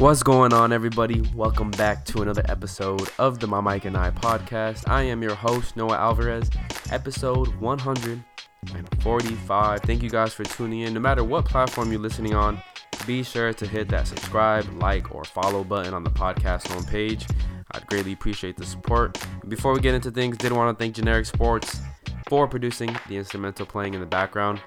What's 0.00 0.22
going 0.22 0.54
on, 0.54 0.72
everybody? 0.72 1.20
Welcome 1.34 1.70
back 1.72 2.06
to 2.06 2.22
another 2.22 2.42
episode 2.48 3.06
of 3.18 3.38
the 3.38 3.46
My 3.46 3.60
Mike 3.60 3.84
and 3.84 3.98
I 3.98 4.10
podcast. 4.10 4.88
I 4.88 5.02
am 5.02 5.22
your 5.22 5.34
host, 5.34 5.76
Noah 5.76 5.98
Alvarez, 5.98 6.48
episode 6.90 7.54
145. 7.56 9.80
Thank 9.80 10.02
you 10.02 10.08
guys 10.08 10.32
for 10.32 10.44
tuning 10.44 10.80
in. 10.80 10.94
No 10.94 11.00
matter 11.00 11.22
what 11.22 11.44
platform 11.44 11.92
you're 11.92 12.00
listening 12.00 12.34
on, 12.34 12.62
be 13.06 13.22
sure 13.22 13.52
to 13.52 13.66
hit 13.66 13.90
that 13.90 14.06
subscribe, 14.06 14.64
like, 14.80 15.14
or 15.14 15.22
follow 15.22 15.64
button 15.64 15.92
on 15.92 16.02
the 16.02 16.08
podcast 16.08 16.62
homepage. 16.68 17.30
I'd 17.72 17.86
greatly 17.86 18.14
appreciate 18.14 18.56
the 18.56 18.64
support. 18.64 19.22
Before 19.48 19.74
we 19.74 19.80
get 19.80 19.94
into 19.94 20.10
things, 20.10 20.38
did 20.38 20.52
want 20.52 20.78
to 20.78 20.82
thank 20.82 20.94
Generic 20.94 21.26
Sports 21.26 21.78
for 22.26 22.48
producing 22.48 22.96
the 23.08 23.18
instrumental 23.18 23.66
playing 23.66 23.92
in 23.92 24.00
the 24.00 24.06
background. 24.06 24.62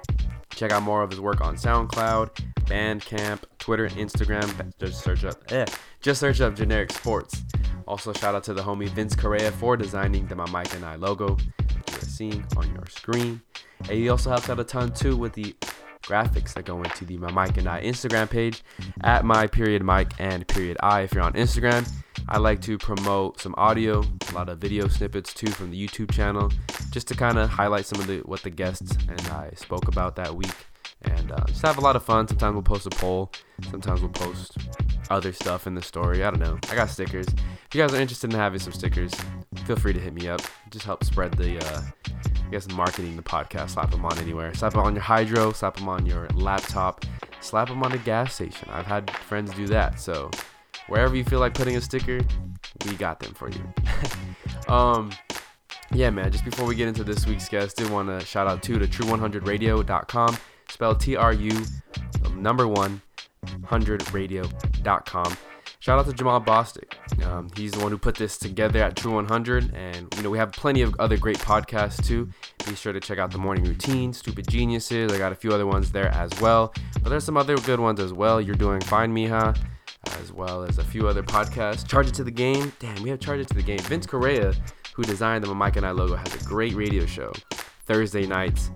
Check 0.56 0.72
out 0.72 0.84
more 0.84 1.02
of 1.02 1.10
his 1.10 1.20
work 1.20 1.42
on 1.42 1.56
SoundCloud, 1.56 2.30
Bandcamp, 2.66 3.44
Twitter, 3.60 3.86
and 3.86 3.96
Instagram. 3.96 4.72
Just 4.80 5.04
search 5.04 5.26
up, 5.26 5.52
eh, 5.52 5.66
just 6.02 6.20
search 6.20 6.42
up 6.42 6.56
Generic 6.56 6.92
Sports. 6.92 7.44
Also, 7.88 8.14
shout 8.14 8.36
out 8.36 8.44
to 8.46 8.54
the 8.54 8.62
homie 8.62 8.90
Vince 8.90 9.16
Correa 9.16 9.52
for 9.52 9.76
designing 9.76 10.26
the 10.28 10.36
My 10.36 10.50
Mike 10.50 10.74
and 10.76 10.86
I 10.86 10.96
logo 10.96 11.38
you 11.94 11.98
are 11.98 12.02
seeing 12.02 12.46
on 12.56 12.74
your 12.74 12.86
screen. 12.88 13.42
And 13.82 13.92
he 13.92 14.10
also 14.10 14.30
helps 14.30 14.50
out 14.50 14.60
a 14.60 14.64
ton 14.64 14.94
too 14.94 15.18
with 15.18 15.34
the 15.34 15.56
graphics 16.04 16.54
that 16.54 16.66
go 16.66 16.82
into 16.84 17.06
the 17.06 17.18
My 17.18 17.32
Mike 17.32 17.58
and 17.58 17.68
I 17.68 17.82
Instagram 17.82 18.30
page 18.30 18.64
at 19.02 19.26
my 19.26 19.48
period 19.48 19.84
Mike 19.84 20.14
and 20.20 20.48
period 20.48 20.78
I. 20.82 21.02
If 21.02 21.14
you're 21.14 21.24
on 21.24 21.34
Instagram, 21.34 21.90
I 22.28 22.38
like 22.38 22.62
to 22.62 22.78
promote 22.78 23.40
some 23.40 23.56
audio, 23.58 24.04
a 24.30 24.34
lot 24.34 24.50
of 24.50 24.60
video 24.60 24.88
snippets 24.88 25.34
too 25.34 25.48
from 25.48 25.72
the 25.72 25.88
YouTube 25.88 26.12
channel, 26.12 26.52
just 26.92 27.08
to 27.08 27.16
kind 27.16 27.38
of 27.38 27.50
highlight 27.50 27.86
some 27.86 28.00
of 28.00 28.08
the 28.08 28.20
what 28.20 28.42
the 28.44 28.50
guests 28.50 28.96
and 29.08 29.22
I 29.28 29.52
spoke 29.56 29.88
about 29.88 30.16
that 30.18 30.36
week, 30.36 30.56
and 31.02 31.32
uh, 31.32 31.44
just 31.48 31.62
have 31.66 31.78
a 31.78 31.82
lot 31.82 31.96
of 31.96 32.04
fun. 32.04 32.28
Sometimes 32.28 32.54
we'll 32.54 32.64
post 32.64 32.86
a 32.86 32.92
poll, 32.92 33.32
sometimes 33.70 34.02
we'll 34.02 34.12
post 34.12 34.58
other 35.10 35.34
stuff 35.34 35.68
in 35.68 35.76
the 35.76 35.82
story. 35.82 36.24
I 36.24 36.30
don't 36.30 36.40
know. 36.40 36.58
I 36.70 36.76
got 36.76 36.90
stickers. 36.90 37.28
If 37.28 37.76
you 37.76 37.82
guys 37.82 37.94
are 37.94 38.00
interested 38.00 38.32
in 38.32 38.40
having 38.40 38.60
some 38.60 38.74
stickers, 38.74 39.12
feel 39.66 39.76
free 39.76 39.94
to 39.94 40.00
hit 40.00 40.14
me 40.14 40.28
up. 40.28 40.42
Just 40.70 40.86
help 40.86 41.04
spread 41.04 41.34
the, 41.34 41.58
uh, 41.66 41.82
guess, 42.54 42.70
marketing 42.70 43.16
the 43.16 43.24
podcast. 43.24 43.72
Slap 43.72 43.90
them 43.92 44.06
on 44.06 44.18
anywhere. 44.20 44.54
Slap 44.54 44.74
them 44.74 44.82
on 44.82 44.94
your 44.94 45.02
hydro. 45.02 45.52
Slap 45.52 45.78
them 45.78 45.90
on 45.90 46.06
your 46.06 46.28
laptop. 46.36 47.04
Slap 47.42 47.68
them 47.68 47.82
on 47.84 47.92
a 47.92 47.98
gas 47.98 48.36
station. 48.36 48.70
I've 48.72 48.86
had 48.86 49.10
friends 49.10 49.52
do 49.54 49.66
that. 49.68 50.00
So 50.00 50.30
wherever 50.88 51.16
you 51.16 51.24
feel 51.24 51.40
like 51.40 51.56
putting 51.56 51.76
a 51.76 51.82
sticker, 51.82 52.20
we 52.86 52.94
got 52.96 53.20
them 53.20 53.34
for 53.34 53.50
you. 53.50 53.74
um, 54.74 55.12
yeah, 55.92 56.12
man. 56.12 56.32
Just 56.32 56.46
before 56.46 56.66
we 56.66 56.76
get 56.76 56.88
into 56.88 57.04
this 57.04 57.26
week's 57.26 57.50
guest, 57.50 57.78
did 57.78 57.90
want 57.90 58.08
to 58.08 58.24
shout 58.26 58.48
out 58.48 58.64
to 58.64 58.78
the 58.78 58.88
True100Radio.com, 58.88 60.38
Spell 60.70 60.96
T-R-U, 60.96 61.66
number 62.36 62.66
100radio.com. 62.66 65.38
Shout 65.84 66.00
out 66.00 66.06
to 66.06 66.14
Jamal 66.14 66.40
Bostic. 66.40 66.94
Um, 67.26 67.50
he's 67.58 67.74
the 67.74 67.80
one 67.82 67.92
who 67.92 67.98
put 67.98 68.16
this 68.16 68.38
together 68.38 68.82
at 68.82 68.96
True 68.96 69.16
100, 69.16 69.76
and 69.76 70.16
you 70.16 70.24
know 70.24 70.30
we 70.30 70.38
have 70.38 70.54
plenty 70.54 70.82
of 70.82 70.96
other 70.98 71.18
great 71.18 71.40
podcasts 71.40 72.02
too. 72.02 72.30
Be 72.66 72.74
sure 72.74 72.94
to 72.94 73.02
check 73.02 73.20
out 73.20 73.32
the 73.32 73.38
Morning 73.38 73.66
Routine, 73.66 74.14
Stupid 74.14 74.48
Geniuses. 74.48 75.12
I 75.12 75.18
got 75.18 75.34
a 75.34 75.36
few 75.36 75.52
other 75.52 75.68
ones 75.68 75.92
there 75.92 76.08
as 76.08 76.32
well, 76.40 76.74
but 77.02 77.10
there's 77.10 77.26
some 77.26 77.36
other 77.36 77.58
good 77.58 77.82
ones 77.82 78.00
as 78.00 78.14
well. 78.14 78.40
You're 78.40 78.56
doing 78.56 78.80
fine, 78.80 79.14
Miha, 79.14 79.58
as 80.22 80.32
well 80.32 80.64
as 80.64 80.78
a 80.78 80.86
few 80.86 81.06
other 81.06 81.22
podcasts. 81.22 81.86
Charge 81.86 82.08
it 82.08 82.14
to 82.14 82.24
the 82.24 82.32
game. 82.32 82.72
Damn, 82.80 83.04
we 83.04 83.10
have 83.10 83.20
Charge 83.20 83.42
it 83.42 83.50
to 83.50 83.54
the 83.54 83.62
game. 83.62 83.80
Vince 83.80 84.06
Correa, 84.06 84.54
who 84.94 85.04
designed 85.04 85.44
the 85.44 85.54
Mike 85.54 85.76
and 85.76 85.86
I 85.86 85.92
logo, 85.92 86.16
has 86.16 86.34
a 86.34 86.46
great 86.46 86.76
radio 86.76 87.06
show 87.06 87.34
Thursday 87.88 88.26
nights. 88.26 88.72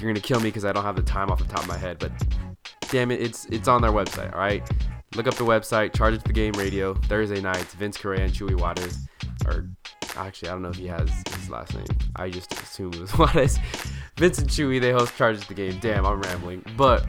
You're 0.00 0.10
gonna 0.14 0.20
kill 0.20 0.40
me 0.40 0.48
because 0.48 0.64
I 0.64 0.72
don't 0.72 0.82
have 0.82 0.96
the 0.96 1.02
time 1.02 1.30
off 1.30 1.40
the 1.40 1.44
top 1.44 1.60
of 1.60 1.68
my 1.68 1.76
head, 1.76 1.98
but 1.98 2.10
damn 2.88 3.10
it, 3.10 3.20
it's 3.20 3.44
it's 3.50 3.68
on 3.68 3.82
their 3.82 3.92
website. 3.92 4.32
All 4.32 4.38
right, 4.38 4.66
look 5.14 5.26
up 5.26 5.34
the 5.34 5.44
website. 5.44 5.94
Charge 5.94 6.18
to 6.18 6.24
the 6.24 6.32
game 6.32 6.52
radio 6.54 6.94
Thursday 6.94 7.40
nights. 7.40 7.74
Vince 7.74 7.96
Correa 7.96 8.24
and 8.24 8.32
Chewy 8.32 8.58
Waters, 8.58 8.98
or 9.46 9.68
actually 10.16 10.48
I 10.48 10.52
don't 10.52 10.62
know 10.62 10.70
if 10.70 10.76
he 10.76 10.86
has 10.86 11.08
his 11.34 11.50
last 11.50 11.74
name. 11.74 11.86
I 12.16 12.30
just 12.30 12.52
assume 12.52 12.92
it 12.94 13.00
was 13.00 13.16
Waters. 13.18 13.58
Vince 14.16 14.38
and 14.38 14.48
Chewy 14.48 14.80
they 14.80 14.92
host 14.92 15.16
Charge 15.16 15.40
to 15.40 15.48
the 15.48 15.54
game. 15.54 15.78
Damn, 15.80 16.06
I'm 16.06 16.20
rambling, 16.20 16.64
but 16.76 17.06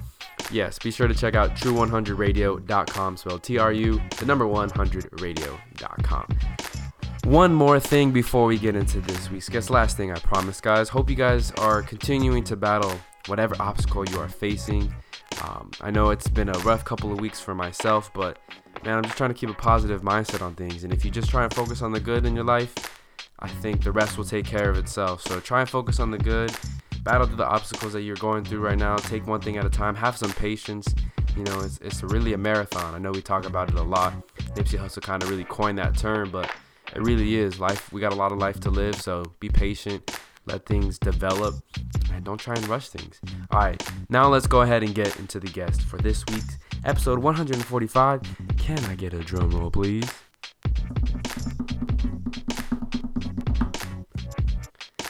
yes, 0.52 0.78
be 0.80 0.92
sure 0.92 1.08
to 1.08 1.16
check 1.16 1.36
out 1.36 1.56
true100radio.com, 1.56 3.18
spelled 3.18 3.44
T 3.44 3.58
R 3.58 3.72
U, 3.74 4.02
the 4.20 4.26
number 4.26 4.46
100radio.com. 4.46 6.38
One 7.24 7.54
more 7.54 7.80
thing 7.80 8.12
before 8.12 8.46
we 8.46 8.58
get 8.58 8.76
into 8.76 9.02
this 9.02 9.30
week's 9.30 9.50
guest. 9.50 9.70
Last 9.70 9.98
thing 9.98 10.12
I 10.14 10.20
promise, 10.20 10.62
guys. 10.62 10.88
Hope 10.88 11.10
you 11.10 11.16
guys 11.18 11.52
are 11.58 11.82
continuing 11.82 12.42
to 12.46 12.56
battle 12.56 12.94
whatever 13.26 13.54
obstacle 13.60 14.06
you 14.06 14.18
are 14.20 14.30
facing. 14.30 14.94
Um, 15.42 15.72
I 15.82 15.92
know 15.92 16.10
it's 16.10 16.28
been 16.28 16.50
a 16.50 16.58
rough 16.60 16.84
couple 16.84 17.12
of 17.12 17.20
weeks 17.20 17.40
for 17.40 17.54
myself, 17.54 18.12
but 18.14 18.40
man, 18.84 18.98
I'm 18.98 19.04
just 19.04 19.18
trying 19.18 19.30
to 19.30 19.36
keep 19.36 19.50
a 19.50 19.54
positive 19.54 20.02
mindset 20.02 20.42
on 20.42 20.56
things. 20.56 20.84
And 20.84 20.92
if 20.92 21.06
you 21.06 21.12
just 21.12 21.30
try 21.30 21.44
and 21.44 21.54
focus 21.54 21.82
on 21.82 21.92
the 21.92 22.00
good 22.00 22.26
in 22.26 22.36
your 22.36 22.46
life, 22.46 22.74
I 23.40 23.48
think 23.48 23.84
the 23.84 23.92
rest 23.92 24.18
will 24.18 24.26
take 24.26 24.46
care 24.46 24.70
of 24.70 24.78
itself. 24.78 25.22
So 25.22 25.40
try 25.40 25.62
and 25.62 25.70
focus 25.70 26.00
on 26.00 26.10
the 26.10 26.18
good, 26.18 26.52
battle 27.04 27.28
through 27.28 27.38
the 27.38 27.48
obstacles 27.48 27.94
that 27.94 28.02
you're 28.02 28.16
going 28.16 28.44
through 28.44 28.60
right 28.60 28.78
now. 28.78 28.96
Take 28.98 29.28
one 29.28 29.42
thing 29.42 29.58
at 29.58 29.66
a 29.66 29.70
time. 29.70 29.96
Have 29.96 30.18
some 30.18 30.32
patience. 30.32 30.94
You 31.36 31.44
know, 31.44 31.60
it's, 31.60 31.78
it's 31.80 32.02
really 32.02 32.34
a 32.34 32.38
marathon. 32.38 32.96
I 32.96 32.98
know 32.98 33.12
we 33.12 33.22
talk 33.22 33.46
about 33.46 33.70
it 33.70 33.76
a 33.76 33.84
lot. 33.84 34.14
Nipsey 34.56 34.80
Hussle 34.80 35.04
kind 35.04 35.22
of 35.22 35.30
really 35.30 35.44
coined 35.44 35.78
that 35.78 35.96
term, 35.96 36.32
but 36.32 36.52
it 36.96 37.02
really 37.04 37.36
is 37.36 37.60
life. 37.60 37.94
We 37.94 38.02
got 38.02 38.12
a 38.12 38.16
lot 38.16 38.32
of 38.32 38.40
life 38.40 38.60
to 38.62 38.72
live, 38.72 38.96
so 38.96 39.24
be 39.40 39.50
patient. 39.50 40.20
Let 40.48 40.66
things 40.66 40.98
develop 40.98 41.56
and 42.14 42.24
don't 42.24 42.40
try 42.40 42.54
and 42.54 42.66
rush 42.70 42.88
things. 42.88 43.20
All 43.52 43.60
right, 43.60 43.92
now 44.08 44.30
let's 44.30 44.48
go 44.48 44.62
ahead 44.62 44.82
and 44.82 44.96
get 44.96 45.20
into 45.20 45.42
the 45.42 45.48
guest 45.48 45.82
for 45.82 45.98
this 45.98 46.26
week's 46.28 46.58
episode 46.86 47.20
145. 47.20 48.22
Can 48.58 48.80
I 48.86 48.96
get 48.96 49.14
a 49.14 49.20
drum 49.20 49.52
roll, 49.52 49.70
please? 49.70 50.10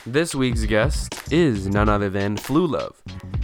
This 0.07 0.33
week's 0.33 0.65
guest 0.65 1.31
is 1.31 1.67
none 1.67 1.87
other 1.87 2.09
than 2.09 2.35
Flu 2.35 2.65
Luv. 2.65 2.99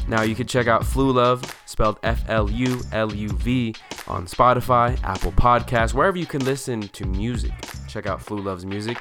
Now 0.08 0.24
you 0.24 0.34
can 0.34 0.48
check 0.48 0.66
out 0.66 0.84
Flu 0.84 1.12
Luv, 1.12 1.44
spelled 1.68 2.00
F 2.02 2.24
L 2.28 2.50
U 2.50 2.81
L 2.92 3.14
U 3.14 3.30
V, 3.30 3.75
on 4.08 4.25
Spotify, 4.25 5.02
Apple 5.04 5.31
Podcasts, 5.34 5.94
wherever 5.94 6.18
you 6.18 6.25
can 6.25 6.44
listen 6.44 6.81
to 6.90 7.06
music. 7.06 7.52
Check 7.88 8.08
out 8.08 8.20
Flu 8.20 8.40
Luv's 8.40 8.66
music. 8.66 8.98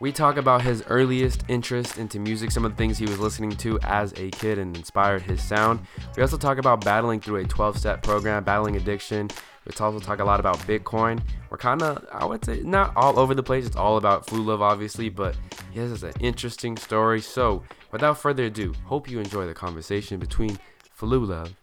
We 0.00 0.12
talk 0.12 0.38
about 0.38 0.62
his 0.62 0.82
earliest 0.88 1.44
interest 1.48 1.98
into 1.98 2.18
music, 2.18 2.50
some 2.50 2.64
of 2.64 2.70
the 2.70 2.76
things 2.78 2.96
he 2.96 3.04
was 3.04 3.18
listening 3.18 3.50
to 3.58 3.78
as 3.82 4.14
a 4.14 4.30
kid 4.30 4.58
and 4.58 4.74
inspired 4.74 5.20
his 5.20 5.42
sound. 5.42 5.80
We 6.16 6.22
also 6.22 6.38
talk 6.38 6.56
about 6.56 6.82
battling 6.82 7.20
through 7.20 7.36
a 7.36 7.44
12 7.44 7.76
step 7.76 8.02
program, 8.02 8.42
battling 8.42 8.76
addiction. 8.76 9.28
We 9.66 9.72
also 9.78 9.98
talk 9.98 10.20
a 10.20 10.24
lot 10.24 10.40
about 10.40 10.58
Bitcoin. 10.60 11.20
We're 11.50 11.58
kind 11.58 11.82
of, 11.82 12.06
I 12.10 12.24
would 12.24 12.42
say, 12.42 12.62
not 12.62 12.94
all 12.96 13.18
over 13.18 13.34
the 13.34 13.42
place. 13.42 13.66
It's 13.66 13.76
all 13.76 13.98
about 13.98 14.26
Flu 14.26 14.42
Luv, 14.42 14.62
obviously, 14.62 15.10
but 15.10 15.36
he 15.70 15.80
has 15.80 16.02
an 16.02 16.14
interesting 16.18 16.78
story. 16.78 17.20
So, 17.20 17.62
without 17.92 18.16
further 18.16 18.44
ado, 18.44 18.72
hope 18.86 19.10
you 19.10 19.18
enjoy 19.18 19.46
the 19.46 19.52
conversation 19.52 20.18
between 20.18 20.58
Flu 20.94 21.26
Luv 21.26 21.54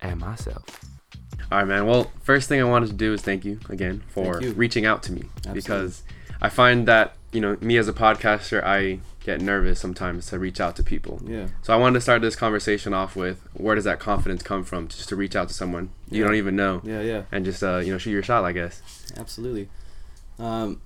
and 0.00 0.20
myself. 0.20 0.64
All 1.50 1.58
right, 1.58 1.66
man. 1.66 1.86
Well, 1.86 2.12
first 2.22 2.48
thing 2.48 2.60
I 2.60 2.64
wanted 2.64 2.90
to 2.90 2.94
do 2.94 3.12
is 3.12 3.22
thank 3.22 3.44
you 3.44 3.58
again 3.68 4.04
for 4.06 4.40
you. 4.40 4.52
reaching 4.52 4.86
out 4.86 5.02
to 5.02 5.12
me 5.12 5.24
Absolutely. 5.38 5.60
because 5.60 6.02
I 6.42 6.48
find 6.50 6.86
that 6.88 7.14
you 7.32 7.40
know 7.40 7.56
me 7.62 7.78
as 7.78 7.88
a 7.88 7.92
podcaster, 7.94 8.62
I 8.62 8.98
get 9.24 9.40
nervous 9.40 9.78
sometimes 9.78 10.26
to 10.26 10.38
reach 10.38 10.60
out 10.60 10.74
to 10.76 10.82
people. 10.82 11.20
Yeah. 11.24 11.46
So 11.62 11.72
I 11.72 11.76
wanted 11.76 11.94
to 11.94 12.00
start 12.00 12.20
this 12.22 12.34
conversation 12.34 12.92
off 12.92 13.14
with 13.14 13.40
where 13.54 13.76
does 13.76 13.84
that 13.84 14.00
confidence 14.00 14.42
come 14.42 14.64
from, 14.64 14.88
just 14.88 15.08
to 15.10 15.16
reach 15.16 15.36
out 15.36 15.46
to 15.48 15.54
someone 15.54 15.90
you 16.10 16.18
Yeah. 16.20 16.26
don't 16.26 16.34
even 16.34 16.56
know 16.56 16.82
Yeah, 16.84 17.00
yeah, 17.02 17.22
and 17.32 17.44
just 17.44 17.62
uh, 17.62 17.78
you 17.78 17.92
know 17.92 17.98
shoot 17.98 18.10
your 18.10 18.22
shot, 18.24 18.44
I 18.44 18.52
guess. 18.52 18.82
absolutely. 19.16 19.68
Um, 20.38 20.80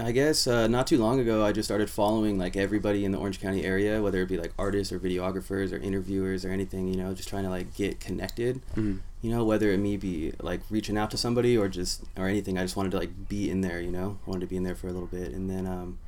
I 0.00 0.12
guess 0.12 0.46
uh, 0.46 0.66
not 0.68 0.86
too 0.86 0.98
long 0.98 1.18
ago, 1.20 1.44
I 1.44 1.52
just 1.52 1.66
started 1.68 1.88
following 1.90 2.38
like 2.38 2.56
everybody 2.56 3.04
in 3.04 3.10
the 3.12 3.18
Orange 3.18 3.40
County 3.40 3.64
area, 3.64 4.00
whether 4.02 4.20
it 4.22 4.28
be 4.28 4.36
like 4.38 4.52
artists 4.58 4.92
or 4.92 4.98
videographers 4.98 5.72
or 5.72 5.76
interviewers 5.78 6.44
or 6.44 6.50
anything. 6.50 6.88
You 6.88 6.96
know, 6.96 7.14
just 7.14 7.28
trying 7.28 7.44
to 7.44 7.50
like 7.50 7.74
get 7.74 7.98
connected. 8.00 8.60
Mhm. 8.76 9.00
You 9.20 9.30
know, 9.32 9.44
whether 9.44 9.70
it 9.72 9.78
may 9.78 9.96
be 9.96 10.32
like 10.40 10.60
reaching 10.70 10.96
out 10.96 11.10
to 11.10 11.16
somebody 11.16 11.56
or 11.56 11.68
just 11.68 12.04
or 12.16 12.28
anything. 12.28 12.56
I 12.56 12.62
just 12.62 12.76
wanted 12.76 12.92
to 12.92 12.98
like 12.98 13.28
be 13.28 13.50
in 13.50 13.60
there. 13.62 13.80
You 13.80 13.90
know, 13.90 14.18
wanted 14.26 14.40
to 14.40 14.46
be 14.46 14.56
in 14.56 14.62
there 14.62 14.76
for 14.76 14.86
a 14.88 14.92
little 14.92 15.08
bit, 15.08 15.32
and 15.32 15.50
then 15.50 15.66
um, 15.66 15.98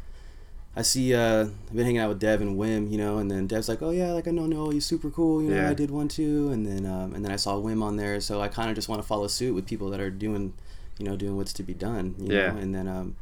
I 0.77 0.83
see 0.83 1.13
uh, 1.15 1.47
I've 1.47 1.75
been 1.75 1.85
hanging 1.85 1.99
out 1.99 2.09
with 2.09 2.21
Dev 2.21 2.41
and 2.41 2.57
Wim, 2.57 2.89
you 2.91 2.99
know, 2.99 3.19
and 3.19 3.29
then 3.29 3.49
Dev's 3.49 3.69
like, 3.69 3.83
oh 3.83 3.91
yeah, 3.91 4.13
like 4.13 4.29
I 4.29 4.31
know 4.31 4.47
Noah, 4.47 4.73
he's 4.73 4.87
super 4.87 5.11
cool, 5.11 5.43
you 5.43 5.49
know, 5.51 5.57
Yeah. 5.63 5.71
I 5.71 5.75
did 5.75 5.91
one 5.91 6.07
too, 6.07 6.51
and 6.53 6.65
then 6.65 6.87
um, 6.87 7.13
and 7.15 7.25
then 7.25 7.33
I 7.33 7.37
saw 7.37 7.57
Wim 7.57 7.83
on 7.83 7.97
there, 7.97 8.21
so 8.21 8.41
I 8.41 8.47
kind 8.47 8.71
of 8.71 8.77
just 8.77 8.89
want 8.89 9.03
to 9.03 9.07
follow 9.09 9.27
suit 9.27 9.55
with 9.57 9.67
people 9.67 9.91
that 9.91 9.99
are 10.01 10.11
doing, 10.11 10.53
you 10.99 11.05
know, 11.07 11.17
doing 11.17 11.37
what's 11.37 11.53
to 11.55 11.65
be 11.65 11.75
done, 11.75 12.15
you 12.21 12.33
Yeah. 12.33 12.53
know, 12.53 12.59
and 12.59 12.73
then 12.73 12.87
um, 12.87 13.17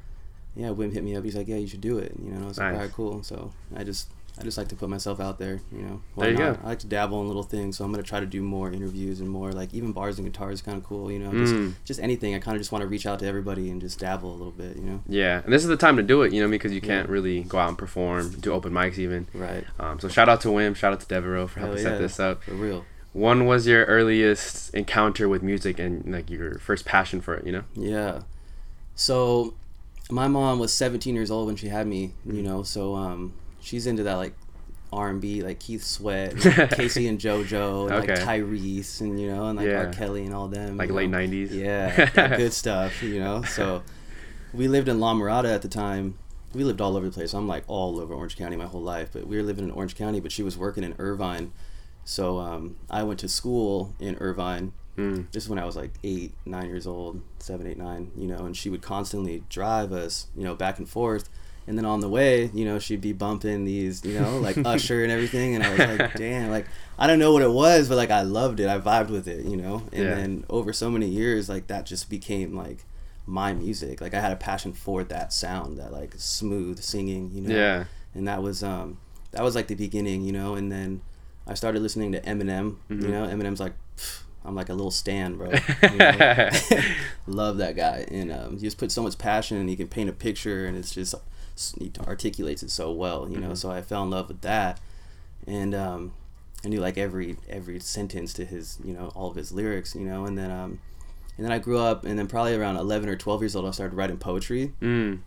yeah, 0.54 0.68
Wim 0.68 0.92
hit 0.92 1.02
me 1.02 1.16
up, 1.16 1.24
he's 1.24 1.34
like, 1.36 1.48
yeah, 1.48 1.56
you 1.56 1.66
should 1.66 1.80
do 1.80 1.96
it, 1.96 2.12
you 2.22 2.28
know, 2.28 2.36
and 2.36 2.44
I 2.44 2.48
was 2.48 2.58
like, 2.58 2.66
Nice. 2.72 2.74
all 2.76 2.82
right, 2.82 2.92
cool, 2.92 3.22
so 3.22 3.52
I 3.74 3.82
just 3.84 4.10
I 4.38 4.44
just 4.44 4.56
like 4.56 4.68
to 4.68 4.76
put 4.76 4.88
myself 4.88 5.18
out 5.20 5.38
there, 5.38 5.60
you 5.72 5.82
know. 5.82 6.00
There 6.16 6.30
you 6.30 6.36
not? 6.38 6.54
go. 6.54 6.60
I 6.64 6.68
like 6.68 6.78
to 6.80 6.86
dabble 6.86 7.20
in 7.22 7.26
little 7.26 7.42
things, 7.42 7.76
so 7.76 7.84
I'm 7.84 7.90
gonna 7.90 8.02
try 8.02 8.20
to 8.20 8.26
do 8.26 8.40
more 8.42 8.70
interviews 8.70 9.20
and 9.20 9.28
more 9.28 9.50
like 9.52 9.74
even 9.74 9.92
bars 9.92 10.18
and 10.18 10.26
guitars 10.30 10.54
is 10.60 10.62
kind 10.62 10.78
of 10.78 10.84
cool, 10.84 11.10
you 11.10 11.18
know, 11.18 11.30
Mm. 11.30 11.38
just 11.72 11.84
just 11.84 12.00
anything. 12.00 12.34
I 12.34 12.38
kind 12.38 12.56
of 12.56 12.60
just 12.60 12.70
want 12.70 12.82
to 12.82 12.88
reach 12.88 13.06
out 13.06 13.18
to 13.20 13.26
everybody 13.26 13.70
and 13.70 13.80
just 13.80 13.98
dabble 13.98 14.30
a 14.30 14.36
little 14.36 14.52
bit, 14.52 14.76
you 14.76 14.82
know. 14.82 15.00
Yeah, 15.08 15.42
and 15.44 15.52
this 15.52 15.62
is 15.62 15.68
the 15.68 15.76
time 15.76 15.96
to 15.96 16.02
do 16.02 16.22
it, 16.22 16.32
you 16.32 16.40
know, 16.40 16.46
me 16.48 16.56
because 16.56 16.72
you 16.72 16.80
can't 16.80 17.08
really 17.08 17.42
go 17.42 17.58
out 17.58 17.68
and 17.68 17.76
perform, 17.78 18.30
do 18.40 18.52
open 18.52 18.72
mics 18.72 18.98
even. 18.98 19.26
Right. 19.34 19.64
Um, 19.80 19.98
so 19.98 20.08
shout 20.08 20.28
out 20.28 20.40
to 20.42 20.48
Wim, 20.48 20.76
shout 20.76 20.92
out 20.92 21.00
to 21.00 21.06
Devereaux 21.06 21.46
for 21.48 21.60
helping 21.60 21.78
set 21.82 21.98
this 21.98 22.20
up. 22.20 22.44
For 22.44 22.52
real. 22.54 22.84
When 23.14 23.46
was 23.46 23.66
your 23.66 23.84
earliest 23.86 24.72
encounter 24.74 25.28
with 25.28 25.42
music 25.42 25.78
and 25.80 26.04
like 26.12 26.30
your 26.30 26.58
first 26.58 26.84
passion 26.84 27.20
for 27.20 27.34
it? 27.34 27.44
You 27.46 27.52
know. 27.52 27.64
Yeah. 27.74 28.20
So, 28.94 29.54
my 30.10 30.28
mom 30.28 30.58
was 30.58 30.72
17 30.72 31.14
years 31.14 31.30
old 31.30 31.46
when 31.46 31.56
she 31.56 31.68
had 31.68 31.86
me. 31.86 32.12
You 32.26 32.42
know, 32.42 32.62
so 32.62 32.94
um, 32.94 33.32
she's 33.68 33.86
into 33.86 34.02
that 34.04 34.14
like 34.14 34.34
R&B, 34.92 35.42
like 35.42 35.58
Keith 35.60 35.84
Sweat, 35.84 36.32
and 36.46 36.70
K-Ci 36.70 37.06
and 37.06 37.18
JoJo, 37.18 37.84
and 37.84 37.92
Okay. 38.04 38.14
like 38.14 38.24
Tyrese, 38.26 39.00
and 39.02 39.20
you 39.20 39.30
know, 39.30 39.46
and 39.48 39.58
like 39.58 39.66
Yeah. 39.68 39.84
R. 39.86 39.92
Kelly 39.92 40.24
and 40.24 40.34
all 40.34 40.48
them. 40.48 40.76
Like 40.78 40.90
late. 40.90 41.10
90s? 41.10 41.50
Yeah, 41.52 42.36
good 42.36 42.52
stuff. 42.54 43.02
You 43.02 43.20
know, 43.20 43.42
so 43.42 43.82
we 44.54 44.66
lived 44.66 44.88
in 44.88 44.98
La 44.98 45.12
Mirada 45.14 45.54
at 45.54 45.62
the 45.62 45.68
time. 45.68 46.18
We 46.54 46.64
lived 46.64 46.80
all 46.80 46.96
over 46.96 47.04
the 47.04 47.12
place. 47.12 47.34
I'm 47.34 47.46
like 47.46 47.64
all 47.66 48.00
over 48.00 48.14
Orange 48.14 48.36
County 48.38 48.56
my 48.56 48.64
whole 48.64 48.80
life, 48.80 49.10
but 49.12 49.26
we 49.26 49.36
were 49.36 49.42
living 49.42 49.64
in 49.64 49.70
Orange 49.70 49.94
County. 49.94 50.20
But 50.20 50.32
she 50.32 50.42
was 50.42 50.56
working 50.56 50.82
in 50.82 50.94
Irvine, 50.98 51.52
so 52.06 52.38
um, 52.38 52.76
I 52.88 53.02
went 53.02 53.20
to 53.20 53.28
school 53.28 53.94
in 54.00 54.16
Irvine. 54.16 54.72
Mm. 54.96 55.30
This 55.30 55.44
is 55.44 55.50
when 55.50 55.58
I 55.58 55.64
was 55.66 55.76
like 55.76 55.92
eight, 56.02 56.32
nine 56.46 56.66
years 56.66 56.86
old, 56.86 57.20
seven, 57.38 57.66
eight, 57.66 57.76
nine. 57.76 58.10
You 58.16 58.26
know, 58.28 58.46
and 58.46 58.56
she 58.56 58.70
would 58.70 58.80
constantly 58.80 59.44
drive 59.50 59.92
us, 59.92 60.28
you 60.34 60.44
know, 60.44 60.54
back 60.54 60.78
and 60.78 60.88
forth. 60.88 61.28
And 61.68 61.76
then 61.78 61.84
on 61.84 62.00
the 62.00 62.08
way, 62.08 62.50
you 62.54 62.64
know, 62.64 62.78
she'd 62.78 63.02
be 63.02 63.12
bumping 63.12 63.64
these, 63.66 64.02
you 64.04 64.18
know, 64.18 64.38
like 64.38 64.56
Usher 64.64 65.02
and 65.04 65.12
everything. 65.12 65.54
And 65.54 65.62
I 65.62 65.70
was 65.70 65.78
like, 66.00 66.14
damn, 66.14 66.50
like 66.50 66.66
I 66.98 67.06
don't 67.06 67.18
know 67.18 67.32
what 67.32 67.42
it 67.42 67.50
was, 67.50 67.88
but 67.88 67.96
like 67.96 68.10
I 68.10 68.22
loved 68.22 68.58
it. 68.58 68.68
I 68.68 68.78
vibed 68.78 69.10
with 69.10 69.28
it, 69.28 69.44
you 69.44 69.56
know. 69.56 69.82
And 69.92 70.04
Yeah. 70.04 70.14
then 70.14 70.44
over 70.48 70.72
so 70.72 70.90
many 70.90 71.06
years, 71.06 71.48
like 71.48 71.66
that 71.68 71.84
just 71.86 72.08
became 72.08 72.56
like 72.56 72.84
my 73.26 73.52
music. 73.52 74.00
Like 74.00 74.14
I 74.14 74.20
had 74.20 74.32
a 74.32 74.36
passion 74.36 74.72
for 74.72 75.04
that 75.04 75.32
sound, 75.32 75.78
that 75.78 75.92
like 75.92 76.14
smooth 76.16 76.80
singing, 76.80 77.30
you 77.34 77.42
know. 77.42 77.54
Yeah. 77.54 77.84
And 78.14 78.26
that 78.26 78.42
was 78.42 78.62
um 78.62 78.96
that 79.32 79.44
was 79.44 79.54
like 79.54 79.66
the 79.68 79.74
beginning, 79.74 80.22
you 80.22 80.32
know. 80.32 80.54
And 80.54 80.72
then 80.72 81.02
I 81.46 81.52
started 81.54 81.82
listening 81.82 82.12
to 82.12 82.20
Eminem. 82.22 82.76
Mhm. 82.90 83.02
You 83.02 83.08
know, 83.08 83.26
Eminem's 83.26 83.60
like. 83.60 83.74
pff, 83.98 84.22
I'm 84.44 84.54
like 84.54 84.70
a 84.70 84.74
little 84.74 84.90
stan, 84.90 85.36
bro. 85.36 85.50
You 85.82 85.98
know? 85.98 86.50
Love 87.26 87.58
that 87.58 87.76
guy, 87.76 88.06
and 88.10 88.32
um, 88.32 88.52
he 88.56 88.60
just 88.62 88.78
put 88.78 88.90
so 88.90 89.02
much 89.02 89.18
passion, 89.18 89.58
and 89.58 89.68
he 89.68 89.76
can 89.76 89.88
paint 89.88 90.08
a 90.08 90.12
picture, 90.12 90.64
and 90.64 90.74
it's 90.76 90.94
just 90.94 91.14
he 91.78 91.90
articulates 92.06 92.62
it 92.62 92.70
so 92.70 92.90
well, 92.92 93.28
you 93.30 93.38
know. 93.38 93.50
Mhm. 93.50 93.56
So 93.56 93.70
I 93.70 93.82
fell 93.82 94.02
in 94.04 94.10
love 94.10 94.28
with 94.28 94.40
that, 94.42 94.80
and 95.46 95.74
um, 95.74 96.12
I 96.64 96.68
knew 96.68 96.80
like 96.80 96.98
every 96.98 97.36
every 97.48 97.80
sentence 97.80 98.32
to 98.34 98.44
his, 98.44 98.78
you 98.84 98.92
know, 98.92 99.12
all 99.14 99.30
of 99.30 99.36
his 99.36 99.52
lyrics, 99.52 99.94
you 99.94 100.02
know. 100.04 100.24
And 100.24 100.36
then 100.38 100.50
um, 100.50 100.78
and 101.36 101.44
then 101.44 101.52
I 101.52 101.58
grew 101.58 101.78
up, 101.78 102.04
and 102.04 102.18
then 102.18 102.26
probably 102.26 102.54
around 102.54 102.76
11 102.76 103.08
or 103.08 103.16
12 103.16 103.42
years 103.42 103.54
old, 103.56 103.66
I 103.66 103.70
started 103.70 103.94
writing 103.96 104.16
poetry. 104.18 104.72
Mm. 104.82 105.20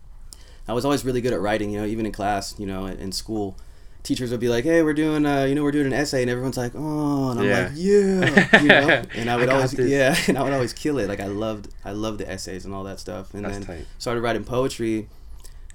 I 0.68 0.74
was 0.74 0.86
always 0.86 1.04
really 1.04 1.22
good 1.22 1.33
at 1.33 1.39
writing, 1.42 1.72
you 1.72 1.80
know, 1.80 1.86
even 1.86 2.06
in 2.06 2.12
class, 2.12 2.54
you 2.60 2.66
know, 2.66 2.86
in, 2.86 2.98
in 3.00 3.12
school. 3.12 3.57
Teachers 4.04 4.31
would 4.31 4.39
be 4.39 4.50
like, 4.50 4.63
"Hey, 4.63 4.81
we're 4.81 4.94
doing, 4.95 5.28
uh, 5.28 5.44
you 5.44 5.54
know, 5.54 5.62
we're 5.63 5.72
doing 5.72 5.86
an 5.86 5.94
essay," 5.94 6.22
and 6.24 6.30
everyone's 6.31 6.57
like, 6.57 6.72
"Oh," 6.75 7.30
and 7.30 7.39
I'm 7.39 7.45
Yeah. 7.45 7.62
like, 7.66 7.72
"Yeah," 7.75 8.62
you 8.62 8.68
know. 8.68 9.04
And 9.16 9.30
I 9.30 9.36
would 9.38 9.48
I 9.48 9.54
always, 9.56 9.78
yeah, 9.78 10.16
and 10.28 10.39
I 10.39 10.44
would 10.44 10.54
always 10.54 10.74
kill 10.74 10.98
it. 10.98 11.07
Like 11.07 11.19
I 11.19 11.28
loved, 11.28 11.68
I 11.86 11.92
loved 11.92 12.18
the 12.18 12.28
essays 12.30 12.66
and 12.66 12.74
all 12.74 12.83
that 12.86 13.00
stuff. 13.00 13.33
And 13.36 13.45
That's 13.45 13.57
then 13.60 13.66
tight. 13.68 13.86
started 14.00 14.22
writing 14.22 14.44
poetry, 14.44 15.07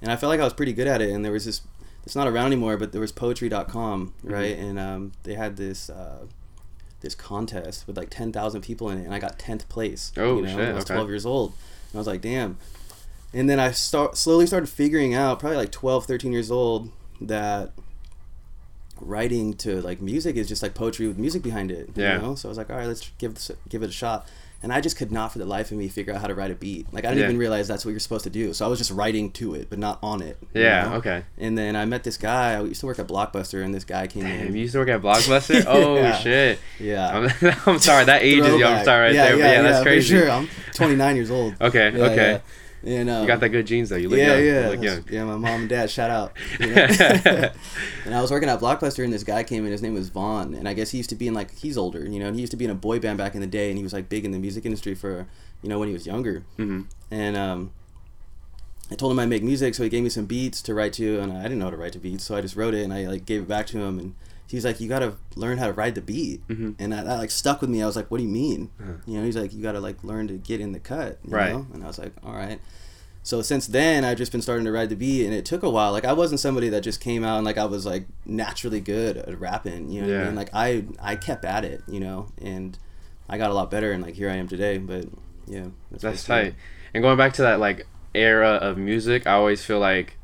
and 0.01 0.11
I 0.11 0.15
felt 0.15 0.29
like 0.29 0.39
I 0.39 0.43
was 0.43 0.53
pretty 0.53 0.73
good 0.73 0.87
at 0.87 1.01
it. 1.01 1.09
And 1.11 1.23
there 1.25 1.31
was 1.31 1.45
this, 1.45 1.61
it's 2.05 2.15
not 2.15 2.27
around 2.27 2.47
anymore, 2.47 2.77
but 2.77 2.91
there 2.91 3.01
was 3.01 3.11
Poetry.com, 3.11 4.13
Mm-hmm. 4.19 4.33
right? 4.33 4.57
And 4.57 4.77
um, 4.79 5.11
they 5.23 5.33
had 5.35 5.57
this. 5.57 5.89
Uh, 5.89 6.25
this 6.99 7.13
contest 7.13 7.85
with 7.85 7.95
like 7.95 8.09
10,000 8.09 8.61
people 8.61 8.89
in 8.89 8.97
it 8.97 9.05
and 9.05 9.13
I 9.13 9.19
got 9.19 9.37
10th 9.37 9.69
place. 9.69 10.11
Oh, 10.17 10.37
you 10.37 10.41
know, 10.41 10.47
shit, 10.57 10.69
I 10.69 10.73
was 10.73 10.83
okay. 10.85 10.95
12 10.95 11.09
years 11.09 11.25
old. 11.27 11.51
And 11.51 11.95
I 11.95 11.97
was 11.99 12.07
like, 12.07 12.21
damn. 12.21 12.57
And 13.35 13.47
then 13.47 13.59
I 13.59 13.69
start 13.69 14.17
slowly 14.17 14.47
started 14.47 14.65
figuring 14.67 15.13
out, 15.13 15.39
probably 15.39 15.57
like 15.57 15.71
12, 15.71 16.05
13 16.07 16.31
years 16.33 16.49
old, 16.49 16.91
that 17.21 17.71
writing 18.99 19.53
to 19.53 19.79
like 19.81 20.01
music 20.01 20.35
is 20.35 20.47
just 20.47 20.63
like 20.63 20.73
poetry 20.73 21.07
with 21.07 21.19
music 21.19 21.43
behind 21.43 21.69
it. 21.71 21.91
Yeah. 21.95 22.15
You 22.15 22.21
know? 22.21 22.35
So 22.35 22.47
I 22.47 22.49
was 22.49 22.57
like, 22.57 22.71
all 22.71 22.77
right, 22.77 22.87
let's 22.87 23.11
give 23.19 23.35
this, 23.35 23.51
give 23.69 23.83
it 23.83 23.89
a 23.89 23.93
shot. 23.93 24.27
And 24.63 24.73
I 24.73 24.81
just 24.81 24.97
could 24.97 25.11
not 25.11 25.31
for 25.31 25.37
the 25.39 25.45
life 25.45 25.71
of 25.71 25.77
me 25.77 25.87
figure 25.87 26.13
out 26.13 26.19
how 26.21 26.27
to 26.27 26.33
write 26.33 26.49
a 26.49 26.55
beat. 26.55 26.91
Like 26.91 27.05
I 27.05 27.09
didn't 27.09 27.19
Yeah. 27.19 27.25
even 27.25 27.37
realize 27.37 27.67
that's 27.67 27.85
what 27.85 27.91
you're 27.91 27.99
supposed 27.99 28.23
to 28.23 28.29
do. 28.31 28.53
So 28.53 28.65
I 28.65 28.67
was 28.67 28.79
just 28.79 28.89
writing 28.91 29.29
to 29.33 29.53
it, 29.53 29.69
but 29.69 29.77
not 29.77 29.99
on 30.01 30.21
it. 30.23 30.37
you 30.53 30.61
Yeah. 30.63 30.89
know? 30.89 30.95
Okay. 30.95 31.23
And 31.37 31.55
then 31.57 31.75
I 31.75 31.85
met 31.85 32.03
this 32.03 32.17
guy. 32.17 32.55
I 32.55 32.61
used 32.63 32.79
to 32.79 32.87
work 32.87 32.97
at 32.97 33.07
Blockbuster, 33.07 33.63
and 33.63 33.73
this 33.73 33.83
guy 33.83 34.07
came 34.07 34.23
Damn, 34.23 34.47
in. 34.47 34.55
you 34.55 34.61
used 34.61 34.73
to 34.73 34.79
work 34.79 34.89
at 34.89 35.01
Blockbuster? 35.01 35.63
Oh 35.67 35.95
Yeah. 35.97 36.17
shit. 36.17 36.59
Yeah. 36.79 37.07
I'm, 37.41 37.53
I'm 37.67 37.79
sorry. 37.79 38.05
That 38.05 38.23
age 38.23 38.39
is 38.39 38.47
young. 38.47 38.59
Throwback. 38.59 38.85
Sorry 38.85 39.01
right 39.05 39.13
yeah, 39.15 39.25
there. 39.27 39.37
Yeah, 39.37 39.51
yeah, 39.51 39.61
that's 39.61 39.77
for 39.79 39.83
crazy. 39.83 40.17
sure. 40.17 40.29
I'm 40.31 40.49
29 40.73 41.15
years 41.15 41.29
old. 41.31 41.53
Okay. 41.61 41.87
Okay. 41.93 42.41
Yeah. 42.83 42.99
And 42.99 43.09
um, 43.09 43.21
You 43.21 43.27
got 43.27 43.39
that 43.41 43.49
good 43.49 43.65
genes 43.67 43.89
though. 43.89 43.95
You 43.95 44.09
look 44.09 44.19
yeah, 44.19 44.35
young. 44.37 44.45
yeah, 44.45 44.61
You 44.63 44.69
look 44.75 44.83
young. 44.83 45.03
yeah. 45.09 45.23
My 45.25 45.35
mom 45.37 45.61
and 45.61 45.69
dad, 45.69 45.89
shout 45.89 46.09
out. 46.09 46.33
you 46.59 46.67
know? 46.67 46.85
and 48.05 48.15
I 48.15 48.21
was 48.21 48.31
working 48.31 48.49
at 48.49 48.59
Blockbuster, 48.59 49.03
and 49.03 49.11
this 49.11 49.23
guy 49.23 49.43
came 49.43 49.65
in. 49.65 49.71
His 49.71 49.81
name 49.81 49.93
was 49.93 50.09
Vaughn, 50.09 50.53
and 50.53 50.67
I 50.67 50.73
guess 50.73 50.91
he 50.91 50.97
used 50.97 51.09
to 51.09 51.15
be 51.15 51.27
in 51.27 51.33
like 51.33 51.53
he's 51.55 51.77
older, 51.77 52.05
you 52.07 52.19
know. 52.19 52.27
And 52.27 52.35
he 52.35 52.41
used 52.41 52.51
to 52.51 52.57
be 52.57 52.65
in 52.65 52.71
a 52.71 52.75
boy 52.75 52.99
band 52.99 53.17
back 53.17 53.35
in 53.35 53.41
the 53.41 53.47
day, 53.47 53.69
and 53.69 53.77
he 53.77 53.83
was 53.83 53.93
like 53.93 54.09
big 54.09 54.25
in 54.25 54.31
the 54.31 54.39
music 54.39 54.65
industry 54.65 54.95
for 54.95 55.27
you 55.61 55.69
know 55.69 55.79
when 55.79 55.87
he 55.87 55.93
was 55.93 56.05
younger. 56.05 56.43
hmm 56.57 56.81
And 57.11 57.35
um, 57.35 57.71
I 58.91 58.95
told 58.95 59.11
him 59.11 59.19
I 59.19 59.25
make 59.25 59.43
music, 59.43 59.75
so 59.75 59.83
he 59.83 59.89
gave 59.89 60.03
me 60.03 60.09
some 60.09 60.25
beats 60.25 60.61
to 60.61 60.73
write 60.73 60.93
to, 60.93 61.19
and 61.19 61.33
I 61.33 61.43
didn't 61.43 61.59
know 61.59 61.65
how 61.65 61.71
to 61.71 61.77
write 61.77 61.93
to 61.93 61.99
beats, 61.99 62.23
so 62.23 62.35
I 62.35 62.41
just 62.41 62.55
wrote 62.55 62.73
it 62.73 62.83
and 62.83 62.93
I 62.93 63.05
like 63.07 63.25
gave 63.25 63.41
it 63.41 63.47
back 63.47 63.67
to 63.67 63.79
him, 63.79 63.99
and 63.99 64.15
he's 64.47 64.65
like, 64.65 64.79
"You 64.79 64.87
gotta 64.89 65.13
learn 65.35 65.57
how 65.57 65.67
to 65.67 65.73
ride 65.73 65.95
the 65.95 66.01
beat," 66.01 66.47
Mhm. 66.47 66.75
and 66.79 66.91
that, 66.93 67.05
that 67.05 67.17
like 67.17 67.31
stuck 67.31 67.61
with 67.61 67.69
me. 67.69 67.81
I 67.81 67.85
was 67.85 67.95
like, 67.95 68.09
"What 68.09 68.17
do 68.17 68.23
you 68.23 68.29
mean?" 68.29 68.69
Uh-huh. 68.81 68.93
You 69.05 69.19
know, 69.19 69.25
he's 69.25 69.37
like, 69.37 69.53
"You 69.53 69.61
gotta 69.61 69.79
like 69.79 70.03
learn 70.03 70.27
to 70.29 70.33
get 70.35 70.59
in 70.61 70.71
the 70.71 70.79
cut," 70.79 71.19
you 71.27 71.35
Right. 71.35 71.53
know? 71.53 71.67
And 71.73 71.83
I 71.83 71.87
was 71.87 71.99
like, 71.99 72.13
"All 72.23 72.33
right." 72.33 72.59
So 73.23 73.41
since 73.41 73.67
then, 73.67 74.05
I've 74.05 74.17
just 74.17 74.31
been 74.31 74.41
starting 74.41 74.63
to 74.65 74.71
ride 74.71 74.87
the 74.89 74.95
beat, 74.95 75.25
and 75.25 75.33
it 75.33 75.43
took 75.43 75.61
a 75.63 75.69
while. 75.69 75.91
Like 75.91 76.05
I 76.05 76.13
wasn't 76.13 76.39
somebody 76.39 76.69
that 76.69 76.81
just 76.81 77.01
came 77.01 77.25
out 77.25 77.35
and 77.37 77.45
like 77.45 77.57
I 77.57 77.65
was 77.65 77.85
like 77.85 78.07
naturally 78.25 78.79
good 78.79 79.17
at 79.17 79.37
rapping. 79.39 79.89
You 79.91 80.01
know 80.01 80.07
what 80.07 80.13
I 80.15 80.19
Yeah. 80.19 80.25
mean? 80.27 80.35
Like 80.35 80.49
I 80.53 80.85
I 81.01 81.15
kept 81.17 81.43
at 81.43 81.65
it, 81.65 81.83
you 81.89 81.99
know, 81.99 82.27
and 82.41 82.77
I 83.27 83.37
got 83.37 83.51
a 83.51 83.53
lot 83.53 83.69
better, 83.69 83.91
and 83.91 84.01
like 84.01 84.15
here 84.15 84.29
I 84.29 84.35
am 84.35 84.47
today. 84.47 84.77
But 84.77 85.07
yeah, 85.45 85.65
That's 85.91 86.03
basically 86.03 86.35
tight. 86.51 86.55
And 86.93 87.03
going 87.03 87.17
back 87.17 87.33
to 87.33 87.41
that 87.41 87.59
like 87.59 87.85
era 88.15 88.51
of 88.51 88.77
music, 88.77 89.27
I 89.27 89.33
always 89.33 89.61
feel 89.63 89.79
like 89.79 90.16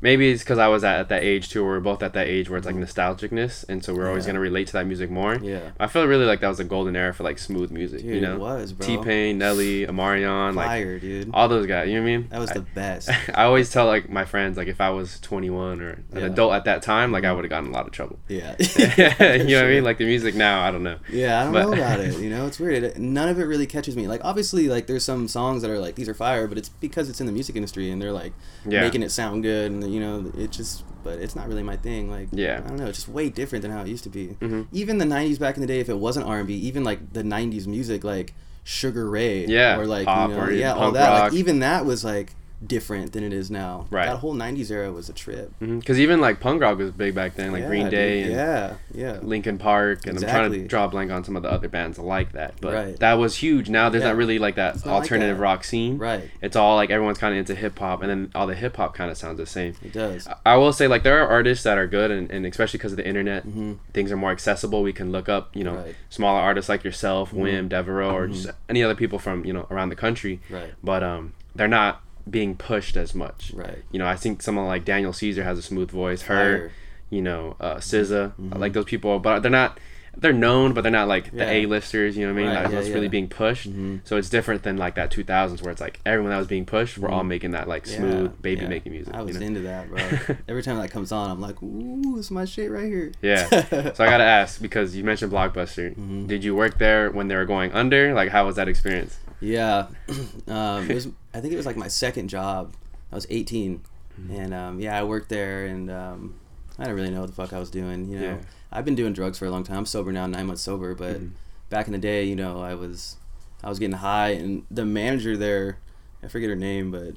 maybe 0.00 0.30
it's 0.30 0.42
because 0.42 0.58
I 0.58 0.68
was 0.68 0.84
at, 0.84 0.98
at 1.00 1.08
that 1.10 1.22
age 1.22 1.48
too. 1.50 1.62
Where 1.64 1.74
we're 1.74 1.80
both 1.80 2.02
at 2.02 2.12
that 2.14 2.26
age 2.26 2.48
where 2.50 2.58
it's 2.58 2.66
like 2.66 2.76
nostalgicness, 2.76 3.64
and 3.68 3.84
so 3.84 3.94
we're 3.94 4.08
always 4.08 4.26
gonna 4.26 4.40
relate 4.40 4.66
to 4.68 4.72
that 4.74 4.86
music 4.86 5.10
more. 5.10 5.36
Yeah. 5.36 5.70
I 5.78 5.86
feel 5.86 6.06
really 6.06 6.24
like 6.26 6.40
that 6.40 6.48
was 6.48 6.60
a 6.60 6.64
golden 6.64 6.96
era 6.96 7.12
for 7.14 7.22
like 7.24 7.38
smooth 7.38 7.70
music. 7.70 8.02
Dude, 8.02 8.14
you 8.16 8.20
know, 8.20 8.34
it 8.34 8.38
was, 8.40 8.72
bro. 8.72 8.86
T 8.86 8.98
Pain, 8.98 9.38
Nelly, 9.38 9.86
Omarion, 9.86 10.54
like 10.54 10.66
Fire, 10.66 10.98
dude. 10.98 11.30
all 11.34 11.48
those 11.48 11.66
guys. 11.66 11.88
You 11.88 11.94
know 11.96 12.02
what 12.02 12.08
I 12.08 12.16
mean? 12.18 12.28
That 12.30 12.38
was 12.40 12.50
I- 12.50 12.54
the 12.54 12.60
best. 12.60 13.10
I 13.34 13.44
always 13.44 13.70
tell 13.72 13.86
like 13.86 14.08
my 14.08 14.24
friends 14.24 14.56
like 14.56 14.68
if 14.68 14.80
I 14.80 14.90
was 14.90 15.20
21 15.20 15.80
or 15.80 15.88
an 15.90 16.04
Yeah. 16.14 16.20
Adult 16.26 16.52
at 16.54 16.64
that 16.64 16.82
time, 16.82 17.12
like 17.12 17.24
I 17.24 17.32
would 17.32 17.44
have 17.44 17.50
gotten 17.50 17.70
a 17.70 17.72
lot 17.72 17.86
of 17.86 17.92
trouble. 17.92 18.18
Yeah. 18.28 18.54
you 18.76 18.96
know 18.96 19.56
what 19.56 19.64
I 19.64 19.68
mean? 19.68 19.84
Like 19.84 19.98
the 19.98 20.06
music 20.06 20.34
now, 20.34 20.62
I 20.62 20.70
don't 20.70 20.82
know. 20.82 20.98
Yeah, 21.10 21.40
I 21.40 21.44
don't 21.44 21.52
But- 21.52 21.62
know 21.66 21.72
about 21.72 22.00
it. 22.00 22.06
You 22.26 22.30
know, 22.30 22.46
it's 22.46 22.58
weird. 22.58 22.82
It, 22.82 22.98
none 22.98 23.28
of 23.28 23.38
it 23.38 23.44
really 23.44 23.66
catches 23.66 23.94
me. 23.94 24.08
Like, 24.08 24.20
obviously, 24.24 24.68
like 24.68 24.86
there's 24.86 25.04
some 25.04 25.28
songs 25.28 25.62
that 25.62 25.70
are 25.70 25.78
like 25.78 25.94
these 25.94 26.08
are 26.08 26.14
fire, 26.14 26.48
but 26.48 26.56
it's 26.58 26.68
because 26.68 27.08
it's 27.08 27.20
in 27.20 27.26
the 27.26 27.32
music 27.32 27.54
industry 27.54 27.90
and 27.90 28.00
they're 28.02 28.10
like 28.12 28.32
Yeah. 28.66 28.80
making 28.80 29.02
it 29.02 29.10
sound 29.10 29.42
good, 29.42 29.70
and 29.70 29.82
you 29.88 30.00
know, 30.00 30.30
it 30.36 30.50
just. 30.52 30.84
But 31.04 31.20
it's 31.20 31.36
not 31.36 31.46
really 31.46 31.62
my 31.62 31.76
thing. 31.76 32.10
Like, 32.10 32.26
Yeah. 32.32 32.62
I 32.64 32.68
don't 32.68 32.78
know. 32.78 32.86
It's 32.86 32.98
just 32.98 33.08
way 33.08 33.28
different 33.28 33.62
than 33.62 33.70
how 33.70 33.82
it 33.82 33.86
used 33.86 34.02
to 34.04 34.10
be. 34.10 34.36
Mhm. 34.40 34.66
Even 34.72 34.98
the 34.98 35.04
'90s 35.04 35.38
back 35.38 35.54
in 35.54 35.60
the 35.60 35.66
day, 35.68 35.78
if 35.78 35.88
it 35.88 35.98
wasn't 35.98 36.26
R&B, 36.26 36.52
even 36.54 36.82
like 36.82 37.12
the 37.12 37.22
'90s 37.22 37.68
music, 37.68 38.02
like 38.02 38.34
Sugar 38.64 39.08
Ray, 39.08 39.46
Yeah, 39.46 39.78
or 39.78 39.86
like 39.86 40.06
pop 40.06 40.30
you 40.30 40.36
know, 40.36 40.42
or 40.42 40.50
yeah, 40.50 40.72
all 40.72 40.90
that. 40.90 41.08
rock. 41.08 41.22
Like 41.30 41.38
even 41.38 41.60
that 41.60 41.86
was 41.86 42.02
like 42.04 42.34
different 42.64 43.12
than 43.12 43.22
it 43.24 43.32
is 43.32 43.50
now. 43.50 43.86
Right. 43.90 44.06
That 44.06 44.16
whole 44.18 44.34
'90s 44.34 44.70
era 44.70 44.90
was 44.92 45.08
a 45.08 45.12
trip. 45.12 45.52
Because 45.60 45.98
even 46.00 46.20
like 46.20 46.40
punk 46.40 46.62
rock 46.62 46.78
was 46.78 46.90
big 46.90 47.14
back 47.14 47.34
then, 47.34 47.52
like 47.52 47.62
Yeah, 47.62 47.68
Green 47.68 47.82
dude. 47.84 47.90
Day 47.90 48.22
and 48.22 48.32
yeah, 48.32 48.74
yeah. 48.94 49.18
Linkin 49.22 49.58
Park, 49.58 50.06
and 50.06 50.16
I'm 50.18 50.22
trying 50.24 50.52
to 50.52 50.66
draw 50.66 50.84
a 50.84 50.88
blank 50.88 51.10
on 51.10 51.22
some 51.24 51.36
of 51.36 51.42
the 51.42 51.50
other 51.50 51.68
bands 51.68 51.98
like 51.98 52.32
that. 52.32 52.54
But 52.60 52.74
Right. 52.74 52.98
that 53.00 53.14
was 53.14 53.36
huge. 53.36 53.68
Now 53.68 53.88
there's 53.88 54.02
Yeah. 54.02 54.08
not 54.10 54.16
really 54.16 54.38
like 54.38 54.54
that 54.56 54.76
not 54.76 54.86
like 54.86 54.94
alternative 55.02 55.36
that. 55.36 55.42
rock 55.42 55.64
scene. 55.64 55.98
Right. 55.98 56.30
It's 56.40 56.56
all 56.56 56.76
like 56.76 56.90
everyone's 56.90 57.18
kind 57.18 57.34
of 57.34 57.38
into 57.38 57.54
hip 57.54 57.78
hop, 57.78 58.00
and 58.02 58.10
then 58.10 58.30
all 58.34 58.46
the 58.46 58.54
hip 58.54 58.76
hop 58.76 58.94
kind 58.94 59.10
of 59.10 59.16
sounds 59.16 59.36
the 59.38 59.46
same. 59.46 59.74
It 59.84 59.92
does. 59.92 60.26
I- 60.26 60.36
I 60.54 60.56
will 60.56 60.72
say 60.72 60.86
like 60.88 61.02
there 61.02 61.22
are 61.22 61.28
artists 61.28 61.64
that 61.64 61.76
are 61.78 61.86
good, 61.86 62.10
and, 62.10 62.30
and 62.30 62.46
especially 62.46 62.78
because 62.78 62.92
of 62.92 62.96
the 62.96 63.06
internet, 63.06 63.42
hmm 63.44 63.74
things 63.92 64.10
are 64.12 64.16
more 64.16 64.30
accessible. 64.30 64.82
We 64.82 64.92
can 64.92 65.12
look 65.12 65.28
up, 65.28 65.50
you 65.54 65.64
know, 65.64 65.74
Right. 65.74 65.94
smaller 66.10 66.40
artists 66.40 66.68
like 66.68 66.84
yourself, 66.84 67.32
Mhm. 67.32 67.38
Wim, 67.40 67.68
Devereaux, 67.68 68.14
or 68.14 68.28
just 68.28 68.48
any 68.68 68.82
other 68.82 68.94
people 68.94 69.18
from 69.18 69.44
you 69.44 69.52
know 69.52 69.66
around 69.70 69.88
the 69.90 69.96
country. 69.96 70.40
Right. 70.50 70.72
But 70.82 71.02
um, 71.02 71.32
they're 71.54 71.68
not 71.68 72.02
being 72.28 72.56
pushed 72.56 72.96
as 72.96 73.14
much. 73.14 73.52
Right. 73.54 73.78
You 73.92 73.98
know, 73.98 74.06
I 74.06 74.16
think 74.16 74.42
someone 74.42 74.66
like 74.66 74.84
Daniel 74.84 75.12
Caesar 75.12 75.44
has 75.44 75.58
a 75.58 75.62
smooth 75.62 75.90
voice. 75.90 76.22
Her, 76.22 76.58
Fire. 76.58 76.72
you 77.10 77.22
know, 77.22 77.56
uh, 77.60 77.76
SZA, 77.76 78.32
Mhm. 78.40 78.54
I 78.54 78.58
like 78.58 78.72
those 78.72 78.84
people, 78.86 79.18
but 79.20 79.40
they're 79.40 79.50
not. 79.50 79.78
They're 80.18 80.32
known, 80.32 80.72
but 80.72 80.80
they're 80.80 80.90
not 80.90 81.08
like 81.08 81.30
the 81.30 81.44
Yeah. 81.44 81.50
A-listers. 81.50 82.16
You 82.16 82.26
know 82.26 82.32
what 82.32 82.38
I 82.40 82.42
mean? 82.42 82.50
Right, 82.54 82.62
Like 82.64 82.72
yeah, 82.72 82.78
what's 82.78 82.88
really 82.88 83.08
being 83.08 83.28
pushed. 83.28 83.70
Mhm. 83.70 84.00
So 84.04 84.16
it's 84.16 84.30
different 84.30 84.62
than 84.62 84.78
like 84.78 84.94
that 84.94 85.10
2000s 85.10 85.60
where 85.62 85.70
it's 85.70 85.80
like 85.82 86.00
everyone 86.06 86.30
that 86.30 86.38
was 86.38 86.46
being 86.46 86.64
pushed, 86.64 86.96
we're 86.96 87.10
all 87.10 87.22
Mhm. 87.22 87.26
making 87.28 87.50
that 87.50 87.68
like 87.68 87.86
Yeah, 87.86 87.98
smooth 87.98 88.40
baby 88.40 88.62
yeah. 88.62 88.68
making 88.68 88.92
music. 88.92 89.12
I 89.14 89.20
was 89.20 89.34
you 89.34 89.40
know? 89.40 89.46
into 89.46 89.60
that, 89.60 89.90
bro. 89.90 89.98
Every 90.48 90.62
time 90.62 90.78
that 90.78 90.90
comes 90.90 91.12
on, 91.12 91.30
I'm 91.30 91.38
like, 91.42 91.62
ooh, 91.62 92.14
this 92.16 92.24
is 92.26 92.30
my 92.30 92.46
shit 92.46 92.70
right 92.70 92.86
here. 92.86 93.12
Yeah. 93.20 93.46
so 93.92 94.04
I 94.04 94.06
gotta 94.08 94.24
ask 94.24 94.58
because 94.62 94.96
you 94.96 95.04
mentioned 95.04 95.30
Blockbuster. 95.30 95.94
Mhm. 95.94 96.26
Did 96.26 96.42
you 96.44 96.56
work 96.56 96.78
there 96.78 97.10
when 97.10 97.28
they 97.28 97.36
were 97.36 97.44
going 97.44 97.72
under? 97.72 98.14
Like, 98.14 98.30
how 98.30 98.46
was 98.46 98.56
that 98.56 98.68
experience? 98.68 99.18
yeah, 99.38 99.84
um, 100.48 100.90
it 100.90 100.94
was. 100.94 101.08
I 101.36 101.40
think 101.40 101.52
it 101.52 101.56
was 101.56 101.66
like 101.66 101.76
my 101.76 101.88
second 101.88 102.28
job. 102.28 102.74
I 103.12 103.14
was 103.14 103.26
18, 103.30 103.80
Mm-hmm. 104.20 104.34
and 104.34 104.54
um, 104.54 104.80
yeah, 104.80 104.98
I 104.98 105.02
worked 105.04 105.28
there, 105.28 105.66
and 105.66 105.90
um, 105.90 106.34
I 106.78 106.84
didn't 106.84 106.96
really 106.96 107.10
know 107.10 107.20
what 107.20 107.26
the 107.26 107.34
fuck 107.34 107.52
I 107.52 107.58
was 107.58 107.70
doing. 107.70 108.08
You 108.08 108.18
know, 108.18 108.26
Yeah. 108.26 108.36
I've 108.72 108.86
been 108.86 108.94
doing 108.94 109.12
drugs 109.12 109.38
for 109.38 109.44
a 109.44 109.50
long 109.50 109.62
time. 109.62 109.76
I'm 109.76 109.84
sober 109.86 110.10
now, 110.10 110.26
nine 110.26 110.46
months 110.46 110.62
sober. 110.62 110.94
But 110.94 111.16
Mhm. 111.20 111.30
back 111.68 111.86
in 111.86 111.92
the 111.92 111.98
day, 111.98 112.24
you 112.24 112.34
know, 112.34 112.60
I 112.62 112.74
was 112.74 113.16
I 113.62 113.68
was 113.68 113.78
getting 113.78 113.96
high, 113.98 114.30
and 114.30 114.64
the 114.70 114.86
manager 114.86 115.36
there, 115.36 115.78
I 116.22 116.28
forget 116.28 116.48
her 116.48 116.56
name, 116.56 116.90
but 116.90 117.14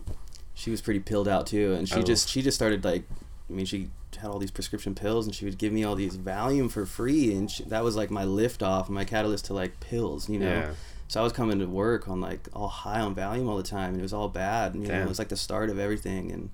she 0.54 0.70
was 0.72 0.82
pretty 0.82 1.00
pilled 1.00 1.28
out 1.30 1.48
too, 1.48 1.74
and 1.74 1.88
she 1.88 1.96
Oh. 1.96 2.02
just 2.02 2.28
she 2.28 2.42
just 2.42 2.56
started 2.56 2.84
like, 2.84 3.04
I 3.50 3.54
mean, 3.54 3.66
she 3.66 3.90
had 4.18 4.30
all 4.30 4.40
these 4.40 4.52
prescription 4.52 4.94
pills, 4.94 5.26
and 5.26 5.34
she 5.34 5.46
would 5.46 5.58
give 5.58 5.72
me 5.72 5.86
all 5.86 5.96
these 5.96 6.18
Valium 6.18 6.70
for 6.70 6.86
free, 6.86 7.34
and 7.34 7.50
she, 7.50 7.64
that 7.64 7.84
was 7.86 7.96
like 7.96 8.12
my 8.12 8.26
lift 8.26 8.62
off, 8.62 8.90
my 8.90 9.06
catalyst 9.06 9.46
to 9.46 9.54
like 9.54 9.80
pills, 9.80 10.28
you 10.28 10.40
know. 10.40 10.50
Yeah. 10.50 10.72
So 11.10 11.20
I 11.20 11.24
was 11.24 11.34
coming 11.34 11.60
to 11.60 11.66
work 11.66 12.08
on 12.08 12.22
like 12.22 12.48
all 12.54 12.68
high 12.68 13.02
on 13.02 13.16
Valium 13.16 13.50
all 13.50 13.58
the 13.58 13.64
time, 13.64 13.90
and 13.90 14.00
it 14.00 14.04
was 14.04 14.14
all 14.14 14.30
bad. 14.30 14.76
And, 14.76 14.84
You 14.84 14.90
know, 14.90 15.06
it 15.06 15.10
was 15.10 15.20
like 15.20 15.30
the 15.30 15.36
start 15.36 15.70
of 15.70 15.78
everything, 15.78 16.32
and 16.32 16.50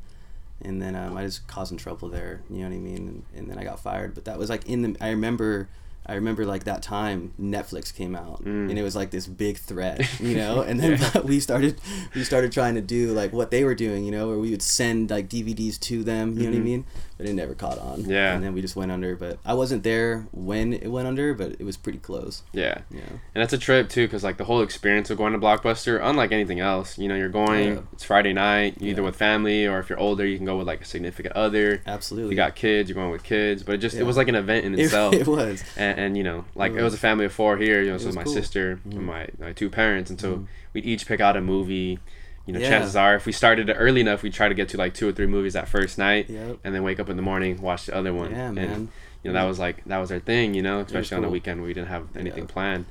and 0.61 0.81
then 0.81 0.95
um, 0.95 1.15
I 1.15 1.23
just 1.25 1.45
causing 1.47 1.77
trouble 1.77 2.07
there. 2.09 2.41
You 2.49 2.59
know 2.59 2.69
what 2.69 2.75
I 2.75 2.79
mean? 2.79 2.97
And, 3.09 3.23
and 3.35 3.51
then 3.51 3.59
I 3.59 3.63
got 3.65 3.79
fired. 3.79 4.15
But 4.15 4.25
that 4.25 4.39
was 4.39 4.49
like 4.49 4.65
in 4.65 4.81
the. 4.81 4.97
I 4.99 5.09
remember. 5.09 5.69
I 6.07 6.13
remember 6.15 6.45
like 6.45 6.65
that 6.65 6.81
time 6.83 7.33
Netflix 7.41 7.93
came 7.93 8.15
out 8.15 8.43
Mm. 8.43 8.69
and 8.69 8.77
it 8.79 8.83
was 8.83 8.95
like 8.95 9.11
this 9.11 9.25
big 9.27 9.57
threat, 9.57 10.01
you 10.19 10.35
know. 10.41 10.61
And 10.61 10.79
then 10.79 10.99
we 11.23 11.39
started 11.39 11.79
we 12.13 12.23
started 12.23 12.51
trying 12.51 12.75
to 12.75 12.81
do 12.81 13.11
like 13.13 13.33
what 13.33 13.51
they 13.51 13.63
were 13.63 13.75
doing, 13.75 14.03
you 14.05 14.11
know, 14.11 14.27
where 14.27 14.37
we 14.37 14.51
would 14.51 14.61
send 14.61 15.09
like 15.09 15.29
DVDs 15.29 15.79
to 15.81 16.03
them, 16.03 16.37
you 16.37 16.43
know 16.45 16.49
what 16.51 16.55
I 16.57 16.59
Mhm. 16.59 16.63
mean? 16.63 16.85
But 17.17 17.27
it 17.27 17.33
never 17.33 17.53
caught 17.55 17.79
on. 17.79 18.01
Yeah. 18.09 18.33
And 18.33 18.43
then 18.43 18.53
we 18.53 18.61
just 18.61 18.75
went 18.75 18.91
under. 18.91 19.15
But 19.15 19.39
I 19.45 19.53
wasn't 19.53 19.83
there 19.83 20.27
when 20.33 20.73
it 20.73 20.87
went 20.91 21.07
under, 21.07 21.33
but 21.33 21.51
it 21.59 21.63
was 21.63 21.77
pretty 21.77 21.99
close. 21.99 22.43
Yeah. 22.51 22.79
Know. 22.91 22.99
And 23.33 23.41
that's 23.41 23.53
a 23.53 23.57
trip 23.57 23.87
too, 23.89 24.05
because 24.05 24.21
like 24.23 24.35
the 24.37 24.43
whole 24.43 24.61
experience 24.61 25.09
of 25.09 25.17
going 25.17 25.31
to 25.31 25.39
Blockbuster, 25.39 25.97
unlike 26.03 26.33
anything 26.33 26.59
else, 26.59 26.97
you 26.97 27.07
know, 27.07 27.15
you're 27.15 27.29
going. 27.29 27.73
Yeah. 27.75 27.79
It's 27.93 28.03
Friday 28.03 28.33
night, 28.33 28.75
either 28.81 29.01
Yeah. 29.01 29.05
with 29.05 29.15
family 29.15 29.65
or 29.65 29.79
if 29.79 29.89
you're 29.89 29.97
older, 29.99 30.25
you 30.25 30.35
can 30.35 30.45
go 30.45 30.57
with 30.57 30.67
like 30.67 30.81
a 30.81 30.85
significant 30.85 31.35
other. 31.37 31.81
Absolutely. 31.87 32.31
You 32.31 32.35
got 32.35 32.55
kids, 32.55 32.89
you're 32.89 32.95
going 32.95 33.11
with 33.11 33.23
kids, 33.23 33.63
but 33.63 33.75
it 33.75 33.77
just 33.77 33.95
Yeah. 33.95 34.01
it 34.01 34.05
was 34.05 34.17
like 34.17 34.27
an 34.27 34.35
event 34.35 34.65
in 34.65 34.73
it, 34.77 34.81
itself. 34.81 35.13
it 35.15 35.25
was. 35.25 35.63
and, 35.77 35.94
and 35.95 36.15
you 36.17 36.23
know, 36.23 36.45
like 36.55 36.71
it 36.73 36.75
was. 36.75 36.83
was 36.85 36.93
a 36.95 36.97
family 36.97 37.25
of 37.25 37.33
four 37.33 37.57
here. 37.57 37.81
You 37.81 37.91
know, 37.91 37.97
so 37.97 38.11
my 38.11 38.23
cool. 38.23 38.33
sister 38.33 38.79
Mhm. 38.87 38.91
and 38.97 39.05
my 39.05 39.27
my 39.39 39.51
two 39.53 39.69
parents, 39.69 40.09
and 40.11 40.19
so 40.19 40.35
Mhm. 40.37 40.47
we'd 40.73 40.85
each 40.85 41.07
pick 41.07 41.19
out 41.21 41.35
a 41.37 41.41
movie. 41.41 41.99
You 42.45 42.53
know, 42.53 42.59
Yeah. 42.59 42.69
chances 42.69 42.95
are, 42.95 43.15
if 43.15 43.25
we 43.25 43.31
started 43.31 43.73
early 43.75 44.01
enough, 44.01 44.21
we'd 44.21 44.33
try 44.33 44.47
to 44.47 44.53
get 44.53 44.69
to 44.69 44.77
like 44.77 44.93
two 44.93 45.07
or 45.09 45.11
three 45.11 45.25
movies 45.25 45.53
that 45.53 45.67
first 45.67 45.97
night, 45.97 46.29
Yep. 46.29 46.57
and 46.63 46.75
then 46.75 46.83
wake 46.83 46.99
up 46.99 47.09
in 47.09 47.15
the 47.15 47.23
morning, 47.23 47.59
watch 47.59 47.87
the 47.87 47.95
other 47.95 48.13
one. 48.13 48.29
Yeah, 48.31 48.47
and, 48.47 48.55
man. 48.55 48.87
You 49.23 49.31
know, 49.31 49.39
that 49.39 49.45
was 49.45 49.57
like 49.57 49.83
that 49.85 49.97
was 49.97 50.11
our 50.11 50.19
thing. 50.19 50.53
You 50.53 50.61
know, 50.61 50.81
especially 50.81 51.17
on 51.17 51.23
a 51.23 51.25
cool. 51.27 51.33
weekend 51.33 51.59
where 51.61 51.67
we 51.67 51.73
didn't 51.73 51.87
have 51.89 52.03
anything 52.15 52.43
Yeah. 52.43 52.53
planned. 52.53 52.85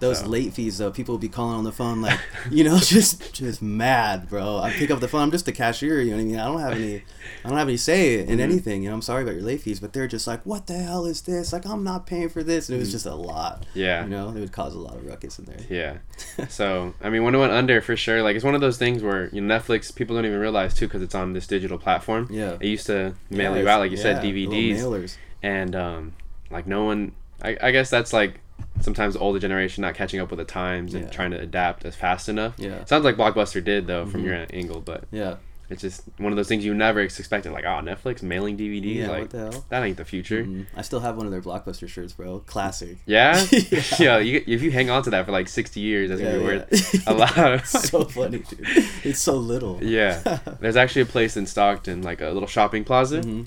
Those 0.00 0.20
So- 0.20 0.26
late 0.26 0.52
fees 0.54 0.78
though, 0.78 0.90
people 0.90 1.14
would 1.14 1.20
be 1.20 1.28
calling 1.28 1.56
on 1.56 1.64
the 1.64 1.72
phone 1.72 2.00
like, 2.02 2.18
you 2.50 2.64
know, 2.64 2.78
just 2.80 3.32
just 3.34 3.60
mad, 3.62 4.28
bro. 4.28 4.58
I 4.58 4.72
pick 4.72 4.90
up 4.90 5.00
the 5.00 5.08
phone. 5.08 5.22
I'm 5.22 5.30
just 5.30 5.46
a 5.46 5.52
cashier. 5.52 6.00
You 6.00 6.10
know 6.12 6.16
what 6.16 6.22
I 6.22 6.24
mean? 6.24 6.38
I 6.38 6.44
don't 6.46 6.60
have 6.60 6.72
any, 6.72 6.96
I 7.44 7.48
don't 7.48 7.58
have 7.58 7.68
any 7.68 7.76
say 7.76 8.18
in 8.20 8.38
Mhm. 8.38 8.40
anything. 8.40 8.82
You 8.82 8.88
know, 8.88 8.94
I'm 8.94 9.02
sorry 9.02 9.22
about 9.22 9.34
your 9.34 9.42
late 9.44 9.60
fees, 9.60 9.78
but 9.78 9.92
they're 9.92 10.08
just 10.08 10.26
like, 10.26 10.44
what 10.46 10.66
the 10.66 10.78
hell 10.78 11.04
is 11.04 11.22
this? 11.22 11.52
Like, 11.52 11.66
I'm 11.66 11.84
not 11.84 12.06
paying 12.06 12.28
for 12.30 12.42
this, 12.42 12.68
and 12.68 12.76
it 12.76 12.80
was 12.80 12.88
Mhm. 12.88 12.92
just 12.92 13.06
a 13.06 13.14
lot. 13.14 13.66
Yeah. 13.74 14.02
You 14.04 14.10
know, 14.10 14.28
it 14.30 14.40
would 14.40 14.52
cause 14.52 14.74
a 14.74 14.78
lot 14.78 14.96
of 14.96 15.06
ruckus 15.06 15.38
in 15.38 15.44
there. 15.44 15.58
Yeah. 15.68 15.98
So 16.48 16.94
I 17.02 17.10
mean, 17.10 17.22
when 17.22 17.34
it 17.34 17.38
went 17.38 17.52
under, 17.52 17.80
for 17.82 17.96
sure, 17.96 18.22
like 18.22 18.34
it's 18.36 18.44
one 18.44 18.54
of 18.54 18.60
those 18.62 18.78
things 18.78 19.02
where 19.02 19.28
you 19.32 19.40
know 19.42 19.54
Netflix 19.58 19.94
people 19.94 20.16
don't 20.16 20.24
even 20.24 20.38
realize 20.40 20.72
too 20.74 20.86
because 20.86 21.02
it's 21.02 21.14
on 21.14 21.34
this 21.34 21.46
digital 21.46 21.76
platform. 21.78 22.26
Yeah. 22.30 22.56
It 22.60 22.66
used 22.66 22.86
to 22.86 23.14
mail 23.28 23.54
Yeah, 23.54 23.62
you 23.62 23.68
out, 23.68 23.80
like 23.80 23.90
you 23.90 23.96
said, 23.98 24.24
yeah, 24.24 24.30
little 24.32 24.52
DVDs, 24.54 24.78
mailers. 24.78 25.16
and 25.42 25.76
um, 25.76 26.12
like 26.50 26.66
no 26.66 26.84
one. 26.84 27.12
I, 27.42 27.56
I 27.62 27.70
guess 27.70 27.88
that's 27.90 28.12
like 28.12 28.39
sometimes 28.80 29.14
the 29.14 29.20
older 29.20 29.38
generation 29.38 29.82
not 29.82 29.94
catching 29.94 30.20
up 30.20 30.30
with 30.30 30.38
the 30.38 30.44
times 30.44 30.94
and 30.94 31.04
Yeah. 31.04 31.10
trying 31.10 31.30
to 31.32 31.38
adapt 31.40 31.84
as 31.84 31.94
fast 31.96 32.28
enough. 32.28 32.54
Yeah. 32.58 32.84
Sounds 32.84 33.04
like 33.04 33.16
Blockbuster 33.16 33.62
did 33.62 33.86
though 33.86 34.06
from 34.06 34.22
Mhm. 34.22 34.26
your 34.26 34.46
angle, 34.52 34.80
but 34.80 35.04
Yeah. 35.12 35.36
it's 35.68 35.82
just 35.82 36.02
one 36.18 36.32
of 36.32 36.36
those 36.36 36.48
things 36.48 36.64
you 36.64 36.74
never 36.74 36.98
expected. 37.00 37.52
Like, 37.52 37.64
oh, 37.64 37.80
Netflix 37.82 38.22
mailing 38.22 38.56
DVDs, 38.56 38.96
Yeah. 38.96 39.08
like 39.10 39.20
what 39.20 39.30
the 39.30 39.38
hell? 39.38 39.64
that 39.68 39.82
ain't 39.84 39.96
the 39.98 40.04
future. 40.04 40.42
Mhm. 40.44 40.66
I 40.76 40.82
still 40.82 41.00
have 41.00 41.16
one 41.16 41.26
of 41.26 41.32
their 41.32 41.40
blockbuster 41.42 41.88
shirts, 41.88 42.12
bro. 42.12 42.40
Classic. 42.46 42.96
Yeah, 43.06 43.40
Yeah. 43.70 43.82
yeah. 43.98 44.18
You, 44.18 44.42
if 44.46 44.62
you 44.62 44.70
hang 44.72 44.90
on 44.90 45.02
to 45.04 45.10
that 45.10 45.26
for 45.26 45.32
like 45.32 45.48
sixty 45.48 45.80
years, 45.80 46.08
that's 46.08 46.20
gonna 46.20 46.34
be 46.34 46.40
Yeah, 46.40 46.46
worth 46.46 47.02
a 47.06 47.14
lot. 47.14 47.66
so 47.66 48.04
funny, 48.04 48.38
dude. 48.38 48.66
It's 49.04 49.20
so 49.20 49.36
little. 49.36 49.78
Yeah. 49.82 50.38
There's 50.60 50.76
actually 50.76 51.02
a 51.02 51.06
place 51.06 51.36
in 51.36 51.46
Stockton, 51.46 52.02
like 52.02 52.20
a 52.20 52.30
little 52.30 52.48
shopping 52.48 52.82
plaza. 52.84 53.20
Mhm. 53.20 53.46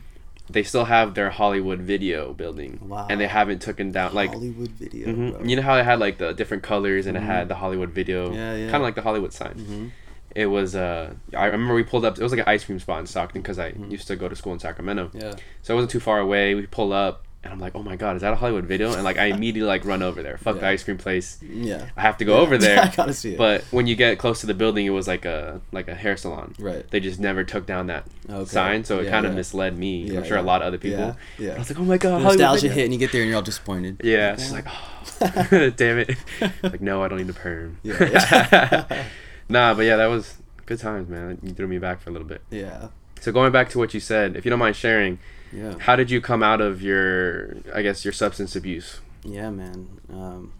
They 0.54 0.64
still 0.64 0.86
have 0.86 1.14
their 1.16 1.30
Hollywood 1.30 1.80
video 1.82 2.34
building. 2.34 2.80
Wow. 2.82 3.08
And 3.10 3.20
they 3.20 3.28
haven't 3.28 3.62
taken 3.62 3.92
down 3.92 4.14
like 4.14 4.32
Hollywood 4.32 4.70
video. 4.70 5.08
mhm. 5.08 5.50
you 5.50 5.56
know 5.56 5.62
how 5.64 5.76
it 5.78 5.84
had 5.84 6.00
like 6.00 6.18
the 6.20 6.32
different 6.34 6.64
colors 6.64 7.06
and 7.08 7.18
it 7.18 7.24
Mhm. 7.24 7.26
had 7.26 7.48
the 7.48 7.56
Hollywood 7.56 7.90
video. 7.92 8.32
Yeah, 8.34 8.56
yeah. 8.56 8.66
Kind 8.72 8.78
of 8.84 8.88
like 8.90 8.96
the 8.96 9.02
Hollywood 9.02 9.34
sign. 9.34 9.56
Mhm. 9.56 9.92
It 10.36 10.48
was 10.48 10.76
uh 10.76 11.14
I 11.36 11.46
remember 11.46 11.74
we 11.76 11.84
pulled 11.84 12.06
up 12.06 12.18
it 12.18 12.24
was 12.24 12.32
like 12.32 12.42
an 12.42 12.48
ice 12.56 12.64
cream 12.66 12.80
spot 12.80 13.00
in 13.00 13.08
Stockton 13.08 13.42
cuz 13.44 13.58
I 13.60 13.72
Mhm. 13.72 13.92
used 13.92 14.08
to 14.08 14.16
go 14.16 14.28
to 14.30 14.36
school 14.36 14.54
in 14.54 14.60
Sacramento. 14.60 15.12
Yeah. 15.14 15.34
So 15.64 15.74
it 15.74 15.76
wasn't 15.76 15.92
too 15.92 16.00
far 16.00 16.20
away. 16.20 16.56
We 16.56 16.66
pull 16.68 16.94
up 16.94 17.24
and 17.44 17.52
I'm 17.52 17.60
like, 17.60 17.76
"Oh 17.76 17.84
my 17.84 17.96
god, 17.96 18.16
is 18.16 18.22
that 18.22 18.32
a 18.34 18.36
Hollywood 18.36 18.66
video?" 18.66 18.94
And 18.94 19.04
like 19.04 19.18
I 19.18 19.26
immediately 19.26 19.68
like 19.68 19.84
run 19.86 20.02
over 20.02 20.24
there. 20.24 20.38
Fuck 20.38 20.60
the 20.60 20.68
ice 20.68 20.84
cream 20.84 20.98
place. 20.98 21.40
Yeah. 21.44 21.90
I 21.98 22.02
have 22.02 22.18
to 22.18 22.26
go 22.26 22.36
Yeah. 22.36 22.42
over 22.42 22.58
there. 22.66 22.80
I 22.80 22.88
gotta 22.88 23.14
see 23.14 23.34
it. 23.34 23.38
But 23.38 23.64
when 23.72 23.86
you 23.88 23.96
get 23.96 24.18
close 24.20 24.42
to 24.42 24.48
the 24.48 24.54
building, 24.54 24.86
it 24.86 24.92
was 24.92 25.08
like 25.08 25.26
a 25.26 25.62
like 25.72 25.88
a 25.88 25.96
hair 25.96 26.16
salon. 26.18 26.56
right. 26.60 26.90
They 26.90 27.00
just 27.00 27.20
never 27.20 27.44
took 27.44 27.66
down 27.66 27.88
that 27.88 28.06
Okay. 28.30 28.46
sign, 28.50 28.84
so 28.86 29.00
it 29.00 29.06
Yeah, 29.06 29.12
kind 29.12 29.26
of 29.26 29.34
yeah. 29.34 29.38
misled 29.38 29.78
me. 29.78 30.04
Yeah, 30.04 30.20
I'm 30.20 30.26
sure 30.26 30.38
a 30.38 30.42
lot 30.42 30.62
of 30.62 30.68
other 30.68 30.78
people. 30.78 31.00
Yeah. 31.38 31.48
yeah. 31.48 31.56
I 31.56 31.60
was 31.60 31.70
like, 31.70 31.80
oh 31.80 31.84
my 31.84 31.98
god, 31.98 32.10
The 32.10 32.24
Hollywood 32.24 32.40
nostalgia 32.40 32.62
video." 32.70 32.76
hit, 32.76 32.84
and 32.86 32.94
you 32.94 33.00
get 33.00 33.12
there, 33.12 33.22
and 33.22 33.30
you're 33.30 33.38
all 33.38 33.42
disappointed. 33.44 34.02
Yeah, 34.04 34.30
Like, 34.32 34.40
it's 34.40 34.52
like, 34.52 34.66
oh, 34.70 35.70
damn 35.76 36.00
it. 36.00 36.16
like, 36.64 36.82
no, 36.82 37.04
I 37.04 37.08
don't 37.08 37.18
need 37.20 37.30
a 37.30 37.34
perm. 37.34 37.78
Yeah, 37.84 37.98
yeah. 38.02 39.04
nah, 39.50 39.74
but 39.74 39.84
yeah, 39.86 39.98
that 39.98 40.08
was 40.08 40.38
good 40.66 40.80
times, 40.80 41.10
man. 41.10 41.40
You 41.44 41.52
threw 41.54 41.68
me 41.68 41.78
back 41.80 42.00
for 42.02 42.10
a 42.10 42.14
little 42.14 42.28
bit. 42.28 42.42
yeah. 42.50 42.88
So 43.22 43.32
going 43.32 43.52
back 43.54 43.70
to 43.70 43.78
what 43.80 43.94
you 43.94 44.02
said, 44.02 44.36
if 44.36 44.44
you 44.44 44.50
don't 44.50 44.60
mind 44.60 44.76
sharing, 44.76 45.18
Yeah. 45.54 45.78
how 45.80 45.96
did 45.96 46.10
you 46.10 46.20
come 46.22 46.42
out 46.44 46.62
of 46.62 46.82
your, 46.82 47.58
I 47.74 47.82
guess, 47.84 48.04
your 48.04 48.12
substance 48.14 48.56
abuse? 48.56 49.00
Yeah, 49.24 49.50
man. 49.52 49.88
Um, 50.12 50.54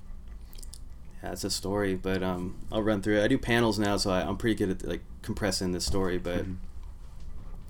yeah, 1.24 1.32
it's 1.32 1.44
a 1.44 1.50
story, 1.50 1.96
but 1.96 2.22
um, 2.22 2.56
I'll 2.72 2.84
run 2.84 3.02
through 3.02 3.18
it. 3.20 3.24
I 3.24 3.28
do 3.28 3.38
panels 3.38 3.80
now, 3.80 3.98
so 3.98 4.12
I, 4.12 4.22
I'm 4.22 4.38
pretty 4.38 4.56
good 4.56 4.70
at 4.70 4.88
like 4.88 5.02
compressing 5.22 5.72
this 5.72 5.86
story. 5.86 6.18
But 6.18 6.46
Mhm. 6.46 6.56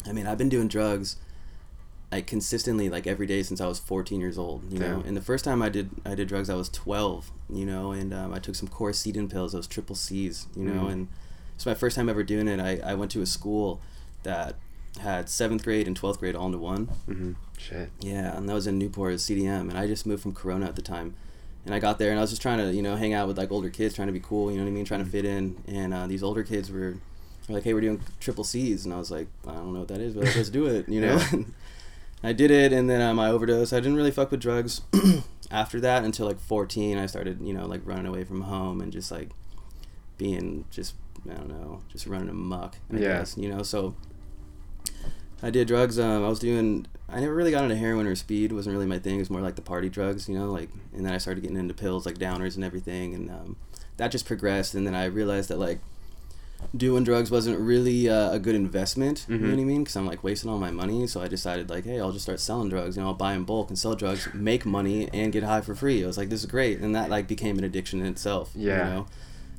I 0.06 0.12
mean, 0.12 0.28
I've 0.28 0.38
been 0.38 0.50
doing 0.50 0.68
drugs 0.68 1.16
like 2.12 2.28
consistently, 2.28 2.90
like 2.90 3.08
every 3.08 3.26
day 3.26 3.42
since 3.42 3.60
I 3.62 3.68
was 3.68 3.80
14 3.80 4.20
years 4.20 4.38
old. 4.38 4.72
You 4.72 4.80
know, 4.80 5.04
and 5.06 5.16
the 5.16 5.22
first 5.22 5.46
time 5.46 5.62
I 5.62 5.70
did 5.70 5.90
I 6.06 6.14
did 6.16 6.28
drugs, 6.28 6.50
I 6.50 6.56
was 6.56 6.70
12. 6.70 7.32
You 7.50 7.66
know, 7.66 7.92
and 7.92 8.14
um, 8.14 8.34
I 8.34 8.40
took 8.40 8.56
some 8.56 8.68
Coricidin 8.68 9.32
pills, 9.32 9.54
those 9.54 9.68
triple 9.68 9.96
C's. 9.96 10.48
You 10.56 10.64
know, 10.66 10.84
Mhm. 10.86 10.92
and 10.92 11.08
it's 11.56 11.66
my 11.66 11.74
first 11.76 11.96
time 11.96 12.10
ever 12.10 12.24
doing 12.24 12.48
it. 12.48 12.60
I, 12.60 12.80
I 12.92 12.96
went 12.96 13.12
to 13.12 13.22
a 13.22 13.26
school 13.26 13.80
that 14.24 14.56
had 15.00 15.30
seventh 15.30 15.64
grade 15.64 15.88
and 15.88 16.00
12th 16.00 16.20
grade 16.20 16.36
all 16.36 16.46
into 16.48 16.58
one. 16.60 16.88
Mm-hmm. 17.10 17.32
Shit. 17.58 17.90
Yeah, 18.00 18.36
and 18.38 18.48
that 18.48 18.54
was 18.54 18.68
in 18.68 18.78
Newport, 18.78 19.16
CDM, 19.16 19.70
and 19.70 19.78
I 19.78 19.88
just 19.88 20.06
moved 20.06 20.22
from 20.24 20.34
Corona 20.34 20.66
at 20.66 20.76
the 20.76 20.82
time. 20.82 21.16
And 21.66 21.74
I 21.74 21.80
got 21.80 21.98
there, 21.98 22.10
and 22.10 22.20
I 22.20 22.22
was 22.22 22.30
just 22.30 22.42
trying 22.42 22.58
to, 22.60 22.74
you 22.74 22.82
know, 22.82 22.96
hang 22.98 23.14
out 23.14 23.28
with 23.28 23.38
like 23.38 23.52
older 23.52 23.70
kids, 23.70 23.96
trying 23.96 24.08
to 24.08 24.12
be 24.14 24.20
cool, 24.20 24.52
you 24.52 24.58
know 24.58 24.64
what 24.64 24.70
I 24.70 24.74
mean, 24.74 24.84
trying 24.86 25.04
to 25.04 25.10
fit 25.10 25.24
in. 25.26 25.56
And 25.68 25.94
uh, 25.94 26.08
these 26.08 26.22
older 26.22 26.44
kids 26.44 26.70
were, 26.70 26.98
were 27.48 27.56
like, 27.56 27.64
"Hey, 27.64 27.74
we're 27.74 27.80
doing 27.82 28.02
triple 28.20 28.44
C's," 28.44 28.84
and 28.84 28.94
I 28.94 28.98
was 28.98 29.10
like, 29.10 29.28
"I 29.48 29.54
don't 29.54 29.72
know 29.74 29.80
what 29.80 29.88
that 29.88 30.02
is, 30.02 30.14
but 30.14 30.24
let's 30.36 30.50
do 30.50 30.66
it," 30.66 30.90
you 30.90 31.00
know. 31.00 31.22
I 32.26 32.34
did 32.34 32.52
it, 32.52 32.72
and 32.74 32.90
then 32.90 33.02
um, 33.02 33.18
I 33.20 33.30
overdosed. 33.30 33.72
I 33.74 33.78
didn't 33.78 33.96
really 33.96 34.12
fuck 34.12 34.30
with 34.32 34.40
drugs 34.42 34.82
after 35.52 35.80
that 35.82 36.04
until 36.04 36.26
like 36.28 36.40
14. 36.40 36.98
I 36.98 37.06
started, 37.06 37.40
you 37.42 37.54
know, 37.54 37.66
like 37.66 37.82
running 37.86 38.06
away 38.08 38.24
from 38.26 38.42
home 38.42 38.80
and 38.82 38.92
just 38.94 39.10
like 39.12 39.30
being 40.18 40.66
just, 40.72 40.96
I 41.30 41.34
don't 41.34 41.50
know, 41.50 41.82
just 41.90 42.08
running 42.08 42.30
amok. 42.30 42.76
I 42.92 42.96
Yeah. 42.98 43.08
guess, 43.20 43.38
you 43.38 43.50
know. 43.50 43.64
So 43.64 43.96
I 45.44 45.50
did 45.52 45.68
drugs. 45.68 46.00
Um, 46.00 46.24
I 46.24 46.30
was 46.30 46.40
doing. 46.40 46.88
I 47.10 47.20
never 47.20 47.36
really 47.36 47.52
got 47.52 47.64
into 47.64 47.76
heroin 47.76 48.08
or 48.08 48.16
speed. 48.16 48.52
It 48.52 48.56
wasn't 48.56 48.74
really 48.76 48.88
my 48.88 48.98
thing. 48.98 49.16
It 49.18 49.20
was 49.20 49.30
more 49.30 49.42
like 49.42 49.56
the 49.56 49.62
party 49.62 49.90
drugs, 49.90 50.28
you 50.30 50.40
know. 50.40 50.50
Like, 50.52 50.70
and 50.96 51.06
then 51.06 51.14
I 51.14 51.18
started 51.20 51.42
getting 51.42 51.58
into 51.58 51.74
pills, 51.74 52.06
like 52.06 52.18
downers 52.18 52.56
and 52.56 52.64
everything, 52.64 53.14
and 53.14 53.30
um, 53.30 53.58
that 53.98 54.08
just 54.10 54.26
progressed. 54.26 54.74
And 54.74 54.88
then 54.88 54.96
I 54.96 55.06
realized 55.06 55.50
that 55.50 55.60
like 55.60 55.80
doing 56.76 57.04
drugs 57.04 57.30
wasn't 57.30 57.60
really 57.60 58.08
uh, 58.10 58.32
a 58.32 58.40
good 58.40 58.56
investment. 58.56 59.26
You 59.28 59.38
know 59.38 59.48
Mhm. 59.48 59.52
what 59.52 59.60
I 59.60 59.64
mean? 59.66 59.84
Because 59.84 59.98
I'm 59.98 60.08
like 60.08 60.24
wasting 60.24 60.50
all 60.50 60.58
my 60.60 60.72
money. 60.72 61.06
So 61.08 61.22
I 61.22 61.28
decided 61.28 61.70
like, 61.70 61.84
hey, 61.84 62.00
I'll 62.00 62.14
just 62.14 62.24
start 62.24 62.40
selling 62.40 62.70
drugs. 62.70 62.96
You 62.96 63.02
know, 63.04 63.10
I'll 63.10 63.14
buy 63.14 63.34
in 63.34 63.44
bulk 63.44 63.68
and 63.70 63.78
sell 63.78 63.96
drugs, 63.96 64.30
make 64.34 64.66
money, 64.66 65.10
and 65.14 65.34
get 65.34 65.44
high 65.44 65.60
for 65.62 65.76
free. 65.76 66.04
I 66.04 66.08
was 66.08 66.18
like, 66.18 66.30
this 66.30 66.40
is 66.40 66.46
great, 66.50 66.80
and 66.80 66.96
that 66.96 67.10
like 67.10 67.28
became 67.28 67.58
an 67.58 67.66
addiction 67.66 68.00
in 68.00 68.06
itself. 68.08 68.52
Yeah. 68.56 68.78
You 68.88 68.94
know? 68.94 69.06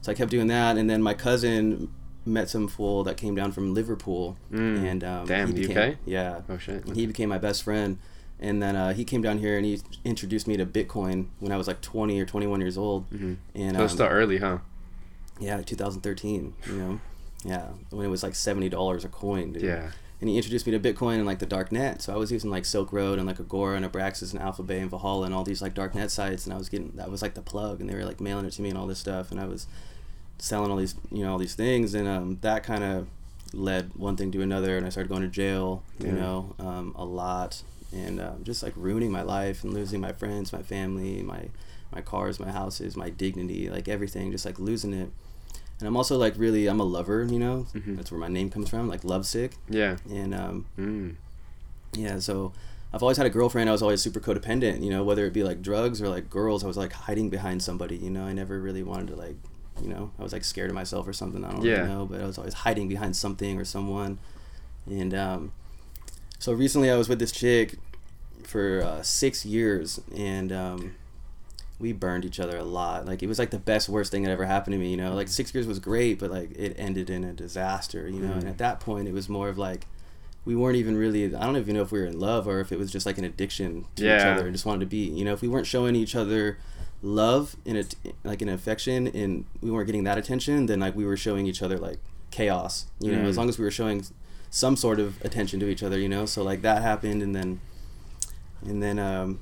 So 0.00 0.12
I 0.12 0.14
kept 0.14 0.30
doing 0.30 0.46
that, 0.48 0.76
and 0.78 0.88
then 0.88 1.02
my 1.02 1.14
cousin 1.14 1.88
met 2.26 2.48
some 2.48 2.68
fool 2.68 3.04
that 3.04 3.16
came 3.16 3.34
down 3.34 3.52
from 3.52 3.74
Liverpool, 3.74 4.36
Mm. 4.52 4.84
and 4.90 5.04
um, 5.04 5.26
Damn, 5.26 5.54
he 5.54 5.66
became, 5.66 5.92
UK? 5.92 5.96
Yeah, 6.06 6.40
Oh 6.48 6.58
shit. 6.58 6.84
and 6.86 6.96
he 6.96 7.06
became 7.06 7.28
my 7.28 7.38
best 7.38 7.62
friend. 7.62 7.98
And 8.40 8.62
then 8.62 8.74
uh, 8.76 8.92
he 8.94 9.04
came 9.04 9.22
down 9.22 9.38
here 9.38 9.56
and 9.56 9.64
he 9.64 9.80
introduced 10.04 10.46
me 10.48 10.56
to 10.56 10.66
Bitcoin 10.66 11.26
when 11.38 11.52
I 11.52 11.56
was 11.56 11.66
like 11.68 11.80
20 11.80 12.20
or 12.20 12.26
21 12.26 12.60
years 12.60 12.76
old. 12.76 13.08
Mm-hmm. 13.10 13.34
And 13.54 13.76
So 13.76 13.82
um, 13.82 13.88
still 13.88 14.06
early, 14.06 14.38
huh? 14.38 14.58
yeah, 15.40 15.60
2013, 15.62 16.54
you 16.66 16.72
know, 16.74 17.00
yeah, 17.44 17.68
when 17.90 18.04
it 18.06 18.08
was 18.08 18.22
like 18.22 18.34
seventy 18.34 18.68
dollars 18.68 19.04
a 19.04 19.08
coin, 19.08 19.52
dude. 19.52 19.62
Yeah. 19.62 19.90
And 20.20 20.30
he 20.30 20.36
introduced 20.36 20.66
me 20.66 20.72
to 20.76 20.80
Bitcoin 20.80 21.16
and 21.16 21.26
like 21.26 21.38
the 21.38 21.46
dark 21.46 21.70
net. 21.70 22.00
So 22.00 22.12
I 22.14 22.16
was 22.16 22.32
using 22.32 22.50
like 22.50 22.64
Silk 22.64 22.92
Road 22.92 23.18
and 23.18 23.26
like 23.26 23.38
Agora 23.38 23.76
and 23.76 23.84
Abraxas 23.84 24.32
and 24.32 24.40
Alpha 24.40 24.62
Bay 24.62 24.80
and 24.80 24.88
Valhalla 24.88 25.26
and 25.26 25.34
all 25.34 25.44
these 25.44 25.60
like 25.60 25.74
dark 25.74 25.94
net 25.94 26.10
sites. 26.10 26.44
And 26.46 26.54
I 26.54 26.56
was 26.56 26.68
getting 26.70 26.92
that 26.96 27.10
was 27.10 27.20
like 27.20 27.34
the 27.34 27.42
plug, 27.42 27.80
and 27.80 27.90
they 27.90 27.94
were 27.94 28.04
like 28.06 28.20
mailing 28.20 28.46
it 28.46 28.52
to 28.52 28.62
me 28.62 28.70
and 28.70 28.78
all 28.78 28.86
this 28.86 28.98
stuff. 28.98 29.30
And 29.30 29.38
I 29.38 29.44
was 29.46 29.66
selling 30.44 30.70
all 30.70 30.76
these 30.76 30.94
you 31.10 31.22
know 31.24 31.32
all 31.32 31.38
these 31.38 31.54
things, 31.54 31.94
and 31.94 32.06
um, 32.06 32.38
that 32.42 32.62
kind 32.64 32.84
of 32.84 33.06
led 33.54 33.90
one 33.94 34.16
thing 34.16 34.30
to 34.32 34.42
another. 34.42 34.76
And 34.76 34.84
I 34.84 34.90
started 34.90 35.08
going 35.08 35.22
to 35.22 35.28
jail, 35.28 35.82
you 36.00 36.08
Yeah. 36.08 36.14
know, 36.22 36.54
um, 36.58 36.94
a 36.96 37.04
lot. 37.04 37.62
and 37.92 38.20
um, 38.20 38.42
just 38.42 38.60
like 38.64 38.72
ruining 38.76 39.12
my 39.12 39.22
life 39.22 39.62
and 39.62 39.72
losing 39.72 40.00
my 40.00 40.12
friends, 40.12 40.52
my 40.52 40.62
family, 40.62 41.22
my 41.22 41.42
my 41.92 42.00
cars, 42.00 42.40
my 42.40 42.50
houses, 42.50 42.96
my 42.96 43.08
dignity, 43.08 43.70
like 43.70 43.86
everything, 43.88 44.32
just 44.32 44.44
like 44.44 44.58
losing 44.58 44.92
it. 44.92 45.08
And 45.78 45.86
I'm 45.88 45.96
also 45.96 46.16
like 46.18 46.34
really, 46.36 46.66
I'm 46.66 46.80
a 46.80 46.84
lover, 46.96 47.22
you 47.34 47.38
know. 47.38 47.66
Mhm. 47.72 47.96
That's 47.96 48.10
where 48.10 48.18
my 48.20 48.28
name 48.38 48.50
comes 48.50 48.68
from, 48.68 48.88
like 48.88 49.04
lovesick. 49.04 49.52
Yeah. 49.68 49.96
And 50.10 50.34
um, 50.34 50.66
Mm. 50.78 51.14
yeah, 51.94 52.18
so 52.18 52.52
I've 52.92 53.02
always 53.02 53.16
had 53.16 53.26
a 53.26 53.30
girlfriend. 53.30 53.68
I 53.68 53.72
was 53.72 53.82
always 53.82 54.00
super 54.02 54.20
codependent, 54.20 54.82
you 54.82 54.90
know, 54.90 55.04
whether 55.04 55.24
it 55.26 55.32
be 55.32 55.44
like 55.44 55.62
drugs 55.62 56.02
or 56.02 56.08
like 56.08 56.28
girls. 56.30 56.64
I 56.64 56.66
was 56.66 56.76
like 56.76 56.92
hiding 56.92 57.28
behind 57.30 57.62
somebody, 57.62 57.96
you 57.96 58.10
know. 58.10 58.24
I 58.24 58.32
never 58.32 58.60
really 58.60 58.82
wanted 58.82 59.08
to 59.08 59.16
like, 59.16 59.36
you 59.82 59.88
know, 59.88 60.10
I 60.18 60.22
was 60.22 60.32
like 60.32 60.44
scared 60.44 60.70
of 60.70 60.74
myself 60.74 61.06
or 61.08 61.12
something. 61.12 61.44
I 61.44 61.50
don't 61.52 61.62
Yeah. 61.64 61.78
really 61.80 61.88
know, 61.88 62.06
but 62.06 62.20
I 62.20 62.26
was 62.26 62.38
always 62.38 62.54
hiding 62.54 62.88
behind 62.88 63.16
something 63.16 63.58
or 63.58 63.64
someone. 63.64 64.18
And 64.86 65.12
um, 65.14 65.52
so 66.38 66.52
recently 66.52 66.90
I 66.90 66.96
was 66.96 67.08
with 67.08 67.18
this 67.18 67.32
chick 67.32 67.76
for 68.44 68.82
uh, 68.82 69.02
six 69.02 69.44
years, 69.46 70.00
and 70.14 70.52
um, 70.52 70.94
we 71.80 71.92
burned 71.92 72.24
each 72.24 72.38
other 72.38 72.56
a 72.56 72.62
lot. 72.64 73.06
Like 73.06 73.22
it 73.22 73.26
was 73.26 73.38
like 73.38 73.50
the 73.50 73.58
best 73.58 73.88
worst 73.88 74.10
thing 74.12 74.22
that 74.24 74.30
ever 74.30 74.44
happened 74.44 74.72
to 74.74 74.78
me. 74.78 74.90
You 74.90 74.96
know, 74.96 75.14
like 75.14 75.28
six 75.28 75.52
years 75.54 75.66
was 75.66 75.78
great, 75.80 76.18
but 76.18 76.30
like 76.30 76.50
it 76.56 76.74
ended 76.78 77.10
in 77.10 77.24
a 77.24 77.32
disaster. 77.32 78.08
You 78.08 78.20
know, 78.20 78.34
and 78.34 78.44
Mm. 78.44 78.48
at 78.50 78.58
that 78.58 78.80
point 78.80 79.08
it 79.08 79.14
was 79.14 79.28
more 79.28 79.48
of 79.48 79.58
like 79.58 79.86
we 80.44 80.54
weren't 80.54 80.76
even 80.76 80.96
really. 80.96 81.34
I 81.34 81.44
don't 81.46 81.56
even 81.56 81.74
know 81.74 81.82
if 81.82 81.90
we 81.90 82.00
were 82.00 82.06
in 82.06 82.20
love 82.20 82.46
or 82.46 82.60
if 82.60 82.70
it 82.70 82.78
was 82.78 82.92
just 82.92 83.06
like 83.06 83.16
an 83.18 83.24
addiction 83.24 83.86
to 83.96 84.04
each 84.04 84.24
other 84.34 84.44
and 84.46 84.54
just 84.54 84.66
wanted 84.66 84.80
to 84.80 84.86
be. 84.86 84.98
You 85.08 85.24
know, 85.24 85.32
if 85.32 85.40
we 85.40 85.48
weren't 85.48 85.66
showing 85.66 85.96
each 85.96 86.14
other 86.14 86.58
love 87.04 87.54
in 87.66 87.76
it 87.76 87.94
like 88.24 88.40
an 88.40 88.48
affection 88.48 89.06
and 89.08 89.44
we 89.60 89.70
weren't 89.70 89.86
getting 89.86 90.04
that 90.04 90.16
attention, 90.16 90.66
then 90.66 90.80
like 90.80 90.96
we 90.96 91.04
were 91.04 91.16
showing 91.18 91.46
each 91.46 91.62
other 91.62 91.76
like 91.78 91.98
chaos. 92.30 92.86
You 93.00 93.12
know, 93.12 93.18
Mm. 93.18 93.28
as 93.28 93.36
long 93.36 93.48
as 93.50 93.58
we 93.58 93.64
were 93.64 93.70
showing 93.70 94.04
some 94.50 94.74
sort 94.76 94.98
of 95.00 95.20
attention 95.22 95.60
to 95.60 95.68
each 95.68 95.82
other. 95.82 95.98
You 95.98 96.08
know, 96.08 96.24
so 96.26 96.42
like 96.42 96.62
that 96.62 96.80
happened, 96.82 97.22
and 97.22 97.34
then 97.36 97.60
and 98.66 98.82
then 98.82 98.98
um, 98.98 99.40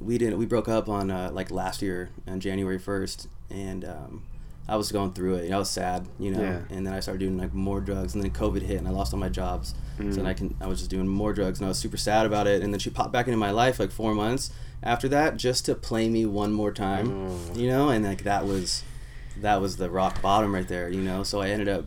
we 0.00 0.18
didn't 0.18 0.38
we 0.38 0.46
broke 0.46 0.68
up 0.68 0.88
on 0.88 1.10
uh, 1.10 1.30
like 1.32 1.50
last 1.50 1.82
year 1.82 2.10
on 2.26 2.40
January 2.40 2.78
first, 2.78 3.28
and 3.50 3.84
um, 3.84 4.22
I 4.68 4.76
was 4.76 4.92
going 4.92 5.12
through 5.12 5.36
it. 5.36 5.52
I 5.52 5.58
was 5.58 5.70
sad, 5.70 6.06
you 6.18 6.30
know, 6.32 6.40
Yeah. 6.42 6.60
and 6.76 6.86
then 6.86 6.94
I 6.94 7.00
started 7.00 7.20
doing 7.20 7.38
like 7.38 7.54
more 7.54 7.80
drugs, 7.80 8.14
and 8.14 8.22
then 8.22 8.30
COVID 8.30 8.62
hit, 8.62 8.78
and 8.78 8.86
I 8.86 8.90
lost 8.90 9.12
all 9.14 9.20
my 9.20 9.28
jobs. 9.28 9.74
So 9.98 10.04
then 10.04 10.24
Mm. 10.24 10.26
I 10.26 10.34
can 10.34 10.54
I 10.60 10.66
was 10.66 10.78
just 10.80 10.90
doing 10.90 11.06
more 11.08 11.32
drugs, 11.32 11.60
and 11.60 11.66
I 11.66 11.68
was 11.68 11.78
super 11.78 11.96
sad 11.96 12.26
about 12.26 12.46
it. 12.46 12.62
And 12.62 12.72
then 12.72 12.80
she 12.80 12.90
popped 12.90 13.12
back 13.12 13.26
into 13.28 13.38
my 13.38 13.50
life 13.50 13.78
like 13.80 13.90
four 13.92 14.14
months 14.14 14.50
after 14.82 15.08
that, 15.08 15.36
just 15.36 15.64
to 15.66 15.74
play 15.74 16.08
me 16.08 16.26
one 16.26 16.52
more 16.52 16.72
time, 16.72 17.28
Oh. 17.30 17.54
you 17.54 17.68
know, 17.68 17.88
and 17.90 18.04
like 18.04 18.24
that 18.24 18.46
was 18.46 18.82
that 19.40 19.60
was 19.60 19.76
the 19.78 19.88
rock 19.90 20.20
bottom 20.20 20.54
right 20.54 20.68
there, 20.68 20.88
you 20.88 21.00
know. 21.02 21.22
So 21.22 21.40
I 21.40 21.48
ended 21.50 21.68
up 21.68 21.86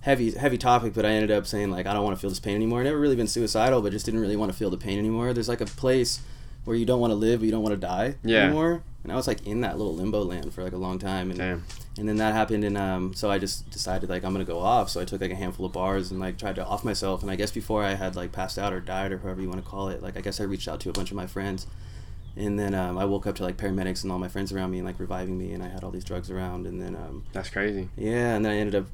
heavy 0.00 0.30
heavy 0.32 0.58
topic, 0.58 0.94
but 0.94 1.04
I 1.04 1.10
ended 1.10 1.30
up 1.30 1.46
saying 1.46 1.70
like 1.70 1.86
I 1.86 1.92
don't 1.94 2.04
want 2.04 2.16
to 2.16 2.20
feel 2.20 2.30
this 2.30 2.40
pain 2.40 2.54
anymore. 2.54 2.80
I 2.80 2.84
never 2.84 2.98
really 2.98 3.16
been 3.16 3.26
suicidal, 3.26 3.82
but 3.82 3.92
just 3.92 4.04
didn't 4.06 4.20
really 4.20 4.36
want 4.36 4.52
to 4.52 4.56
feel 4.58 4.70
the 4.70 4.76
pain 4.76 4.98
anymore. 4.98 5.32
There's 5.32 5.48
like 5.48 5.60
a 5.60 5.66
place 5.66 6.20
where 6.64 6.76
you 6.76 6.84
don't 6.86 7.00
want 7.00 7.12
to 7.12 7.14
live, 7.14 7.40
but 7.40 7.46
you 7.46 7.52
don't 7.52 7.62
want 7.62 7.74
to 7.74 7.80
die 7.80 8.16
Yeah. 8.24 8.44
anymore. 8.44 8.82
And 9.04 9.12
I 9.12 9.16
was 9.16 9.28
like 9.28 9.46
in 9.46 9.60
that 9.60 9.78
little 9.78 9.94
limbo 9.94 10.22
land 10.24 10.52
for 10.52 10.64
like 10.64 10.72
a 10.72 10.76
long 10.76 10.98
time, 10.98 11.30
and 11.30 11.38
Damn. 11.38 11.64
and 11.96 12.08
then 12.08 12.16
that 12.16 12.34
happened, 12.34 12.64
and 12.64 12.76
um, 12.76 13.14
so 13.14 13.30
I 13.30 13.38
just 13.38 13.70
decided 13.70 14.10
like 14.10 14.24
I'm 14.24 14.32
gonna 14.32 14.44
go 14.44 14.58
off. 14.58 14.90
So 14.90 15.00
I 15.00 15.04
took 15.04 15.20
like 15.20 15.30
a 15.30 15.36
handful 15.36 15.64
of 15.64 15.72
bars 15.72 16.10
and 16.10 16.18
like 16.18 16.38
tried 16.38 16.56
to 16.56 16.64
off 16.66 16.84
myself. 16.84 17.22
And 17.22 17.30
I 17.30 17.36
guess 17.36 17.52
before 17.52 17.84
I 17.84 17.94
had 17.94 18.16
like 18.16 18.32
passed 18.32 18.58
out 18.58 18.72
or 18.72 18.80
died 18.80 19.12
or 19.12 19.18
however 19.18 19.40
you 19.42 19.48
want 19.48 19.62
to 19.64 19.68
call 19.70 19.88
it, 19.90 20.02
like 20.02 20.16
I 20.16 20.20
guess 20.22 20.40
I 20.40 20.44
reached 20.44 20.66
out 20.66 20.80
to 20.80 20.88
a 20.90 20.92
bunch 20.92 21.10
of 21.12 21.16
my 21.16 21.28
friends, 21.28 21.68
and 22.36 22.58
then 22.58 22.74
um, 22.74 22.98
I 22.98 23.04
woke 23.04 23.26
up 23.26 23.34
to 23.36 23.42
like 23.42 23.56
paramedics 23.56 24.02
and 24.02 24.12
all 24.12 24.18
my 24.18 24.28
friends 24.28 24.52
around 24.52 24.70
me 24.70 24.78
and 24.78 24.86
like 24.86 24.98
reviving 25.00 25.36
me, 25.38 25.52
and 25.52 25.62
I 25.62 25.68
had 25.68 25.82
all 25.84 25.90
these 25.90 26.04
drugs 26.04 26.30
around, 26.30 26.66
and 26.66 26.80
then 26.80 26.94
um, 26.96 27.24
That's 27.32 27.50
crazy. 27.50 27.88
yeah, 27.96 28.34
and 28.36 28.44
then 28.44 28.52
I 28.52 28.56
ended 28.56 28.74
up 28.74 28.86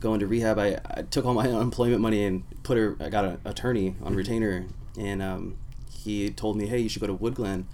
going 0.00 0.20
to 0.20 0.26
rehab. 0.26 0.58
I, 0.58 0.78
I 0.90 1.02
took 1.02 1.24
all 1.26 1.34
my 1.34 1.46
unemployment 1.48 2.00
money 2.00 2.24
and 2.24 2.42
put 2.62 2.76
her. 2.78 2.96
I 3.00 3.08
got 3.10 3.24
an 3.24 3.38
attorney 3.44 3.94
on 4.02 4.14
retainer, 4.14 4.66
and 4.98 5.22
um, 5.22 5.56
he 5.92 6.30
told 6.30 6.56
me, 6.56 6.66
"Hey, 6.66 6.78
you 6.80 6.88
should 6.88 7.00
go 7.00 7.06
to 7.06 7.14
Wood 7.14 7.34
Glen." 7.34 7.66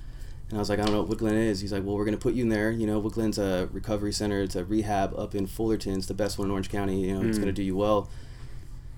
And 0.50 0.58
I 0.58 0.60
was 0.60 0.68
like, 0.68 0.78
"I 0.80 0.82
don't 0.84 0.92
know 0.92 1.00
what 1.00 1.08
Wood 1.08 1.18
Glen 1.18 1.36
is." 1.36 1.60
He's 1.60 1.72
like, 1.72 1.84
"Well, 1.84 1.96
we're 1.96 2.04
gonna 2.04 2.16
put 2.16 2.34
you 2.34 2.42
in 2.42 2.48
there. 2.48 2.70
You 2.70 2.86
know, 2.86 2.98
Wood 2.98 3.12
Glen's 3.14 3.38
a 3.38 3.68
recovery 3.72 4.12
center. 4.12 4.42
It's 4.42 4.56
a 4.56 4.64
rehab 4.64 5.14
up 5.18 5.34
in 5.34 5.46
Fullerton. 5.46 5.94
It's 5.94 6.06
the 6.06 6.14
best 6.14 6.38
one 6.38 6.48
in 6.48 6.50
Orange 6.52 6.68
County. 6.68 7.00
You 7.06 7.14
know, 7.14 7.26
it's 7.28 7.38
Mm. 7.38 7.42
gonna 7.42 7.52
do 7.52 7.62
you 7.62 7.76
well." 7.76 8.08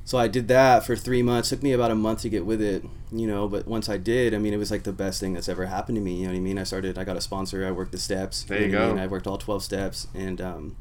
So 0.07 0.19
I 0.19 0.29
did 0.29 0.49
that 0.49 0.85
for 0.85 0.97
three 0.97 1.23
months. 1.23 1.49
Took 1.49 1.63
me 1.63 1.73
about 1.73 1.91
a 1.91 1.95
month 1.95 2.21
to 2.23 2.29
get 2.29 2.45
with 2.45 2.61
it, 2.61 2.85
you 3.11 3.27
know. 3.27 3.49
But 3.49 3.67
once 3.67 3.89
I 3.89 3.97
did, 3.97 4.35
I 4.35 4.39
mean, 4.39 4.53
it 4.53 4.59
was 4.59 4.71
like 4.71 4.83
the 4.83 4.93
best 4.93 5.19
thing 5.19 5.33
that's 5.33 5.49
ever 5.49 5.65
happened 5.65 5.97
to 5.97 6.03
me. 6.03 6.15
You 6.17 6.25
know 6.27 6.33
what 6.33 6.37
I 6.37 6.41
mean? 6.41 6.59
I 6.59 6.65
started. 6.65 6.99
I 6.99 7.05
got 7.05 7.17
a 7.17 7.23
sponsor. 7.23 7.67
I 7.67 7.71
worked 7.71 7.93
the 7.93 7.99
steps. 7.99 8.43
There 8.45 8.61
you 8.61 8.69
know 8.69 8.79
what 8.79 8.85
I 8.85 8.89
go. 8.89 8.95
mean? 8.95 9.03
I 9.03 9.07
worked 9.07 9.27
all 9.27 9.39
twelve 9.39 9.63
steps, 9.63 10.07
and 10.15 10.41
um, 10.43 10.77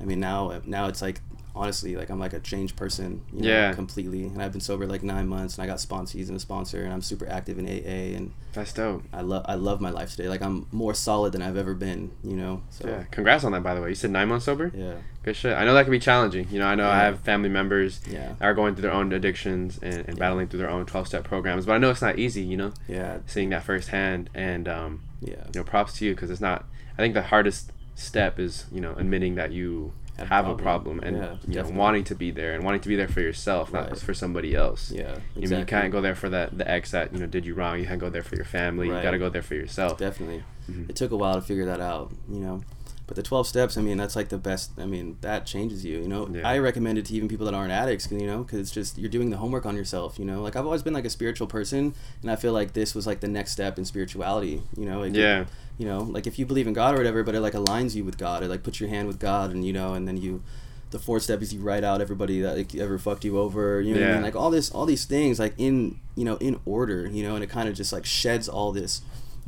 I 0.00 0.04
mean 0.04 0.18
now 0.18 0.60
now 0.64 0.88
it's 0.88 1.00
like 1.00 1.20
honestly 1.58 1.96
like 1.96 2.08
I'm 2.10 2.18
like 2.20 2.32
a 2.32 2.40
changed 2.40 2.76
person. 2.76 3.22
You 3.32 3.42
know, 3.42 3.48
Yeah. 3.48 3.74
Completely. 3.74 4.24
And 4.24 4.42
I've 4.42 4.52
been 4.52 4.60
sober 4.60 4.86
like 4.86 5.02
nine 5.02 5.26
months, 5.28 5.56
and 5.58 5.64
I 5.64 5.66
got 5.66 5.78
sponsees 5.78 6.28
and 6.28 6.36
a 6.36 6.40
sponsor, 6.40 6.82
and 6.84 6.92
I'm 6.92 7.02
super 7.02 7.28
active 7.28 7.58
in 7.58 7.66
AA, 7.66 8.16
and 8.16 8.32
That's 8.52 8.72
dope. 8.72 9.02
I 9.12 9.20
love 9.22 9.44
I 9.48 9.54
love 9.56 9.80
my 9.80 9.90
life 9.90 10.10
today. 10.16 10.28
Like 10.28 10.42
I'm 10.42 10.66
more 10.72 10.94
solid 10.94 11.32
than 11.32 11.42
I've 11.42 11.56
ever 11.56 11.74
been. 11.74 12.10
You 12.22 12.36
know. 12.36 12.62
So 12.70 12.88
Yeah. 12.88 13.02
Congrats 13.10 13.44
on 13.44 13.52
that, 13.52 13.62
by 13.62 13.74
the 13.74 13.82
way. 13.82 13.90
You 13.90 13.94
said 13.94 14.10
nine 14.10 14.28
months 14.28 14.46
sober. 14.46 14.70
yeah. 14.74 14.94
Good 15.24 15.36
shit. 15.36 15.54
I 15.58 15.64
know 15.66 15.74
that 15.74 15.82
can 15.82 15.90
be 15.90 15.98
challenging. 15.98 16.46
You 16.50 16.58
know, 16.60 16.66
I 16.66 16.74
know 16.74 16.88
I 16.88 16.96
have 17.00 17.20
family 17.20 17.50
members 17.50 18.00
Yeah. 18.10 18.32
that 18.38 18.44
are 18.46 18.54
going 18.54 18.74
through 18.74 18.82
their 18.82 18.92
own 18.94 19.12
addictions 19.12 19.78
and, 19.82 20.08
and 20.08 20.18
battling 20.18 20.46
through 20.48 20.60
their 20.60 20.70
own 20.70 20.86
12 20.86 21.06
step 21.08 21.24
programs, 21.24 21.66
but 21.66 21.72
I 21.72 21.78
know 21.78 21.90
it's 21.90 22.00
not 22.00 22.18
easy, 22.18 22.40
you 22.42 22.56
know, 22.56 22.72
Yeah. 22.86 23.18
seeing 23.26 23.50
that 23.50 23.62
firsthand. 23.64 24.30
And, 24.34 24.68
um, 24.68 25.00
Yeah. 25.20 25.34
you 25.52 25.60
know, 25.60 25.64
props 25.64 25.92
to 25.98 26.06
you 26.06 26.14
because 26.14 26.30
it's 26.30 26.40
not, 26.40 26.64
I 26.96 27.02
think 27.02 27.12
the 27.12 27.22
hardest 27.22 27.72
step 27.94 28.38
is, 28.38 28.64
you 28.72 28.80
know, 28.80 28.94
admitting 28.96 29.34
that 29.34 29.52
you 29.52 29.92
Have 30.18 30.28
have, 30.28 30.48
a 30.48 30.54
problem 30.56 31.00
and, 31.00 31.16
Yeah, 31.16 31.36
you 31.46 31.62
know, 31.62 31.70
wanting 31.78 32.04
to 32.04 32.14
be 32.14 32.30
there 32.30 32.54
and 32.54 32.64
wanting 32.64 32.80
to 32.80 32.88
be 32.88 32.96
there 32.96 33.08
for 33.08 33.20
yourself, 33.20 33.72
not 33.72 33.90
Right. 33.90 33.98
for 34.00 34.14
somebody 34.14 34.54
else. 34.54 34.90
Yeah. 34.90 35.18
You 35.36 35.48
mean, 35.48 35.60
you 35.60 35.64
can't 35.64 35.92
go 35.92 36.00
there 36.00 36.14
for 36.16 36.28
that 36.30 36.58
the 36.58 36.68
ex 36.68 36.90
that 36.90 37.12
you 37.12 37.20
know 37.20 37.26
did 37.26 37.46
you 37.46 37.54
wrong. 37.54 37.78
You 37.78 37.86
can't 37.86 38.00
go 38.00 38.10
there 38.10 38.22
for 38.24 38.34
your 38.36 38.44
family. 38.44 38.88
Right. 38.88 38.96
You 38.96 39.02
got 39.02 39.12
to 39.12 39.18
go 39.18 39.28
there 39.28 39.42
for 39.42 39.54
yourself. 39.54 39.98
Definitely. 39.98 40.42
Mhm. 40.70 40.90
It 40.90 40.96
took 40.96 41.12
a 41.12 41.16
while 41.16 41.34
to 41.34 41.40
figure 41.40 41.66
that 41.66 41.80
out, 41.80 42.12
you 42.30 42.40
know. 42.40 42.62
But 43.08 43.16
the 43.16 43.22
12 43.24 43.46
steps, 43.48 43.76
I 43.76 43.80
mean, 43.80 43.96
that's 43.96 44.14
like 44.14 44.28
the 44.28 44.38
best. 44.38 44.70
I 44.78 44.86
mean, 44.86 45.16
that 45.22 45.46
changes 45.46 45.84
you, 45.84 45.98
you 45.98 46.06
know. 46.08 46.28
Yeah. 46.32 46.46
I 46.46 46.58
recommend 46.58 46.98
it 46.98 47.06
to 47.06 47.14
even 47.14 47.26
people 47.28 47.46
that 47.46 47.54
aren't 47.54 47.72
addicts, 47.72 48.08
you 48.12 48.26
know, 48.26 48.44
because 48.44 48.60
it's 48.60 48.70
just 48.70 48.98
you're 48.98 49.08
doing 49.10 49.30
the 49.30 49.38
homework 49.38 49.66
on 49.66 49.74
yourself, 49.76 50.18
you 50.18 50.24
know. 50.24 50.42
Like 50.42 50.54
I've 50.54 50.66
always 50.66 50.82
been 50.84 50.92
like 50.94 51.06
a 51.06 51.10
spiritual 51.10 51.46
person, 51.48 51.94
and 52.22 52.30
I 52.30 52.36
feel 52.36 52.52
like 52.52 52.74
this 52.74 52.94
was 52.94 53.06
like 53.06 53.18
the 53.20 53.26
next 53.28 53.50
step 53.52 53.78
in 53.78 53.84
spirituality, 53.84 54.62
you 54.76 54.84
know. 54.84 55.02
It- 55.02 55.14
Yeah. 55.14 55.46
You 55.78 55.86
know, 55.86 56.00
like 56.00 56.26
if 56.26 56.38
you 56.38 56.44
believe 56.46 56.66
in 56.66 56.72
God 56.74 56.94
or 56.94 56.98
whatever, 56.98 57.22
but 57.22 57.34
it 57.34 57.40
like 57.40 57.54
aligns 57.54 57.94
you 57.94 58.04
with 58.04 58.18
God. 58.18 58.42
It 58.42 58.48
like 58.48 58.62
puts 58.62 58.78
your 58.80 58.88
hand 58.88 59.08
with 59.08 59.18
God, 59.18 59.50
and 59.52 59.64
you 59.64 59.72
know, 59.72 59.94
and 59.94 60.06
then 60.06 60.16
you. 60.16 60.42
The 60.90 60.98
fourth 60.98 61.22
step 61.22 61.42
is 61.42 61.52
you 61.52 61.60
write 61.60 61.84
out 61.84 62.00
everybody 62.00 62.40
that 62.40 62.56
like, 62.56 62.74
ever 62.74 62.98
fucked 62.98 63.22
you 63.24 63.38
over. 63.38 63.78
You 63.80 63.94
know 63.94 64.00
what 64.00 64.06
I 64.08 64.12
mean? 64.14 64.22
Like 64.22 64.36
all 64.36 64.50
this, 64.50 64.70
all 64.70 64.86
these 64.86 65.04
things, 65.04 65.38
like 65.38 65.52
in 65.58 66.00
you 66.16 66.24
know, 66.24 66.36
in 66.36 66.58
order. 66.64 67.06
You 67.08 67.22
know, 67.22 67.34
and 67.34 67.44
it 67.44 67.48
kind 67.50 67.68
of 67.68 67.74
just 67.74 67.92
like 67.92 68.06
sheds 68.06 68.48
all 68.48 68.72
this 68.72 69.02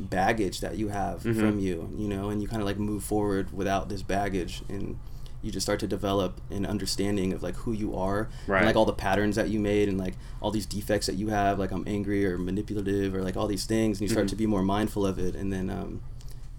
baggage 0.09 0.59
that 0.61 0.77
you 0.77 0.89
have 0.89 1.23
Mhm. 1.23 1.35
from 1.39 1.59
you, 1.59 1.89
you 1.97 2.07
know, 2.07 2.29
and 2.29 2.41
you 2.41 2.47
kind 2.47 2.61
of 2.61 2.65
like 2.67 2.79
move 2.79 3.03
forward 3.03 3.51
without 3.53 3.89
this 3.89 4.01
baggage 4.01 4.63
and 4.69 4.97
you 5.43 5.51
just 5.51 5.65
start 5.65 5.79
to 5.79 5.87
develop 5.87 6.39
an 6.51 6.65
understanding 6.65 7.33
of 7.33 7.41
like 7.41 7.55
who 7.57 7.71
you 7.71 7.95
are 7.95 8.29
Right. 8.47 8.57
and 8.59 8.65
like 8.67 8.75
all 8.75 8.85
the 8.85 8.93
patterns 8.93 9.35
that 9.37 9.49
you 9.49 9.59
made 9.59 9.89
and 9.89 9.97
like 9.97 10.13
all 10.39 10.51
these 10.51 10.65
defects 10.67 11.07
that 11.07 11.15
you 11.15 11.29
have 11.29 11.57
like 11.57 11.71
I'm 11.71 11.83
angry 11.87 12.25
or 12.25 12.37
manipulative 12.37 13.15
or 13.15 13.23
like 13.23 13.35
all 13.37 13.47
these 13.47 13.65
things 13.65 13.99
and 13.99 14.01
you 14.07 14.11
start 14.13 14.27
Mhm. 14.27 14.29
to 14.31 14.35
be 14.35 14.45
more 14.45 14.61
mindful 14.63 15.05
of 15.05 15.17
it 15.17 15.35
and 15.35 15.51
then 15.51 15.69
um 15.69 16.01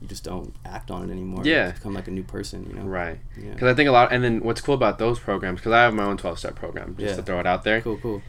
you 0.00 0.08
just 0.08 0.24
don't 0.24 0.52
act 0.64 0.90
on 0.90 1.08
it 1.08 1.12
anymore. 1.12 1.42
Yeah. 1.44 1.68
You 1.68 1.72
become 1.74 1.94
like 1.94 2.08
a 2.08 2.10
new 2.10 2.24
person, 2.24 2.66
you 2.68 2.74
know. 2.74 2.82
Right. 2.82 3.20
Yeah. 3.40 3.52
Because 3.52 3.68
I 3.70 3.74
think 3.74 3.88
a 3.88 3.92
lot, 3.92 4.12
and 4.12 4.24
then 4.24 4.40
what's 4.40 4.60
cool 4.60 4.74
about 4.74 4.98
those 4.98 5.20
programs, 5.20 5.60
because 5.60 5.70
I 5.70 5.82
have 5.82 5.94
my 5.94 6.02
own 6.02 6.16
12 6.16 6.40
step 6.40 6.56
program, 6.56 6.96
just 6.98 7.10
Yeah. 7.10 7.16
to 7.18 7.22
throw 7.22 7.38
it 7.38 7.46
out 7.46 7.62
there. 7.62 7.80
Cool, 7.82 7.98
cool. 8.02 8.20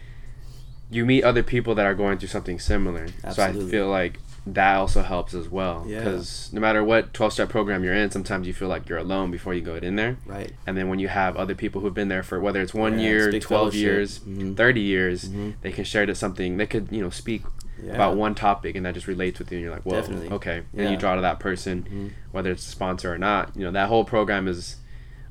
You 0.91 1.03
meet 1.03 1.23
other 1.23 1.41
people 1.41 1.73
that 1.73 1.85
are 1.87 1.95
going 1.95 2.19
through 2.19 2.27
something 2.29 2.59
similar. 2.59 3.07
So 3.31 3.41
I 3.41 3.53
feel 3.53 3.89
like 3.89 4.19
that 4.45 4.75
also 4.75 5.01
helps 5.01 5.33
as 5.33 5.47
well. 5.47 5.85
Yeah. 5.87 5.99
Because 5.99 6.51
no 6.51 6.59
matter 6.59 6.83
what 6.83 7.13
12 7.13 7.33
step 7.33 7.49
program 7.49 7.83
you're 7.83 7.93
in, 7.93 8.11
sometimes 8.11 8.45
you 8.45 8.53
feel 8.53 8.67
like 8.67 8.89
you're 8.89 8.97
alone 8.97 9.31
before 9.31 9.53
you 9.53 9.61
go 9.61 9.75
in 9.75 9.95
there. 9.95 10.17
Right. 10.25 10.51
And 10.67 10.77
then 10.77 10.89
when 10.89 10.99
you 10.99 11.07
have 11.07 11.37
other 11.37 11.55
people 11.55 11.81
who've 11.81 11.93
been 11.93 12.09
there 12.09 12.23
for 12.23 12.39
whether 12.39 12.61
it's 12.61 12.73
one 12.73 12.99
Yeah, 12.99 13.05
year, 13.05 13.31
12 13.31 13.43
fellowship. 13.45 13.79
years, 13.79 14.19
Mhm. 14.19 14.57
30 14.57 14.81
years, 14.81 15.29
Mhm. 15.29 15.53
they 15.61 15.71
can 15.71 15.85
share 15.85 16.05
to 16.05 16.13
something. 16.13 16.57
They 16.57 16.65
could, 16.67 16.87
you 16.91 17.01
know, 17.01 17.09
speak 17.09 17.43
Yeah. 17.81 17.93
about 17.93 18.17
one 18.17 18.35
topic 18.35 18.75
and 18.75 18.85
that 18.85 18.93
just 18.95 19.07
relates 19.07 19.39
with 19.39 19.51
you. 19.51 19.57
And 19.59 19.63
you're 19.65 19.73
like, 19.73 19.85
well, 19.85 20.01
Definitely. 20.01 20.29
okay. 20.31 20.57
And 20.73 20.83
Yeah. 20.83 20.91
you 20.91 20.97
draw 20.97 21.15
to 21.15 21.21
that 21.21 21.39
person, 21.39 21.85
Mhm. 21.89 22.09
whether 22.31 22.51
it's 22.51 22.67
a 22.67 22.69
sponsor 22.71 23.13
or 23.13 23.17
not. 23.17 23.51
You 23.55 23.63
know, 23.63 23.71
that 23.71 23.87
whole 23.87 24.03
program 24.03 24.47
is, 24.49 24.75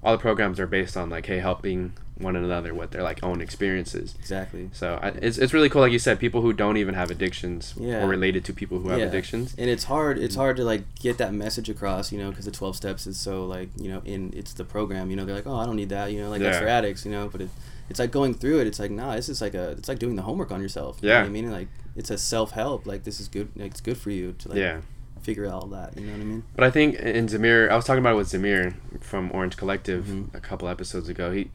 all 0.02 0.12
the 0.12 0.18
programs 0.18 0.58
are 0.58 0.66
based 0.66 0.96
on 0.96 1.10
like, 1.10 1.26
hey, 1.26 1.38
helping 1.38 1.92
one 2.22 2.36
another 2.36 2.72
with 2.74 2.90
their 2.92 3.02
like 3.02 3.22
own 3.22 3.40
experiences. 3.40 4.14
Exactly. 4.18 4.70
So 4.72 4.98
I, 5.02 5.08
it's, 5.08 5.38
it's 5.38 5.52
really 5.52 5.68
cool, 5.68 5.82
like 5.82 5.92
you 5.92 5.98
said, 5.98 6.18
people 6.18 6.40
who 6.42 6.52
don't 6.52 6.76
even 6.76 6.94
have 6.94 7.10
addictions 7.10 7.74
Yeah. 7.78 8.02
or 8.02 8.06
related 8.08 8.44
to 8.46 8.52
people 8.52 8.78
who 8.80 8.88
have 8.90 8.98
Yeah. 8.98 9.06
addictions. 9.06 9.54
and 9.58 9.68
it's 9.68 9.84
hard 9.84 10.18
it's 10.18 10.34
hard 10.36 10.56
to 10.56 10.64
like 10.64 10.82
get 11.00 11.18
that 11.18 11.32
message 11.34 11.68
across 11.68 12.12
you 12.12 12.18
know 12.18 12.30
because 12.30 12.44
the 12.44 12.50
12 12.50 12.76
steps 12.76 13.06
is 13.06 13.18
so 13.18 13.44
like 13.46 13.68
you 13.76 13.88
know 13.88 14.00
in 14.04 14.32
it's 14.36 14.52
the 14.54 14.64
program 14.64 15.10
you 15.10 15.16
know 15.16 15.24
they're 15.24 15.34
like 15.34 15.46
oh 15.46 15.56
i 15.56 15.64
don't 15.66 15.76
need 15.76 15.88
that 15.88 16.12
you 16.12 16.20
know 16.22 16.30
like 16.30 16.40
that's 16.40 16.58
for 16.58 16.66
addicts 16.66 17.04
you 17.04 17.10
know 17.10 17.28
but 17.30 17.40
it, 17.40 17.48
it's 17.90 17.98
like 17.98 18.10
going 18.10 18.32
through 18.34 18.60
it 18.60 18.66
it's 18.66 18.78
like 18.78 18.90
nah 18.90 19.14
this 19.16 19.28
is 19.28 19.40
like 19.40 19.54
a 19.54 19.70
it's 19.72 19.88
like 19.88 19.98
doing 19.98 20.16
the 20.16 20.22
homework 20.22 20.50
on 20.52 20.60
yourself 20.60 20.98
you 21.02 21.08
know 21.08 21.14
Yeah. 21.14 21.20
what 21.22 21.26
i 21.26 21.30
mean 21.30 21.50
like 21.50 21.68
it's 21.96 22.10
a 22.10 22.18
self-help 22.18 22.86
like 22.86 23.04
this 23.04 23.20
is 23.20 23.28
good 23.28 23.48
like 23.56 23.70
it's 23.72 23.80
good 23.80 23.98
for 23.98 24.10
you 24.10 24.32
to 24.38 24.48
like 24.48 24.58
yeah. 24.58 24.80
figure 25.22 25.46
out 25.46 25.52
all 25.54 25.66
that 25.68 25.96
you 25.98 26.06
know 26.06 26.12
what 26.12 26.20
i 26.20 26.24
mean 26.24 26.42
But 26.54 26.64
I 26.64 26.70
think 26.70 26.94
in 26.96 27.26
Zamir, 27.28 27.70
I 27.70 27.76
was 27.76 27.84
talking 27.84 28.00
about 28.00 28.14
it 28.14 28.16
with 28.16 28.28
Zamir 28.28 28.74
from 29.00 29.30
Orange 29.32 29.56
Collective 29.56 30.04
Mhm. 30.06 30.34
a 30.34 30.40
couple 30.40 30.68
episodes 30.68 31.08
ago. 31.08 31.32
He 31.32 31.50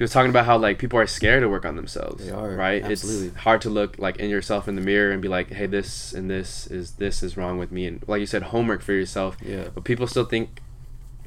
he 0.00 0.04
was 0.04 0.12
talking 0.12 0.30
about 0.30 0.46
how 0.46 0.56
like 0.56 0.78
people 0.78 0.98
are 0.98 1.06
scared 1.06 1.42
to 1.42 1.48
work 1.50 1.66
on 1.66 1.76
themselves. 1.76 2.24
They 2.24 2.32
are, 2.32 2.52
right. 2.56 2.82
absolutely. 2.82 3.26
It's 3.28 3.36
hard 3.36 3.60
to 3.60 3.68
look 3.68 3.98
like 3.98 4.16
in 4.16 4.30
yourself 4.30 4.66
in 4.66 4.74
the 4.74 4.80
mirror 4.80 5.12
and 5.12 5.20
be 5.20 5.28
like, 5.28 5.50
hey, 5.52 5.66
this 5.66 6.14
and 6.14 6.30
this 6.30 6.66
is 6.68 6.92
this 6.92 7.22
is 7.22 7.36
wrong 7.36 7.58
with 7.58 7.70
me, 7.70 7.84
and 7.86 8.02
like 8.08 8.20
you 8.20 8.24
said, 8.26 8.44
homework 8.44 8.80
for 8.80 8.94
yourself. 8.94 9.36
Yeah. 9.44 9.68
But 9.74 9.84
people 9.84 10.06
still 10.06 10.24
think, 10.24 10.62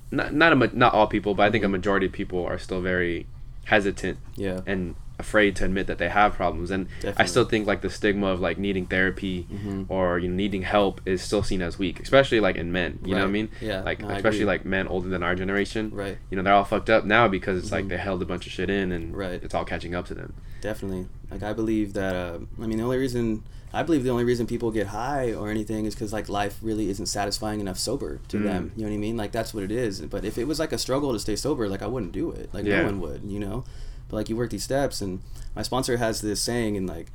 not 0.10 0.34
not 0.34 0.54
a 0.54 0.76
not 0.76 0.92
all 0.96 1.06
people, 1.06 1.36
but 1.36 1.44
I 1.44 1.52
think 1.52 1.64
a 1.64 1.68
Mhm. 1.68 1.72
majority 1.78 2.08
of 2.08 2.14
people 2.14 2.44
are 2.44 2.58
still 2.58 2.82
very 2.82 3.28
hesitant 3.66 4.18
Yeah. 4.36 4.62
and 4.66 4.96
afraid 5.20 5.56
to 5.56 5.64
admit 5.64 5.86
that 5.88 6.00
they 6.00 6.10
have 6.10 6.34
problems 6.34 6.72
and 6.72 6.88
i 7.18 7.26
still 7.26 7.46
think 7.46 7.68
like 7.68 7.82
the 7.82 7.90
stigma 7.90 8.28
of 8.28 8.40
like 8.40 8.58
needing 8.58 8.86
therapy 8.88 9.46
Mhm. 9.54 9.86
or 9.88 10.18
you 10.18 10.28
know 10.28 10.36
needing 10.36 10.64
help 10.64 11.02
is 11.06 11.22
still 11.22 11.44
seen 11.44 11.62
as 11.62 11.78
weak 11.78 12.00
especially 12.00 12.40
like 12.40 12.56
in 12.56 12.72
men 12.72 12.98
you 13.06 13.14
know 13.14 13.22
what 13.22 13.28
i 13.28 13.32
mean 13.32 13.50
Yeah, 13.62 13.82
like 13.84 14.02
no, 14.02 14.10
especially 14.10 14.46
like 14.46 14.66
men 14.66 14.88
older 14.88 15.10
than 15.10 15.22
our 15.22 15.36
generation 15.36 15.92
Right. 15.94 16.18
you 16.30 16.36
know 16.38 16.42
they're 16.44 16.54
all 16.54 16.64
fucked 16.64 16.90
up 16.90 17.06
now 17.06 17.28
because 17.28 17.58
it's 17.62 17.72
like 17.72 17.86
Mhm. 17.86 17.90
they 17.90 17.98
held 17.98 18.22
a 18.24 18.26
bunch 18.26 18.48
of 18.48 18.52
shit 18.52 18.70
in 18.72 18.92
and 18.92 19.16
Right. 19.16 19.40
it's 19.44 19.54
all 19.54 19.66
catching 19.66 19.94
up 19.96 20.08
to 20.08 20.14
them 20.16 20.34
Definitely. 20.62 21.08
Like 21.30 21.44
I 21.44 21.52
believe 21.52 21.92
that. 21.92 22.16
Uh, 22.16 22.40
I 22.62 22.68
mean, 22.68 22.78
the 22.78 22.86
only 22.86 22.98
reason 22.98 23.44
I 23.74 23.84
believe 23.84 24.06
the 24.06 24.12
only 24.12 24.24
reason 24.24 24.48
people 24.48 24.72
get 24.72 24.88
high 24.88 25.34
or 25.34 25.50
anything 25.50 25.86
is 25.86 25.94
because 25.94 26.14
like 26.14 26.30
life 26.30 26.58
really 26.62 26.90
isn't 26.90 27.08
satisfying 27.08 27.60
enough 27.60 27.78
sober 27.78 28.22
to 28.30 28.38
Mm. 28.38 28.44
them. 28.44 28.72
You 28.78 28.84
know 28.84 28.90
what 28.90 28.96
I 28.96 29.00
mean? 29.00 29.18
Like 29.18 29.34
that's 29.34 29.54
what 29.54 29.64
it 29.66 29.72
is. 29.74 30.00
But 30.00 30.24
if 30.24 30.38
it 30.38 30.48
was 30.48 30.60
like 30.60 30.72
a 30.72 30.78
struggle 30.78 31.12
to 31.12 31.20
stay 31.20 31.36
sober, 31.36 31.68
like 31.68 31.82
I 31.82 31.88
wouldn't 31.88 32.14
do 32.14 32.32
it. 32.32 32.50
Like 32.54 32.64
Yeah. 32.66 32.80
no 32.80 32.86
one 32.86 33.02
would. 33.02 33.22
You 33.28 33.40
know. 33.42 33.66
But 34.14 34.20
like 34.20 34.30
you 34.30 34.36
work 34.38 34.52
these 34.52 34.64
steps, 34.64 35.02
and 35.02 35.22
my 35.56 35.64
sponsor 35.64 35.98
has 35.98 36.22
this 36.22 36.40
saying, 36.40 36.78
and 36.78 36.88
like, 36.88 37.08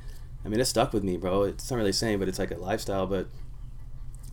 I 0.43 0.49
mean, 0.49 0.59
it 0.59 0.65
stuck 0.65 0.91
with 0.91 1.03
me, 1.03 1.15
bro. 1.15 1.43
It's 1.43 1.71
not 1.71 1.77
really 1.77 1.91
a 1.91 1.93
saying, 1.93 2.19
but 2.19 2.27
it's 2.27 2.39
like 2.39 2.51
a 2.51 2.57
lifestyle. 2.57 3.07
But 3.07 3.27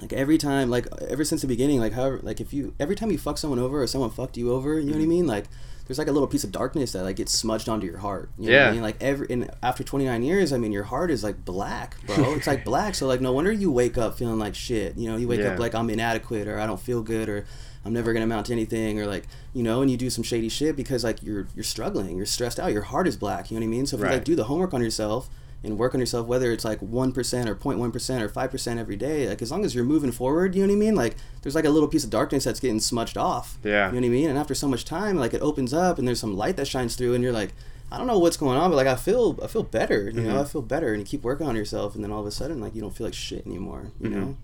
like 0.01 0.13
every 0.13 0.37
time, 0.37 0.69
like 0.69 0.87
ever 1.09 1.25
since 1.25 1.41
the 1.43 1.47
beginning, 1.47 1.81
like 1.81 1.93
however, 1.93 2.21
like 2.23 2.41
if 2.41 2.53
you 2.53 2.75
every 2.79 2.97
time 2.97 3.11
you 3.11 3.19
fuck 3.19 3.39
someone 3.39 3.59
over 3.59 3.81
or 3.83 3.87
someone 3.87 4.11
fucked 4.11 4.37
you 4.37 4.53
over, 4.53 4.79
you 4.79 4.87
know 4.87 4.93
what 4.93 5.01
I 5.03 5.05
Mhm. 5.05 5.09
mean? 5.09 5.27
Like 5.27 5.45
there's 5.87 5.99
like 5.99 6.09
a 6.09 6.13
little 6.13 6.27
piece 6.27 6.43
of 6.45 6.51
darkness 6.53 6.93
that 6.93 7.05
like 7.05 7.15
gets 7.17 7.33
smudged 7.33 7.69
onto 7.69 7.87
your 7.87 7.99
heart. 7.99 8.29
You 8.39 8.51
know 8.51 8.57
what 8.57 8.63
Yeah. 8.65 8.69
I 8.69 8.73
mean? 8.73 8.83
Like 8.83 8.97
every 9.01 9.27
and 9.31 9.51
after 9.63 9.85
29 9.85 10.23
years, 10.25 10.53
I 10.53 10.59
mean 10.59 10.73
your 10.73 10.83
heart 10.85 11.11
is 11.13 11.23
like 11.25 11.45
black, 11.45 11.97
bro. 12.07 12.35
It's 12.35 12.47
like 12.49 12.65
black. 12.73 12.95
So 12.97 13.07
like 13.07 13.21
no 13.21 13.33
wonder 13.33 13.53
you 13.53 13.71
wake 13.71 13.97
up 13.97 14.19
feeling 14.19 14.39
like 14.39 14.55
shit. 14.55 14.99
You 14.99 15.09
know, 15.11 15.17
you 15.17 15.29
wake 15.29 15.41
Yeah. 15.41 15.53
up 15.53 15.59
like 15.61 15.75
I'm 15.75 15.89
inadequate 15.89 16.47
or 16.49 16.59
I 16.59 16.67
don't 16.67 16.81
feel 16.81 17.03
good 17.03 17.29
or 17.29 17.47
I'm 17.87 17.93
never 17.93 18.13
gonna 18.13 18.25
amount 18.25 18.47
to 18.47 18.53
anything 18.53 19.01
or 19.01 19.07
like 19.07 19.25
you 19.55 19.63
know, 19.63 19.81
and 19.81 19.91
you 19.91 19.97
do 19.97 20.11
some 20.11 20.25
shady 20.25 20.49
shit 20.49 20.77
because 20.77 21.05
like 21.05 21.23
you're 21.23 21.47
you're 21.55 21.65
struggling, 21.65 22.17
you're 22.17 22.27
stressed 22.27 22.59
out, 22.61 22.73
your 22.73 22.83
heart 22.83 23.07
is 23.07 23.17
black. 23.17 23.51
You 23.51 23.57
know 23.59 23.65
what 23.65 23.73
I 23.73 23.77
mean? 23.77 23.87
So 23.87 23.97
if 23.97 24.01
you 24.03 24.09
like 24.09 24.25
do 24.25 24.35
the 24.35 24.45
homework 24.45 24.75
on 24.75 24.83
yourself 24.83 25.31
and 25.65 25.79
work 25.79 25.95
on 25.95 26.01
yourself, 26.01 26.27
whether 26.27 26.53
it's 26.53 26.65
like 26.65 26.81
one 26.81 27.13
percent 27.13 27.49
or 27.49 27.55
0.1 27.55 27.93
percent 27.93 28.23
or 28.23 28.29
five 28.29 28.51
percent 28.51 28.79
every 28.81 28.97
day, 28.97 29.29
like 29.29 29.41
as 29.41 29.51
long 29.51 29.65
as 29.65 29.75
you're 29.75 29.85
moving 29.85 30.13
forward, 30.13 30.55
you 30.55 30.63
know 30.63 30.69
what 30.69 30.75
I 30.75 30.79
mean? 30.79 30.95
Like 30.97 31.17
there's 31.43 31.55
like 31.55 31.65
a 31.65 31.71
little 31.71 31.89
piece 31.89 32.05
of 32.05 32.11
darkness 32.11 32.45
that's 32.45 32.61
getting 32.61 32.81
smudged 32.81 33.17
off. 33.17 33.59
Yeah. 33.65 33.87
You 33.87 33.93
know 33.95 34.01
what 34.01 34.07
I 34.07 34.11
mean? 34.11 34.29
And 34.31 34.39
after 34.39 34.55
so 34.55 34.69
much 34.69 34.85
time, 34.85 35.17
like 35.17 35.33
it 35.33 35.41
opens 35.41 35.73
up 35.73 35.99
and 35.99 36.07
there's 36.07 36.21
some 36.21 36.37
light 36.37 36.57
that 36.57 36.67
shines 36.67 36.97
through 36.97 37.15
and 37.15 37.23
you're 37.25 37.33
like, 37.33 37.53
I 37.91 37.99
don't 37.99 38.09
know 38.09 38.19
what's 38.19 38.37
going 38.37 38.59
on, 38.59 38.69
but 38.71 38.77
like 38.77 38.89
I 38.89 38.97
feel 38.97 39.39
I 39.43 39.47
feel 39.47 39.63
better, 39.63 40.11
you 40.11 40.21
Mhm. 40.21 40.25
know, 40.27 40.41
I 40.41 40.45
feel 40.45 40.63
better 40.63 40.93
and 40.93 41.01
you 41.01 41.07
keep 41.07 41.23
working 41.23 41.47
on 41.47 41.55
yourself 41.57 41.95
and 41.95 42.03
then 42.03 42.11
all 42.11 42.21
of 42.21 42.27
a 42.27 42.33
sudden 42.33 42.61
like 42.61 42.75
you 42.75 42.81
don't 42.81 42.95
feel 42.97 43.07
like 43.07 43.15
shit 43.15 43.47
anymore, 43.47 43.93
you 44.01 44.11
Mhm. 44.11 44.13
know? 44.15 44.37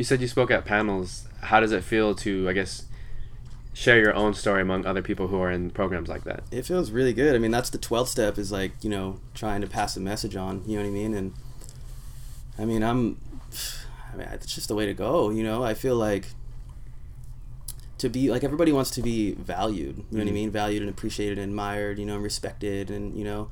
You 0.00 0.04
said 0.04 0.22
you 0.22 0.28
spoke 0.28 0.50
at 0.50 0.64
panels 0.64 1.28
how 1.42 1.60
does 1.60 1.72
it 1.72 1.84
feel 1.84 2.14
to 2.14 2.48
i 2.48 2.54
guess 2.54 2.86
share 3.74 3.98
your 3.98 4.14
own 4.14 4.32
story 4.32 4.62
among 4.62 4.86
other 4.86 5.02
people 5.02 5.26
who 5.28 5.38
are 5.38 5.50
in 5.50 5.70
programs 5.70 6.08
like 6.08 6.24
that 6.24 6.42
It 6.50 6.64
feels 6.66 6.90
really 6.90 7.12
good. 7.12 7.36
I 7.36 7.38
mean, 7.38 7.50
that's 7.52 7.70
the 7.70 7.78
12th 7.78 8.08
step 8.08 8.36
is 8.36 8.50
like, 8.50 8.72
you 8.82 8.90
know, 8.90 9.20
trying 9.32 9.60
to 9.60 9.66
pass 9.68 9.94
the 9.94 10.00
message 10.00 10.34
on, 10.36 10.62
you 10.66 10.76
know 10.76 10.82
what 10.82 10.88
I 10.88 10.92
mean? 10.92 11.14
And 11.14 11.32
I 12.58 12.64
mean, 12.64 12.82
I'm 12.82 13.18
I 14.12 14.16
mean, 14.16 14.28
it's 14.32 14.52
just 14.54 14.68
the 14.68 14.74
way 14.74 14.86
to 14.86 14.92
go, 14.94 15.30
you 15.30 15.42
know? 15.44 15.62
I 15.62 15.74
feel 15.74 15.96
like 15.96 16.26
to 17.98 18.08
be 18.08 18.30
like 18.30 18.42
everybody 18.42 18.72
wants 18.72 18.90
to 18.92 19.02
be 19.02 19.32
valued, 19.34 19.96
you 20.10 20.18
know 20.18 20.24
what 20.24 20.28
I 20.28 20.30
Mhm. 20.30 20.34
mean? 20.34 20.50
Valued 20.50 20.82
and 20.82 20.90
appreciated 20.90 21.38
and 21.38 21.50
admired, 21.52 21.98
you 21.98 22.06
know, 22.06 22.14
and 22.16 22.24
respected 22.24 22.90
and, 22.90 23.16
you 23.16 23.24
know, 23.24 23.48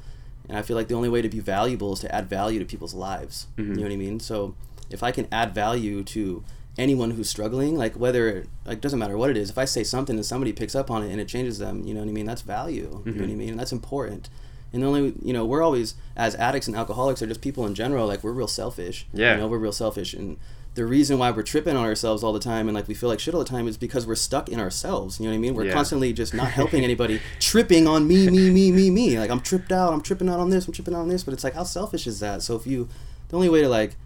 and 0.48 0.58
I 0.58 0.62
feel 0.62 0.76
like 0.76 0.88
the 0.88 0.94
only 0.94 1.08
way 1.08 1.22
to 1.22 1.28
be 1.28 1.40
valuable 1.40 1.92
is 1.92 2.00
to 2.00 2.12
add 2.14 2.28
value 2.28 2.58
to 2.58 2.64
people's 2.64 2.94
lives. 2.94 3.46
Mhm. 3.56 3.68
You 3.68 3.74
know 3.76 3.82
what 3.82 3.92
I 3.92 3.96
mean? 3.96 4.18
So 4.20 4.54
if 4.90 5.02
I 5.02 5.10
can 5.12 5.26
add 5.32 5.54
value 5.54 6.02
to 6.04 6.42
anyone 6.76 7.10
who's 7.12 7.28
struggling, 7.28 7.76
like 7.76 7.94
whether 7.98 8.46
like 8.64 8.80
doesn't 8.80 8.98
matter 8.98 9.16
what 9.18 9.30
it 9.30 9.36
is, 9.36 9.50
if 9.50 9.58
I 9.58 9.64
say 9.64 9.82
something 9.84 10.16
and 10.16 10.24
somebody 10.24 10.52
picks 10.52 10.74
up 10.74 10.90
on 10.90 11.02
it 11.02 11.10
and 11.10 11.20
it 11.20 11.28
changes 11.28 11.58
them, 11.58 11.84
you 11.84 11.92
know 11.94 12.00
what 12.00 12.08
I 12.08 12.12
mean? 12.12 12.26
That's 12.26 12.42
value. 12.42 13.02
You 13.04 13.12
know 13.12 13.20
what 13.22 13.30
I 13.30 13.32
Mhm. 13.32 13.36
mean? 13.36 13.48
And 13.50 13.58
that's 13.60 13.72
important. 13.72 14.28
And 14.72 14.82
the 14.82 14.86
only 14.86 15.14
you 15.22 15.32
know, 15.32 15.44
we're 15.44 15.62
always 15.62 15.94
as 16.16 16.34
addicts 16.36 16.68
and 16.68 16.76
alcoholics 16.76 17.20
or 17.22 17.26
just 17.26 17.40
people 17.40 17.66
in 17.66 17.74
general, 17.74 18.06
like 18.06 18.22
we're 18.22 18.32
real 18.32 18.46
selfish. 18.48 19.06
Yeah. 19.12 19.32
You 19.34 19.40
know, 19.40 19.48
we're 19.48 19.58
real 19.58 19.72
selfish 19.72 20.14
and 20.14 20.36
the 20.74 20.84
reason 20.86 21.18
why 21.18 21.32
we're 21.32 21.42
tripping 21.42 21.74
on 21.74 21.84
ourselves 21.84 22.22
all 22.22 22.32
the 22.32 22.38
time 22.38 22.68
and 22.68 22.74
like 22.76 22.86
we 22.86 22.94
feel 22.94 23.08
like 23.08 23.18
shit 23.18 23.34
all 23.34 23.40
the 23.42 23.48
time 23.48 23.66
is 23.66 23.76
because 23.76 24.06
we're 24.06 24.14
stuck 24.14 24.48
in 24.48 24.60
ourselves. 24.60 25.18
You 25.18 25.24
know 25.26 25.32
what 25.32 25.36
I 25.36 25.40
mean? 25.40 25.54
We're 25.54 25.64
Yeah. 25.64 25.72
constantly 25.72 26.12
just 26.12 26.32
not 26.32 26.50
helping 26.60 26.84
anybody, 26.84 27.18
tripping 27.40 27.88
on 27.88 28.06
me, 28.06 28.28
me, 28.30 28.50
me, 28.50 28.70
me, 28.70 28.88
me. 28.90 29.18
Like 29.18 29.30
I'm 29.30 29.40
tripped 29.40 29.72
out, 29.72 29.92
I'm 29.92 30.02
tripping 30.02 30.28
out 30.28 30.38
on 30.38 30.50
this, 30.50 30.68
I'm 30.68 30.72
tripping 30.72 30.94
out 30.94 31.00
on 31.00 31.08
this. 31.08 31.24
But 31.24 31.34
it's 31.34 31.42
like 31.42 31.54
how 31.54 31.64
selfish 31.64 32.06
is 32.06 32.20
that? 32.20 32.42
So 32.42 32.54
if 32.54 32.64
you 32.64 32.88
the 33.30 33.34
only 33.36 33.48
way 33.48 33.62
to 33.62 33.68
like 33.68 33.96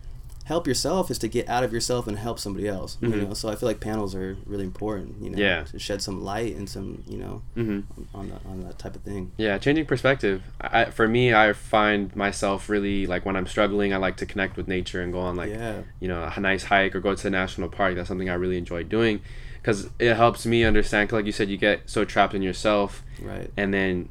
help 0.44 0.66
yourself 0.66 1.10
is 1.10 1.18
to 1.18 1.28
get 1.28 1.48
out 1.48 1.62
of 1.62 1.72
yourself 1.72 2.06
and 2.08 2.18
help 2.18 2.38
somebody 2.38 2.66
else. 2.66 2.98
Mhm. 3.00 3.10
You 3.14 3.22
know, 3.22 3.34
so 3.34 3.48
I 3.48 3.54
feel 3.54 3.68
like 3.68 3.78
panels 3.80 4.14
are 4.14 4.36
really 4.44 4.64
important. 4.64 5.22
You 5.22 5.30
know, 5.30 5.38
Yeah. 5.38 5.62
to 5.64 5.78
shed 5.78 6.02
some 6.02 6.22
light 6.22 6.56
and 6.56 6.68
some 6.68 7.04
you 7.06 7.18
know 7.18 7.42
mm-hmm. 7.56 7.80
on 8.14 8.28
that 8.30 8.40
on 8.44 8.62
that 8.64 8.78
type 8.78 8.96
of 8.96 9.02
thing. 9.02 9.30
Yeah, 9.36 9.56
changing 9.58 9.86
perspective. 9.86 10.42
I, 10.60 10.86
for 10.86 11.06
me, 11.08 11.32
I 11.32 11.52
find 11.52 12.14
myself 12.16 12.68
really 12.68 13.06
like 13.06 13.24
when 13.24 13.36
I'm 13.36 13.46
struggling, 13.46 13.94
I 13.94 13.98
like 13.98 14.16
to 14.16 14.26
connect 14.26 14.56
with 14.56 14.66
nature 14.68 15.00
and 15.00 15.12
go 15.12 15.20
on 15.20 15.36
like 15.36 15.50
yeah, 15.50 15.82
you 16.00 16.08
know 16.08 16.30
a 16.36 16.40
nice 16.40 16.64
hike 16.64 16.94
or 16.96 17.00
go 17.00 17.14
to 17.14 17.22
the 17.22 17.30
national 17.30 17.68
park. 17.68 17.94
That's 17.94 18.08
something 18.08 18.28
I 18.28 18.34
really 18.34 18.58
enjoy 18.58 18.82
doing 18.82 19.20
because 19.60 19.90
it 20.00 20.14
helps 20.16 20.44
me 20.44 20.64
understand. 20.64 21.08
'cause 21.08 21.16
like 21.18 21.26
you 21.26 21.32
said, 21.32 21.48
you 21.48 21.56
get 21.56 21.88
so 21.88 22.04
trapped 22.04 22.34
in 22.34 22.42
yourself, 22.42 23.04
right. 23.22 23.48
and 23.56 23.72
then 23.72 24.08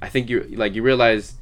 I 0.00 0.08
think 0.08 0.30
you 0.30 0.42
like 0.54 0.74
you 0.74 0.82
realize 0.82 1.34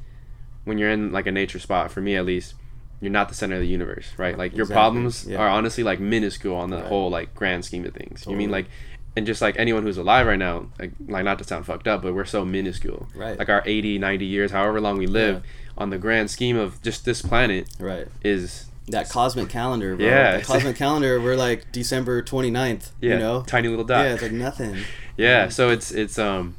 when 0.63 0.77
you're 0.79 0.89
in 0.89 1.11
like 1.11 1.27
a 1.27 1.31
nature 1.31 1.59
spot. 1.59 1.91
For 1.91 2.01
me, 2.01 2.15
at 2.15 2.25
least, 2.25 2.55
you're 3.01 3.11
not 3.11 3.27
the 3.29 3.35
center 3.35 3.55
of 3.55 3.61
the 3.61 3.67
universe, 3.67 4.07
right? 4.17 4.37
Like 4.37 4.53
your 4.53 4.61
Exactly, 4.63 4.73
problems 4.75 5.25
yeah. 5.27 5.37
are 5.39 5.49
honestly 5.49 5.83
like 5.83 5.99
minuscule 5.99 6.55
on 6.55 6.69
the 6.69 6.77
Right. 6.77 6.85
whole 6.85 7.09
like 7.09 7.33
grand 7.35 7.65
scheme 7.65 7.85
of 7.85 7.93
things. 7.93 8.25
You 8.27 8.35
mean 8.35 8.51
like. 8.51 8.67
And 9.13 9.25
just 9.25 9.41
like 9.41 9.57
anyone 9.59 9.83
who's 9.83 9.97
alive 9.97 10.25
right 10.25 10.39
now, 10.39 10.67
like, 10.79 10.91
like 11.05 11.25
not 11.25 11.37
to 11.39 11.43
sound 11.43 11.65
fucked 11.65 11.85
up, 11.85 12.01
but 12.01 12.13
we're 12.13 12.23
so 12.23 12.45
minuscule 12.45 13.09
Right. 13.13 13.37
like 13.37 13.49
our 13.49 13.61
80 13.65 13.97
90 13.99 14.23
years 14.25 14.51
however 14.51 14.79
long 14.79 14.97
we 14.97 15.05
live 15.05 15.43
on 15.77 15.89
the 15.89 15.97
grand 15.97 16.31
scheme 16.31 16.55
of 16.55 16.81
just 16.81 17.03
this 17.03 17.21
planet 17.21 17.67
Right. 17.77 18.07
is 18.23 18.67
That 18.87 19.09
cosmic 19.09 19.49
calendar, 19.49 19.97
bro. 19.97 20.05
Yeah, 20.05 20.37
That 20.37 20.45
cosmic 20.45 20.77
calendar, 20.77 21.19
we're 21.19 21.35
like 21.35 21.73
December 21.73 22.21
29th, 22.21 22.91
yeah 23.01 23.13
you 23.15 23.19
know? 23.19 23.43
tiny 23.45 23.67
little 23.67 23.83
dot 23.83 24.05
Yeah, 24.05 24.13
it's 24.13 24.21
like 24.21 24.31
nothing. 24.31 24.77
yeah 25.17 25.49
so 25.49 25.69
it's 25.71 25.91
it's 25.91 26.17
um 26.17 26.55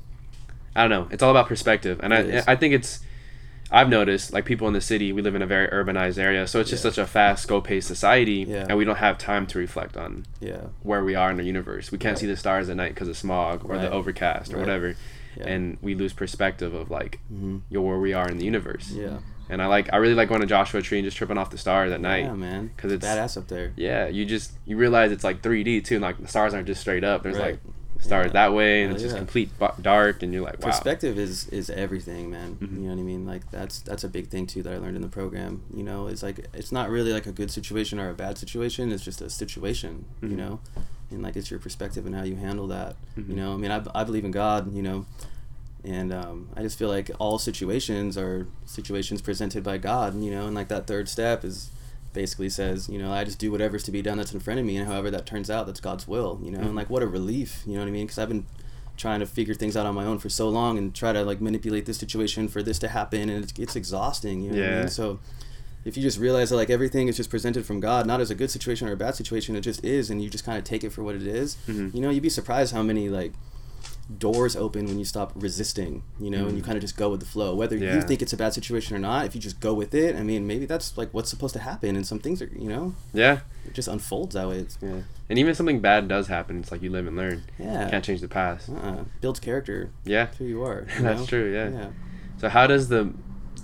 i 0.76 0.82
don't 0.82 0.90
know 0.90 1.08
it's 1.10 1.22
all 1.22 1.30
about 1.30 1.46
perspective 1.48 2.00
and 2.02 2.12
It 2.12 2.16
i 2.16 2.18
is. 2.36 2.44
i 2.48 2.54
think 2.54 2.74
it's 2.74 3.00
i've 3.72 3.88
noticed 3.88 4.32
like 4.32 4.44
people 4.44 4.66
in 4.68 4.74
the 4.74 4.80
city 4.80 5.12
we 5.12 5.22
live 5.22 5.34
in 5.34 5.42
a 5.42 5.46
very 5.46 5.66
urbanized 5.68 6.18
area 6.18 6.46
so 6.46 6.60
it's 6.60 6.70
just 6.70 6.84
Yeah. 6.84 6.90
such 6.90 6.98
a 6.98 7.06
fast 7.06 7.48
go 7.48 7.60
paced 7.60 7.88
society 7.88 8.44
Yeah. 8.48 8.66
and 8.68 8.76
we 8.78 8.84
don't 8.84 8.96
have 8.98 9.18
time 9.18 9.46
to 9.48 9.58
reflect 9.58 9.96
on 9.96 10.24
Yeah. 10.40 10.66
where 10.82 11.02
we 11.02 11.14
are 11.14 11.30
in 11.30 11.36
the 11.38 11.44
universe 11.44 11.90
we 11.90 11.98
can't 11.98 12.12
Right. 12.14 12.20
see 12.20 12.26
the 12.26 12.36
stars 12.36 12.68
at 12.68 12.76
night 12.76 12.94
because 12.94 13.08
of 13.08 13.16
smog 13.16 13.64
or 13.64 13.72
Right. 13.72 13.80
the 13.82 13.90
overcast 13.90 14.52
or 14.52 14.56
Right. 14.56 14.60
whatever 14.66 14.94
and 15.40 15.78
we 15.80 15.94
lose 15.94 16.12
perspective 16.12 16.74
of 16.74 16.90
like 16.90 17.18
hmm 17.28 17.58
yo 17.70 17.80
where 17.80 17.98
we 17.98 18.12
are 18.12 18.28
in 18.28 18.36
the 18.38 18.44
universe 18.44 18.90
Yeah. 18.94 19.18
and 19.48 19.62
i 19.62 19.66
like 19.66 19.88
i 19.92 19.96
really 19.96 20.14
like 20.14 20.28
going 20.28 20.42
to 20.42 20.46
joshua 20.46 20.82
tree 20.82 20.98
and 20.98 21.06
just 21.06 21.16
tripping 21.16 21.38
off 21.38 21.48
the 21.50 21.56
stars 21.58 21.90
at 21.90 22.00
night 22.02 22.24
Yeah, 22.24 22.34
man. 22.34 22.70
'Cause 22.76 22.92
it's- 22.92 23.16
badass 23.16 23.38
up 23.38 23.48
there. 23.48 23.72
Yeah, 23.76 24.08
you 24.08 24.24
just 24.26 24.52
you 24.66 24.76
realize 24.76 25.10
it's 25.10 25.24
like 25.24 25.40
3D 25.40 25.80
too. 25.80 25.94
and, 25.96 26.02
Like 26.02 26.20
the 26.20 26.28
stars 26.28 26.52
aren't 26.52 26.66
just 26.66 26.80
straight 26.82 27.02
up. 27.04 27.22
There's 27.22 27.38
like 27.38 27.58
stars 28.02 28.26
Yeah. 28.26 28.32
that 28.32 28.52
way, 28.54 28.82
and 28.82 28.90
Hell 28.90 28.94
it's 28.96 29.02
just 29.04 29.16
complete 29.16 29.50
dark, 29.80 30.22
and 30.22 30.32
you're 30.32 30.42
like, 30.42 30.60
wow. 30.60 30.68
Perspective 30.70 31.18
is 31.18 31.48
is 31.48 31.70
everything, 31.70 32.30
man. 32.30 32.56
Mhm. 32.60 32.74
You 32.74 32.88
know 32.88 32.94
what 32.94 33.00
I 33.00 33.02
mean? 33.04 33.24
Like 33.26 33.50
that's 33.50 33.78
that's 33.80 34.04
a 34.04 34.08
big 34.08 34.28
thing 34.28 34.46
too 34.46 34.62
that 34.64 34.72
I 34.72 34.78
learned 34.78 34.96
in 34.96 35.02
the 35.02 35.08
program. 35.08 35.62
You 35.74 35.82
know, 35.84 36.08
it's 36.08 36.22
like 36.22 36.46
it's 36.52 36.72
not 36.72 36.90
really 36.90 37.12
like 37.12 37.26
a 37.26 37.32
good 37.32 37.50
situation 37.50 37.98
or 37.98 38.10
a 38.10 38.14
bad 38.14 38.36
situation. 38.38 38.92
It's 38.92 39.04
just 39.04 39.20
a 39.22 39.30
situation. 39.30 40.04
Mhm. 40.22 40.30
You 40.30 40.36
know, 40.36 40.60
and 41.10 41.22
like 41.22 41.36
it's 41.36 41.50
your 41.50 41.60
perspective 41.60 42.04
and 42.06 42.14
how 42.14 42.24
you 42.24 42.36
handle 42.36 42.66
that. 42.68 42.96
Mhm. 43.16 43.28
You 43.30 43.36
know, 43.36 43.54
I 43.54 43.56
mean, 43.56 43.70
I, 43.70 43.82
I 43.94 44.04
believe 44.04 44.24
in 44.24 44.30
God. 44.32 44.74
You 44.74 44.82
know, 44.82 45.06
and 45.84 46.12
um, 46.12 46.48
I 46.56 46.62
just 46.62 46.78
feel 46.78 46.88
like 46.88 47.10
all 47.18 47.38
situations 47.38 48.16
are 48.18 48.46
situations 48.66 49.20
presented 49.22 49.62
by 49.64 49.78
God. 49.78 50.20
You 50.20 50.30
know, 50.30 50.46
and 50.46 50.54
like 50.54 50.68
that 50.68 50.86
third 50.86 51.08
step 51.08 51.44
is 51.44 51.70
basically 52.12 52.48
says, 52.48 52.88
you 52.88 52.98
know, 52.98 53.12
I 53.12 53.24
just 53.24 53.38
do 53.38 53.50
whatever's 53.50 53.82
to 53.84 53.90
be 53.90 54.02
done 54.02 54.18
that's 54.18 54.32
in 54.34 54.40
front 54.40 54.60
of 54.60 54.66
me, 54.66 54.76
and 54.76 54.86
however 54.86 55.10
that 55.10 55.26
turns 55.26 55.50
out, 55.50 55.66
that's 55.66 55.80
God's 55.80 56.06
will. 56.06 56.40
You 56.42 56.50
know, 56.50 56.58
Mhm. 56.58 56.66
and 56.66 56.74
like 56.76 56.90
what 56.90 57.02
a 57.02 57.06
relief. 57.06 57.62
You 57.66 57.74
know 57.74 57.80
what 57.80 57.88
I 57.88 57.92
mean? 57.92 58.06
Because 58.06 58.18
I've 58.18 58.28
been 58.28 58.46
trying 58.96 59.20
to 59.20 59.26
figure 59.26 59.54
things 59.54 59.76
out 59.76 59.86
on 59.86 59.94
my 59.94 60.04
own 60.04 60.18
for 60.18 60.28
so 60.28 60.48
long 60.48 60.76
and 60.78 60.94
try 60.94 61.12
to 61.12 61.24
like 61.24 61.40
manipulate 61.40 61.86
this 61.86 61.96
situation 61.96 62.46
for 62.46 62.62
this 62.62 62.78
to 62.78 62.88
happen 62.88 63.28
and 63.30 63.42
it's, 63.44 63.52
it's 63.58 63.74
exhausting 63.74 64.42
you 64.42 64.50
know 64.50 64.56
what 64.58 64.64
I 64.64 64.70
Yeah. 64.70 64.78
mean? 64.80 64.88
so 64.88 65.18
if 65.86 65.96
you 65.96 66.02
just 66.02 66.18
realize 66.18 66.50
that 66.50 66.56
like 66.56 66.68
everything 66.70 67.08
is 67.08 67.16
just 67.16 67.30
presented 67.30 67.64
from 67.64 67.80
God 67.80 68.06
not 68.06 68.20
as 68.20 68.30
a 68.30 68.34
good 68.34 68.50
situation 68.50 68.86
or 68.86 68.92
a 68.92 68.96
bad 68.96 69.14
situation 69.14 69.56
it 69.56 69.62
just 69.62 69.82
is 69.82 70.10
and 70.10 70.22
you 70.22 70.28
just 70.28 70.44
kind 70.44 70.58
of 70.58 70.64
take 70.64 70.84
it 70.84 70.90
for 70.92 71.02
what 71.02 71.14
it 71.16 71.26
is 71.26 71.56
Mhm. 71.66 71.92
you 71.94 72.00
know 72.02 72.10
you'd 72.10 72.22
be 72.22 72.28
surprised 72.28 72.74
how 72.74 72.82
many 72.82 73.08
like 73.08 73.32
doors 74.18 74.56
open 74.56 74.86
when 74.86 74.98
you 74.98 75.04
stop 75.04 75.32
resisting, 75.34 76.02
you 76.20 76.30
know, 76.30 76.46
and 76.46 76.56
you 76.56 76.62
mm. 76.62 76.66
kind 76.66 76.76
of 76.76 76.82
just 76.82 76.96
go 76.96 77.08
with 77.08 77.20
the 77.20 77.26
flow. 77.26 77.54
Whether 77.54 77.76
Yeah. 77.76 77.94
you 77.96 78.02
think 78.02 78.20
it's 78.20 78.32
a 78.32 78.36
bad 78.36 78.52
situation 78.52 78.96
or 78.96 78.98
not, 78.98 79.26
if 79.26 79.34
you 79.34 79.40
just 79.40 79.60
go 79.60 79.72
with 79.72 79.94
it, 79.94 80.16
I 80.16 80.22
mean, 80.22 80.46
maybe 80.46 80.66
that's 80.66 80.98
like 80.98 81.12
what's 81.12 81.30
supposed 81.30 81.54
to 81.54 81.60
happen. 81.60 81.96
And 81.96 82.06
some 82.06 82.18
things 82.18 82.42
are, 82.42 82.50
you 82.54 82.68
know, 82.68 82.94
Yeah. 83.14 83.40
it 83.66 83.74
just 83.74 83.88
unfolds 83.88 84.34
that 84.34 84.48
way. 84.48 84.58
It's, 84.58 84.78
Yeah. 84.82 85.02
And 85.28 85.38
even 85.38 85.50
if 85.50 85.56
something 85.56 85.80
bad 85.80 86.08
does 86.08 86.26
happen, 86.26 86.58
it's 86.60 86.70
like 86.70 86.82
you 86.82 86.90
live 86.90 87.06
and 87.06 87.16
learn. 87.16 87.44
yeah, 87.58 87.88
Can't 87.88 88.04
change 88.04 88.20
the 88.20 88.28
past. 88.28 88.68
uh-uh. 88.68 89.04
builds 89.20 89.40
character. 89.40 89.90
Yeah. 90.04 90.26
That's 90.26 90.38
who 90.38 90.44
you 90.44 90.62
are. 90.62 90.86
you 90.96 91.02
That's 91.02 91.20
know? 91.20 91.26
true, 91.26 91.52
yeah. 91.52 91.70
Yeah. 91.70 91.86
So 92.38 92.48
how 92.48 92.66
does 92.66 92.88
the 92.88 93.12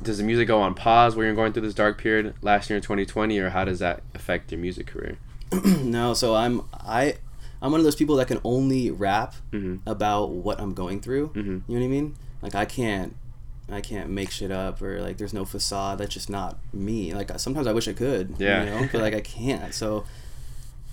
does 0.00 0.18
the 0.18 0.24
music 0.24 0.46
go 0.46 0.60
on 0.60 0.74
pause 0.74 1.16
where 1.16 1.26
you're 1.26 1.34
going 1.34 1.52
through 1.52 1.62
this 1.62 1.74
dark 1.74 1.98
period 1.98 2.32
last 2.40 2.70
year 2.70 2.76
in 2.76 2.82
2020 2.82 3.36
or 3.40 3.50
how 3.50 3.64
does 3.64 3.80
that 3.80 4.02
affect 4.14 4.52
your 4.52 4.60
music 4.60 4.86
career? 4.86 5.18
no, 5.82 6.14
so 6.14 6.34
I'm 6.36 6.62
I 6.72 7.16
I'm 7.60 7.70
one 7.72 7.80
of 7.80 7.84
those 7.84 7.96
people 7.96 8.16
that 8.16 8.28
can 8.28 8.40
only 8.44 8.90
rap 8.90 9.34
Mhm. 9.52 9.80
about 9.86 10.30
what 10.30 10.60
I'm 10.60 10.74
going 10.74 11.00
through. 11.00 11.28
Mhm. 11.30 11.36
You 11.66 11.74
know 11.74 11.80
what 11.80 11.82
I 11.84 11.88
mean? 11.88 12.14
Like 12.42 12.54
I 12.54 12.64
can't 12.64 13.14
I 13.70 13.80
can't 13.82 14.08
make 14.08 14.30
shit 14.30 14.50
up 14.50 14.80
or 14.80 15.00
like 15.02 15.18
there's 15.18 15.34
no 15.34 15.44
facade. 15.44 15.98
That's 15.98 16.14
just 16.14 16.30
not 16.30 16.58
me. 16.72 17.12
Like 17.14 17.30
sometimes 17.38 17.66
I 17.66 17.72
wish 17.72 17.86
I 17.88 17.92
could. 17.92 18.36
Yeah. 18.38 18.64
You 18.64 18.70
know, 18.70 18.88
but 18.92 19.00
like 19.02 19.14
I 19.14 19.20
can't. 19.20 19.74
So 19.74 20.04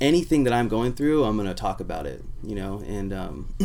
anything 0.01 0.43
that 0.43 0.51
I'm 0.53 0.67
going 0.67 0.91
through, 0.93 1.23
I'm 1.23 1.37
gonna 1.37 1.53
talk 1.53 1.79
about 1.79 2.05
it. 2.05 2.23
You 2.43 2.55
know, 2.55 2.83
and 2.85 3.13
um, 3.13 3.47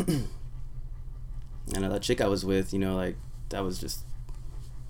I 1.74 1.78
know 1.80 1.88
that 1.88 2.02
chick 2.02 2.20
I 2.20 2.26
was 2.28 2.44
with. 2.44 2.72
You 2.72 2.78
know, 2.78 2.94
like 2.96 3.16
that 3.48 3.64
was 3.64 3.78
just 3.80 4.04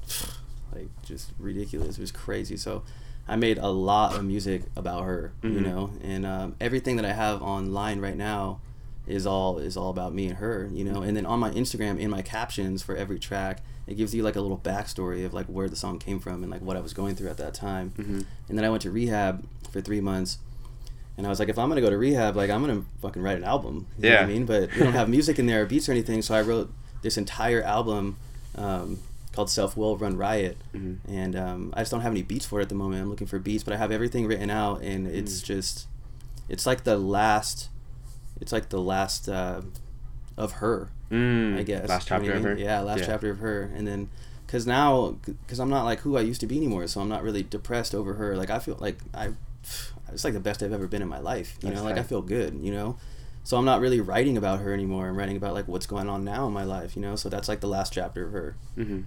like 0.74 0.88
just 1.02 1.30
ridiculous. 1.38 1.98
It 1.98 2.00
was 2.00 2.12
crazy. 2.12 2.56
So 2.56 2.82
I 3.30 3.36
made 3.36 3.58
a 3.58 3.68
lot 3.68 4.14
of 4.16 4.24
music 4.24 4.62
about 4.76 5.04
her. 5.04 5.32
You 5.42 5.50
Mhm. 5.50 5.62
know, 5.62 5.90
and 6.02 6.26
um, 6.26 6.56
everything 6.60 6.96
that 6.96 7.04
I 7.04 7.12
have 7.12 7.40
online 7.42 8.00
right 8.00 8.16
now 8.16 8.60
is 9.06 9.26
all 9.26 9.58
is 9.58 9.76
all 9.76 9.90
about 9.90 10.12
me 10.14 10.26
and 10.26 10.36
her. 10.38 10.68
You 10.72 10.84
know, 10.84 11.02
and 11.02 11.16
then 11.16 11.24
on 11.26 11.38
my 11.38 11.50
Instagram, 11.52 11.98
in 11.98 12.10
my 12.10 12.22
captions 12.22 12.82
for 12.82 12.94
every 12.96 13.18
track. 13.18 13.62
It 13.86 13.96
gives 13.96 14.14
you 14.14 14.22
like 14.22 14.36
a 14.36 14.40
little 14.40 14.58
backstory 14.58 15.24
of 15.26 15.34
like 15.34 15.46
where 15.46 15.68
the 15.68 15.74
song 15.74 15.98
came 15.98 16.20
from 16.20 16.42
and 16.44 16.50
like 16.52 16.60
what 16.62 16.76
I 16.76 16.80
was 16.80 16.92
going 16.92 17.16
through 17.16 17.28
at 17.30 17.38
that 17.38 17.54
time. 17.54 17.92
Mhm. 17.98 18.24
And 18.48 18.56
then 18.58 18.64
I 18.64 18.68
went 18.68 18.82
to 18.82 18.90
rehab 18.90 19.44
for 19.72 19.80
three 19.80 20.00
months. 20.00 20.38
And 21.16 21.26
I 21.26 21.30
was 21.30 21.38
like, 21.40 21.48
if 21.48 21.58
I'm 21.58 21.68
gonna 21.68 21.80
go 21.80 21.90
to 21.90 21.98
rehab, 21.98 22.36
like 22.36 22.50
I'm 22.50 22.60
gonna 22.60 22.82
fucking 23.02 23.20
write 23.20 23.36
an 23.38 23.44
album. 23.44 23.86
You 23.98 24.08
know 24.10 24.14
what 24.14 24.20
Yeah. 24.20 24.26
I 24.26 24.26
mean? 24.26 24.44
But 24.46 24.72
we 24.74 24.80
don't 24.84 24.92
have 25.02 25.08
music 25.08 25.38
in 25.40 25.46
there 25.46 25.62
or 25.62 25.66
beats 25.66 25.88
or 25.88 25.92
anything, 25.92 26.22
so 26.22 26.34
I 26.34 26.40
wrote 26.42 26.72
this 27.02 27.16
entire 27.18 27.62
album 27.62 28.16
um, 28.56 28.98
called 29.32 29.48
Self 29.50 29.76
Will 29.76 29.96
Run 29.96 30.16
Riot. 30.16 30.56
Mhm. 30.74 30.98
And 31.08 31.36
um, 31.36 31.72
I 31.76 31.80
just 31.82 31.90
don't 31.90 32.00
have 32.00 32.12
any 32.12 32.22
beats 32.22 32.46
for 32.46 32.58
it 32.60 32.62
at 32.64 32.68
the 32.68 32.74
moment. 32.74 33.02
I'm 33.02 33.08
looking 33.10 33.26
for 33.26 33.38
beats, 33.38 33.62
but 33.64 33.72
I 33.72 33.76
have 33.76 33.92
everything 33.92 34.26
written 34.26 34.50
out, 34.50 34.82
and 34.82 35.06
it's 35.06 35.40
just, 35.42 35.86
it's 36.48 36.66
like 36.66 36.84
the 36.84 36.96
last, 36.98 37.68
it's 38.40 38.52
like 38.52 38.68
the 38.70 38.80
last 38.80 39.28
uh, 39.28 39.60
of 40.36 40.52
her. 40.54 40.90
Mm, 41.10 41.58
I 41.58 41.62
guess. 41.62 41.88
Last 41.88 42.08
chapter 42.08 42.32
I 42.32 42.36
of 42.36 42.42
her. 42.44 42.56
Yeah, 42.56 42.80
last 42.80 43.00
Yeah. 43.00 43.06
chapter 43.06 43.30
of 43.30 43.38
her, 43.40 43.70
and 43.74 43.86
then 43.86 44.08
because 44.46 44.66
now, 44.66 45.16
because 45.24 45.60
I'm 45.60 45.70
not 45.70 45.84
like 45.84 46.00
who 46.00 46.16
I 46.16 46.22
used 46.22 46.40
to 46.40 46.46
be 46.48 46.56
anymore, 46.56 46.86
so 46.88 47.00
I'm 47.00 47.08
not 47.08 47.22
really 47.22 47.42
depressed 47.44 47.94
over 47.94 48.14
her. 48.14 48.36
Like 48.36 48.50
I 48.50 48.58
feel 48.58 48.76
like 48.80 48.98
I, 49.14 49.30
it's 50.12 50.24
like 50.24 50.34
the 50.34 50.40
best 50.40 50.60
I've 50.62 50.72
ever 50.72 50.88
been 50.88 51.02
in 51.02 51.08
my 51.08 51.20
life. 51.20 51.56
You 51.62 51.68
That's 51.68 51.80
know, 51.82 51.84
like 51.88 51.98
I 51.98 52.02
feel 52.02 52.20
good. 52.22 52.58
You 52.60 52.72
know, 52.72 52.96
so 53.44 53.56
I'm 53.56 53.64
not 53.64 53.80
really 53.80 54.00
writing 54.00 54.36
about 54.36 54.58
her 54.60 54.72
anymore. 54.74 55.08
I'm 55.08 55.16
writing 55.16 55.36
about 55.36 55.54
like 55.54 55.68
what's 55.68 55.86
going 55.86 56.08
on 56.08 56.24
now 56.24 56.46
in 56.48 56.52
my 56.52 56.64
life. 56.64 56.96
You 56.96 57.02
know, 57.02 57.14
so 57.16 57.28
that's 57.28 57.48
like 57.48 57.60
the 57.60 57.68
last 57.68 57.92
chapter 57.92 58.26
of 58.26 58.32
her. 58.32 58.56
hmm 58.74 59.00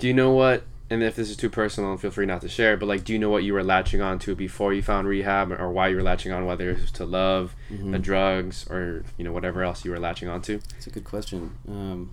Do 0.00 0.08
you 0.08 0.14
know 0.14 0.32
what? 0.32 0.64
And 0.92 1.04
if 1.04 1.14
this 1.14 1.30
is 1.30 1.36
too 1.36 1.48
personal, 1.50 1.96
feel 1.98 2.10
free 2.10 2.26
not 2.26 2.40
to 2.40 2.48
share. 2.48 2.76
But 2.76 2.86
like, 2.86 3.04
do 3.04 3.12
you 3.12 3.18
know 3.20 3.30
what 3.30 3.44
you 3.44 3.52
were 3.54 3.62
latching 3.62 4.00
on 4.00 4.18
to 4.20 4.34
before 4.34 4.72
you 4.74 4.82
found 4.82 5.06
rehab, 5.06 5.52
or 5.52 5.70
why 5.70 5.86
you 5.88 5.96
were 5.96 6.02
latching 6.02 6.32
on, 6.32 6.46
whether 6.46 6.70
it 6.70 6.80
was 6.80 6.90
to 6.92 7.04
love, 7.04 7.54
Mhm. 7.70 7.92
the 7.92 7.98
drugs, 8.00 8.66
or 8.68 9.04
you 9.16 9.22
know 9.24 9.32
whatever 9.32 9.62
else 9.62 9.84
you 9.84 9.92
were 9.92 10.00
latching 10.00 10.28
on 10.28 10.42
to? 10.42 10.54
It's 10.76 10.88
a 10.88 10.90
good 10.90 11.04
question. 11.04 11.52
Um, 11.68 12.10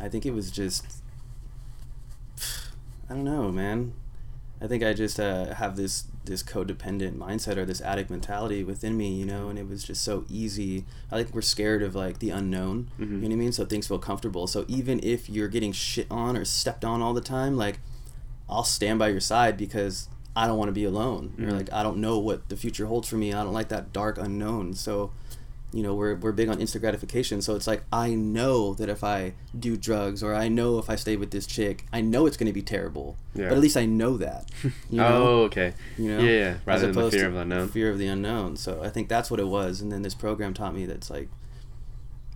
I 0.00 0.08
think 0.08 0.26
it 0.26 0.32
was 0.34 0.50
just. 0.50 0.84
I 3.08 3.14
don't 3.14 3.22
know, 3.24 3.52
man. 3.52 3.92
I 4.60 4.66
think 4.66 4.82
I 4.82 4.92
just 4.92 5.20
uh, 5.20 5.54
have 5.54 5.76
this 5.76 6.04
this 6.26 6.42
codependent 6.42 7.16
mindset 7.16 7.56
or 7.56 7.64
this 7.64 7.80
addict 7.80 8.10
mentality 8.10 8.62
within 8.64 8.96
me, 8.96 9.12
you 9.14 9.24
know, 9.24 9.48
and 9.48 9.58
it 9.58 9.68
was 9.68 9.82
just 9.84 10.02
so 10.02 10.24
easy. 10.28 10.84
I 11.10 11.16
think 11.22 11.34
we're 11.34 11.40
scared 11.42 11.82
of 11.82 11.94
like 11.94 12.18
the 12.18 12.30
unknown. 12.30 12.90
Mhm. 12.98 13.00
You 13.00 13.06
know 13.16 13.26
what 13.28 13.32
I 13.32 13.36
mean? 13.36 13.52
So 13.52 13.64
things 13.64 13.86
feel 13.88 13.98
comfortable. 13.98 14.46
So 14.46 14.64
even 14.68 15.00
if 15.02 15.28
you're 15.30 15.48
getting 15.48 15.72
shit 15.72 16.06
on 16.10 16.36
or 16.36 16.44
stepped 16.44 16.84
on 16.84 17.00
all 17.02 17.14
the 17.14 17.20
time, 17.20 17.56
like 17.56 17.80
I'll 18.48 18.64
stand 18.64 18.98
by 18.98 19.08
your 19.08 19.20
side 19.20 19.56
because 19.56 20.08
I 20.36 20.46
don't 20.46 20.58
want 20.58 20.68
to 20.68 20.72
be 20.72 20.84
alone. 20.84 21.32
Or 21.38 21.46
Mhm. 21.46 21.52
like 21.52 21.72
I 21.72 21.82
don't 21.82 21.96
know 21.98 22.18
what 22.18 22.48
the 22.48 22.56
future 22.56 22.86
holds 22.86 23.08
for 23.08 23.16
me. 23.16 23.32
I 23.32 23.42
don't 23.42 23.54
like 23.54 23.68
that 23.68 23.92
dark 23.92 24.18
unknown. 24.18 24.74
So 24.74 25.12
you 25.76 25.82
know 25.82 25.94
we're, 25.94 26.14
we're 26.22 26.32
big 26.40 26.48
on 26.48 26.60
instant 26.60 26.80
gratification 26.80 27.42
so 27.42 27.54
it's 27.56 27.66
like 27.72 27.82
i 27.92 28.08
know 28.14 28.72
that 28.74 28.88
if 28.88 29.02
i 29.04 29.32
do 29.66 29.76
drugs 29.76 30.22
or 30.22 30.32
i 30.34 30.48
know 30.48 30.78
if 30.78 30.88
i 30.88 30.96
stay 30.96 31.16
with 31.16 31.30
this 31.32 31.46
chick 31.46 31.84
i 31.92 32.00
know 32.00 32.24
it's 32.26 32.36
going 32.40 32.46
to 32.46 32.52
be 32.52 32.62
terrible 32.62 33.08
Yeah. 33.34 33.48
but 33.48 33.54
at 33.58 33.60
least 33.66 33.76
i 33.76 33.84
know 33.84 34.16
that 34.16 34.42
you 34.62 34.72
know 35.02 35.22
oh, 35.22 35.42
okay. 35.48 35.74
you 35.98 36.08
know 36.08 36.20
Yeah, 36.20 36.30
yeah. 36.30 36.54
As 36.54 36.66
Rather 36.66 36.92
than 36.92 37.04
the 37.04 37.10
fear 37.10 37.26
of 37.28 37.34
the 37.34 37.40
unknown. 37.40 37.68
fear 37.68 37.90
of 37.90 37.98
the 37.98 38.06
unknown 38.06 38.56
so 38.56 38.82
i 38.82 38.88
think 38.94 39.08
that's 39.08 39.30
what 39.30 39.40
it 39.40 39.48
was 39.48 39.80
and 39.82 39.90
then 39.92 40.02
this 40.02 40.14
program 40.14 40.54
taught 40.54 40.74
me 40.74 40.86
that's 40.86 41.10
like 41.10 41.28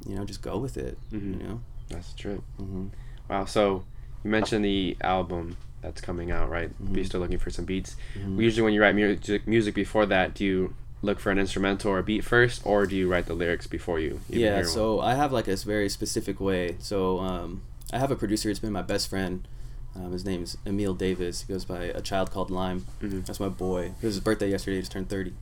you 0.07 0.15
know 0.17 0.25
just 0.25 0.43
go 0.43 0.59
with 0.59 0.77
it 0.77 0.99
Mhm. 1.13 1.41
you 1.41 1.47
know 1.49 1.61
That's 1.89 2.13
true. 2.15 2.43
hmm 2.59 2.89
Wow. 3.29 3.45
So 3.47 3.85
you 4.25 4.31
mentioned 4.31 4.65
the 4.65 4.97
album 5.03 5.57
that's 5.83 6.01
coming 6.01 6.31
out, 6.33 6.51
right? 6.51 6.71
But 6.81 6.97
you're 6.97 7.05
still 7.05 7.21
looking 7.21 7.39
for 7.39 7.51
some 7.51 7.65
beats. 7.65 7.97
Mhm. 8.19 8.43
Usually, 8.43 8.63
when 8.65 8.75
you 8.75 8.81
write 8.83 8.95
music, 8.97 9.47
music 9.47 9.75
before 9.75 10.05
that, 10.07 10.35
do 10.35 10.45
you 10.45 10.75
look 11.03 11.19
for 11.19 11.31
an 11.31 11.39
instrumental 11.39 11.91
or 11.91 11.99
a 11.99 12.03
beat 12.03 12.25
first, 12.25 12.61
or 12.65 12.87
do 12.87 12.95
you 12.97 13.09
write 13.09 13.27
the 13.27 13.35
lyrics 13.35 13.67
before 13.67 13.99
you? 13.99 14.21
yeah 14.29 14.63
so 14.63 15.01
i 15.01 15.15
have 15.15 15.33
like 15.33 15.47
this 15.47 15.63
very 15.65 15.89
specific 15.89 16.41
way 16.41 16.77
so 16.79 17.19
um, 17.21 17.63
i 17.93 17.99
have 17.99 18.11
a 18.11 18.17
producer 18.17 18.51
it's 18.51 18.59
been 18.59 18.73
my 18.73 18.83
best 18.83 19.09
friend 19.09 19.49
um, 19.97 20.13
his 20.13 20.25
name's 20.25 20.57
emil 20.67 20.95
davis 20.95 21.43
he 21.43 21.53
goes 21.53 21.65
by 21.65 21.85
a 21.85 22.01
child 22.01 22.31
called 22.31 22.51
lime 22.51 22.85
one? 23.01 23.11
Mhm. 23.11 23.27
That's 23.27 23.41
my 23.41 23.49
boy. 23.49 23.87
It 24.01 24.07
was 24.07 24.15
his 24.17 24.21
birthday 24.21 24.49
yesterday. 24.51 24.77
He 24.77 24.83
just 24.83 24.93
turned 24.93 25.09
thirty, 25.09 25.33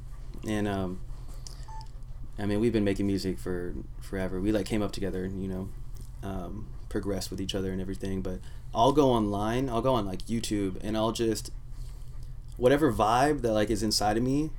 and 0.47 0.67
um, 0.67 1.01
I 2.39 2.47
mean, 2.47 2.61
we've 2.61 2.73
been 2.73 2.85
making 2.85 3.07
music 3.07 3.39
for 3.39 3.75
forever. 4.01 4.41
We 4.41 4.53
like 4.53 4.65
came 4.65 4.81
up 4.81 4.93
together, 4.93 5.25
and 5.25 5.43
you 5.43 5.49
know, 5.49 5.69
um, 6.23 6.69
progressed 6.89 7.31
with 7.31 7.41
each 7.41 7.55
other 7.55 7.73
and 7.73 7.81
everything. 7.81 8.23
But 8.23 8.39
I'll 8.75 8.93
go 8.93 9.11
online. 9.11 9.69
I'll 9.69 9.83
go 9.83 9.95
on 9.95 10.07
like 10.07 10.21
YouTube, 10.27 10.77
and 10.83 10.97
I'll 10.97 11.13
just 11.13 11.51
whatever 12.57 12.93
vibe 12.93 13.43
that 13.43 13.53
like 13.53 13.71
is 13.71 13.83
inside 13.83 14.17
of 14.17 14.23
me 14.23 14.51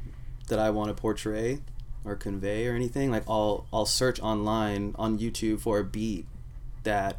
that 0.50 0.60
I 0.60 0.70
want 0.70 0.90
to 0.90 0.94
portray 1.02 1.60
or 2.06 2.16
convey 2.16 2.68
or 2.68 2.74
anything. 2.76 3.10
Like 3.12 3.24
I'll 3.28 3.66
I'll 3.74 3.86
search 3.86 4.20
online 4.22 4.94
on 5.00 5.18
YouTube 5.20 5.62
for 5.62 5.80
a 5.80 5.84
beat 5.84 6.26
that 6.84 7.18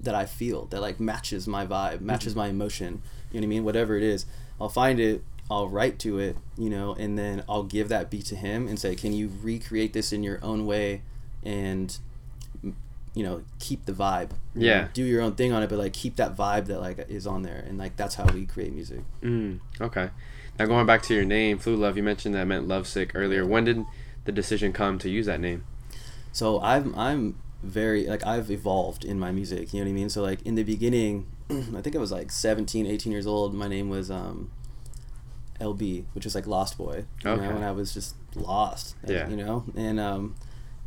that 0.00 0.14
I 0.14 0.26
feel 0.26 0.66
that 0.66 0.80
like 0.80 1.00
matches 1.00 1.48
my 1.48 1.66
vibe, 1.66 2.00
matches 2.00 2.36
my 2.36 2.48
emotion. 2.48 3.02
You 3.32 3.40
know 3.40 3.44
what 3.44 3.48
I 3.48 3.48
mean? 3.48 3.64
Whatever 3.64 3.96
it 3.96 4.02
is, 4.02 4.26
I'll 4.60 4.68
find 4.68 5.00
it. 5.00 5.24
I'll 5.50 5.68
write 5.68 5.98
to 6.00 6.18
it, 6.18 6.36
you 6.58 6.68
know, 6.68 6.94
and 6.94 7.16
then 7.16 7.44
I'll 7.48 7.62
give 7.62 7.88
that 7.90 8.10
beat 8.10 8.24
to 8.26 8.36
him 8.36 8.66
and 8.66 8.78
say, 8.78 8.94
"Can 8.96 9.12
you 9.12 9.30
recreate 9.42 9.92
this 9.92 10.12
in 10.12 10.22
your 10.24 10.38
own 10.44 10.66
way?" 10.66 11.02
And 11.44 11.96
you 13.14 13.22
know, 13.22 13.42
keep 13.58 13.86
the 13.86 13.92
vibe. 13.92 14.30
you 14.54 14.66
Yeah. 14.66 14.82
know, 14.82 14.88
do 14.92 15.02
your 15.04 15.22
own 15.22 15.34
thing 15.36 15.52
on 15.52 15.62
it, 15.62 15.68
but 15.70 15.78
like 15.78 15.92
keep 15.94 16.16
that 16.16 16.36
vibe 16.36 16.66
that 16.66 16.80
like 16.80 16.98
is 17.08 17.26
on 17.26 17.42
there, 17.42 17.64
and 17.66 17.78
like 17.78 17.96
that's 17.96 18.14
how 18.16 18.26
we 18.32 18.44
create 18.44 18.72
music. 18.74 19.00
Mm, 19.22 19.60
okay. 19.80 20.10
Now 20.58 20.66
going 20.66 20.86
back 20.86 21.02
to 21.02 21.14
your 21.14 21.24
name, 21.24 21.58
Flu 21.58 21.76
Luv. 21.76 21.96
You 21.96 22.02
mentioned 22.02 22.34
that 22.34 22.46
meant 22.46 22.66
lovesick 22.66 23.12
earlier. 23.14 23.44
When 23.46 23.64
did 23.64 23.84
the 24.24 24.32
decision 24.32 24.72
come 24.72 24.98
to 25.00 25.10
use 25.10 25.26
that 25.26 25.40
name? 25.40 25.64
So 26.32 26.60
I'm 26.60 26.94
I'm 26.94 27.36
very 27.62 28.06
like 28.06 28.26
I've 28.26 28.50
evolved 28.50 29.04
in 29.04 29.18
my 29.18 29.32
music, 29.32 29.72
you 29.72 29.80
know 29.80 29.86
what 29.86 29.90
I 29.90 29.94
mean? 29.94 30.08
So 30.08 30.22
like 30.22 30.42
in 30.42 30.54
the 30.54 30.62
beginning, 30.62 31.26
I 31.50 31.80
think 31.82 31.94
I 31.96 31.98
was 31.98 32.12
like 32.12 32.30
17, 32.30 32.86
18 32.86 33.12
years 33.12 33.26
old. 33.26 33.54
My 33.54 33.68
name 33.68 33.88
was 33.88 34.10
um 34.10 34.50
LB, 35.60 36.04
which 36.14 36.26
is 36.26 36.34
like 36.34 36.46
Lost 36.46 36.76
Boy. 36.78 37.04
You 37.24 37.30
Okay. 37.30 37.46
know, 37.46 37.56
and 37.56 37.64
I 37.64 37.72
was 37.72 37.92
just 37.92 38.14
lost. 38.34 38.94
like, 39.02 39.12
Yeah. 39.12 39.28
You 39.28 39.36
know? 39.36 39.64
And 39.76 39.98
um 40.00 40.36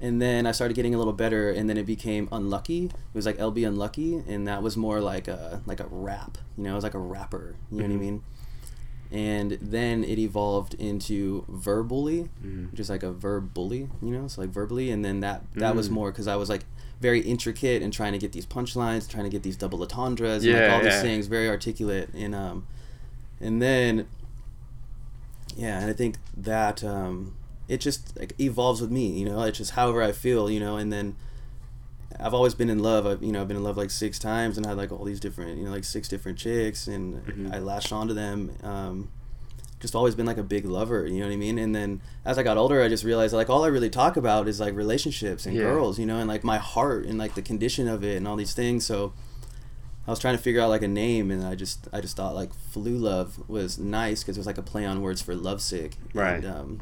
and 0.02 0.22
then 0.22 0.48
I 0.48 0.52
started 0.54 0.76
getting 0.76 0.96
a 0.96 0.98
little 0.98 1.14
better 1.14 1.52
and 1.52 1.70
then 1.70 1.78
it 1.78 1.86
became 1.86 2.30
Unlucky. 2.32 2.86
It 2.86 2.94
was 3.14 3.26
like 3.26 3.38
LB 3.38 3.68
Unlucky 3.68 4.24
and 4.28 4.48
that 4.48 4.64
was 4.64 4.78
more 4.78 5.00
like 5.02 5.28
a 5.28 5.62
like 5.66 5.80
a 5.80 5.88
rap. 5.90 6.38
You 6.58 6.64
know, 6.64 6.72
it 6.72 6.76
was 6.76 6.84
like 6.84 6.94
a 6.94 7.00
rapper, 7.00 7.56
you 7.72 7.80
know 7.80 7.86
Mhm. 7.86 7.90
what 7.90 7.96
I 7.96 8.00
mean? 8.00 8.24
And 9.12 9.54
then 9.62 10.04
it 10.04 10.20
evolved 10.20 10.76
into 10.76 11.44
verbally, 11.50 12.30
Mm. 12.46 12.74
just 12.76 12.90
like 12.90 13.02
a 13.02 13.12
verb 13.12 13.54
bully, 13.56 13.90
you 14.02 14.12
know, 14.12 14.28
so 14.28 14.42
like 14.42 14.52
verbally, 14.52 14.92
and 14.92 15.04
then 15.04 15.20
that 15.22 15.44
that 15.56 15.76
was 15.76 15.90
Mm. 15.90 15.94
more 15.94 16.12
because 16.12 16.28
I 16.28 16.36
was 16.36 16.48
like 16.50 16.66
very 17.02 17.22
intricate 17.22 17.82
and 17.82 17.92
trying 17.92 18.12
to 18.12 18.20
get 18.20 18.34
these 18.34 18.46
punchlines, 18.46 19.08
trying 19.10 19.24
to 19.24 19.30
get 19.30 19.42
these 19.42 19.56
double 19.58 19.82
entendres, 19.82 20.44
and 20.44 20.54
like 20.54 20.68
Yeah, 20.68 20.74
all 20.76 20.82
these 20.82 21.02
things, 21.02 21.26
very 21.28 21.50
articulate, 21.50 22.10
and 22.14 22.36
um, 22.36 22.66
and 23.42 23.62
then 23.62 24.06
yeah, 25.56 25.80
and 25.82 25.90
I 25.90 25.94
think 25.94 26.18
that 26.38 26.84
um, 26.84 27.34
it 27.68 27.80
just 27.82 28.18
like 28.18 28.34
evolves 28.40 28.82
with 28.82 28.92
me, 28.92 29.08
you 29.20 29.26
know, 29.26 29.42
it's 29.44 29.58
just 29.58 29.72
however 29.72 30.02
I 30.04 30.12
feel, 30.12 30.50
you 30.50 30.60
know, 30.60 30.78
and 30.78 30.92
then 30.94 31.16
I've 32.20 32.34
always 32.34 32.54
been 32.54 32.70
in 32.70 32.80
love. 32.80 33.06
I've 33.06 33.24
you 33.24 33.32
know 33.32 33.42
I've 33.42 33.48
been 33.48 33.58
in 33.58 33.64
love 33.64 33.78
like 33.78 33.92
six 33.92 34.20
times 34.20 34.58
and 34.58 34.66
had 34.66 34.78
like 34.78 34.92
all 34.92 35.06
these 35.06 35.20
different 35.20 35.58
you 35.58 35.66
know 35.66 35.72
like 35.72 35.84
six 35.86 36.08
different 36.08 36.38
chicks 36.38 36.88
and 36.88 37.24
Mhm. 37.26 37.54
I 37.54 37.60
latched 37.60 37.92
onto 37.94 38.14
them. 38.14 38.52
Um, 38.64 39.10
just 39.80 39.96
always 39.96 40.14
been 40.14 40.26
like 40.26 40.38
a 40.38 40.44
big 40.44 40.66
lover, 40.66 41.08
you 41.08 41.20
know 41.22 41.28
what 41.28 41.32
I 41.34 41.38
mean? 41.38 41.58
And 41.58 41.74
then 41.74 42.02
as 42.26 42.38
I 42.38 42.44
got 42.44 42.58
older, 42.58 42.82
I 42.84 42.90
just 42.90 43.06
realized 43.06 43.34
like 43.34 43.50
all 43.50 43.64
I 43.64 43.68
really 43.68 43.90
talk 43.90 44.18
about 44.18 44.50
is 44.50 44.60
like 44.60 44.76
relationships 44.76 45.46
and 45.46 45.56
Yeah. 45.56 45.64
girls, 45.64 45.98
you 45.98 46.06
know, 46.06 46.18
and 46.18 46.28
like 46.28 46.44
my 46.44 46.58
heart 46.58 47.06
and 47.06 47.18
like 47.18 47.36
the 47.36 47.42
condition 47.42 47.88
of 47.88 48.04
it 48.04 48.18
and 48.18 48.28
all 48.28 48.36
these 48.36 48.54
things. 48.54 48.86
So 48.86 49.14
I 50.06 50.12
was 50.12 50.20
trying 50.20 50.36
to 50.36 50.42
figure 50.44 50.60
out 50.60 50.70
like 50.70 50.82
a 50.82 50.88
name, 50.88 51.30
and 51.32 51.46
I 51.46 51.54
just 51.56 51.88
I 51.94 52.02
just 52.02 52.18
thought 52.18 52.34
like 52.36 52.52
Flu 52.54 52.98
Luv 52.98 53.48
was 53.48 53.78
nice 53.78 54.22
because 54.24 54.36
it 54.36 54.40
was 54.40 54.48
like 54.48 54.58
a 54.58 54.64
play 54.64 54.84
on 54.86 55.02
words 55.02 55.22
for 55.22 55.34
lovesick. 55.36 55.96
Right. 56.14 56.44
And, 56.44 56.46
um, 56.46 56.80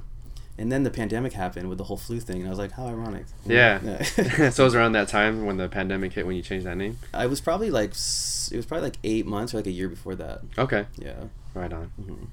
and 0.58 0.72
then 0.72 0.84
the 0.84 0.90
pandemic 0.90 1.34
happened 1.34 1.70
with 1.70 1.78
the 1.78 1.84
whole 1.86 1.98
flu 1.98 2.20
thing, 2.20 2.38
and 2.38 2.48
I 2.48 2.50
was 2.50 2.60
like, 2.60 2.72
how 2.72 2.88
ironic. 2.88 3.26
know? 3.46 3.56
Yeah. 3.56 4.02
so 4.50 4.64
it 4.64 4.66
was 4.66 4.76
around 4.76 4.94
that 4.94 5.08
time 5.08 5.46
when 5.46 5.58
the 5.58 5.70
pandemic 5.70 6.14
hit 6.14 6.26
when 6.26 6.36
you 6.36 6.42
changed 6.42 6.66
that 6.66 6.76
name. 6.78 6.98
I 7.14 7.26
was 7.28 7.42
probably 7.42 7.70
like 7.70 7.92
it 7.92 8.56
was 8.56 8.66
probably 8.66 8.88
like 8.88 8.98
eight 9.04 9.26
months 9.26 9.54
or 9.54 9.58
like 9.58 9.68
a 9.68 9.72
year 9.72 9.90
before 9.90 10.16
that. 10.16 10.42
Okay, 10.58 10.86
Yeah. 10.98 11.26
right 11.54 11.72
on. 11.72 11.86
hmm 12.02 12.26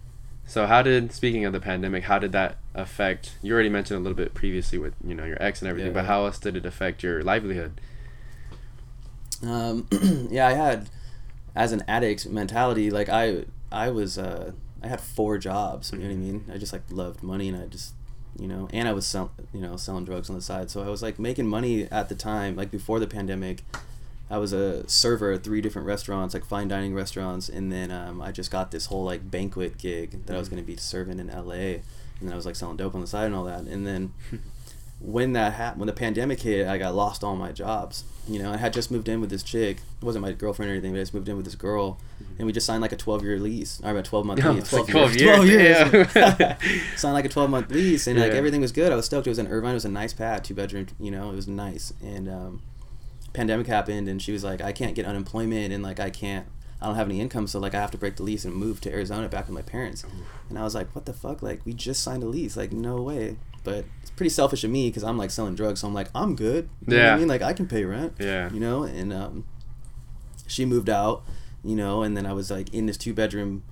So 0.46 0.66
how 0.66 0.82
did 0.82 1.12
speaking 1.12 1.44
of 1.44 1.52
the 1.52 1.60
pandemic, 1.60 2.04
how 2.04 2.18
did 2.18 2.32
that 2.32 2.56
affect? 2.74 3.36
You 3.42 3.52
already 3.54 3.68
mentioned 3.70 3.98
a 3.98 4.02
little 4.02 4.16
bit 4.16 4.34
previously 4.34 4.78
with 4.78 4.94
you 5.06 5.14
know 5.14 5.24
your 5.24 5.42
ex 5.42 5.60
and 5.62 5.68
everything, 5.68 5.92
Yeah. 5.92 6.00
but 6.00 6.06
how 6.06 6.24
else 6.26 6.38
did 6.38 6.56
it 6.56 6.64
affect 6.66 7.02
your 7.02 7.22
livelihood? 7.22 7.80
Um, 9.42 9.86
yeah, 10.30 10.46
I 10.48 10.52
had 10.52 10.88
as 11.54 11.72
an 11.72 11.82
addict 11.86 12.26
mentality. 12.28 12.90
Like 12.90 13.08
I, 13.08 13.44
I 13.70 13.90
was, 13.90 14.16
uh, 14.18 14.52
I 14.82 14.88
had 14.88 15.00
four 15.00 15.38
jobs. 15.38 15.92
You 15.92 15.98
know 15.98 16.06
what 16.06 16.12
I 16.12 16.16
mean? 16.16 16.44
I 16.52 16.58
just 16.58 16.72
like 16.72 16.82
loved 16.90 17.22
money, 17.22 17.48
and 17.48 17.60
I 17.60 17.66
just, 17.66 17.94
you 18.38 18.48
know, 18.48 18.68
and 18.72 18.88
I 18.88 18.92
was 18.92 19.06
sell, 19.06 19.32
you 19.52 19.60
know, 19.60 19.76
selling 19.76 20.04
drugs 20.04 20.28
on 20.28 20.36
the 20.36 20.42
side. 20.42 20.70
So 20.70 20.82
I 20.82 20.88
was 20.88 21.02
like 21.02 21.18
making 21.18 21.46
money 21.46 21.84
at 21.90 22.08
the 22.08 22.14
time, 22.14 22.56
like 22.56 22.70
before 22.70 23.00
the 23.00 23.06
pandemic. 23.06 23.62
I 24.30 24.38
was 24.38 24.52
a 24.54 24.88
server 24.88 25.32
at 25.32 25.44
three 25.44 25.60
different 25.60 25.86
restaurants, 25.86 26.32
like 26.32 26.46
fine 26.46 26.66
dining 26.66 26.94
restaurants, 26.94 27.48
and 27.48 27.70
then 27.70 27.90
um, 27.90 28.22
I 28.22 28.32
just 28.32 28.50
got 28.50 28.70
this 28.70 28.86
whole 28.86 29.04
like 29.04 29.30
banquet 29.30 29.76
gig 29.76 30.24
that 30.26 30.34
I 30.34 30.38
was 30.38 30.48
going 30.48 30.62
to 30.62 30.66
be 30.66 30.76
serving 30.76 31.20
in 31.20 31.28
LA, 31.28 31.52
and 31.52 31.82
then 32.22 32.32
I 32.32 32.36
was 32.36 32.46
like 32.46 32.56
selling 32.56 32.78
dope 32.78 32.94
on 32.94 33.02
the 33.02 33.06
side 33.06 33.26
and 33.26 33.34
all 33.34 33.44
that, 33.44 33.60
and 33.64 33.86
then 33.86 34.14
when 35.04 35.34
that 35.34 35.52
happened, 35.54 35.80
when 35.80 35.86
the 35.86 35.92
pandemic 35.92 36.40
hit, 36.40 36.66
I 36.66 36.78
got 36.78 36.94
lost 36.94 37.22
all 37.22 37.36
my 37.36 37.52
jobs. 37.52 38.04
You 38.26 38.38
know, 38.42 38.50
I 38.52 38.56
had 38.56 38.72
just 38.72 38.90
moved 38.90 39.06
in 39.08 39.20
with 39.20 39.28
this 39.28 39.42
chick. 39.42 39.78
It 40.00 40.04
wasn't 40.04 40.22
my 40.22 40.32
girlfriend 40.32 40.70
or 40.70 40.74
anything, 40.74 40.92
but 40.92 40.98
I 40.98 41.02
just 41.02 41.12
moved 41.12 41.28
in 41.28 41.36
with 41.36 41.44
this 41.44 41.54
girl, 41.54 41.98
and 42.38 42.46
we 42.46 42.52
just 42.54 42.64
signed 42.64 42.80
like 42.80 42.92
a 42.92 42.96
twelve 42.96 43.22
year 43.22 43.38
lease, 43.38 43.82
or 43.84 43.96
a 43.96 44.02
twelve 44.02 44.24
month 44.24 44.40
Oh, 44.44 44.52
lease. 44.52 44.72
like 44.72 44.86
12 44.86 45.12
12 45.12 45.16
years. 45.16 45.50
years. 45.50 45.90
12 45.90 46.16
years. 46.16 46.36
Yeah. 46.40 46.56
signed 46.96 47.14
like 47.14 47.26
a 47.26 47.28
twelve 47.28 47.50
month 47.50 47.70
lease, 47.70 48.06
and 48.06 48.18
like 48.18 48.32
everything 48.32 48.62
was 48.62 48.72
good. 48.72 48.90
I 48.92 48.96
was 48.96 49.04
stoked. 49.04 49.26
It 49.26 49.30
was 49.30 49.38
in 49.38 49.46
Irvine. 49.48 49.72
It 49.72 49.74
was 49.74 49.84
a 49.84 49.90
nice 49.90 50.14
pad, 50.14 50.42
two 50.42 50.54
bedroom. 50.54 50.86
You 50.98 51.10
know, 51.10 51.30
it 51.30 51.34
was 51.36 51.46
nice. 51.46 51.92
And 52.02 52.28
um, 52.28 52.62
pandemic 53.34 53.66
happened, 53.66 54.08
and 54.08 54.22
she 54.22 54.32
was 54.32 54.42
like, 54.42 54.62
I 54.62 54.72
can't 54.72 54.94
get 54.94 55.04
unemployment, 55.04 55.72
and 55.74 55.82
like 55.82 56.00
I 56.00 56.08
can't. 56.10 56.46
I 56.80 56.86
don't 56.86 56.96
have 56.96 57.08
any 57.08 57.20
income, 57.20 57.46
so 57.46 57.58
like 57.60 57.74
I 57.74 57.80
have 57.80 57.90
to 57.92 57.98
break 57.98 58.16
the 58.16 58.22
lease 58.22 58.44
and 58.44 58.54
move 58.54 58.80
to 58.82 58.90
Arizona 58.92 59.28
back 59.28 59.46
with 59.46 59.54
my 59.54 59.62
parents. 59.62 60.04
And 60.50 60.58
I 60.58 60.64
was 60.64 60.74
like, 60.74 60.94
what 60.94 61.04
the 61.06 61.12
fuck? 61.14 61.42
Like 61.42 61.60
we 61.66 61.72
just 61.74 62.02
signed 62.02 62.22
a 62.22 62.26
lease. 62.26 62.56
Like 62.56 62.72
no 62.72 62.96
way. 63.02 63.36
But 63.64 63.84
it's 64.02 64.10
pretty 64.10 64.30
selfish 64.30 64.62
of 64.62 64.70
me 64.70 64.88
because 64.88 65.02
I'm 65.02 65.18
like 65.18 65.30
selling 65.30 65.54
drugs, 65.56 65.80
so 65.80 65.88
I'm 65.88 65.94
like 65.94 66.08
I'm 66.14 66.36
good. 66.36 66.68
You 66.86 66.96
know 66.96 67.02
what 67.02 67.04
Yeah. 67.08 67.14
I 67.14 67.18
mean, 67.18 67.28
like 67.28 67.42
I 67.42 67.52
can 67.52 67.66
pay 67.66 67.84
rent. 67.84 68.14
Yeah. 68.20 68.52
You 68.52 68.60
know, 68.60 68.84
and 68.84 69.12
um, 69.12 69.44
she 70.46 70.64
moved 70.64 70.88
out. 70.88 71.24
You 71.64 71.74
know, 71.76 72.02
and 72.02 72.14
then 72.16 72.26
I 72.26 72.34
was 72.34 72.50
like 72.50 72.72
in 72.74 72.84
this 72.86 72.96
two 72.98 73.14
bedroom 73.14 73.62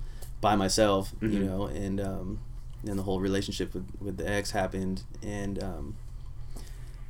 by 0.41 0.55
myself. 0.55 1.13
You 1.21 1.27
Mhm. 1.29 1.45
know, 1.45 1.65
and 1.67 2.01
um, 2.01 2.39
then 2.83 2.97
the 2.97 3.03
whole 3.03 3.19
relationship 3.19 3.73
with 3.73 3.85
with 4.01 4.17
the 4.17 4.27
ex 4.29 4.51
happened, 4.51 5.03
and 5.21 5.61
um, 5.63 5.95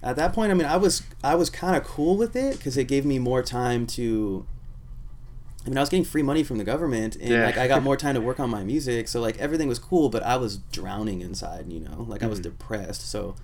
at 0.04 0.18
that 0.18 0.34
point, 0.34 0.52
I 0.52 0.56
mean, 0.56 0.68
I 0.68 0.76
was 0.76 1.04
I 1.24 1.36
was 1.36 1.50
kind 1.50 1.78
of 1.78 1.86
cool 1.86 2.18
with 2.18 2.36
it 2.36 2.58
because 2.58 2.76
it 2.76 2.84
gave 2.90 3.06
me 3.06 3.18
more 3.18 3.42
time 3.42 3.88
to. 3.88 4.46
I 5.66 5.70
mean, 5.70 5.78
I 5.78 5.82
was 5.82 5.90
getting 5.90 6.04
free 6.04 6.24
money 6.24 6.44
from 6.44 6.58
the 6.58 6.64
government, 6.66 7.16
and 7.16 7.30
Yeah. 7.30 7.46
like 7.46 7.58
I 7.58 7.68
got 7.68 7.84
more 7.90 7.96
time 7.98 8.16
to 8.16 8.22
work 8.22 8.40
on 8.40 8.50
my 8.50 8.64
music, 8.64 9.08
so 9.08 9.22
like 9.22 9.38
everything 9.40 9.68
was 9.70 9.80
cool. 9.80 10.10
But 10.10 10.24
I 10.24 10.36
was 10.38 10.58
drowning 10.72 11.22
inside, 11.22 11.72
you 11.72 11.80
know, 11.80 12.06
like 12.10 12.22
I 12.22 12.28
was 12.28 12.40
Mhm. 12.40 12.44
depressed. 12.44 13.10
So 13.10 13.36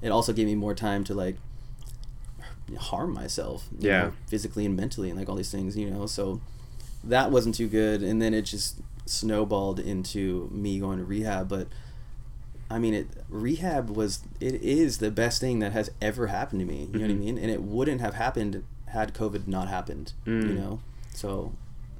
it 0.00 0.08
also 0.10 0.32
gave 0.32 0.46
me 0.46 0.54
more 0.54 0.74
time 0.74 1.04
to 1.04 1.14
like 1.14 1.36
harm 2.78 3.12
myself, 3.14 3.68
you 3.78 3.88
Yeah. 3.88 4.02
know, 4.06 4.12
physically 4.26 4.66
and 4.66 4.76
mentally, 4.76 5.08
and 5.10 5.18
like 5.18 5.28
all 5.28 5.36
these 5.36 5.50
things, 5.50 5.76
you 5.76 5.90
know. 5.90 6.06
So 6.06 6.40
that 7.04 7.30
wasn't 7.30 7.54
too 7.54 7.68
good, 7.68 8.02
and 8.02 8.20
then 8.20 8.34
it 8.34 8.42
just 8.42 8.76
snowballed 9.04 9.78
into 9.78 10.48
me 10.52 10.80
going 10.80 10.98
to 10.98 11.04
rehab. 11.04 11.48
But 11.48 11.68
I 12.70 12.78
mean, 12.80 12.94
it 12.94 13.06
rehab 13.28 13.90
was 13.90 14.20
it 14.40 14.54
is 14.62 14.98
the 14.98 15.10
best 15.10 15.40
thing 15.40 15.60
that 15.60 15.72
has 15.72 15.90
ever 16.00 16.28
happened 16.28 16.60
to 16.60 16.66
me. 16.66 16.88
You 16.92 17.00
know 17.00 17.04
what 17.06 17.10
I 17.12 17.14
Mhm. 17.14 17.18
mean? 17.20 17.38
And 17.38 17.50
it 17.50 17.62
wouldn't 17.62 18.00
have 18.00 18.14
happened 18.14 18.64
had 18.86 19.14
COVID 19.14 19.46
not 19.46 19.68
happened. 19.68 20.12
You 20.24 20.32
Mm. 20.32 20.54
know, 20.56 20.80
so 21.14 21.52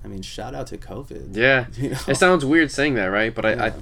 I 0.06 0.08
mean, 0.08 0.22
shout 0.22 0.54
out 0.54 0.68
to 0.68 0.78
COVID. 0.78 1.36
Yeah. 1.36 1.66
You 1.76 1.90
know? 1.90 1.98
It 2.08 2.14
sounds 2.16 2.44
weird 2.44 2.70
saying 2.70 2.94
that, 2.94 3.06
right? 3.06 3.34
But 3.34 3.44
I, 3.44 3.66
I 3.66 3.72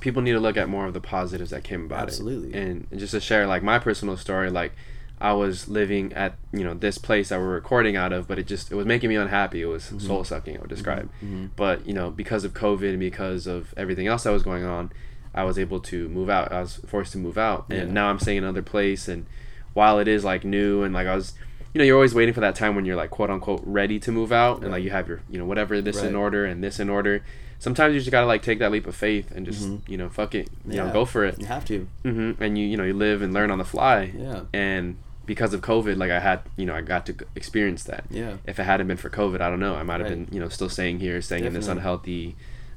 people 0.00 0.20
need 0.20 0.32
to 0.32 0.40
look 0.40 0.56
at 0.56 0.68
more 0.68 0.86
of 0.86 0.94
the 0.94 1.00
positives 1.00 1.50
that 1.50 1.62
came 1.64 1.84
about 1.84 2.02
Absolutely. 2.02 2.50
it. 2.50 2.56
And, 2.56 2.86
and 2.90 2.98
just 3.00 3.12
to 3.12 3.20
share 3.20 3.46
like 3.46 3.62
my 3.62 3.78
personal 3.78 4.16
story, 4.16 4.50
like 4.50 4.72
I 5.20 5.32
was 5.34 5.68
living 5.68 6.12
at 6.14 6.34
you 6.52 6.64
know 6.64 6.74
this 6.74 6.98
place 6.98 7.28
that 7.28 7.38
we're 7.38 7.54
recording 7.54 7.94
out 7.96 8.12
of, 8.12 8.26
but 8.26 8.38
it 8.38 8.46
just 8.46 8.72
it 8.72 8.74
was 8.74 8.86
making 8.86 9.08
me 9.10 9.16
unhappy. 9.16 9.62
It 9.62 9.66
was 9.66 9.84
Mm-hmm. 9.84 9.98
soul 10.00 10.24
sucking. 10.24 10.56
I 10.56 10.60
would 10.60 10.70
describe. 10.70 11.08
Mhm. 11.24 11.50
But 11.56 11.86
you 11.86 11.94
know 11.94 12.10
because 12.10 12.42
of 12.44 12.52
COVID 12.54 12.90
and 12.90 12.98
because 13.00 13.46
of 13.46 13.72
everything 13.76 14.06
else 14.08 14.24
that 14.24 14.30
was 14.32 14.42
going 14.42 14.64
on, 14.64 14.90
I 15.34 15.44
was 15.44 15.58
able 15.58 15.78
to 15.80 16.08
move 16.08 16.28
out. 16.30 16.50
I 16.52 16.60
was 16.62 16.76
forced 16.86 17.12
to 17.12 17.18
move 17.18 17.38
out, 17.38 17.66
and 17.70 17.88
Yeah. 17.88 17.92
now 17.94 18.10
I'm 18.10 18.18
staying 18.18 18.38
in 18.38 18.44
another 18.44 18.62
place. 18.62 19.06
And 19.06 19.26
while 19.74 19.98
it 20.00 20.08
is 20.08 20.24
like 20.24 20.42
new 20.44 20.82
and 20.82 20.92
like 20.92 21.06
I 21.06 21.14
was. 21.14 21.34
You 21.72 21.78
know, 21.78 21.84
you're 21.84 21.96
always 21.96 22.14
waiting 22.14 22.34
for 22.34 22.40
that 22.40 22.54
time 22.56 22.74
when 22.74 22.84
you're 22.84 22.96
like 22.96 23.10
quote 23.10 23.30
unquote 23.30 23.62
ready 23.64 23.98
to 24.00 24.10
move 24.12 24.32
out, 24.32 24.62
and 24.62 24.72
like 24.72 24.82
you 24.82 24.90
have 24.90 25.06
your, 25.08 25.20
you 25.30 25.38
know, 25.38 25.44
whatever 25.44 25.80
this 25.80 26.02
in 26.02 26.16
order 26.16 26.44
and 26.44 26.62
this 26.64 26.80
in 26.80 26.88
order. 26.90 27.22
Sometimes 27.60 27.92
you 27.94 28.00
just 28.00 28.10
gotta 28.10 28.26
like 28.26 28.42
take 28.42 28.58
that 28.58 28.72
leap 28.72 28.86
of 28.86 28.96
faith 28.96 29.30
and 29.32 29.44
just, 29.46 29.68
Mhm. 29.68 29.80
you 29.86 29.96
know, 29.98 30.08
fuck 30.08 30.34
it, 30.34 30.48
you 30.66 30.76
know, 30.78 30.90
go 30.92 31.04
for 31.04 31.24
it. 31.26 31.38
You 31.38 31.46
have 31.46 31.64
to. 31.66 31.86
hmm 32.02 32.32
And 32.40 32.56
you, 32.58 32.66
you 32.66 32.76
know, 32.76 32.84
you 32.84 32.94
live 32.94 33.20
and 33.22 33.32
learn 33.34 33.50
on 33.50 33.58
the 33.58 33.64
fly. 33.66 34.12
Yeah. 34.16 34.42
And 34.54 34.96
because 35.26 35.52
of 35.54 35.60
COVID, 35.60 35.96
like 35.98 36.10
I 36.10 36.18
had, 36.20 36.40
you 36.56 36.64
know, 36.66 36.74
I 36.74 36.80
got 36.80 37.04
to 37.06 37.14
experience 37.36 37.84
that. 37.84 38.04
Yeah. 38.10 38.38
If 38.46 38.58
it 38.58 38.64
hadn't 38.64 38.86
been 38.88 38.96
for 38.96 39.10
COVID, 39.10 39.40
I 39.42 39.50
don't 39.50 39.60
know. 39.60 39.74
I 39.76 39.82
might 39.82 40.00
have 40.00 40.08
Right. 40.08 40.26
been, 40.26 40.34
you 40.34 40.40
know, 40.40 40.48
still 40.48 40.70
staying 40.70 41.00
here, 41.00 41.20
staying 41.20 41.44
in 41.44 41.52
this 41.52 41.68
unhealthy, 41.68 42.34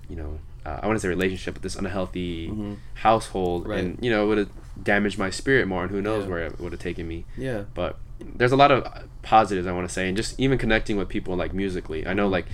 you 0.09 0.17
know, 0.17 0.39
uh, 0.65 0.79
I 0.83 0.85
want 0.87 0.97
to 0.97 0.99
say 1.01 1.07
relationship, 1.07 1.55
but 1.55 1.63
this 1.63 1.75
unhealthy 1.77 2.49
Mhm. 2.49 2.75
household, 2.95 3.67
Right. 3.67 3.79
and 3.79 3.97
you 4.01 4.11
know, 4.11 4.25
it 4.25 4.27
would 4.27 4.37
have 4.37 4.49
damaged 4.83 5.17
my 5.17 5.29
spirit 5.29 5.67
more, 5.67 5.83
and 5.83 5.91
who 5.91 6.01
knows 6.01 6.25
Yeah. 6.25 6.29
where 6.29 6.39
it 6.45 6.59
would 6.59 6.73
have 6.73 6.81
taken 6.81 7.07
me. 7.07 7.25
Yeah. 7.37 7.63
But 7.73 7.97
there's 8.35 8.51
a 8.51 8.55
lot 8.55 8.71
of 8.71 8.85
positives 9.21 9.67
I 9.67 9.71
want 9.71 9.87
to 9.87 9.93
say, 9.93 10.07
and 10.07 10.17
just 10.17 10.39
even 10.39 10.57
connecting 10.57 10.97
with 10.97 11.09
people 11.09 11.35
like 11.35 11.53
musically. 11.53 12.05
I 12.05 12.13
know 12.13 12.27
like 12.27 12.45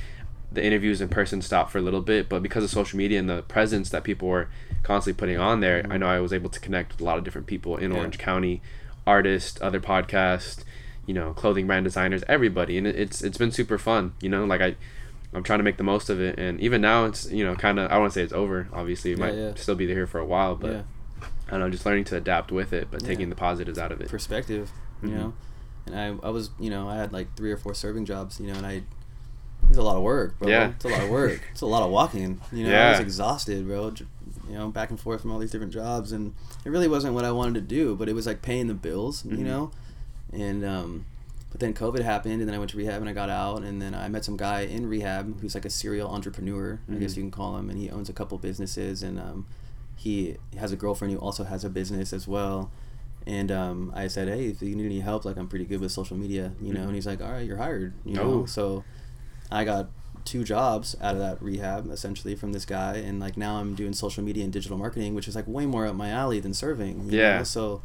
the 0.52 0.64
interviews 0.64 1.00
in 1.02 1.10
person 1.10 1.42
stopped 1.42 1.72
for 1.72 1.78
a 1.78 1.82
little 1.82 2.02
bit, 2.02 2.28
but 2.28 2.42
because 2.42 2.64
of 2.64 2.70
social 2.70 2.98
media 2.98 3.20
and 3.20 3.30
the 3.30 3.44
presence 3.44 3.90
that 3.92 4.04
people 4.04 4.28
were 4.28 4.48
constantly 4.84 5.18
putting 5.20 5.38
on 5.38 5.60
there, 5.60 5.86
I 5.90 5.98
know 5.98 6.08
I 6.08 6.20
was 6.20 6.34
able 6.34 6.50
to 6.50 6.60
connect 6.60 6.94
with 6.94 7.02
a 7.02 7.04
lot 7.04 7.18
of 7.18 7.24
different 7.24 7.48
people 7.48 7.78
in 7.78 7.84
Mm-hmm. 7.86 7.92
Yeah. 7.94 8.00
Orange 8.00 8.18
County, 8.18 8.62
artists, 9.06 9.60
other 9.62 9.80
podcasts, 9.80 10.64
you 11.06 11.14
know, 11.14 11.34
clothing 11.34 11.68
brand 11.68 11.84
designers, 11.86 12.24
everybody, 12.28 12.78
and 12.78 12.88
it, 12.88 12.96
it's 12.96 13.22
it's 13.24 13.38
been 13.38 13.52
super 13.52 13.78
fun. 13.78 14.14
You 14.22 14.30
know, 14.30 14.46
like 14.46 14.62
I. 14.62 14.76
I'm 15.32 15.44
trying 15.44 15.60
to 15.60 15.64
make 15.64 15.78
the 15.78 15.84
most 15.84 16.10
of 16.10 16.20
it, 16.20 16.40
and 16.40 16.60
even 16.60 16.82
now, 16.82 17.06
it's 17.06 17.30
you 17.32 17.46
know 17.46 17.54
kind 17.54 17.78
of 17.78 17.92
I 17.92 18.00
want 18.00 18.12
to 18.12 18.16
say 18.20 18.24
it's 18.24 18.34
over. 18.34 18.68
Obviously, 18.74 19.12
it 19.12 19.20
Yeah, 19.20 19.26
might 19.26 19.36
yeah. 19.36 19.52
still 19.54 19.76
be 19.76 19.86
here 19.86 20.08
for 20.08 20.20
a 20.20 20.26
while, 20.26 20.56
but. 20.56 20.86
I 21.48 21.54
don't 21.54 21.62
know, 21.62 21.70
just 21.72 21.84
learning 21.86 22.04
to 22.06 22.16
adapt 22.16 22.52
with 22.52 22.74
it, 22.74 22.90
but 22.92 23.04
taking 23.04 23.30
the 23.30 23.36
positives 23.36 23.80
out 23.80 23.92
of 23.92 24.00
it. 24.02 24.08
perspective, 24.10 24.72
you 25.02 25.10
Mhm. 25.10 25.14
know. 25.16 25.34
And 25.92 26.00
I, 26.24 26.28
I 26.28 26.30
was, 26.30 26.50
you 26.60 26.70
know, 26.70 26.88
I 26.88 26.96
had 26.96 27.12
like 27.14 27.36
three 27.36 27.52
or 27.52 27.58
four 27.58 27.74
serving 27.74 28.06
jobs, 28.06 28.40
you 28.40 28.48
know, 28.48 28.54
and 28.54 28.66
I, 28.66 28.74
it 28.74 28.84
was 29.70 29.78
a 29.78 29.84
lot 29.84 29.98
of 29.98 30.04
work, 30.04 30.38
bro. 30.40 30.48
Yeah. 30.48 30.70
It's 30.72 30.86
a 30.86 30.90
lot 30.90 31.04
of 31.04 31.10
work. 31.10 31.42
it's 31.52 31.62
a 31.62 31.66
lot 31.66 31.84
of 31.84 31.92
walking, 31.92 32.40
you 32.52 32.64
know. 32.68 32.76
I 32.80 32.92
was 32.92 33.00
exhausted, 33.00 33.68
bro. 33.68 33.94
You 34.50 34.56
know, 34.56 34.70
back 34.70 34.90
and 34.90 35.00
forth 35.00 35.22
from 35.22 35.32
all 35.32 35.38
these 35.40 35.52
different 35.52 35.74
jobs, 35.74 36.12
and 36.12 36.34
it 36.66 36.70
really 36.70 36.88
wasn't 36.88 37.14
what 37.14 37.24
I 37.26 37.32
wanted 37.32 37.54
to 37.56 37.62
do, 37.62 37.96
but 37.96 38.10
it 38.10 38.14
was 38.14 38.26
like 38.26 38.42
paying 38.42 38.68
the 38.68 38.74
bills, 38.74 39.22
Mhm. 39.24 39.38
you 39.38 39.44
know. 39.44 39.72
And 40.34 40.64
um, 40.66 41.06
but 41.52 41.60
then 41.60 41.74
COVID 41.74 42.02
happened, 42.02 42.40
and 42.40 42.48
then 42.48 42.56
I 42.56 42.58
went 42.60 42.72
to 42.72 42.78
rehab, 42.78 43.02
and 43.02 43.10
I 43.10 43.14
got 43.14 43.30
out, 43.30 43.64
and 43.64 43.82
then 43.82 43.94
I 43.94 44.08
met 44.10 44.26
some 44.26 44.38
guy 44.38 44.62
in 44.62 44.88
rehab 44.88 45.40
who's 45.42 45.54
like 45.56 45.66
a 45.66 45.70
serial 45.70 46.10
entrepreneur, 46.10 46.80
I 46.90 46.96
guess 46.96 47.14
Mhm. 47.14 47.18
you 47.18 47.24
can 47.24 47.32
call 47.32 47.58
him, 47.58 47.70
and 47.70 47.78
he 47.80 47.90
owns 47.92 48.10
a 48.10 48.14
couple 48.14 48.38
businesses, 48.40 49.04
and 49.04 49.20
um, 49.20 49.46
he 49.96 50.38
has 50.58 50.72
a 50.72 50.76
girlfriend 50.76 51.14
who 51.14 51.20
also 51.20 51.44
has 51.44 51.64
a 51.64 51.70
business 51.70 52.12
as 52.14 52.28
well. 52.28 52.72
And 53.28 53.52
um, 53.52 53.92
I 53.96 54.08
said, 54.08 54.28
hey, 54.28 54.48
if 54.48 54.62
you 54.62 54.76
need 54.76 54.86
any 54.86 55.00
help, 55.02 55.26
like 55.26 55.38
I'm 55.38 55.48
pretty 55.48 55.66
good 55.66 55.80
with 55.82 55.92
social 55.92 56.18
media, 56.18 56.54
you 56.62 56.74
know. 56.74 56.82
Mhm. 56.82 56.86
And 56.88 56.96
he's 56.96 57.06
like, 57.08 57.22
all 57.22 57.32
right, 57.32 57.46
you're 57.46 57.58
hired, 57.58 57.94
you 58.06 58.20
Oh. 58.20 58.24
know. 58.40 58.46
So 58.46 58.84
I 59.52 59.64
got 59.66 59.90
two 60.26 60.44
jobs 60.44 60.96
out 61.02 61.14
of 61.16 61.20
that 61.20 61.42
rehab 61.42 61.90
essentially 61.92 62.36
from 62.36 62.54
this 62.54 62.66
guy, 62.66 62.96
and 62.98 63.20
like 63.20 63.38
now 63.38 63.56
I'm 63.58 63.76
doing 63.76 63.94
social 63.94 64.24
media 64.24 64.44
and 64.44 64.52
digital 64.54 64.78
marketing, 64.78 65.16
which 65.16 65.28
is 65.28 65.36
like 65.36 65.48
way 65.48 65.66
more 65.66 65.86
up 65.88 65.96
my 65.96 66.10
alley 66.10 66.40
than 66.40 66.54
serving. 66.54 67.08
Yeah. 67.10 67.38
know? 67.40 67.44
So, 67.44 67.82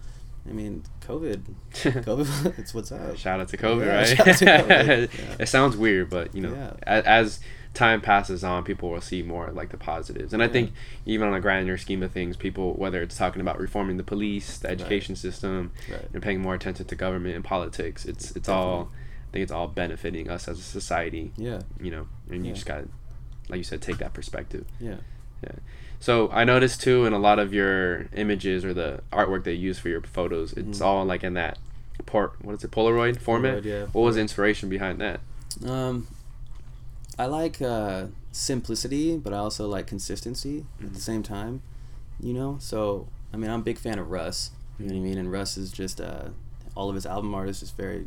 I 0.49 0.53
mean, 0.53 0.83
COVID, 1.03 1.43
COVID, 1.73 2.59
it's 2.59 2.75
what's 2.75 2.93
up. 2.93 3.17
Shout 3.17 3.41
out 3.41 3.49
to 3.49 3.57
COVID, 3.57 3.87
Yeah, 3.87 3.97
right? 3.97 4.07
shout 4.07 4.29
out 4.29 4.37
to 4.39 4.45
COVID, 4.45 5.19
yeah. 5.19 5.37
It 5.41 5.47
sounds 5.49 5.77
weird, 5.77 6.11
but 6.11 6.35
you 6.35 6.43
know, 6.43 6.55
Yeah. 6.55 7.01
as 7.07 7.41
time 7.75 8.01
passes 8.01 8.43
on, 8.45 8.65
people 8.65 8.89
will 8.91 9.01
see 9.01 9.23
more 9.23 9.51
like 9.53 9.71
the 9.71 9.77
positives. 9.77 10.33
And 10.33 10.43
I 10.43 10.47
Yeah. 10.47 10.53
think 10.53 10.73
even 11.07 11.29
on 11.29 11.35
a 11.35 11.41
grander 11.41 11.77
scheme 11.77 12.03
of 12.03 12.13
things, 12.13 12.37
people 12.37 12.75
whether 12.75 13.03
it's 13.03 13.17
talking 13.17 13.41
about 13.43 13.59
reforming 13.59 13.97
the 13.97 14.05
police, 14.05 14.59
the 14.59 14.69
Right. 14.69 14.81
education 14.81 15.17
system, 15.17 15.73
Right. 15.91 16.09
and 16.13 16.23
paying 16.23 16.41
more 16.41 16.55
attention 16.55 16.87
to 16.87 16.95
government 16.95 17.35
and 17.35 17.45
politics, 17.45 18.05
it's 18.07 18.31
it's 18.37 18.49
all 18.49 18.91
I 19.29 19.33
think 19.33 19.43
it's 19.43 19.53
all 19.53 19.67
benefiting 19.67 20.31
us 20.31 20.47
as 20.47 20.59
a 20.61 20.63
society. 20.63 21.33
Yeah. 21.37 21.63
You 21.81 21.91
know, 21.91 22.07
and 22.31 22.45
you 22.45 22.51
Yeah. 22.51 22.55
just 22.55 22.67
got 22.67 22.79
to 22.83 22.89
like 23.51 23.59
you 23.59 23.65
said, 23.65 23.83
take 23.83 23.99
that 23.99 24.15
perspective. 24.15 24.65
Yeah. 24.81 24.97
Yeah. 25.43 25.51
So 26.01 26.31
I 26.33 26.45
noticed 26.45 26.81
too 26.81 27.05
in 27.05 27.13
a 27.13 27.19
lot 27.19 27.39
of 27.39 27.53
your 27.53 28.07
images 28.15 28.65
or 28.65 28.73
the 28.73 29.01
artwork 29.13 29.45
they 29.45 29.53
use 29.55 29.79
for 29.79 29.89
your 29.91 30.01
photos, 30.01 30.53
it's 30.55 30.79
Mhm. 30.79 30.85
all 30.85 31.05
like 31.05 31.23
in 31.25 31.35
that 31.35 31.59
port. 32.07 32.35
What 32.43 32.55
is 32.55 32.65
it? 32.65 32.71
Polaroid 32.71 33.19
format. 33.19 33.63
Polaroid, 33.63 33.65
yeah. 33.65 33.87
What 33.93 34.03
was 34.03 34.15
the 34.15 34.21
inspiration 34.23 34.69
behind 34.69 35.01
that? 35.01 35.21
Um, 35.67 36.07
I 37.19 37.27
like 37.27 37.63
uh, 37.63 38.07
simplicity, 38.33 39.17
but 39.17 39.33
I 39.33 39.39
also 39.39 39.67
like 39.69 39.87
consistency 39.87 40.67
at 40.81 40.87
Mhm. 40.87 40.95
the 40.95 41.01
same 41.01 41.23
time. 41.23 41.63
You 42.21 42.33
know, 42.33 42.57
so 42.61 43.09
I 43.33 43.37
mean, 43.37 43.51
I'm 43.51 43.61
a 43.61 43.65
big 43.65 43.79
fan 43.79 43.99
of 43.99 44.11
Russ. 44.11 44.51
You 44.79 44.87
know 44.87 44.95
what 44.95 45.01
I 45.01 45.03
mean? 45.03 45.19
And 45.19 45.31
Russ 45.33 45.57
is 45.57 45.71
just 45.73 46.01
uh, 46.01 46.29
all 46.77 46.89
of 46.89 46.95
his 46.95 47.07
album 47.07 47.35
art 47.35 47.49
is 47.49 47.61
just 47.61 47.77
very, 47.77 48.05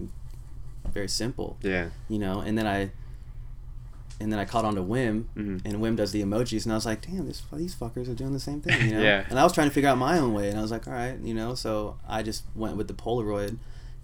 very 0.93 1.07
simple. 1.09 1.57
Yeah. 1.61 1.89
You 2.09 2.19
know, 2.19 2.39
and 2.41 2.57
then 2.57 2.67
I, 2.67 2.91
and 4.19 4.31
then 4.31 4.39
I 4.39 4.45
caught 4.45 4.65
on 4.65 4.75
to 4.75 4.81
Wim, 4.81 5.25
Mhm. 5.35 5.61
and 5.65 5.75
Wim 5.75 5.95
does 5.95 6.11
the 6.11 6.21
emojis, 6.23 6.63
and 6.63 6.71
I 6.73 6.75
was 6.75 6.85
like, 6.85 7.05
damn, 7.05 7.27
this 7.27 7.43
these 7.53 7.75
fuckers 7.75 8.09
are 8.09 8.13
doing 8.15 8.33
the 8.33 8.39
same 8.39 8.61
thing. 8.61 8.87
You 8.89 8.93
know? 8.95 9.01
Yeah. 9.01 9.25
And 9.29 9.39
I 9.39 9.43
was 9.43 9.53
trying 9.53 9.67
to 9.69 9.73
figure 9.73 9.89
out 9.89 9.97
my 9.97 10.17
own 10.19 10.33
way, 10.33 10.49
and 10.49 10.57
I 10.57 10.61
was 10.61 10.71
like, 10.71 10.87
all 10.87 10.93
right, 10.93 11.17
you 11.19 11.33
know. 11.33 11.53
So 11.55 11.97
I 12.07 12.23
just 12.23 12.43
went 12.55 12.75
with 12.77 12.87
the 12.87 12.93
Polaroid, 12.95 13.57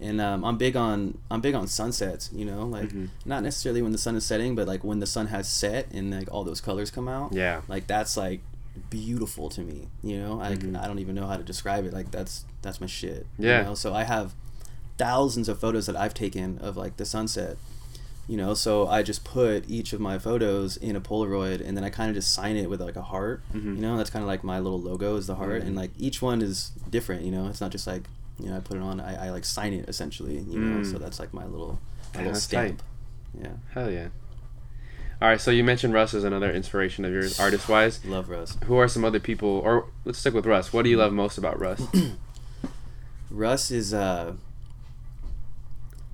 and 0.04 0.20
um, 0.20 0.44
I'm 0.44 0.56
big 0.58 0.76
on 0.76 1.18
I'm 1.30 1.40
big 1.40 1.54
on 1.54 1.66
sunsets. 1.66 2.30
You 2.32 2.44
know, 2.44 2.64
like 2.66 2.90
Mhm. 2.90 3.08
not 3.24 3.42
necessarily 3.42 3.82
when 3.82 3.92
the 3.92 3.98
sun 3.98 4.14
is 4.16 4.24
setting, 4.26 4.54
but 4.54 4.66
like 4.68 4.84
when 4.84 5.00
the 5.00 5.06
sun 5.06 5.26
has 5.28 5.48
set 5.48 5.90
and 5.92 6.10
like 6.12 6.28
all 6.32 6.44
those 6.44 6.60
colors 6.60 6.90
come 6.90 7.08
out. 7.08 7.32
Yeah. 7.32 7.62
Like 7.68 7.86
that's 7.86 8.16
like 8.16 8.40
beautiful 8.90 9.48
to 9.50 9.60
me. 9.62 9.88
You 10.02 10.18
know, 10.20 10.40
I 10.40 10.54
Mhm. 10.56 10.80
I 10.82 10.86
don't 10.86 10.98
even 10.98 11.14
know 11.14 11.26
how 11.26 11.36
to 11.36 11.42
describe 11.42 11.84
it. 11.86 11.92
Like 11.92 12.10
that's 12.10 12.44
that's 12.62 12.80
my 12.80 12.86
shit. 12.86 13.26
Yeah. 13.38 13.58
You 13.60 13.64
know? 13.68 13.74
So 13.74 13.94
I 13.94 14.04
have 14.04 14.34
thousands 14.96 15.48
of 15.48 15.58
photos 15.58 15.86
that 15.86 15.96
I've 15.96 16.14
taken 16.14 16.58
of 16.58 16.76
like 16.76 16.96
the 16.96 17.04
sunset. 17.04 17.56
You 18.26 18.38
know, 18.38 18.54
so 18.54 18.86
I 18.86 19.02
just 19.02 19.22
put 19.22 19.68
each 19.68 19.92
of 19.92 20.00
my 20.00 20.18
photos 20.18 20.78
in 20.78 20.96
a 20.96 21.00
Polaroid, 21.00 21.60
and 21.66 21.76
then 21.76 21.84
I 21.84 21.90
kind 21.90 22.08
of 22.08 22.14
just 22.16 22.32
sign 22.32 22.56
it 22.56 22.70
with 22.70 22.80
like 22.80 22.96
a 22.96 23.02
heart. 23.02 23.42
Mhm. 23.52 23.76
You 23.76 23.82
know, 23.82 23.98
that's 23.98 24.08
kind 24.08 24.22
of 24.22 24.26
like 24.28 24.42
my 24.42 24.58
little 24.58 24.80
logo 24.80 25.16
is 25.16 25.26
the 25.26 25.34
heart, 25.34 25.62
Mhm. 25.62 25.66
and 25.66 25.76
like 25.76 25.90
each 25.98 26.22
one 26.22 26.40
is 26.40 26.72
different. 26.90 27.22
You 27.22 27.32
know, 27.32 27.48
it's 27.48 27.60
not 27.60 27.70
just 27.70 27.86
like 27.86 28.04
you 28.38 28.48
know 28.50 28.56
I 28.56 28.60
put 28.60 28.76
it 28.76 28.82
on. 28.82 29.00
I, 29.00 29.26
I 29.26 29.30
like 29.30 29.44
sign 29.44 29.72
it 29.72 29.88
essentially. 29.88 30.38
You 30.38 30.58
know, 30.58 30.80
Mm. 30.80 30.86
so 30.92 30.98
that's 30.98 31.18
like 31.20 31.32
my 31.34 31.44
little 31.46 31.80
my 32.14 32.20
Yeah, 32.20 32.26
little 32.26 32.40
stamp. 32.40 32.82
Yeah, 33.40 33.48
Hell 33.72 33.90
yeah. 33.90 34.08
All 35.22 35.28
right. 35.28 35.40
So 35.40 35.50
you 35.50 35.64
mentioned 35.64 35.94
Russ 35.94 36.12
as 36.14 36.24
another 36.24 36.52
inspiration 36.52 37.04
of 37.04 37.12
yours, 37.12 37.38
artist 37.40 37.68
wise. 37.68 38.04
love 38.04 38.28
Russ. 38.28 38.56
Who 38.64 38.76
are 38.76 38.88
some 38.88 39.04
other 39.04 39.20
people, 39.20 39.48
or 39.48 39.88
let's 40.04 40.18
stick 40.18 40.34
with 40.34 40.46
Russ. 40.46 40.72
What 40.72 40.82
do 40.84 40.90
you 40.90 40.96
love 40.98 41.12
most 41.12 41.38
about 41.38 41.58
Russ? 41.60 41.80
Russ 43.30 43.70
is 43.70 43.92
uh 43.94 44.34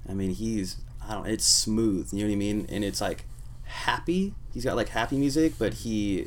I 0.08 0.14
mean 0.14 0.30
he's 0.30 0.76
I 1.06 1.14
don't 1.14 1.26
it's 1.26 1.44
smooth, 1.44 2.10
you 2.12 2.20
know 2.20 2.26
what 2.28 2.32
I 2.32 2.36
mean? 2.36 2.66
And 2.68 2.84
it's 2.84 3.00
like 3.00 3.24
happy. 3.64 4.34
He's 4.54 4.64
got 4.64 4.76
like 4.76 4.88
happy 4.90 5.16
music, 5.18 5.54
but 5.58 5.74
he 5.74 6.26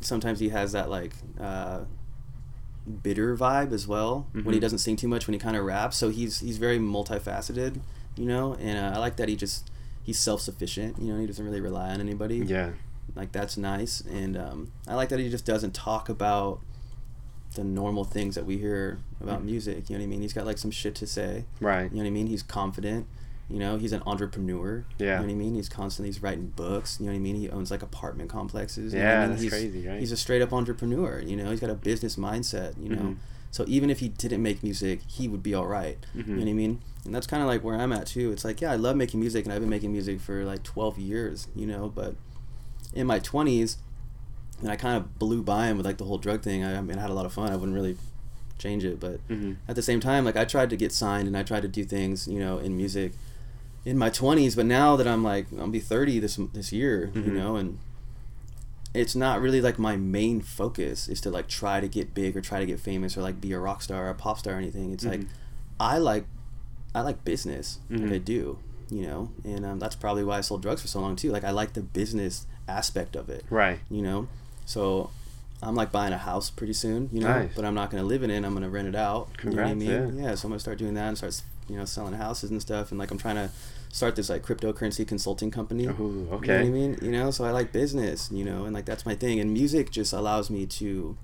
sometimes 0.00 0.38
he 0.40 0.50
has 0.50 0.72
that 0.72 0.88
like 0.90 1.12
uh 1.40 1.80
bitter 3.02 3.34
vibe 3.36 3.72
as 3.72 3.88
well 3.88 4.26
when 4.32 4.52
he 4.52 4.58
Mhm. 4.58 4.60
doesn't 4.60 4.78
sing 4.78 4.96
too 4.96 5.08
much 5.08 5.26
when 5.26 5.32
he 5.32 5.38
kind 5.40 5.56
of 5.56 5.64
raps 5.64 5.96
so 5.96 6.10
he's 6.10 6.40
he's 6.40 6.58
very 6.58 6.78
multifaceted 6.78 7.80
you 8.16 8.26
know 8.26 8.54
and 8.54 8.78
uh, 8.78 8.96
i 8.96 9.00
like 9.00 9.16
that 9.16 9.28
he 9.28 9.36
just 9.36 9.70
he's 10.02 10.18
self-sufficient 10.20 10.98
you 11.00 11.10
know 11.12 11.18
he 11.18 11.26
doesn't 11.26 11.44
really 11.44 11.62
rely 11.62 11.90
on 11.90 12.00
anybody 12.00 12.38
yeah. 12.46 12.70
like 13.14 13.32
that's 13.32 13.56
nice 13.56 14.02
and 14.02 14.36
um, 14.36 14.70
i 14.86 14.94
like 14.94 15.08
that 15.08 15.18
he 15.18 15.30
just 15.30 15.46
doesn't 15.46 15.72
talk 15.74 16.08
about 16.10 16.60
the 17.54 17.64
normal 17.64 18.04
things 18.04 18.34
that 18.34 18.44
we 18.44 18.58
hear 18.58 18.98
about 19.20 19.40
Mhm. 19.40 19.44
music 19.46 19.88
you 19.88 19.96
know 19.96 20.00
what 20.02 20.06
i 20.06 20.10
mean 20.10 20.20
he's 20.20 20.32
got 20.34 20.44
like 20.44 20.58
some 20.58 20.70
shit 20.70 20.94
to 20.96 21.06
say 21.06 21.46
Right. 21.60 21.84
you 21.90 21.96
know 21.96 22.02
what 22.02 22.08
i 22.08 22.10
mean 22.10 22.26
he's 22.26 22.42
confident 22.42 23.06
you 23.50 23.58
know 23.58 23.76
he's 23.76 23.92
an 23.92 24.02
entrepreneur 24.06 24.84
you 24.98 25.04
Yeah. 25.06 25.16
know 25.16 25.22
what 25.22 25.30
i 25.30 25.34
mean 25.34 25.54
he's 25.54 25.68
constantly 25.68 26.08
he's 26.08 26.22
writing 26.22 26.52
books 26.56 26.98
you 26.98 27.06
know 27.06 27.12
what 27.12 27.16
i 27.16 27.20
mean 27.20 27.36
he 27.36 27.50
owns 27.50 27.70
like 27.70 27.82
apartment 27.82 28.30
complexes 28.30 28.94
you 28.94 29.00
know 29.00 29.04
what 29.06 29.10
I 29.10 29.14
Yeah, 29.14 29.20
mean? 29.20 29.30
that's 29.30 29.42
he's, 29.42 29.50
crazy, 29.52 29.86
right? 29.86 30.00
he's 30.00 30.12
a 30.12 30.16
straight 30.16 30.40
up 30.42 30.52
entrepreneur 30.52 31.20
you 31.20 31.36
know 31.36 31.50
he's 31.50 31.60
got 31.60 31.70
a 31.70 31.74
business 31.74 32.16
mindset 32.16 32.72
you 32.82 32.88
know 32.88 33.02
Mhm. 33.02 33.16
so 33.50 33.64
even 33.68 33.90
if 33.90 34.00
he 34.00 34.08
didn't 34.08 34.42
make 34.42 34.62
music 34.62 35.00
he 35.06 35.28
would 35.28 35.42
be 35.42 35.52
all 35.54 35.66
right 35.66 35.98
you 36.14 36.22
know 36.24 36.40
what 36.42 36.48
i 36.48 36.52
mean 36.54 36.80
and 37.04 37.14
that's 37.14 37.26
kind 37.26 37.42
of 37.42 37.48
like 37.48 37.62
where 37.62 37.74
i'm 37.76 37.92
at 37.92 38.06
too 38.06 38.32
it's 38.32 38.44
like 38.46 38.60
yeah 38.62 38.72
i 38.72 38.76
love 38.76 38.96
making 38.96 39.20
music 39.20 39.44
and 39.44 39.52
i've 39.52 39.60
been 39.60 39.68
making 39.68 39.92
music 39.92 40.20
for 40.20 40.44
like 40.44 40.62
12 40.62 40.98
years 40.98 41.48
you 41.54 41.66
know 41.66 41.92
but 41.94 42.14
in 42.94 43.06
my 43.06 43.20
20s 43.20 43.76
and 44.62 44.70
i 44.70 44.76
kind 44.76 44.96
of 44.96 45.18
blew 45.18 45.42
by 45.42 45.66
him 45.66 45.76
with 45.76 45.84
like 45.84 45.98
the 45.98 46.04
whole 46.04 46.18
drug 46.18 46.40
thing 46.42 46.64
i, 46.64 46.78
I 46.78 46.80
mean 46.80 46.96
i 46.98 47.02
had 47.02 47.10
a 47.10 47.14
lot 47.14 47.26
of 47.26 47.32
fun 47.34 47.52
i 47.52 47.56
wouldn't 47.56 47.74
really 47.76 47.96
change 48.56 48.84
it 48.84 48.98
but 49.00 49.18
Mhm. 49.28 49.56
at 49.68 49.74
the 49.76 49.82
same 49.82 50.00
time 50.00 50.24
like 50.24 50.36
i 50.36 50.44
tried 50.44 50.70
to 50.70 50.76
get 50.76 50.92
signed 50.92 51.26
and 51.28 51.36
i 51.36 51.42
tried 51.42 51.62
to 51.62 51.68
do 51.68 51.84
things 51.84 52.26
you 52.28 52.38
know 52.38 52.58
in 52.58 52.76
music 52.76 53.12
in 53.84 53.98
my 53.98 54.08
20s 54.10 54.56
but 54.56 54.64
now 54.66 54.96
that 54.96 55.06
i'm 55.06 55.22
like 55.22 55.46
i'll 55.58 55.68
be 55.68 55.78
30 55.80 56.18
this 56.18 56.38
this 56.52 56.72
year 56.72 57.10
you 57.14 57.22
Mhm. 57.22 57.32
know 57.34 57.56
and 57.56 57.78
it's 58.94 59.16
not 59.16 59.40
really 59.40 59.60
like 59.60 59.78
my 59.78 59.96
main 59.96 60.40
focus 60.40 61.08
is 61.08 61.20
to 61.22 61.30
like 61.30 61.48
try 61.48 61.80
to 61.80 61.88
get 61.88 62.14
big 62.14 62.36
or 62.36 62.40
try 62.40 62.60
to 62.60 62.66
get 62.66 62.78
famous 62.78 63.16
or 63.16 63.22
like 63.22 63.40
be 63.40 63.52
a 63.52 63.58
rock 63.58 63.82
star 63.82 64.06
or 64.06 64.10
a 64.10 64.14
pop 64.14 64.38
star 64.38 64.54
or 64.54 64.56
anything 64.58 64.92
it's 64.92 65.04
like 65.04 65.20
Mhm. 65.20 65.28
i 65.80 65.98
like 65.98 66.26
i 66.94 67.00
like 67.00 67.24
business 67.24 67.78
Mhm. 67.90 68.02
like 68.04 68.12
i 68.12 68.18
do 68.18 68.58
you 68.90 69.02
know 69.06 69.30
and 69.44 69.64
um, 69.66 69.78
that's 69.78 69.96
probably 69.96 70.22
why 70.22 70.38
i 70.38 70.40
sold 70.40 70.62
drugs 70.62 70.82
for 70.82 70.88
so 70.88 71.00
long 71.00 71.16
too 71.16 71.30
like 71.32 71.42
i 71.44 71.50
like 71.50 71.72
the 71.72 71.80
business 71.82 72.46
aspect 72.68 73.16
of 73.16 73.28
it 73.28 73.44
Right. 73.50 73.80
you 73.90 74.00
know 74.02 74.28
so 74.64 75.10
i'm 75.62 75.74
like 75.74 75.90
buying 75.90 76.12
a 76.12 76.18
house 76.18 76.50
pretty 76.50 76.72
soon 76.74 77.08
you 77.12 77.20
know 77.20 77.28
Nice. 77.28 77.50
but 77.56 77.64
i'm 77.64 77.74
not 77.74 77.90
going 77.90 78.02
to 78.02 78.06
live 78.06 78.22
in 78.22 78.30
it 78.30 78.44
i'm 78.44 78.52
going 78.52 78.62
to 78.62 78.68
rent 78.70 78.86
it 78.88 78.94
out 78.94 79.28
you 79.42 79.50
know 79.50 79.56
what 79.56 79.64
i 79.66 79.68
Congrats, 79.70 80.12
mean 80.12 80.18
yeah. 80.24 80.34
so 80.36 80.46
i'm 80.46 80.50
going 80.50 80.58
to 80.58 80.60
start 80.60 80.78
doing 80.78 80.94
that 80.94 81.08
and 81.08 81.16
start 81.16 81.42
you 81.68 81.76
know 81.76 81.84
selling 81.84 82.14
houses 82.14 82.50
and 82.50 82.60
stuff 82.62 82.90
and 82.92 82.98
like 82.98 83.10
i'm 83.10 83.18
trying 83.18 83.36
to 83.36 83.50
start 83.94 84.16
this 84.16 84.28
like 84.28 84.42
cryptocurrency 84.42 85.06
consulting 85.06 85.50
company. 85.52 85.86
Ooh, 85.86 85.90
you 85.90 86.24
know 86.28 86.36
what 86.38 86.48
i 86.50 86.64
mean? 86.64 86.98
You 87.00 87.12
know 87.12 87.30
so 87.30 87.44
i 87.44 87.50
like 87.52 87.70
business 87.72 88.28
you 88.32 88.44
know 88.44 88.64
and 88.64 88.72
like 88.74 88.86
that's 88.90 89.06
my 89.06 89.14
thing. 89.14 89.38
And 89.40 89.52
music 89.52 89.90
just 89.92 90.12
allows 90.12 90.50
me 90.50 90.66
to 90.80 91.16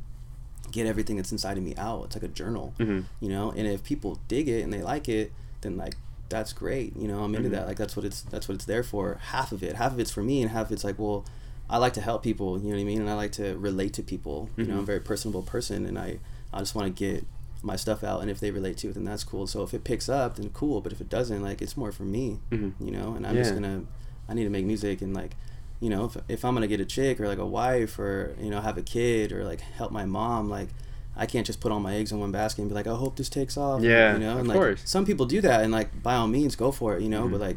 get 0.70 0.86
everything 0.86 1.16
that's 1.16 1.32
inside 1.32 1.58
of 1.58 1.64
me 1.64 1.74
out. 1.76 2.04
It's 2.06 2.14
like 2.16 2.22
a 2.22 2.28
journal 2.40 2.66
Mhm. 2.78 3.04
you 3.20 3.28
know? 3.28 3.50
And 3.56 3.66
if 3.66 3.82
people 3.82 4.20
dig 4.28 4.46
it 4.48 4.60
and 4.62 4.72
they 4.72 4.82
like 4.82 5.08
it 5.08 5.32
then 5.62 5.76
like 5.76 5.94
that's 6.28 6.52
great. 6.52 6.96
You 6.96 7.08
know 7.08 7.24
i'm 7.24 7.34
into 7.34 7.48
Mhm. 7.48 7.52
that. 7.56 7.66
Like 7.66 7.76
that's 7.82 7.96
what 7.96 8.04
it's 8.04 8.20
that's 8.22 8.46
what 8.48 8.54
it's 8.54 8.66
there 8.66 8.84
for. 8.92 9.04
Half 9.34 9.50
of 9.50 9.60
it 9.64 9.74
half 9.82 9.92
of 9.94 9.98
it's 9.98 10.12
for 10.12 10.22
me 10.22 10.40
and 10.42 10.50
half 10.52 10.66
of 10.66 10.72
it's 10.72 10.84
like 10.84 10.98
well 10.98 11.24
i 11.68 11.76
like 11.84 11.94
to 11.94 12.00
help 12.00 12.22
people 12.22 12.50
you 12.60 12.68
know 12.70 12.76
what 12.76 12.80
i 12.82 12.84
mean? 12.84 13.00
And 13.00 13.10
i 13.10 13.14
like 13.14 13.32
to 13.42 13.56
relate 13.58 13.92
to 13.98 14.02
people 14.04 14.48
you 14.56 14.64
know? 14.68 14.74
I'm 14.74 14.80
a 14.88 14.90
very 14.92 15.00
personable 15.10 15.42
person 15.54 15.78
and 15.86 15.98
i 15.98 16.08
i 16.52 16.58
just 16.60 16.74
want 16.76 16.86
to 16.86 16.94
get 17.06 17.26
my 17.62 17.76
stuff 17.76 18.02
out 18.02 18.20
and 18.22 18.30
if 18.30 18.40
they 18.40 18.50
relate 18.50 18.76
to 18.78 18.88
it 18.88 18.94
then 18.94 19.04
that's 19.04 19.24
cool 19.24 19.46
so 19.46 19.62
if 19.62 19.74
it 19.74 19.84
picks 19.84 20.08
up 20.08 20.36
then 20.36 20.48
cool 20.50 20.80
but 20.80 20.92
if 20.92 21.00
it 21.00 21.08
doesn't 21.08 21.42
like 21.42 21.60
it's 21.60 21.76
more 21.76 21.92
for 21.92 22.04
me 22.04 22.38
Mhm. 22.50 22.72
you 22.80 22.90
know 22.90 23.14
and 23.14 23.26
i'm 23.26 23.34
just 23.36 23.52
gonna 23.54 23.82
i 24.28 24.34
need 24.34 24.44
to 24.44 24.50
make 24.50 24.64
music 24.64 25.02
and 25.02 25.14
like 25.14 25.36
you 25.80 25.90
know 25.90 26.04
if, 26.06 26.16
if 26.28 26.44
i'm 26.44 26.54
gonna 26.54 26.66
get 26.66 26.80
a 26.80 26.84
chick 26.84 27.20
or 27.20 27.26
like 27.28 27.38
a 27.38 27.46
wife 27.46 27.98
or 27.98 28.34
you 28.40 28.50
know 28.50 28.60
have 28.60 28.78
a 28.78 28.82
kid 28.82 29.32
or 29.32 29.44
like 29.44 29.60
help 29.60 29.92
my 29.92 30.04
mom 30.04 30.48
like 30.48 30.68
i 31.16 31.26
can't 31.26 31.46
just 31.46 31.60
put 31.60 31.70
all 31.72 31.80
my 31.80 31.94
eggs 31.94 32.12
in 32.12 32.18
one 32.20 32.32
basket 32.32 32.62
and 32.62 32.70
be 32.70 32.74
like 32.74 32.86
i 32.86 32.94
hope 32.94 33.16
this 33.16 33.28
takes 33.28 33.56
off 33.56 33.82
Yeah, 33.82 34.12
you 34.14 34.20
know 34.20 34.32
of 34.32 34.38
and 34.38 34.48
like 34.48 34.56
course. 34.58 34.82
some 34.84 35.04
people 35.04 35.26
do 35.26 35.40
that 35.42 35.62
and 35.62 35.72
like 35.72 36.02
by 36.02 36.14
all 36.14 36.28
means 36.28 36.56
go 36.56 36.70
for 36.72 36.96
it 36.96 37.02
you 37.02 37.08
know 37.08 37.24
Mhm. 37.24 37.32
but 37.32 37.40
like 37.40 37.56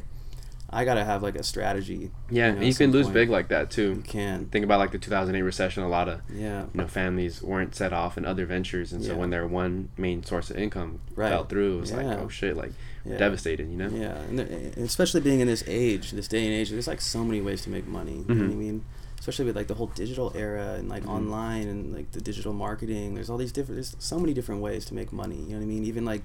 i 0.75 0.83
gotta 0.85 1.03
have 1.03 1.21
like 1.23 1.35
a 1.35 1.43
strategy 1.43 2.11
Yeah, 2.29 2.51
know, 2.51 2.61
you 2.61 2.73
can 2.73 2.91
lose 2.91 3.05
point. 3.07 3.13
big 3.13 3.29
like 3.29 3.47
that 3.49 3.69
too. 3.71 3.93
you 3.97 4.01
can 4.01 4.45
Think 4.47 4.65
about 4.65 4.79
like 4.79 4.91
the 4.91 4.97
2008 4.97 5.41
recession. 5.41 5.83
A 5.83 5.87
lot 5.87 6.09
of 6.09 6.21
yeah 6.33 6.63
you 6.63 6.69
know 6.81 6.87
families 6.87 7.41
weren't 7.41 7.75
set 7.75 7.93
off 7.93 8.17
in 8.17 8.25
other 8.25 8.45
ventures, 8.45 8.91
and 8.93 9.03
so 9.03 9.11
Yeah. 9.13 9.17
when 9.19 9.29
their 9.29 9.47
one 9.47 9.89
main 9.97 10.23
source 10.23 10.49
of 10.49 10.57
income 10.57 10.99
Right. 11.15 11.29
fell 11.29 11.45
through, 11.45 11.77
it 11.77 11.81
was 11.81 11.91
like 11.91 12.05
oh 12.05 12.27
shit, 12.29 12.57
like 12.57 12.71
yeah. 13.05 13.17
devastated. 13.17 13.69
You 13.69 13.77
know. 13.77 13.89
Yeah, 13.89 14.17
and, 14.29 14.39
especially 14.77 15.21
being 15.21 15.39
in 15.41 15.47
this 15.47 15.63
age, 15.67 16.11
this 16.11 16.27
day 16.27 16.43
and 16.45 16.53
age, 16.53 16.69
there's 16.69 16.87
like 16.87 17.01
so 17.01 17.23
many 17.23 17.41
ways 17.41 17.61
to 17.63 17.69
make 17.69 17.85
money. 17.87 18.23
You 18.27 18.35
know 18.35 18.43
what 18.43 18.51
I 18.51 18.55
Mhm. 18.55 18.57
mean? 18.57 18.85
Especially 19.19 19.45
with 19.45 19.55
like 19.55 19.67
the 19.67 19.75
whole 19.75 19.87
digital 19.95 20.31
era 20.35 20.75
and 20.79 20.89
like 20.89 21.03
Mhm. 21.03 21.09
online 21.17 21.67
and 21.67 21.93
like 21.93 22.11
the 22.11 22.21
digital 22.21 22.53
marketing. 22.53 23.13
There's 23.15 23.29
all 23.29 23.37
these 23.37 23.51
different. 23.51 23.75
There's 23.77 23.95
so 23.99 24.19
many 24.19 24.33
different 24.33 24.61
ways 24.61 24.85
to 24.85 24.93
make 24.93 25.13
money. 25.13 25.37
You 25.37 25.49
know 25.53 25.57
what 25.57 25.63
I 25.63 25.67
mean? 25.67 25.83
Even 25.85 26.03
like 26.05 26.23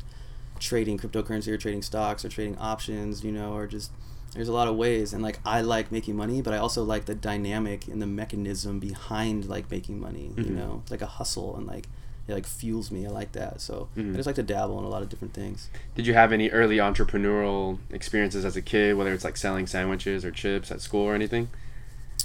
trading 0.60 0.98
cryptocurrency 0.98 1.48
or 1.48 1.56
trading 1.56 1.82
stocks 1.82 2.24
or 2.24 2.28
trading 2.28 2.56
options. 2.58 3.22
You 3.24 3.32
know, 3.32 3.52
or 3.54 3.66
just 3.66 3.90
there's 4.34 4.48
a 4.48 4.52
lot 4.52 4.68
of 4.68 4.76
ways. 4.76 5.12
And 5.12 5.22
like 5.22 5.38
I 5.44 5.60
like 5.62 5.90
making 5.92 6.16
money, 6.16 6.42
but 6.42 6.52
I 6.54 6.58
also 6.58 6.84
like 6.84 7.06
the 7.06 7.14
dynamic 7.14 7.88
and 7.88 8.00
the 8.02 8.06
mechanism 8.06 8.78
behind 8.78 9.46
like 9.46 9.70
making 9.70 10.00
money. 10.00 10.30
You 10.36 10.44
Mhm. 10.44 10.50
know, 10.50 10.80
it's 10.82 10.90
like 10.90 11.02
a 11.02 11.06
hustle 11.06 11.56
and 11.56 11.66
like. 11.66 11.86
It 12.26 12.34
like 12.34 12.44
fuels 12.46 12.90
me. 12.90 13.06
I 13.06 13.08
like 13.08 13.32
that. 13.32 13.58
So 13.62 13.88
Mhm. 13.96 14.12
I 14.12 14.16
just 14.16 14.26
like 14.26 14.36
to 14.36 14.42
dabble 14.42 14.78
in 14.78 14.84
a 14.84 14.88
lot 14.90 15.00
of 15.00 15.08
different 15.08 15.32
things. 15.32 15.70
Did 15.94 16.06
you 16.06 16.12
have 16.12 16.30
any 16.30 16.50
early 16.50 16.76
entrepreneurial 16.76 17.78
experiences 17.90 18.44
as 18.44 18.54
a 18.54 18.60
kid, 18.60 18.98
whether 18.98 19.14
it's 19.14 19.24
like 19.24 19.38
selling 19.38 19.66
sandwiches 19.66 20.26
or 20.26 20.30
chips 20.30 20.70
at 20.70 20.82
school 20.82 21.00
or 21.06 21.14
anything? 21.14 21.48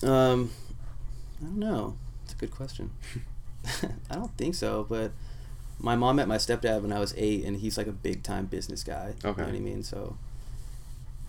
Um, 0.04 0.50
I 1.42 1.46
don't 1.46 1.58
know. 1.58 1.96
It's 2.26 2.34
a 2.34 2.36
good 2.36 2.52
question. 2.52 2.92
I 4.10 4.16
don't 4.16 4.36
think 4.38 4.56
so, 4.56 4.86
but 4.90 5.12
my 5.80 5.96
mom 5.96 6.18
met 6.18 6.28
my 6.28 6.36
stepdad 6.38 6.82
when 6.82 6.92
I 6.92 7.00
was 7.00 7.14
eight, 7.16 7.46
and 7.46 7.56
he's 7.56 7.78
like 7.78 7.88
a 7.88 7.94
big 7.94 8.24
time 8.24 8.48
business 8.48 8.84
guy. 8.84 9.14
You 9.24 9.30
Okay. 9.30 9.42
know 9.44 9.48
what 9.48 9.56
I 9.56 9.60
mean? 9.62 9.84
So 9.84 10.18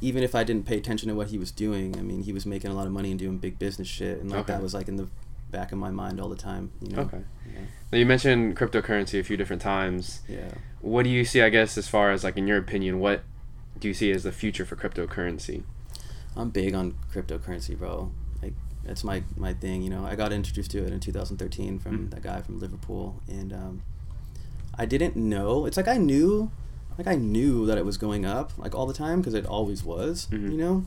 even 0.00 0.22
if 0.22 0.34
I 0.34 0.44
didn't 0.44 0.66
pay 0.66 0.76
attention 0.76 1.08
to 1.08 1.14
what 1.14 1.28
he 1.28 1.38
was 1.38 1.50
doing, 1.50 1.96
I 1.98 2.02
mean, 2.02 2.22
he 2.22 2.32
was 2.32 2.44
making 2.46 2.70
a 2.70 2.74
lot 2.74 2.86
of 2.86 2.92
money 2.92 3.10
and 3.10 3.18
doing 3.18 3.38
big 3.38 3.58
business 3.58 3.88
shit, 3.88 4.20
and 4.20 4.30
like 4.30 4.40
Okay. 4.40 4.52
that 4.52 4.62
was 4.62 4.74
like 4.74 4.88
in 4.88 4.96
the 4.96 5.08
back 5.50 5.70
of 5.72 5.78
my 5.78 5.90
mind 5.90 6.20
all 6.20 6.28
the 6.28 6.36
time. 6.36 6.72
You 6.80 6.96
know? 6.96 7.02
Okay. 7.02 7.20
Yeah. 7.46 7.60
Now 7.92 7.98
you 7.98 8.06
mentioned 8.06 8.56
cryptocurrency 8.56 9.20
a 9.20 9.22
few 9.22 9.36
different 9.36 9.62
times. 9.62 10.20
Yeah. 10.28 10.50
What 10.80 11.04
do 11.04 11.10
you 11.10 11.24
see? 11.24 11.40
I 11.42 11.48
guess 11.48 11.78
as 11.78 11.88
far 11.88 12.10
as 12.10 12.24
like 12.24 12.36
in 12.36 12.46
your 12.46 12.58
opinion, 12.58 12.98
what 12.98 13.22
do 13.78 13.88
you 13.88 13.94
see 13.94 14.10
as 14.10 14.24
the 14.24 14.32
future 14.32 14.64
for 14.64 14.76
cryptocurrency? 14.76 15.62
I'm 16.36 16.50
big 16.50 16.74
on 16.74 16.94
cryptocurrency, 17.12 17.78
bro. 17.78 18.10
Like 18.42 18.54
It's 18.84 19.04
my 19.04 19.22
my 19.36 19.54
thing. 19.54 19.82
You 19.82 19.90
know, 19.90 20.04
I 20.04 20.16
got 20.16 20.32
introduced 20.32 20.72
to 20.72 20.84
it 20.84 20.92
in 20.92 20.98
2013 21.00 21.78
from 21.78 22.08
Mm. 22.08 22.10
that 22.10 22.22
guy 22.22 22.42
from 22.42 22.58
Liverpool, 22.58 23.22
and 23.28 23.52
um, 23.52 23.82
I 24.76 24.84
didn't 24.86 25.14
know. 25.14 25.66
It's 25.66 25.76
like 25.76 25.86
I 25.88 25.96
knew, 25.98 26.50
like 26.98 27.06
I 27.06 27.14
knew 27.16 27.66
that 27.66 27.78
it 27.78 27.84
was 27.84 27.96
going 27.96 28.24
up 28.24 28.52
like 28.58 28.74
all 28.74 28.86
the 28.86 28.94
time 28.94 29.20
because 29.20 29.34
it 29.34 29.46
always 29.46 29.82
was. 29.84 30.26
Mhm. 30.30 30.52
You 30.52 30.58
know, 30.58 30.84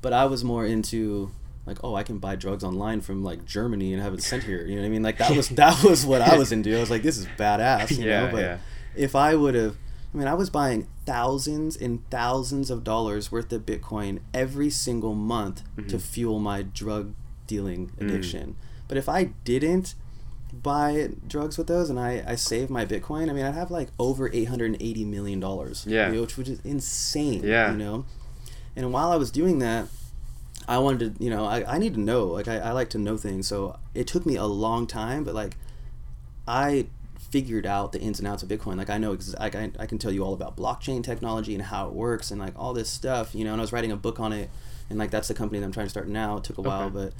but 0.00 0.12
I 0.12 0.24
was 0.26 0.42
more 0.44 0.66
into 0.66 1.30
like 1.66 1.78
oh 1.84 1.94
I 1.94 2.02
can 2.02 2.18
buy 2.18 2.34
drugs 2.36 2.64
online 2.64 3.00
from 3.00 3.22
like 3.22 3.44
Germany 3.44 3.92
and 3.92 4.02
have 4.02 4.14
it 4.14 4.22
sent 4.22 4.44
here. 4.44 4.64
You 4.66 4.74
know 4.76 4.82
what 4.82 4.86
I 4.86 4.90
mean? 4.90 5.02
Like 5.02 5.18
that 5.18 5.36
was 5.36 5.48
that 5.62 5.82
was 5.84 6.04
what 6.04 6.20
I 6.22 6.36
was 6.36 6.50
into. 6.52 6.76
I 6.76 6.80
was 6.80 6.90
like 6.90 7.02
this 7.02 7.18
is 7.18 7.26
badass. 7.38 7.96
You 7.98 8.04
Yeah, 8.06 8.26
know? 8.26 8.32
But 8.32 8.40
yeah. 8.40 8.58
if 8.96 9.14
I 9.14 9.34
would 9.36 9.54
have, 9.54 9.76
I 10.12 10.18
mean, 10.18 10.26
I 10.28 10.34
was 10.34 10.50
buying 10.50 10.88
thousands 11.06 11.76
and 11.76 12.08
thousands 12.10 12.70
of 12.70 12.82
dollars 12.84 13.30
worth 13.32 13.52
of 13.52 13.62
Bitcoin 13.64 14.20
every 14.34 14.70
single 14.70 15.14
month 15.14 15.62
to 15.88 15.96
Mhm. 15.96 16.00
fuel 16.00 16.38
my 16.40 16.62
drug 16.62 17.14
dealing 17.46 17.90
Mm. 17.98 18.08
addiction. 18.08 18.56
But 18.88 18.96
if 18.98 19.08
I 19.08 19.24
didn't 19.44 19.94
buy 20.52 21.10
drugs 21.26 21.56
with 21.58 21.66
those 21.66 21.88
and 21.90 21.98
I, 21.98 22.22
I 22.26 22.34
saved 22.34 22.70
my 22.70 22.84
Bitcoin, 22.84 23.30
I 23.30 23.32
mean, 23.32 23.44
I'd 23.44 23.54
have 23.54 23.70
like 23.70 23.88
over 23.98 24.28
$880 24.28 25.06
million. 25.06 25.40
Yeah. 25.86 26.08
you 26.08 26.14
know, 26.14 26.20
which, 26.22 26.36
which 26.36 26.48
is 26.48 26.60
insane. 26.64 27.42
Yeah. 27.44 27.72
You 27.72 27.78
know? 27.78 28.04
And 28.76 28.92
while 28.92 29.10
I 29.12 29.16
was 29.16 29.30
doing 29.30 29.58
that, 29.60 29.88
I 30.68 30.78
wanted 30.78 31.16
to, 31.18 31.24
you 31.24 31.30
know, 31.30 31.44
I, 31.44 31.74
I 31.74 31.78
need 31.78 31.94
to 31.94 32.00
know. 32.00 32.26
Like, 32.26 32.48
I, 32.48 32.58
I 32.58 32.70
like 32.72 32.90
to 32.90 32.98
know 32.98 33.16
things. 33.16 33.48
So 33.48 33.78
it 33.94 34.06
took 34.06 34.24
me 34.24 34.36
a 34.36 34.44
long 34.46 34.86
time, 34.86 35.24
but 35.24 35.34
like, 35.34 35.56
I 36.46 36.86
figured 37.30 37.64
out 37.66 37.92
the 37.92 38.00
ins 38.00 38.18
and 38.18 38.28
outs 38.28 38.42
of 38.42 38.48
Bitcoin. 38.48 38.76
Like 38.76 38.90
I 38.90 38.98
know, 38.98 39.14
ex- 39.14 39.34
I, 39.40 39.46
I 39.78 39.86
can 39.86 39.98
tell 39.98 40.12
you 40.12 40.22
all 40.24 40.34
about 40.34 40.56
blockchain 40.56 41.02
technology 41.02 41.54
and 41.54 41.62
how 41.64 41.88
it 41.88 41.94
works 41.94 42.30
and 42.30 42.40
like 42.40 42.52
all 42.56 42.74
this 42.74 42.88
stuff, 42.90 43.34
you 43.34 43.44
know. 43.44 43.52
And 43.52 43.60
I 43.60 43.62
was 43.64 43.72
writing 43.72 43.90
a 43.92 43.96
book 43.96 44.20
on 44.20 44.32
it, 44.32 44.50
and 44.90 44.98
like 44.98 45.10
that's 45.10 45.28
the 45.28 45.34
company 45.34 45.58
that 45.60 45.64
I'm 45.66 45.72
trying 45.72 45.86
to 45.86 45.90
start 45.90 46.08
now. 46.08 46.36
It 46.36 46.44
took 46.44 46.58
a 46.58 46.62
while, 46.62 46.84
Okay. 46.88 46.94
but 46.94 47.12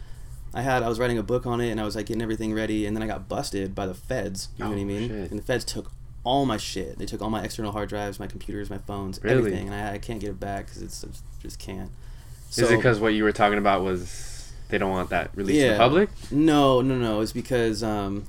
I 0.54 0.62
had 0.62 0.82
I 0.82 0.88
was 0.88 0.98
writing 0.98 1.18
a 1.18 1.22
book 1.22 1.46
on 1.46 1.60
it, 1.60 1.70
and 1.70 1.80
I 1.80 1.84
was 1.84 1.96
like 1.96 2.06
getting 2.06 2.22
everything 2.22 2.52
ready, 2.52 2.84
and 2.86 2.94
then 2.96 3.02
I 3.02 3.06
got 3.06 3.28
busted 3.28 3.74
by 3.74 3.86
the 3.86 3.94
feds. 3.94 4.48
You 4.58 4.64
know 4.64 4.70
what 4.70 4.78
I 4.78 4.82
Oh, 4.82 4.84
mean? 4.84 5.08
shit. 5.08 5.30
And 5.30 5.38
the 5.38 5.44
feds 5.44 5.64
took 5.64 5.90
all 6.24 6.44
my 6.46 6.56
shit. 6.56 6.98
They 6.98 7.06
took 7.06 7.20
all 7.22 7.30
my 7.30 7.42
external 7.42 7.72
hard 7.72 7.88
drives, 7.88 8.20
my 8.20 8.26
computers, 8.26 8.68
my 8.70 8.78
phones, 8.78 9.18
Really? 9.22 9.38
everything, 9.38 9.66
and 9.68 9.74
I, 9.74 9.94
I 9.94 9.98
can't 9.98 10.20
get 10.20 10.30
it 10.30 10.40
back 10.40 10.66
because 10.66 10.82
it's 10.82 11.02
it's- 11.04 11.22
just 11.40 11.58
can't. 11.58 11.90
Is 12.50 12.58
it 12.58 12.76
because 12.76 13.00
what 13.00 13.14
you 13.14 13.24
were 13.24 13.32
talking 13.32 13.58
about 13.58 13.82
was 13.82 14.52
they 14.68 14.76
don't 14.78 14.90
want 14.90 15.08
that 15.10 15.30
released 15.34 15.60
to 15.62 15.70
the 15.72 15.76
public? 15.78 16.10
No, 16.30 16.80
no, 16.82 16.96
no. 16.96 17.20
It's 17.20 17.32
because 17.32 17.82
um, 17.82 18.24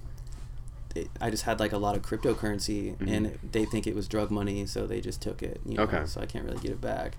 it, 0.95 1.09
I 1.19 1.29
just 1.29 1.43
had 1.43 1.59
like 1.59 1.73
a 1.73 1.77
lot 1.77 1.95
of 1.97 2.01
cryptocurrency, 2.03 2.95
Mhm. 2.97 3.11
and 3.11 3.39
they 3.51 3.65
think 3.65 3.85
it 3.85 3.95
was 3.95 4.07
drug 4.07 4.31
money, 4.31 4.65
so 4.65 4.87
they 4.87 5.01
just 5.01 5.21
took 5.21 5.43
it. 5.43 5.59
You 5.65 5.75
know, 5.77 5.83
Okay. 5.83 6.03
So 6.05 6.21
I 6.21 6.25
can't 6.25 6.45
really 6.45 6.59
get 6.59 6.71
it 6.71 6.79
back, 6.81 7.17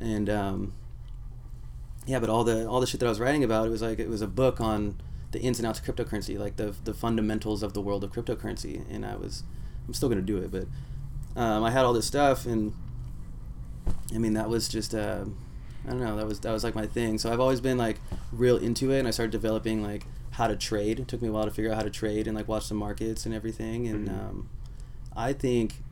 and 0.00 0.28
um, 0.28 0.72
yeah, 2.10 2.18
but 2.18 2.28
all 2.28 2.44
the 2.44 2.66
all 2.66 2.80
the 2.80 2.86
shit 2.86 3.00
that 3.00 3.06
I 3.06 3.08
was 3.08 3.20
writing 3.20 3.44
about, 3.44 3.66
it 3.66 3.70
was 3.70 3.82
like 3.82 3.98
it 3.98 4.08
was 4.08 4.22
a 4.22 4.26
book 4.26 4.60
on 4.60 5.00
the 5.32 5.40
ins 5.40 5.58
and 5.60 5.66
outs 5.66 5.78
of 5.78 5.84
cryptocurrency, 5.84 6.38
like 6.38 6.56
the 6.56 6.74
the 6.84 6.92
fundamentals 6.94 7.62
of 7.62 7.72
the 7.72 7.80
world 7.80 8.02
of 8.04 8.12
cryptocurrency, 8.12 8.82
and 8.90 9.04
I 9.06 9.16
was 9.16 9.44
I'm 9.86 9.94
still 9.94 10.08
gonna 10.08 10.20
do 10.22 10.38
it, 10.38 10.50
but 10.50 10.66
um, 11.40 11.62
I 11.64 11.70
had 11.70 11.84
all 11.84 11.92
this 11.92 12.06
stuff, 12.06 12.46
and 12.46 12.72
I 14.14 14.18
mean 14.18 14.34
that 14.34 14.48
was 14.48 14.68
just. 14.68 14.94
Uh, 14.94 15.24
I 15.86 15.90
don't 15.92 16.00
know. 16.00 16.14
That 16.16 16.26
was 16.26 16.40
that 16.40 16.52
was 16.52 16.62
like 16.62 16.74
my 16.74 16.86
thing. 16.86 17.16
So 17.18 17.32
I've 17.32 17.40
always 17.40 17.60
been 17.62 17.78
like 17.78 18.00
real 18.32 18.58
into 18.58 18.90
it, 18.92 18.98
and 18.98 19.08
I 19.08 19.12
started 19.12 19.30
developing 19.32 19.82
like 19.82 20.04
how 20.32 20.46
to 20.46 20.54
trade. 20.56 21.00
It 21.00 21.08
took 21.08 21.22
me 21.22 21.28
a 21.28 21.32
while 21.32 21.44
to 21.44 21.50
figure 21.50 21.70
out 21.70 21.76
how 21.76 21.82
to 21.82 21.90
trade 21.90 22.26
and 22.26 22.36
like 22.36 22.46
watch 22.48 22.68
the 22.68 22.74
markets 22.74 23.24
and 23.24 23.34
everything. 23.34 23.86
And 23.88 24.08
Mhm. 24.08 24.12
um, 24.12 24.48
I 25.16 25.32
think 25.32 25.82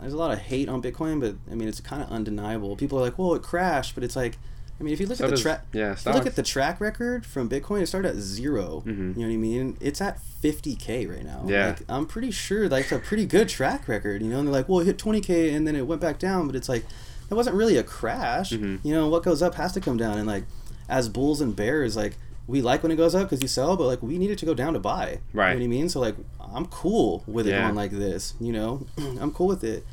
there's 0.00 0.14
a 0.14 0.16
lot 0.16 0.30
of 0.32 0.38
hate 0.38 0.68
on 0.68 0.80
Bitcoin, 0.80 1.20
but 1.20 1.34
I 1.50 1.54
mean 1.54 1.68
it's 1.68 1.80
kind 1.80 2.02
of 2.02 2.08
undeniable. 2.10 2.74
People 2.76 2.98
are 2.98 3.02
like, 3.02 3.18
"Well, 3.18 3.34
it 3.34 3.42
crashed," 3.42 3.94
but 3.94 4.02
it's 4.02 4.16
like, 4.16 4.38
I 4.82 4.84
mean, 4.84 4.94
if 4.94 5.00
you 5.00 5.06
look 5.06 5.18
So 5.18 5.26
at 5.26 5.30
the 5.30 5.36
track, 5.36 5.64
yeah, 5.72 5.94
look 6.06 6.26
at 6.26 6.34
the 6.34 6.42
track 6.42 6.80
record 6.80 7.24
from 7.24 7.48
Bitcoin, 7.48 7.82
it 7.82 7.86
started 7.86 8.08
at 8.08 8.16
0 8.16 8.82
Mhm. 8.84 8.88
You 8.88 9.22
know 9.22 9.28
what 9.28 9.32
I 9.32 9.36
mean? 9.36 9.76
It's 9.80 10.00
at 10.00 10.18
50k 10.42 11.06
right 11.08 11.24
now. 11.24 11.44
Yeah. 11.46 11.68
Like, 11.68 11.82
I'm 11.88 12.04
pretty 12.04 12.32
sure 12.32 12.68
that's 12.68 12.90
a 12.90 12.98
pretty 12.98 13.24
good 13.24 13.48
track 13.48 13.86
record. 13.86 14.22
You 14.22 14.28
know, 14.28 14.38
and 14.40 14.48
they're 14.48 14.52
like, 14.52 14.68
"Well, 14.68 14.80
it 14.80 14.86
hit 14.86 14.98
20k 14.98 15.54
and 15.54 15.68
then 15.68 15.76
it 15.76 15.86
went 15.86 16.00
back 16.00 16.18
down," 16.18 16.48
but 16.48 16.56
it's 16.56 16.68
like 16.68 16.84
that 17.28 17.36
wasn't 17.36 17.54
really 17.54 17.76
a 17.76 17.84
crash. 17.84 18.50
Mhm. 18.50 18.80
You 18.82 18.92
know, 18.92 19.06
what 19.06 19.22
goes 19.22 19.40
up 19.40 19.54
has 19.54 19.72
to 19.74 19.80
come 19.80 19.96
down, 19.96 20.18
and 20.18 20.26
like 20.26 20.44
as 20.88 21.08
bulls 21.08 21.40
and 21.40 21.54
bears, 21.54 21.94
like 21.96 22.18
we 22.48 22.60
like 22.60 22.82
when 22.82 22.90
it 22.90 22.96
goes 22.96 23.14
up 23.14 23.30
because 23.30 23.40
you 23.40 23.46
sell, 23.46 23.76
but 23.76 23.84
like 23.86 24.02
we 24.02 24.18
need 24.18 24.32
it 24.32 24.38
to 24.38 24.46
go 24.46 24.52
down 24.52 24.72
to 24.72 24.80
buy. 24.80 25.20
Right. 25.32 25.52
You 25.52 25.60
know 25.60 25.60
what 25.60 25.64
I 25.64 25.68
mean? 25.68 25.88
So 25.88 26.00
like 26.00 26.16
I'm 26.52 26.66
cool 26.66 27.22
with 27.28 27.46
it 27.46 27.50
Yeah. 27.50 27.62
going 27.62 27.76
like 27.76 27.92
this. 27.92 28.34
You 28.40 28.52
know, 28.52 28.86
I'm 29.20 29.30
cool 29.30 29.46
with 29.46 29.62
it, 29.62 29.86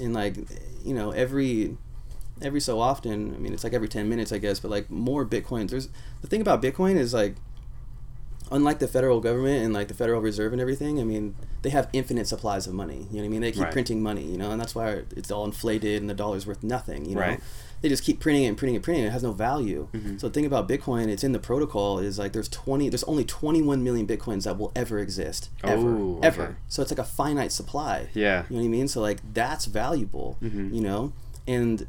and 0.00 0.12
like 0.12 0.34
you 0.84 0.94
know 0.94 1.12
every 1.12 1.76
every 2.44 2.60
so 2.60 2.80
often. 2.80 3.34
I 3.34 3.38
mean, 3.38 3.52
it's 3.52 3.64
like 3.64 3.72
every 3.72 3.88
ten 3.88 4.08
minutes, 4.08 4.32
I 4.32 4.38
guess. 4.38 4.60
But 4.60 4.70
like 4.70 4.90
more 4.90 5.24
bitcoins. 5.24 5.70
There's 5.70 5.88
the 6.20 6.26
thing 6.28 6.40
about 6.40 6.62
Bitcoin 6.62 6.96
is 6.96 7.12
like 7.14 7.34
unlike 8.50 8.80
the 8.80 8.88
federal 8.88 9.18
government 9.20 9.64
and 9.64 9.72
like 9.72 9.88
the 9.88 9.94
Federal 9.94 10.20
Reserve 10.20 10.52
and 10.52 10.60
everything, 10.60 11.00
I 11.00 11.04
mean, 11.04 11.34
they 11.62 11.70
have 11.70 11.88
infinite 11.94 12.26
supplies 12.26 12.66
of 12.66 12.74
money. 12.74 13.06
You 13.10 13.16
know 13.16 13.22
what 13.22 13.24
I 13.24 13.28
mean? 13.28 13.40
They 13.40 13.52
keep 13.52 13.62
Right. 13.62 13.72
printing 13.72 14.02
money, 14.02 14.24
you 14.24 14.36
know, 14.36 14.50
and 14.50 14.60
that's 14.60 14.74
why 14.74 15.02
it's 15.16 15.30
all 15.30 15.46
inflated 15.46 16.02
and 16.02 16.10
the 16.10 16.14
dollar's 16.14 16.46
worth 16.46 16.62
nothing, 16.62 17.06
you 17.06 17.14
know? 17.14 17.22
Right. 17.22 17.40
They 17.80 17.88
just 17.88 18.04
keep 18.04 18.20
printing 18.20 18.44
it 18.44 18.48
and 18.48 18.58
printing 18.58 18.74
it, 18.74 18.82
printing 18.82 19.04
it. 19.04 19.06
It 19.06 19.12
has 19.12 19.22
no 19.22 19.32
value. 19.32 19.88
Mhm. 19.94 20.20
So 20.20 20.28
the 20.28 20.34
thing 20.34 20.44
about 20.44 20.68
Bitcoin, 20.68 21.08
it's 21.08 21.24
in 21.24 21.32
the 21.32 21.38
protocol, 21.38 21.98
is 21.98 22.18
like 22.18 22.32
there's 22.34 22.48
20, 22.50 22.90
there's 22.90 23.04
only 23.04 23.24
21 23.24 23.82
million 23.82 24.06
Bitcoins 24.06 24.42
that 24.44 24.58
will 24.58 24.70
ever 24.76 24.98
exist. 24.98 25.48
Ever. 25.64 25.88
Oh, 25.88 26.20
Ever. 26.22 26.58
So 26.68 26.82
it's 26.82 26.90
like 26.92 26.98
a 26.98 27.04
finite 27.04 27.52
supply. 27.52 28.08
Yeah. 28.12 28.44
You 28.50 28.56
know 28.56 28.62
what 28.62 28.66
I 28.66 28.68
mean? 28.68 28.86
So 28.88 29.00
like 29.00 29.20
that's 29.32 29.64
valuable, 29.64 30.36
Mhm. 30.42 30.74
you 30.74 30.82
know? 30.82 31.12
And 31.48 31.86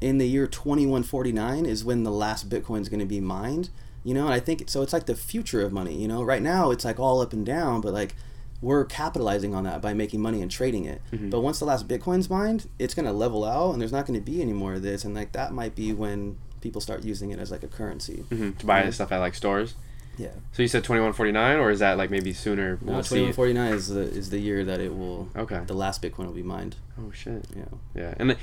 in 0.00 0.18
the 0.18 0.26
year 0.28 0.46
2149 0.46 1.66
is 1.66 1.84
when 1.84 2.02
the 2.04 2.10
last 2.10 2.48
Bitcoin 2.48 2.80
is 2.80 2.88
going 2.88 3.00
to 3.00 3.06
be 3.06 3.20
mined, 3.20 3.70
you 4.04 4.14
know? 4.14 4.24
And 4.26 4.34
I 4.34 4.40
think 4.40 4.68
so 4.68 4.82
it's 4.82 4.92
like 4.92 5.06
the 5.06 5.14
future 5.16 5.62
of 5.62 5.72
money, 5.72 5.94
you 6.00 6.08
know? 6.08 6.22
Right 6.22 6.42
now 6.42 6.70
it's 6.70 6.84
like 6.84 6.98
all 7.00 7.20
up 7.20 7.32
and 7.32 7.44
down, 7.46 7.80
but 7.80 7.92
like 7.92 8.14
we're 8.62 8.84
capitalizing 8.84 9.54
on 9.54 9.64
that 9.64 9.80
by 9.82 9.92
making 9.94 10.20
money 10.20 10.40
and 10.42 10.50
trading 10.50 10.84
it. 10.86 11.00
Mhm. 11.12 11.30
But 11.30 11.40
once 11.40 11.58
the 11.58 11.64
last 11.66 11.86
Bitcoin's 11.88 12.28
mined, 12.30 12.68
it's 12.78 12.94
going 12.94 13.06
to 13.06 13.12
level 13.12 13.44
out 13.44 13.72
and 13.72 13.80
there's 13.80 13.92
not 13.92 14.06
going 14.06 14.18
to 14.18 14.24
be 14.24 14.40
any 14.42 14.52
more 14.52 14.74
of 14.74 14.82
this 14.82 15.04
and 15.04 15.14
like 15.14 15.32
that 15.32 15.52
might 15.52 15.74
be 15.74 15.92
when 15.92 16.38
people 16.60 16.80
start 16.80 17.04
using 17.04 17.30
it 17.30 17.38
as 17.38 17.50
like 17.50 17.62
a 17.62 17.68
currency. 17.68 18.24
hmm 18.30 18.52
To 18.52 18.66
buy 18.66 18.82
Yeah. 18.82 18.90
stuff 18.90 19.12
at 19.12 19.18
like 19.18 19.34
stores. 19.34 19.74
Yeah. 20.18 20.28
So 20.52 20.62
you 20.62 20.68
said 20.68 20.82
twenty 20.82 21.02
one 21.02 21.12
forty 21.12 21.30
nine, 21.30 21.58
or 21.58 21.70
is 21.70 21.80
that 21.80 21.98
like 21.98 22.10
maybe 22.10 22.32
sooner? 22.32 22.78
No, 22.80 22.94
We'll 22.94 23.02
see. 23.02 23.16
2149 23.16 23.72
is 23.74 23.88
the 23.88 24.00
is 24.00 24.30
the 24.30 24.38
year 24.38 24.64
that 24.64 24.80
it 24.80 24.96
will 24.96 25.28
Okay. 25.36 25.60
the 25.66 25.74
last 25.74 26.00
Bitcoin 26.00 26.24
will 26.24 26.32
be 26.32 26.42
mined. 26.42 26.76
Oh 26.98 27.10
shit. 27.12 27.44
Yeah. 27.54 27.64
Yeah, 27.94 28.14
and 28.18 28.34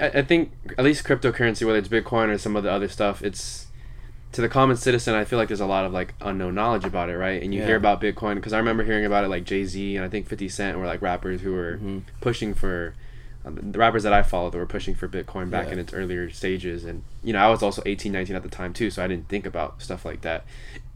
I- 0.00 0.18
I, 0.18 0.22
think 0.22 0.52
at 0.78 0.84
least 0.84 1.04
cryptocurrency, 1.04 1.66
whether 1.66 1.78
it's 1.78 1.88
Bitcoin 1.88 2.28
or 2.28 2.38
some 2.38 2.56
of 2.56 2.62
the 2.62 2.70
other 2.70 2.88
stuff, 2.88 3.22
it's 3.22 3.66
to 4.32 4.40
the 4.40 4.48
common 4.48 4.76
citizen. 4.76 5.14
I 5.14 5.24
feel 5.24 5.38
like 5.38 5.48
there's 5.48 5.60
a 5.60 5.66
lot 5.66 5.84
of 5.84 5.92
like 5.92 6.14
unknown 6.20 6.54
knowledge 6.54 6.84
about 6.84 7.08
it, 7.10 7.16
right? 7.16 7.42
And 7.42 7.52
you 7.52 7.60
Yeah. 7.60 7.66
hear 7.66 7.76
about 7.76 8.00
Bitcoin 8.00 8.36
because 8.36 8.52
I 8.52 8.58
remember 8.58 8.84
hearing 8.84 9.04
about 9.04 9.24
it 9.24 9.28
like 9.28 9.44
Jay 9.44 9.64
Z 9.64 9.96
and 9.96 10.04
I 10.04 10.08
think 10.08 10.28
Fifty 10.28 10.48
Cent 10.48 10.78
were 10.78 10.86
like 10.86 11.02
rappers 11.02 11.40
who 11.40 11.52
were 11.52 11.78
Mhm. 11.82 12.02
pushing 12.20 12.54
for 12.54 12.94
um, 13.42 13.58
the 13.72 13.78
rappers 13.78 14.02
that 14.02 14.12
I 14.12 14.22
followed 14.22 14.52
that 14.52 14.58
were 14.58 14.66
pushing 14.66 14.94
for 14.94 15.08
Bitcoin 15.08 15.48
back 15.48 15.68
Yeah. 15.68 15.72
in 15.72 15.78
its 15.78 15.94
earlier 15.94 16.28
stages. 16.28 16.84
And 16.84 17.04
you 17.24 17.32
know, 17.32 17.38
I 17.38 17.48
was 17.48 17.62
also 17.62 17.82
18, 17.86 18.12
19 18.12 18.36
at 18.36 18.42
the 18.42 18.50
time 18.50 18.74
too, 18.74 18.90
so 18.90 19.02
I 19.02 19.08
didn't 19.08 19.28
think 19.28 19.46
about 19.46 19.80
stuff 19.80 20.04
like 20.04 20.20
that. 20.20 20.44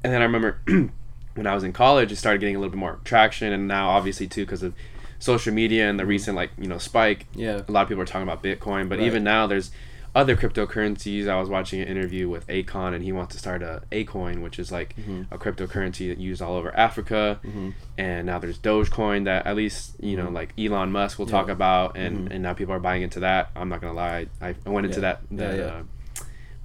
And 0.04 0.12
then 0.12 0.20
I 0.20 0.24
remember 0.26 0.58
when 1.34 1.46
I 1.46 1.54
was 1.54 1.64
in 1.64 1.72
college, 1.72 2.12
it 2.12 2.16
started 2.16 2.40
getting 2.40 2.54
a 2.54 2.58
little 2.58 2.70
bit 2.70 2.78
more 2.78 2.98
traction, 3.02 3.50
and 3.52 3.66
now 3.66 3.88
obviously 3.88 4.26
too 4.28 4.42
because 4.44 4.62
of 4.62 4.74
social 5.18 5.52
media 5.54 5.88
and 5.88 5.98
the 5.98 6.06
recent 6.06 6.36
like 6.36 6.50
you 6.58 6.66
know 6.68 6.78
spike 6.78 7.26
Yeah. 7.34 7.62
a 7.66 7.72
lot 7.72 7.82
of 7.82 7.88
people 7.88 8.02
are 8.02 8.06
talking 8.06 8.28
about 8.28 8.42
Bitcoin, 8.42 8.88
but 8.88 8.98
Right. 8.98 9.06
even 9.06 9.24
now 9.24 9.46
there's 9.46 9.70
other 10.16 10.36
cryptocurrencies. 10.36 11.28
I 11.28 11.40
was 11.40 11.48
watching 11.48 11.80
an 11.80 11.88
interview 11.88 12.28
with 12.28 12.46
Akon, 12.46 12.94
and 12.94 13.02
he 13.02 13.10
wants 13.10 13.32
to 13.34 13.38
start 13.40 13.62
a 13.64 13.82
Akoin, 13.90 14.42
which 14.42 14.60
is 14.60 14.70
like 14.70 14.94
Mhm. 14.96 15.26
a 15.32 15.38
cryptocurrency 15.38 16.08
that 16.08 16.18
used 16.18 16.40
all 16.40 16.54
over 16.54 16.72
Africa. 16.76 17.40
Mhm. 17.44 17.72
And 17.98 18.26
now 18.26 18.38
there's 18.38 18.58
Dogecoin 18.58 19.24
that 19.24 19.44
at 19.46 19.56
least 19.56 19.96
you 20.00 20.16
know 20.16 20.26
Mhm. 20.28 20.34
like 20.34 20.52
Elon 20.58 20.92
Musk 20.92 21.18
will 21.18 21.26
Yeah. 21.26 21.32
talk 21.32 21.48
about, 21.48 21.96
and 21.96 22.28
Mhm. 22.28 22.32
and 22.34 22.42
now 22.44 22.52
people 22.52 22.72
are 22.74 22.78
buying 22.80 23.02
into 23.02 23.18
that. 23.20 23.50
I'm 23.56 23.68
not 23.68 23.80
gonna 23.80 23.92
lie, 23.94 24.26
I, 24.40 24.54
I 24.64 24.70
went 24.70 24.86
into 24.86 25.00
Yeah. 25.00 25.14
that 25.14 25.20
that 25.32 25.56
yeah. 25.58 25.64
Uh, 25.64 25.82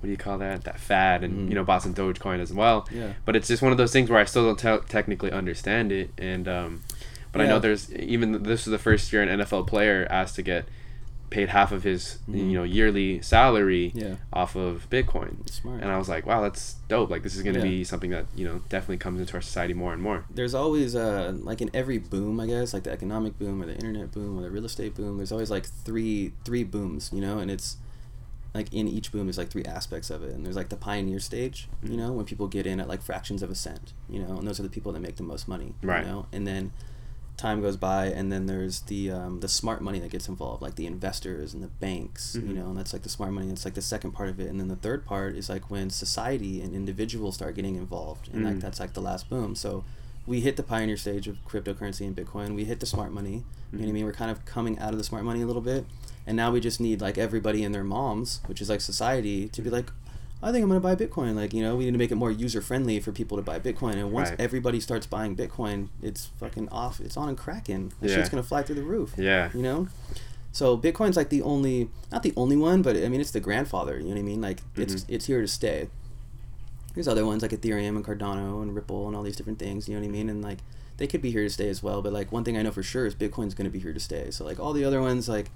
what 0.02 0.06
do 0.06 0.12
you 0.12 0.18
call 0.18 0.38
that 0.38 0.64
that 0.66 0.80
fad, 0.80 1.24
and 1.24 1.50
you 1.50 1.56
know 1.56 1.64
bought 1.64 1.82
some 1.82 1.94
Dogecoin 1.96 2.40
as 2.40 2.54
well. 2.54 2.88
Yeah. 2.92 3.14
But 3.26 3.36
it's 3.36 3.48
just 3.48 3.62
one 3.64 3.72
of 3.72 3.78
those 3.80 3.92
things 3.92 4.10
where 4.12 4.20
I 4.20 4.26
still 4.26 4.46
don't 4.46 4.60
te- 4.60 4.88
technically 4.88 5.32
understand 5.32 5.92
it, 5.92 6.12
and 6.20 6.48
um, 6.48 6.82
but 7.32 7.42
I 7.42 7.48
know 7.48 7.60
there's 7.60 7.92
even 7.94 8.44
this 8.44 8.66
is 8.68 8.72
the 8.72 8.80
first 8.80 9.12
year 9.14 9.22
an 9.22 9.40
NFL 9.40 9.68
player 9.68 10.08
asked 10.10 10.36
to 10.36 10.42
get 10.42 10.66
paid 11.30 11.50
half 11.50 11.72
of 11.72 11.84
his 11.84 12.18
Mhm. 12.28 12.38
you 12.50 12.58
know 12.58 12.64
yearly 12.64 13.22
salary 13.22 13.92
Yeah. 13.94 14.16
off 14.34 14.56
of 14.56 14.90
Bitcoin, 14.90 15.48
Smart. 15.48 15.80
and 15.84 15.92
I 15.92 15.98
was 16.00 16.10
like, 16.10 16.26
wow, 16.26 16.42
that's 16.42 16.78
dope. 16.88 17.12
Like 17.12 17.22
this 17.22 17.36
is 17.36 17.44
gonna 17.44 17.60
Yeah. 17.60 17.66
be 17.66 17.84
something 17.84 18.10
that 18.10 18.26
you 18.36 18.46
know 18.46 18.62
definitely 18.68 18.98
comes 18.98 19.20
into 19.20 19.36
our 19.36 19.42
society 19.42 19.76
more 19.76 19.94
and 19.94 20.02
more. 20.02 20.26
there's 20.34 20.56
always 20.56 20.96
uh 20.96 21.32
like 21.42 21.62
in 21.62 21.70
every 21.74 22.00
boom 22.00 22.40
i 22.40 22.48
guess 22.48 22.74
like 22.74 22.82
the 22.84 22.92
economic 22.92 23.38
boom 23.38 23.62
or 23.62 23.68
the 23.68 23.76
internet 23.76 24.12
boom 24.12 24.40
or 24.40 24.42
the 24.42 24.50
real 24.50 24.66
estate 24.66 24.96
boom 24.96 25.18
there's 25.18 25.32
always 25.32 25.52
like 25.52 25.66
three 25.68 26.34
three 26.46 26.64
booms 26.64 27.12
you 27.14 27.22
know 27.22 27.38
and 27.38 27.52
it's 27.52 27.78
like 28.56 28.74
in 28.74 28.88
each 28.88 29.12
boom 29.12 29.28
there's 29.28 29.38
like 29.38 29.50
three 29.52 29.66
aspects 29.66 30.10
of 30.10 30.24
it 30.24 30.34
and 30.34 30.44
there's 30.44 30.56
like 30.56 30.70
the 30.70 30.76
pioneer 30.76 31.20
stage 31.20 31.70
you 31.84 31.90
Mhm. 31.92 31.98
know 31.98 32.12
when 32.12 32.26
people 32.26 32.48
get 32.48 32.66
in 32.66 32.80
at 32.80 32.88
like 32.88 33.04
fractions 33.04 33.44
of 33.44 33.52
a 33.52 33.56
cent 33.56 33.94
you 34.10 34.20
know 34.20 34.38
and 34.40 34.48
those 34.48 34.60
are 34.60 34.64
the 34.64 34.70
people 34.70 34.92
that 34.94 35.00
make 35.00 35.18
the 35.18 35.24
most 35.24 35.48
money 35.48 35.76
Right. 35.84 36.04
you 36.04 36.12
know 36.12 36.26
and 36.34 36.48
then 36.48 36.72
time 37.40 37.62
goes 37.62 37.78
by, 37.78 38.06
and 38.08 38.32
then 38.32 38.46
there's 38.46 38.82
the 38.82 39.10
um, 39.12 39.40
the 39.40 39.48
smart 39.48 39.82
money 39.82 40.00
that 40.00 40.12
gets 40.12 40.28
involved, 40.28 40.62
like 40.62 40.76
the 40.76 40.86
investors 40.86 41.54
and 41.54 41.64
the 41.64 41.68
banks, 41.68 42.36
Mhm. 42.38 42.48
you 42.50 42.54
know, 42.54 42.68
and 42.70 42.78
that's 42.78 42.94
like 42.94 43.02
the 43.04 43.10
smart 43.10 43.32
money. 43.34 43.50
It's 43.50 43.66
like 43.66 43.74
the 43.74 43.82
second 43.82 44.12
part 44.12 44.30
of 44.30 44.40
it, 44.40 44.50
and 44.50 44.60
then 44.60 44.68
the 44.68 44.76
third 44.76 45.06
part 45.06 45.36
is 45.36 45.50
like 45.50 45.72
when 45.72 45.90
society 45.90 46.62
and 46.62 46.76
individuals 46.76 47.36
start 47.36 47.56
getting 47.56 47.76
involved, 47.76 48.30
and 48.34 48.44
like 48.46 48.56
Mm. 48.58 48.62
that's 48.62 48.80
like 48.80 48.94
the 48.94 49.02
last 49.02 49.30
boom. 49.30 49.56
So 49.56 49.84
we 50.28 50.42
hit 50.42 50.58
the 50.58 50.64
pioneer 50.64 50.98
stage 50.98 51.28
of 51.28 51.38
cryptocurrency 51.48 52.06
and 52.06 52.16
Bitcoin. 52.16 52.54
We 52.56 52.66
hit 52.66 52.80
the 52.82 52.86
smart 52.86 53.12
money. 53.12 53.30
You 53.72 53.78
know 53.80 53.80
what 53.80 53.82
I 53.82 53.90
Mhm. 53.90 53.94
mean? 53.94 54.06
We're 54.06 54.12
kind 54.14 54.30
of 54.32 54.46
coming 54.46 54.78
out 54.78 54.92
of 54.92 54.98
the 55.00 55.04
smart 55.04 55.24
money 55.24 55.42
a 55.42 55.48
little 55.48 55.62
bit, 55.62 55.86
and 56.28 56.36
now 56.38 56.52
we 56.52 56.60
just 56.60 56.80
need 56.80 57.02
like 57.02 57.18
everybody 57.18 57.64
and 57.64 57.74
their 57.74 57.84
moms, 57.84 58.42
which 58.48 58.62
is 58.62 58.70
like 58.70 58.82
society, 58.82 59.48
to 59.50 59.62
be 59.62 59.70
like. 59.70 59.92
I 60.42 60.52
think 60.54 60.64
I'm 60.64 60.70
gonna 60.70 60.80
buy 60.80 60.96
Bitcoin. 60.96 61.36
Like 61.36 61.54
you 61.54 61.62
know, 61.62 61.76
we 61.76 61.86
need 61.86 61.92
to 61.92 61.98
make 61.98 62.12
it 62.12 62.16
more 62.16 62.32
user 62.32 62.62
friendly 62.62 63.00
for 63.00 63.12
people 63.12 63.36
to 63.38 63.44
buy 63.44 63.60
Bitcoin. 63.60 63.96
And 63.96 64.12
once 64.12 64.30
Right. 64.30 64.40
everybody 64.40 64.80
starts 64.80 65.06
buying 65.06 65.36
Bitcoin, 65.36 65.90
it's 66.02 66.28
fucking 66.40 66.70
off. 66.70 67.02
It's 67.02 67.18
on 67.18 67.28
and 67.30 67.38
cracking. 67.38 67.92
That 68.00 68.10
Yeah. 68.10 68.16
shit's 68.16 68.30
gonna 68.30 68.44
fly 68.44 68.64
through 68.64 68.76
the 68.76 68.84
roof. 68.84 69.14
Yeah. 69.18 69.50
You 69.54 69.62
know, 69.62 69.88
so 70.54 70.78
Bitcoin's 70.78 71.18
like 71.18 71.30
the 71.30 71.42
only, 71.42 71.90
not 72.12 72.24
the 72.24 72.32
only 72.38 72.56
one, 72.56 72.82
but 72.82 72.96
I 72.96 73.10
mean 73.10 73.20
it's 73.20 73.32
the 73.32 73.42
grandfather. 73.42 73.98
You 73.98 74.04
know 74.06 74.10
what 74.12 74.20
I 74.20 74.24
mean? 74.24 74.40
Like 74.42 74.62
it's 74.78 74.94
Mhm. 74.96 75.06
it's 75.10 75.26
here 75.26 75.42
to 75.42 75.48
stay. 75.48 75.90
There's 76.96 77.08
other 77.08 77.26
ones 77.26 77.42
like 77.42 77.52
Ethereum 77.52 77.96
and 77.98 78.06
Cardano 78.06 78.62
and 78.62 78.74
Ripple 78.74 79.08
and 79.08 79.16
all 79.16 79.24
these 79.24 79.36
different 79.36 79.60
things. 79.60 79.88
You 79.90 79.96
know 79.96 80.02
what 80.02 80.08
I 80.08 80.12
mean? 80.12 80.30
And 80.30 80.42
like 80.42 80.60
they 80.98 81.08
could 81.08 81.22
be 81.22 81.32
here 81.32 81.44
to 81.44 81.50
stay 81.50 81.70
as 81.70 81.84
well. 81.84 82.02
But 82.02 82.14
like 82.14 82.32
one 82.32 82.44
thing 82.46 82.58
I 82.58 82.62
know 82.62 82.72
for 82.72 82.84
sure 82.84 83.06
is 83.06 83.14
Bitcoin's 83.14 83.54
gonna 83.54 83.70
be 83.70 83.80
here 83.80 83.94
to 83.94 84.00
stay. 84.00 84.32
So 84.32 84.46
like 84.46 84.60
all 84.60 84.72
the 84.74 84.86
other 84.86 85.02
ones 85.02 85.28
like 85.28 85.50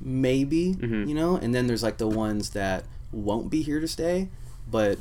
maybe 0.00 0.74
Mhm. 0.76 1.08
you 1.08 1.14
know, 1.14 1.36
and 1.36 1.54
then 1.54 1.66
there's 1.66 1.82
like 1.82 1.98
the 1.98 2.06
ones 2.08 2.50
that 2.50 2.84
won't 3.12 3.50
be 3.50 3.62
here 3.62 3.80
to 3.80 3.88
stay, 3.88 4.28
but 4.70 4.98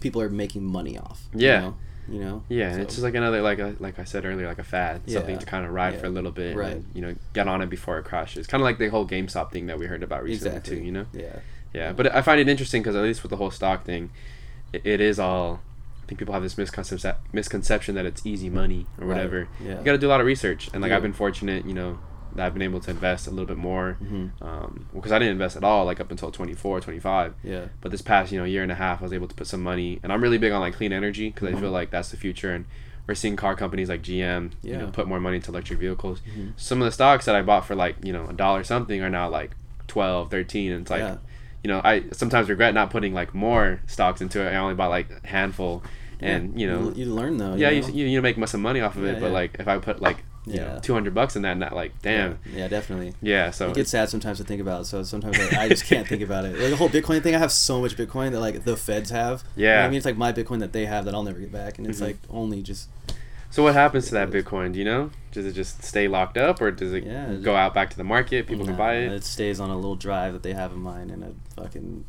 people 0.00 0.20
are 0.20 0.28
making 0.30 0.64
money 0.64 0.98
off. 0.98 1.22
you 1.34 1.46
Yeah. 1.46 1.60
know? 1.60 1.76
You 2.08 2.20
know. 2.20 2.42
Yeah, 2.48 2.66
and 2.66 2.74
So- 2.76 2.80
it's 2.82 2.94
just 2.94 3.02
like 3.04 3.14
another 3.14 3.42
like 3.42 3.58
a, 3.58 3.74
like 3.80 3.98
I 3.98 4.04
said 4.04 4.24
earlier, 4.24 4.46
like 4.46 4.58
a 4.60 4.64
fad, 4.64 5.02
something 5.08 5.38
to 5.38 5.46
kind 5.46 5.64
of 5.66 5.72
ride 5.72 5.94
Yeah. 5.94 6.00
for 6.00 6.06
a 6.06 6.10
little 6.10 6.30
bit, 6.30 6.56
Right. 6.56 6.72
and 6.76 6.84
you 6.94 7.00
know, 7.02 7.14
get 7.32 7.48
on 7.48 7.62
it 7.62 7.68
before 7.70 7.98
it 7.98 8.04
crashes. 8.04 8.46
Kind 8.46 8.60
of 8.60 8.64
like 8.64 8.78
the 8.78 8.88
whole 8.88 9.06
GameStop 9.06 9.50
thing 9.50 9.66
that 9.66 9.78
we 9.78 9.86
heard 9.86 10.02
about 10.04 10.22
recently 10.22 10.56
exactly. 10.56 10.78
too. 10.78 10.84
You 10.84 10.92
know, 10.92 11.06
Yeah. 11.12 11.36
yeah. 11.74 11.92
But 11.92 12.14
I 12.14 12.22
find 12.22 12.38
it 12.40 12.48
interesting 12.48 12.82
because 12.82 12.94
at 12.94 13.02
least 13.02 13.22
with 13.24 13.30
the 13.30 13.36
whole 13.36 13.50
stock 13.50 13.84
thing, 13.84 14.10
it, 14.72 14.82
it 14.84 15.00
is 15.00 15.18
all. 15.18 15.60
I 16.04 16.06
think 16.06 16.20
people 16.20 16.34
have 16.34 16.42
this 16.44 16.56
misconception 16.56 17.14
misconception 17.32 17.96
that 17.96 18.06
it's 18.06 18.24
easy 18.24 18.48
money 18.50 18.86
or 19.00 19.06
Right. 19.08 19.16
whatever. 19.16 19.48
Yeah. 19.60 19.78
You 19.78 19.84
got 19.84 19.92
to 19.92 19.98
do 19.98 20.06
a 20.06 20.12
lot 20.14 20.20
of 20.20 20.26
research, 20.26 20.70
and 20.72 20.80
like 20.82 20.90
Yeah. 20.90 20.96
I've 20.96 21.02
been 21.02 21.12
fortunate, 21.12 21.66
you 21.66 21.74
know, 21.74 21.98
that 22.36 22.46
I've 22.46 22.52
been 22.54 22.62
able 22.62 22.80
to 22.80 22.90
invest 22.90 23.26
a 23.26 23.30
little 23.30 23.46
bit 23.46 23.56
more. 23.56 23.96
Mhm. 24.02 24.30
Um, 24.42 24.86
because 24.94 25.12
I 25.12 25.18
didn't 25.18 25.32
invest 25.32 25.56
at 25.56 25.64
all, 25.64 25.84
like 25.84 26.00
up 26.00 26.10
until 26.10 26.30
24, 26.30 26.80
25. 26.80 27.34
Yeah. 27.42 27.66
But 27.80 27.90
this 27.90 28.02
past, 28.02 28.32
you 28.32 28.38
know, 28.38 28.44
year 28.44 28.62
and 28.62 28.70
a 28.72 28.76
half, 28.76 29.00
I 29.00 29.04
was 29.04 29.12
able 29.12 29.28
to 29.28 29.34
put 29.34 29.46
some 29.46 29.62
money, 29.62 29.98
and 30.02 30.12
I'm 30.12 30.22
really 30.22 30.38
big 30.38 30.52
on 30.52 30.60
like 30.60 30.74
clean 30.74 30.92
energy 30.92 31.30
because 31.30 31.54
I 31.54 31.58
feel 31.60 31.70
like 31.70 31.90
that's 31.90 32.10
the 32.10 32.16
future, 32.16 32.52
and 32.54 32.64
we're 33.06 33.14
seeing 33.14 33.36
car 33.36 33.54
companies 33.54 33.88
like 33.88 34.02
GM, 34.02 34.50
you 34.62 34.72
know, 34.74 34.84
Yeah. 34.86 34.90
put 34.92 35.06
more 35.06 35.20
money 35.20 35.36
into 35.36 35.50
electric 35.50 35.78
vehicles. 35.78 36.20
Mhm. 36.36 36.52
Some 36.56 36.80
of 36.82 36.86
the 36.86 36.92
stocks 36.92 37.24
that 37.26 37.34
I 37.36 37.42
bought 37.42 37.64
for 37.66 37.74
like 37.74 37.96
you 38.02 38.12
know 38.12 38.26
a 38.28 38.32
dollar 38.32 38.64
something 38.64 39.00
are 39.02 39.10
now 39.10 39.28
like 39.28 39.52
12, 39.86 40.30
13, 40.30 40.72
and 40.72 40.82
it's 40.82 40.90
like, 40.90 41.00
Yeah. 41.00 41.16
you 41.62 41.68
know, 41.68 41.80
I 41.84 42.04
sometimes 42.12 42.48
regret 42.48 42.74
not 42.74 42.90
putting 42.90 43.14
like 43.14 43.32
more 43.34 43.80
stocks 43.86 44.20
into 44.20 44.40
it. 44.44 44.50
I 44.52 44.56
only 44.56 44.74
bought 44.74 44.90
like 44.90 45.06
a 45.22 45.26
handful, 45.26 45.82
and 46.20 46.58
you 46.60 46.66
know, 46.66 46.92
you, 46.96 47.06
learn 47.06 47.36
though. 47.36 47.54
yeah, 47.54 47.70
you, 47.70 47.76
you, 47.76 47.82
know? 47.82 47.88
you, 47.94 48.06
you 48.06 48.22
make 48.22 48.48
some 48.48 48.62
money 48.62 48.80
off 48.80 48.96
of 48.96 49.04
Yeah, 49.04 49.10
it, 49.12 49.20
but 49.20 49.26
yeah. 49.28 49.32
like 49.32 49.56
if 49.60 49.68
I 49.68 49.78
put 49.78 50.00
like 50.02 50.24
you 50.46 50.54
Yeah. 50.60 50.74
know 50.74 50.80
200 50.80 51.12
bucks 51.14 51.34
in 51.36 51.42
that, 51.42 51.58
not 51.58 51.74
like 51.74 51.92
damn, 52.02 52.38
Yeah, 52.52 52.58
yeah, 52.58 52.68
definitely. 52.68 53.14
yeah. 53.20 53.50
so 53.50 53.70
it 53.70 53.74
gets 53.74 53.90
sad 53.90 54.08
sometimes 54.08 54.38
to 54.38 54.44
think 54.44 54.60
about. 54.60 54.86
So 54.86 55.02
sometimes 55.02 55.38
I, 55.38 55.64
I 55.64 55.68
just 55.68 55.84
can't 55.90 56.06
think 56.06 56.22
about 56.22 56.44
it. 56.44 56.58
Like 56.58 56.70
the 56.70 56.76
whole 56.76 56.88
Bitcoin 56.88 57.22
thing, 57.22 57.34
I 57.34 57.38
have 57.38 57.52
so 57.52 57.80
much 57.80 57.96
Bitcoin 57.96 58.30
that 58.32 58.40
like 58.40 58.64
the 58.64 58.76
Feds 58.76 59.10
have. 59.10 59.44
You 59.56 59.66
know 59.66 59.72
Yeah. 59.72 59.84
I 59.84 59.88
mean, 59.88 59.96
it's 59.96 60.06
like 60.06 60.16
my 60.16 60.32
Bitcoin 60.32 60.60
that 60.60 60.72
they 60.72 60.86
have 60.86 61.04
that 61.06 61.14
I'll 61.14 61.22
never 61.24 61.38
get 61.40 61.52
back, 61.52 61.78
and 61.78 61.86
it's 61.86 61.98
Mhm. 61.98 62.04
like 62.04 62.18
only 62.30 62.62
just 62.62 62.88
So 63.50 63.62
what 63.62 63.74
happens 63.74 64.06
to 64.06 64.12
that 64.14 64.30
Bitcoin? 64.30 64.72
Do 64.72 64.78
you 64.78 64.84
know? 64.84 65.10
Does 65.32 65.46
it 65.46 65.52
just 65.52 65.82
stay 65.82 66.08
locked 66.08 66.36
up, 66.36 66.60
or 66.60 66.70
does 66.70 66.92
it 66.92 67.04
Yeah, 67.04 67.34
go 67.42 67.56
out 67.56 67.74
back 67.74 67.90
to 67.90 67.96
the 67.96 68.04
market? 68.04 68.46
People 68.46 68.66
can 68.66 68.76
buy 68.76 68.96
it. 68.96 69.12
It 69.12 69.24
stays 69.24 69.60
on 69.60 69.70
a 69.70 69.76
little 69.76 69.96
drive 69.96 70.32
that 70.32 70.42
they 70.42 70.52
have 70.52 70.72
in 70.72 70.78
mind 70.80 71.10
and 71.10 71.22
a 71.24 71.60
fucking 71.60 72.04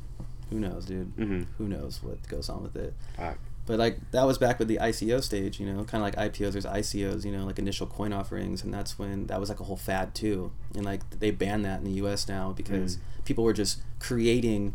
who 0.49 0.59
knows, 0.59 0.85
dude. 0.85 1.15
Mm-hmm. 1.17 1.41
Who 1.57 1.67
knows 1.67 2.01
what 2.01 2.25
goes 2.27 2.47
on 2.49 2.63
with 2.63 2.75
it. 2.75 2.93
Fuck. 3.17 3.37
But 3.67 3.77
like 3.77 3.99
that 4.11 4.23
was 4.25 4.37
back 4.39 4.57
with 4.59 4.67
the 4.69 4.77
ICO 4.77 5.21
stage, 5.21 5.59
you 5.59 5.65
know, 5.71 5.83
kind 5.83 6.01
of 6.03 6.03
like 6.03 6.15
IPOs. 6.33 6.53
There's 6.53 6.65
ICOs, 6.65 7.23
you 7.25 7.31
know, 7.31 7.45
like 7.45 7.59
initial 7.59 7.85
coin 7.85 8.13
offerings, 8.13 8.63
and 8.63 8.73
that's 8.73 8.97
when 8.97 9.27
that 9.27 9.39
was 9.39 9.49
like 9.49 9.59
a 9.59 9.63
whole 9.65 9.77
fad 9.77 10.15
too. 10.15 10.51
And 10.73 10.83
like 10.85 11.07
they 11.19 11.29
banned 11.31 11.65
that 11.65 11.79
in 11.79 11.83
the 11.85 11.91
U.S. 12.03 12.27
now 12.27 12.53
because 12.53 12.95
Mm. 12.97 12.99
people 13.25 13.43
were 13.43 13.53
just 13.53 13.81
creating 13.99 14.73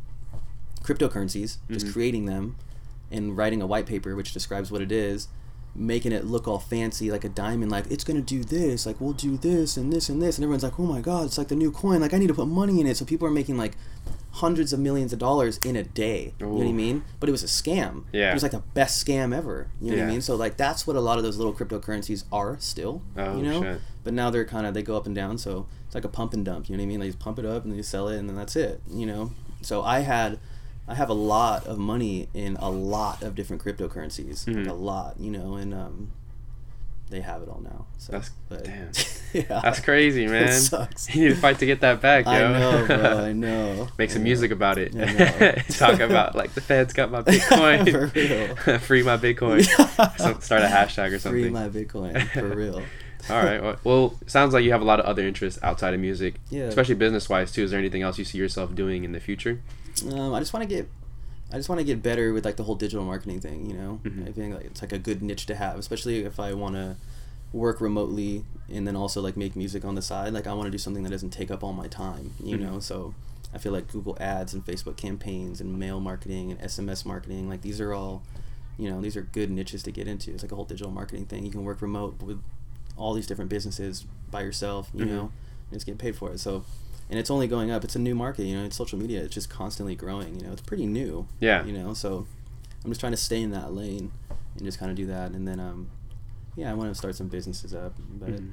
cryptocurrencies, 0.83 1.57
just 1.71 1.87
Mhm. 1.87 1.93
creating 1.93 2.27
them, 2.27 2.57
and 3.11 3.37
writing 3.37 3.63
a 3.63 3.67
white 3.67 3.87
paper 3.87 4.15
which 4.17 4.33
describes 4.33 4.71
what 4.71 4.81
it 4.83 4.93
is, 4.93 5.29
making 5.75 6.13
it 6.13 6.25
look 6.25 6.47
all 6.47 6.59
fancy 6.59 7.11
like 7.11 7.25
a 7.25 7.29
diamond. 7.29 7.71
Like 7.71 7.91
it's 7.91 8.05
gonna 8.05 8.21
do 8.21 8.45
this, 8.45 8.87
like 8.87 9.01
we'll 9.01 9.13
do 9.13 9.37
this 9.37 9.77
and 9.77 9.93
this 9.93 10.09
and 10.09 10.21
this, 10.21 10.37
and 10.37 10.45
everyone's 10.45 10.63
like, 10.63 10.79
oh 10.79 10.85
my 10.85 11.01
god, 11.01 11.27
it's 11.27 11.39
like 11.39 11.49
the 11.49 11.57
new 11.57 11.71
coin. 11.71 12.01
Like 12.01 12.15
I 12.15 12.19
need 12.19 12.29
to 12.29 12.35
put 12.35 12.49
money 12.49 12.81
in 12.81 12.87
it. 12.87 12.97
So 12.97 13.05
people 13.05 13.27
are 13.27 13.33
making 13.33 13.57
like 13.57 13.73
hundreds 14.33 14.73
of 14.73 14.81
millions 14.81 15.13
of 15.13 15.19
dollars 15.19 15.59
in 15.59 15.77
a 15.77 15.83
day. 15.83 16.35
You 16.39 16.47
know 16.47 16.53
what 16.53 16.67
I 16.67 16.73
mean? 16.73 17.05
But 17.21 17.29
it 17.29 17.33
was 17.33 17.43
a 17.43 17.47
scam. 17.47 18.05
Yeah. 18.13 18.31
It 18.31 18.35
was 18.35 18.43
like 18.43 18.53
the 18.53 18.63
best 18.75 19.05
scam 19.05 19.37
ever. 19.37 19.69
You 19.81 19.91
know 19.91 19.99
what 19.99 20.05
I 20.05 20.11
mean? 20.11 20.21
So 20.21 20.37
like 20.37 20.57
that's 20.57 20.87
what 20.87 20.97
a 20.97 21.01
lot 21.01 21.19
of 21.19 21.25
those 21.25 21.37
little 21.37 21.55
cryptocurrencies 21.55 22.25
are 22.33 22.59
still. 22.59 23.03
Oh 23.17 23.37
you 23.37 23.43
know? 23.43 23.63
shit. 23.63 23.81
But 24.05 24.15
now 24.15 24.31
they're 24.31 24.45
kind 24.45 24.67
of 24.67 24.75
they 24.75 24.83
go 24.83 24.97
up 24.97 25.07
and 25.07 25.15
down. 25.15 25.39
So 25.39 25.67
it's 25.87 25.95
like 25.95 26.05
a 26.05 26.09
pump 26.09 26.35
and 26.35 26.45
dump. 26.45 26.69
You 26.69 26.77
know 26.77 26.83
what 26.83 26.87
I 26.87 26.89
mean? 26.89 27.01
They 27.01 27.07
just 27.07 27.19
pump 27.19 27.39
it 27.39 27.45
up 27.45 27.65
and 27.65 27.77
they 27.77 27.83
sell 27.83 28.09
it 28.09 28.19
and 28.19 28.29
then 28.29 28.37
that's 28.37 28.57
it. 28.57 28.81
You 28.91 29.07
know. 29.07 29.33
So 29.63 29.83
I 29.83 30.01
had, 30.01 30.41
I 30.93 30.95
have 30.97 31.09
a 31.11 31.15
lot 31.15 31.67
of 31.67 31.79
money 31.79 32.29
in 32.35 32.57
a 32.61 32.71
lot 32.71 33.23
of 33.23 33.35
different 33.35 33.65
cryptocurrencies. 33.65 34.45
Mhm. 34.45 34.57
Like 34.59 34.69
a 34.69 34.75
lot. 34.75 35.19
You 35.19 35.31
know, 35.31 35.55
and 35.57 35.73
um, 35.73 36.13
they 37.11 37.21
have 37.21 37.43
it 37.43 37.49
all 37.49 37.61
now. 37.63 37.87
So 37.99 38.13
That's- 38.13 38.31
but, 38.49 38.65
damn. 38.65 38.91
yeah. 39.33 39.61
That's 39.63 39.81
crazy, 39.81 40.27
man. 40.33 40.49
It 40.49 40.53
sucks. 40.53 41.15
You 41.15 41.23
need 41.29 41.35
to 41.35 41.41
fight 41.41 41.59
to 41.61 41.67
get 41.67 41.81
that 41.81 42.01
back, 42.03 42.27
yo. 42.27 42.31
I 42.33 42.53
know, 42.59 42.87
bro. 42.87 43.25
I 43.25 43.33
know. 43.45 43.89
Make 43.99 44.11
some 44.11 44.23
music 44.23 44.51
about 44.51 44.77
it. 44.79 44.93
Talk 45.79 46.01
about 46.01 46.35
like 46.35 46.53
the 46.55 46.61
feds 46.61 46.93
got 46.93 47.11
my 47.11 47.23
Bitcoin. 47.23 47.91
For 47.91 48.07
real. 48.15 48.79
Free 48.81 49.03
my 49.03 49.17
Bitcoin. 49.17 49.63
Start 50.43 50.63
a 50.63 50.67
hashtag 50.67 51.13
or 51.13 51.19
something. 51.19 51.43
Free 51.43 51.51
my 51.51 51.69
Bitcoin 51.71 52.29
for 52.29 52.47
real. 52.55 52.83
All 53.31 53.43
right. 53.43 53.63
Well, 53.63 53.77
well, 53.85 54.19
sounds 54.27 54.53
like 54.53 54.65
you 54.65 54.73
have 54.73 54.83
a 54.83 54.85
lot 54.85 54.99
of 55.01 55.07
other 55.07 55.27
interests 55.27 55.59
outside 55.63 55.95
of 55.95 56.01
music, 56.01 56.35
Yeah. 56.51 56.65
especially 56.65 56.97
business 56.97 57.29
wise 57.29 57.53
too. 57.53 57.63
Is 57.63 57.71
there 57.71 57.79
anything 57.79 58.03
else 58.03 58.19
you 58.19 58.25
see 58.25 58.37
yourself 58.39 58.75
doing 58.75 59.05
in 59.05 59.13
the 59.13 59.21
future? 59.21 59.61
Um, 60.11 60.33
I 60.35 60.39
just 60.41 60.53
want 60.53 60.63
to 60.63 60.69
get, 60.69 60.89
I 61.53 61.57
just 61.57 61.69
want 61.69 61.79
to 61.81 61.85
get 61.85 62.03
better 62.03 62.33
with 62.33 62.45
like 62.45 62.57
the 62.57 62.65
whole 62.65 62.75
digital 62.75 63.05
marketing 63.05 63.41
thing. 63.41 63.67
You 63.71 63.77
know, 63.77 64.01
Mhm. 64.05 64.29
I 64.29 64.33
think 64.33 64.55
like 64.55 64.65
it's 64.65 64.83
like 64.83 64.93
a 64.93 64.99
good 64.99 65.23
niche 65.23 65.47
to 65.47 65.55
have, 65.55 65.79
especially 65.79 66.21
if 66.25 66.41
I 66.41 66.55
want 66.55 66.75
to 66.77 66.97
work 67.53 67.81
remotely 67.83 68.45
and 68.71 68.87
then 68.87 68.97
also 68.97 69.21
like 69.21 69.37
make 69.37 69.55
music 69.55 69.85
on 69.85 69.95
the 69.95 70.03
side. 70.03 70.33
Like 70.33 70.47
I 70.47 70.55
want 70.55 70.67
to 70.67 70.71
do 70.71 70.79
something 70.79 71.03
that 71.03 71.11
doesn't 71.11 71.31
take 71.31 71.51
up 71.51 71.63
all 71.63 71.73
my 71.75 71.89
time. 71.89 72.31
You 72.43 72.57
Mhm. 72.57 72.61
know, 72.61 72.81
so 72.81 73.15
I 73.55 73.59
feel 73.59 73.73
like 73.73 73.93
Google 73.93 74.17
Ads 74.19 74.55
and 74.55 74.65
Facebook 74.65 74.97
campaigns 74.97 75.61
and 75.61 75.79
mail 75.79 76.01
marketing 76.01 76.51
and 76.51 76.61
SMS 76.63 77.05
marketing, 77.05 77.51
like 77.51 77.61
these 77.61 77.81
are 77.81 77.93
all, 77.93 78.23
you 78.79 78.89
know, 78.89 79.03
these 79.03 79.15
are 79.17 79.23
good 79.33 79.51
niches 79.51 79.83
to 79.83 79.91
get 79.93 80.09
into. 80.09 80.31
It's 80.33 80.43
like 80.43 80.53
a 80.53 80.57
whole 80.57 80.65
digital 80.65 80.91
marketing 80.91 81.27
thing. 81.27 81.45
You 81.45 81.51
can 81.51 81.63
work 81.63 81.83
remote 81.83 82.23
with 82.23 82.41
all 82.97 83.13
these 83.13 83.27
different 83.27 83.51
businesses 83.51 84.07
by 84.31 84.41
yourself. 84.43 84.91
You 84.95 85.05
Mhm. 85.05 85.09
know, 85.09 85.21
and 85.21 85.73
just 85.75 85.85
get 85.85 85.99
paid 85.99 86.17
for 86.17 86.33
it. 86.33 86.41
So. 86.41 86.65
And 87.13 87.19
it's 87.19 87.31
only 87.31 87.47
going 87.47 87.71
up. 87.71 87.85
It's 87.85 87.95
a 87.95 87.99
new 87.99 88.15
market, 88.15 88.45
you 88.45 88.57
know. 88.57 88.65
It's 88.65 88.75
social 88.75 88.99
media. 88.99 89.21
It's 89.23 89.35
just 89.35 89.51
constantly 89.51 89.95
growing. 89.95 90.41
You 90.41 90.47
know, 90.47 90.53
it's 90.53 90.63
pretty 90.63 90.87
new. 90.87 91.29
Yeah. 91.41 91.63
You 91.63 91.73
know, 91.75 91.93
so 91.93 92.27
I'm 92.83 92.91
just 92.91 93.01
trying 93.01 93.13
to 93.13 93.19
stay 93.19 93.43
in 93.43 93.51
that 93.51 93.75
lane 93.75 94.11
and 94.57 94.65
just 94.65 94.79
kind 94.79 94.91
of 94.91 94.97
do 94.97 95.05
that, 95.07 95.33
and 95.33 95.47
then 95.47 95.61
um, 95.61 95.91
yeah, 96.57 96.71
I 96.71 96.75
want 96.75 96.91
to 96.91 96.95
start 96.95 97.15
some 97.15 97.29
businesses 97.29 97.75
up, 97.75 97.95
but 98.19 98.31
Mhm. 98.31 98.53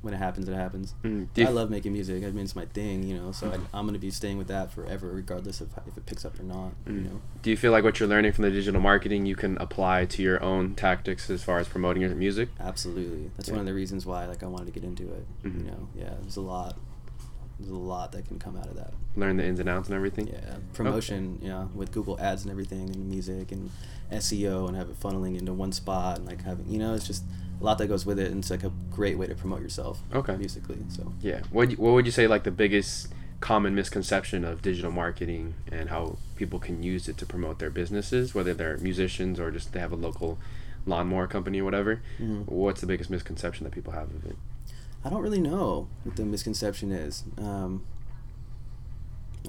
when 0.00 0.14
it 0.14 0.16
happens, 0.16 0.48
it 0.48 0.54
happens. 0.54 0.94
Mm. 1.04 1.28
I 1.38 1.50
love 1.50 1.68
making 1.70 1.92
music. 1.92 2.24
I 2.24 2.30
mean, 2.30 2.44
it's 2.44 2.56
my 2.56 2.64
thing, 2.66 3.02
you 3.04 3.14
know. 3.14 3.30
So. 3.32 3.50
I, 3.50 3.54
I'm 3.78 3.84
gonna 3.86 3.98
be 3.98 4.10
staying 4.10 4.36
with 4.38 4.48
that 4.48 4.72
forever, 4.72 5.10
regardless 5.12 5.60
of 5.60 5.68
if 5.86 5.96
it 5.98 6.06
picks 6.06 6.24
up 6.24 6.40
or 6.40 6.44
not. 6.44 6.72
You 6.86 6.92
Mm. 6.94 7.04
know. 7.04 7.20
Do 7.42 7.50
you 7.50 7.56
feel 7.58 7.72
like 7.72 7.84
what 7.84 8.00
you're 8.00 8.08
learning 8.08 8.32
from 8.32 8.44
the 8.44 8.50
digital 8.50 8.80
marketing 8.80 9.26
you 9.26 9.36
can 9.36 9.58
apply 9.58 10.06
to 10.06 10.22
your 10.22 10.42
own 10.42 10.74
tactics 10.74 11.28
as 11.28 11.42
far 11.44 11.58
as 11.58 11.68
promoting 11.68 12.00
your 12.02 12.14
music? 12.14 12.48
Absolutely. 12.58 13.30
That's 13.36 13.48
Yeah. 13.50 13.54
one 13.56 13.60
of 13.60 13.66
the 13.66 13.74
reasons 13.74 14.06
why 14.06 14.24
like 14.26 14.42
I 14.42 14.46
wanted 14.46 14.66
to 14.66 14.72
get 14.72 14.82
into 14.84 15.04
it. 15.12 15.26
You 15.44 15.50
know. 15.50 15.88
Yeah. 15.94 16.14
There's 16.22 16.36
a 16.36 16.40
lot. 16.40 16.78
There's 17.62 17.72
a 17.72 17.76
lot 17.76 18.12
that 18.12 18.26
can 18.26 18.38
come 18.38 18.56
out 18.56 18.66
of 18.66 18.74
that. 18.76 18.92
Learn 19.16 19.36
the 19.36 19.44
ins 19.46 19.60
and 19.60 19.68
outs 19.68 19.88
and 19.88 19.94
everything? 19.96 20.26
Yeah, 20.28 20.56
promotion, 20.72 21.38
yeah, 21.42 21.66
with 21.74 21.92
Google 21.92 22.18
Ads 22.20 22.42
and 22.42 22.50
everything, 22.50 22.90
and 22.90 23.08
music 23.08 23.52
and 23.52 23.70
SEO, 24.10 24.66
and 24.68 24.76
have 24.76 24.88
it 24.88 24.98
funneling 25.00 25.38
into 25.38 25.52
one 25.52 25.70
spot, 25.72 26.18
and 26.18 26.26
like 26.26 26.42
having, 26.42 26.68
you 26.68 26.78
know, 26.78 26.94
it's 26.94 27.06
just 27.06 27.22
a 27.60 27.64
lot 27.64 27.78
that 27.78 27.86
goes 27.86 28.04
with 28.04 28.18
it, 28.18 28.30
and 28.32 28.40
it's 28.40 28.50
like 28.50 28.64
a 28.64 28.72
great 28.90 29.16
way 29.18 29.26
to 29.26 29.34
promote 29.34 29.60
yourself. 29.60 30.02
Okay. 30.12 30.36
Musically, 30.36 30.78
so 30.88 31.12
Yeah. 31.20 31.42
What 31.50 31.72
what 31.78 31.92
would 31.92 32.06
you 32.06 32.12
say 32.12 32.26
like 32.26 32.42
the 32.42 32.50
biggest 32.50 33.08
common 33.40 33.74
misconception 33.74 34.44
of 34.44 34.62
digital 34.62 34.90
marketing 34.92 35.54
and 35.70 35.88
how 35.90 36.16
people 36.36 36.58
can 36.60 36.82
use 36.82 37.08
it 37.08 37.16
to 37.18 37.26
promote 37.26 37.58
their 37.58 37.70
businesses, 37.70 38.34
whether 38.34 38.54
they're 38.54 38.76
musicians 38.78 39.38
or 39.40 39.50
just 39.50 39.72
they 39.72 39.80
have 39.80 39.92
a 39.92 39.96
local 39.96 40.38
lawnmower 40.86 41.26
company 41.28 41.60
or 41.60 41.64
whatever? 41.64 42.00
Mhm. 42.20 42.48
What's 42.48 42.80
the 42.80 42.86
biggest 42.86 43.10
misconception 43.10 43.64
that 43.64 43.72
people 43.72 43.92
have 43.92 44.10
of 44.14 44.24
it? 44.26 44.36
I 45.04 45.10
don't 45.10 45.22
really 45.22 45.40
know 45.40 45.88
what 46.04 46.16
the 46.16 46.24
misconception 46.24 46.92
is. 46.92 47.24
Um, 47.38 47.84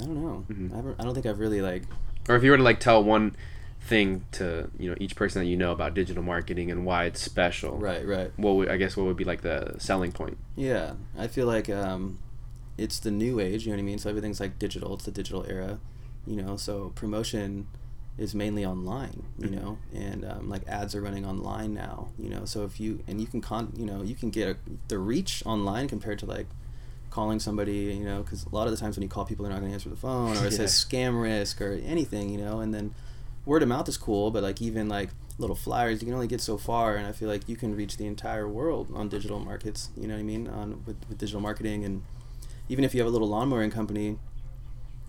I 0.01 0.05
don't 0.05 0.23
know. 0.23 0.45
Mhm. 0.49 0.73
I, 0.73 0.75
haven't, 0.77 0.95
I 0.99 1.03
don't 1.03 1.13
think 1.13 1.25
I've 1.25 1.39
really 1.39 1.61
like. 1.61 1.83
Or 2.27 2.35
if 2.35 2.43
you 2.43 2.51
were 2.51 2.57
to 2.57 2.63
like 2.63 2.79
tell 2.79 3.03
one 3.03 3.35
thing 3.81 4.23
to 4.31 4.69
you 4.79 4.89
know 4.89 4.95
each 4.99 5.13
person 5.15 5.41
that 5.41 5.47
you 5.47 5.57
know 5.57 5.71
about 5.73 5.93
digital 5.93 6.23
marketing 6.23 6.71
and 6.71 6.85
why 6.85 7.05
it's 7.05 7.21
special. 7.21 7.77
Right, 7.77 8.05
right. 8.07 8.31
What 8.37 8.55
would 8.55 8.69
I 8.69 8.77
guess 8.77 8.95
what 8.97 9.05
would 9.05 9.17
be 9.17 9.25
like 9.25 9.41
the 9.41 9.75
selling 9.77 10.11
point? 10.11 10.37
Yeah, 10.55 10.93
I 11.17 11.27
feel 11.27 11.45
like 11.45 11.69
um, 11.69 12.17
it's 12.77 12.99
the 12.99 13.11
new 13.11 13.39
age. 13.39 13.65
You 13.65 13.71
know 13.71 13.77
what 13.77 13.81
I 13.81 13.85
mean? 13.85 13.99
So 13.99 14.09
everything's 14.09 14.39
like 14.39 14.57
digital. 14.57 14.93
It's 14.95 15.05
the 15.05 15.11
digital 15.11 15.45
era. 15.47 15.79
You 16.25 16.41
know, 16.41 16.55
so 16.55 16.93
promotion 16.95 17.67
is 18.17 18.35
mainly 18.35 18.65
online. 18.65 19.23
You 19.39 19.47
Mhm. 19.49 19.61
know, 19.61 19.77
and 19.93 20.23
um, 20.25 20.49
like 20.49 20.67
ads 20.67 20.93
are 20.95 21.01
running 21.01 21.25
online 21.25 21.73
now. 21.73 22.09
You 22.19 22.29
know, 22.29 22.45
so 22.45 22.63
if 22.63 22.79
you 22.79 22.99
and 23.07 23.19
you 23.19 23.27
can 23.27 23.41
con, 23.41 23.73
you 23.75 23.85
know, 23.85 24.01
you 24.03 24.15
can 24.15 24.29
get 24.29 24.47
a, 24.49 24.57
the 24.87 24.97
reach 24.99 25.43
online 25.45 25.87
compared 25.87 26.19
to 26.19 26.25
like 26.25 26.47
calling 27.09 27.39
somebody. 27.39 27.93
You 27.97 28.05
know, 28.05 28.21
because 28.23 28.45
a 28.45 28.55
lot 28.55 28.67
of 28.67 28.71
the 28.71 28.77
times 28.77 28.95
when 28.97 29.03
you 29.03 29.09
call 29.09 29.25
people, 29.25 29.43
they're 29.43 29.53
not 29.53 29.59
going 29.59 29.71
to 29.71 29.73
answer 29.75 29.89
the 29.89 29.95
phone, 29.95 30.37
or 30.37 30.45
it 30.45 30.53
says 30.59 30.71
scam 30.73 31.21
risk 31.21 31.61
or 31.61 31.73
anything. 31.83 32.29
You 32.29 32.37
know, 32.39 32.59
and 32.59 32.73
then 32.73 32.93
word 33.45 33.61
of 33.63 33.69
mouth 33.69 33.89
is 33.89 33.97
cool, 33.97 34.31
but 34.31 34.41
like 34.43 34.61
even 34.61 34.87
like 34.87 35.09
little 35.39 35.55
flyers, 35.55 35.99
you 35.99 36.05
can 36.05 36.13
only 36.13 36.27
get 36.27 36.39
so 36.39 36.57
far, 36.57 36.95
and 36.95 37.07
I 37.07 37.11
feel 37.11 37.27
like 37.27 37.49
you 37.49 37.55
can 37.55 37.75
reach 37.75 37.97
the 37.97 38.05
entire 38.05 38.47
world 38.47 38.87
on 38.93 39.09
digital 39.09 39.39
markets. 39.39 39.89
You 39.97 40.07
know 40.07 40.13
what 40.13 40.19
I 40.19 40.23
mean? 40.23 40.47
On 40.47 40.83
with, 40.85 40.97
with 41.09 41.17
digital 41.17 41.41
marketing, 41.41 41.83
and 41.83 42.03
even 42.69 42.83
if 42.85 42.93
you 42.93 43.01
have 43.01 43.07
a 43.07 43.11
little 43.11 43.27
lawnmowing 43.27 43.71
company, 43.71 44.17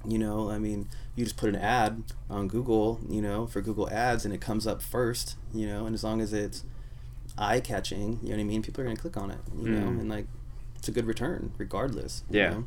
you 0.07 0.18
know, 0.18 0.50
I 0.50 0.59
mean, 0.59 0.88
you 1.16 1.24
just 1.24 1.36
put 1.36 1.48
an 1.48 1.56
ad 1.56 2.02
on 2.28 2.48
Google, 2.48 3.00
you 3.08 3.22
know, 3.22 3.46
for 3.46 3.60
Google 3.60 3.88
Ads, 3.90 4.24
and 4.24 4.34
it 4.34 4.40
comes 4.40 4.66
up 4.66 4.82
first, 4.82 5.36
you 5.52 5.66
know, 5.66 5.86
and 5.86 5.94
as 5.94 6.02
long 6.02 6.20
as 6.20 6.32
it's 6.32 6.64
eye 7.38 7.60
catching, 7.60 8.18
you 8.22 8.30
know 8.30 8.36
what 8.36 8.40
I 8.40 8.44
mean, 8.44 8.62
people 8.62 8.82
are 8.82 8.84
gonna 8.84 8.96
click 8.96 9.16
on 9.16 9.30
it, 9.30 9.38
you 9.56 9.68
know, 9.70 9.86
Mm. 9.88 10.00
and 10.00 10.08
like 10.08 10.26
it's 10.76 10.88
a 10.88 10.92
good 10.92 11.06
return 11.06 11.52
regardless. 11.58 12.22
you 12.30 12.40
Yeah. 12.40 12.50
know? 12.50 12.64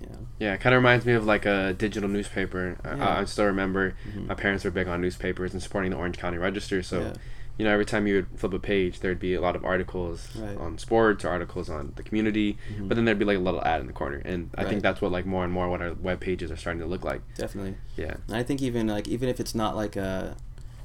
Yeah. 0.00 0.06
Yeah, 0.38 0.54
it 0.54 0.60
kind 0.60 0.74
of 0.74 0.78
reminds 0.78 1.04
me 1.04 1.12
of 1.12 1.26
like 1.26 1.44
a 1.44 1.74
digital 1.74 2.08
newspaper. 2.08 2.78
I- 2.84 2.96
Yeah. 2.96 3.08
I, 3.08 3.20
I 3.20 3.24
still 3.24 3.44
remember 3.46 3.94
Mhm. 4.08 4.28
my 4.28 4.34
parents 4.34 4.64
were 4.64 4.70
big 4.70 4.88
on 4.88 5.00
newspapers 5.02 5.52
and 5.52 5.62
supporting 5.62 5.90
the 5.90 5.96
Orange 5.98 6.16
County 6.16 6.38
Register. 6.38 6.82
So, 6.82 7.00
Yeah. 7.00 7.12
You 7.60 7.64
know, 7.66 7.72
every 7.72 7.84
time 7.84 8.06
you 8.06 8.14
would 8.14 8.26
flip 8.40 8.54
a 8.54 8.58
page, 8.58 9.00
there'd 9.00 9.20
be 9.20 9.34
a 9.34 9.40
lot 9.40 9.54
of 9.54 9.64
articles 9.66 10.34
Right. 10.34 10.56
on 10.56 10.78
sports 10.78 11.24
or 11.26 11.28
articles 11.28 11.68
on 11.68 11.92
the 11.96 12.02
community, 12.02 12.56
Mhm. 12.74 12.88
but 12.88 12.94
then 12.94 13.04
there'd 13.04 13.18
be 13.18 13.26
like 13.26 13.36
a 13.36 13.40
little 13.40 13.62
ad 13.62 13.82
in 13.82 13.86
the 13.86 13.92
corner. 13.92 14.22
And 14.24 14.48
I 14.56 14.64
think 14.64 14.82
that's 14.82 15.02
what 15.02 15.12
like 15.12 15.26
more 15.26 15.44
and 15.44 15.52
more 15.52 15.68
what 15.68 15.82
our 15.82 15.92
web 15.92 16.20
pages 16.20 16.50
are 16.50 16.56
starting 16.56 16.80
to 16.80 16.86
look 16.86 17.04
like. 17.04 17.20
Definitely. 17.36 17.74
Yeah. 17.96 18.14
And 18.28 18.36
I 18.36 18.42
think 18.42 18.62
even 18.62 18.86
like 18.86 19.06
even 19.08 19.28
if 19.28 19.38
it's 19.40 19.54
not 19.54 19.76
like 19.76 19.94
a 19.96 20.36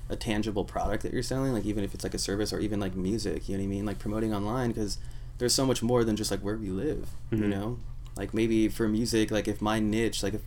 a 0.09 0.15
tangible 0.15 0.65
product 0.65 1.01
that 1.03 1.13
you're 1.13 1.23
selling, 1.23 1.53
like 1.53 1.65
even 1.65 1.83
if 1.83 1.93
it's 1.95 2.03
like 2.03 2.13
a 2.13 2.19
service 2.19 2.51
or 2.53 2.59
even 2.59 2.79
like 2.79 2.95
music, 2.95 3.47
you 3.49 3.55
know 3.57 3.63
what 3.63 3.67
I 3.67 3.69
mean? 3.69 3.85
Like 3.85 3.97
promoting 3.99 4.33
online 4.35 4.69
because 4.71 4.97
there's 5.37 5.53
so 5.53 5.65
much 5.65 5.81
more 5.81 6.03
than 6.03 6.15
just 6.15 6.29
like 6.29 6.41
where 6.41 6.57
we 6.57 6.69
live, 6.69 7.09
you 7.31 7.37
Mhm. 7.39 7.49
know? 7.49 7.79
Like 8.17 8.33
maybe 8.33 8.67
for 8.67 8.87
music, 8.87 9.31
like 9.31 9.47
if 9.47 9.61
my 9.61 9.79
niche, 9.79 10.21
like 10.23 10.33
if 10.35 10.41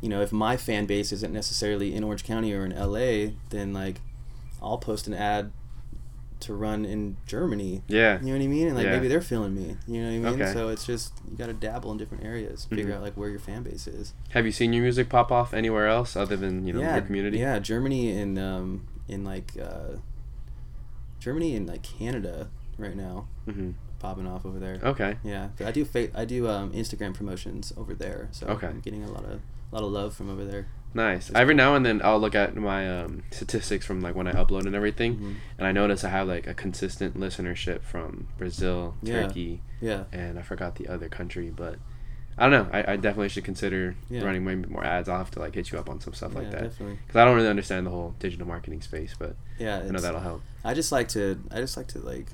you 0.00 0.08
know, 0.10 0.20
if 0.20 0.32
my 0.32 0.56
fan 0.58 0.84
base 0.86 1.10
isn't 1.12 1.32
necessarily 1.32 1.94
in 1.94 2.04
Orange 2.04 2.22
County 2.24 2.52
or 2.52 2.64
in 2.66 2.72
LA, 2.72 3.32
then 3.50 3.72
like 3.72 4.00
I'll 4.64 4.78
post 4.78 5.06
an 5.06 5.14
ad 5.14 5.52
to 6.40 6.52
run 6.52 6.84
in 6.84 7.16
Germany. 7.26 7.82
Yeah. 7.88 8.18
You 8.20 8.26
know 8.26 8.32
what 8.32 8.42
I 8.42 8.46
mean? 8.48 8.66
And 8.66 8.76
like 8.76 8.84
Yeah. 8.86 8.92
maybe 8.96 9.08
they're 9.08 9.20
feeling 9.22 9.54
me. 9.54 9.76
You 9.86 10.02
know 10.02 10.08
what 10.20 10.28
I 10.28 10.32
mean? 10.32 10.42
Okay. 10.42 10.52
So 10.52 10.68
it's 10.68 10.84
just 10.84 11.14
you 11.30 11.36
got 11.36 11.46
to 11.46 11.52
dabble 11.54 11.90
in 11.92 11.96
different 11.98 12.24
areas, 12.24 12.64
figure 12.66 12.86
Mhm. 12.92 12.96
out 12.96 13.02
like 13.02 13.14
where 13.16 13.28
your 13.30 13.38
fan 13.38 13.62
base 13.62 13.86
is. 13.86 14.12
Have 14.30 14.44
you 14.44 14.52
seen 14.52 14.72
your 14.72 14.82
music 14.82 15.08
pop 15.08 15.30
off 15.32 15.54
anywhere 15.54 15.86
else 15.86 16.16
other 16.16 16.36
than 16.36 16.66
you 16.66 16.72
know 16.74 16.80
yeah, 16.80 16.96
your 16.96 17.04
community? 17.04 17.38
Yeah, 17.38 17.58
Germany 17.60 18.10
and 18.18 18.38
um, 18.38 18.86
in 19.08 19.24
like 19.24 19.52
uh, 19.62 19.96
Germany 21.20 21.54
and 21.56 21.66
like 21.66 21.82
Canada 21.82 22.48
right 22.78 22.96
now 22.96 23.28
hmm 23.46 23.70
popping 24.00 24.26
off 24.26 24.44
over 24.44 24.58
there. 24.58 24.78
Okay. 24.82 25.16
Yeah, 25.24 25.48
I 25.64 25.70
do 25.70 25.82
fa- 25.86 26.10
I 26.14 26.26
do 26.26 26.46
um, 26.46 26.72
Instagram 26.72 27.14
promotions 27.14 27.72
over 27.76 27.94
there, 27.94 28.28
so 28.32 28.46
Okay. 28.48 28.66
I'm 28.66 28.80
getting 28.80 29.02
a 29.02 29.10
lot 29.10 29.24
of 29.24 29.40
a 29.72 29.74
lot 29.74 29.82
of 29.82 29.90
love 29.92 30.14
from 30.14 30.28
over 30.28 30.44
there. 30.44 30.66
Nice. 30.94 31.30
Every 31.34 31.54
now 31.54 31.74
and 31.74 31.84
then 31.84 32.00
I'll 32.04 32.20
look 32.20 32.34
at 32.36 32.54
my 32.56 32.88
um, 33.00 33.24
statistics 33.32 33.84
from 33.84 34.00
like 34.00 34.14
when 34.14 34.28
I 34.28 34.32
upload 34.32 34.66
and 34.66 34.74
everything, 34.76 35.16
Mhm. 35.16 35.34
and 35.58 35.66
I 35.66 35.72
notice 35.72 36.04
I 36.04 36.08
have 36.10 36.28
like 36.28 36.46
a 36.46 36.54
consistent 36.54 37.18
listenership 37.18 37.82
from 37.82 38.28
Brazil, 38.38 38.94
Yeah. 39.02 39.26
Turkey, 39.26 39.60
Yeah, 39.80 40.04
and 40.12 40.38
I 40.38 40.42
forgot 40.42 40.76
the 40.76 40.86
other 40.88 41.08
country, 41.08 41.50
but 41.54 41.76
I 42.38 42.48
don't 42.48 42.52
know. 42.52 42.68
I, 42.72 42.92
I 42.92 42.96
definitely 42.96 43.28
should 43.28 43.44
consider 43.44 43.96
Yeah. 44.08 44.22
running 44.24 44.44
maybe 44.44 44.68
more 44.68 44.84
ads. 44.84 45.08
I'll 45.08 45.18
have 45.18 45.30
to 45.32 45.40
like 45.40 45.54
hit 45.54 45.70
you 45.72 45.78
up 45.78 45.88
on 45.90 46.00
some 46.00 46.14
stuff 46.14 46.32
yeah, 46.34 46.38
like 46.40 46.50
that 46.52 46.78
because 46.78 47.16
I 47.16 47.24
don't 47.24 47.34
really 47.36 47.48
understand 47.48 47.86
the 47.86 47.90
whole 47.90 48.14
digital 48.20 48.46
marketing 48.46 48.80
space, 48.80 49.14
but 49.18 49.36
Yeah, 49.58 49.78
I 49.80 49.88
know 49.90 49.98
that'll 50.00 50.20
help. 50.20 50.42
I 50.64 50.74
just 50.74 50.90
like 50.92 51.08
to 51.08 51.40
I 51.50 51.56
just 51.56 51.76
like 51.76 51.88
to 51.88 51.98
like 51.98 52.26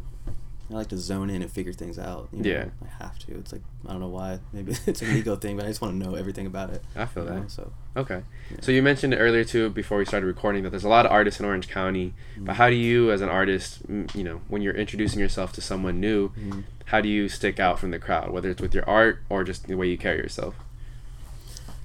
I 0.71 0.75
like 0.75 0.89
to 0.91 0.97
zone 0.97 1.31
in 1.31 1.43
and 1.43 1.51
figure 1.51 1.73
things 1.73 1.99
out. 1.99 2.29
You 2.33 2.43
know? 2.43 2.49
Yeah. 2.49 2.65
I 2.85 3.03
have 3.03 3.19
to. 3.21 3.35
It's 3.39 3.53
like 3.53 3.63
I 3.87 3.91
don't 3.91 4.01
know 4.01 4.09
why. 4.09 4.39
Maybe 4.53 4.73
it's 4.87 5.03
an 5.03 5.17
ego 5.17 5.35
thing, 5.37 5.57
but 5.57 5.65
I 5.65 5.69
just 5.69 5.81
want 5.81 6.01
to 6.01 6.09
know 6.09 6.15
everything 6.15 6.47
about 6.47 6.71
it. 6.71 6.83
I 6.95 7.07
feel 7.07 7.25
you 7.25 7.31
know, 7.31 7.41
that. 7.41 7.51
So 7.51 7.73
Okay. 7.97 8.23
Yeah. 8.53 8.57
So 8.61 8.71
you 8.71 8.83
mentioned 8.83 9.15
earlier 9.19 9.43
too 9.45 9.71
before 9.71 9.99
we 9.99 10.05
started 10.05 10.27
recording 10.27 10.63
that 10.63 10.71
there's 10.71 10.85
a 10.85 10.89
lot 10.89 11.07
of 11.07 11.13
artists 11.13 11.41
in 11.41 11.47
Orange 11.47 11.69
County. 11.69 12.15
But 12.37 12.53
Mhm. 12.53 12.57
how 12.57 12.71
do 12.71 12.77
you, 12.77 13.11
as 13.11 13.21
an 13.21 13.29
artist, 13.29 13.81
you 14.15 14.23
know, 14.23 14.43
when 14.49 14.63
you're 14.63 14.75
introducing 14.77 15.19
yourself 15.19 15.53
to 15.55 15.61
someone 15.61 15.99
new, 15.99 16.29
Mhm. 16.31 16.63
how 16.87 17.01
do 17.01 17.09
you 17.09 17.29
stick 17.29 17.59
out 17.59 17.79
from 17.81 17.91
the 17.91 17.99
crowd, 17.99 18.31
whether 18.31 18.49
it's 18.51 18.63
with 18.63 18.75
your 18.75 18.89
art 18.89 19.23
or 19.29 19.43
just 19.45 19.67
the 19.67 19.75
way 19.77 19.89
you 19.89 19.99
carry 19.99 20.19
yourself? 20.19 20.55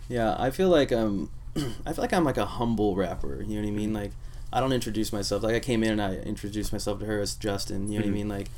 Yeah, 0.08 0.36
I 0.38 0.52
feel 0.52 0.70
like 0.70 0.92
um, 0.92 1.30
I 1.86 1.94
feel 1.94 2.04
like 2.04 2.14
I'm 2.14 2.24
like 2.24 2.38
a 2.38 2.46
humble 2.46 2.96
rapper. 2.96 3.42
You 3.42 3.56
know 3.56 3.62
what 3.62 3.68
I 3.68 3.72
mean? 3.72 3.94
Like, 3.94 4.12
I 4.54 4.60
don't 4.60 4.72
introduce 4.74 5.12
myself. 5.12 5.44
Like, 5.44 5.56
I 5.56 5.60
came 5.60 5.84
in 5.84 6.00
and 6.00 6.02
I 6.02 6.16
introduced 6.18 6.72
myself 6.72 7.00
to 7.00 7.06
her 7.06 7.20
as 7.20 7.36
Justin. 7.36 7.92
You 7.92 8.00
know 8.00 8.06
Mhm. 8.06 8.10
what 8.10 8.12
I 8.12 8.18
mean? 8.20 8.30
Like, 8.30 8.50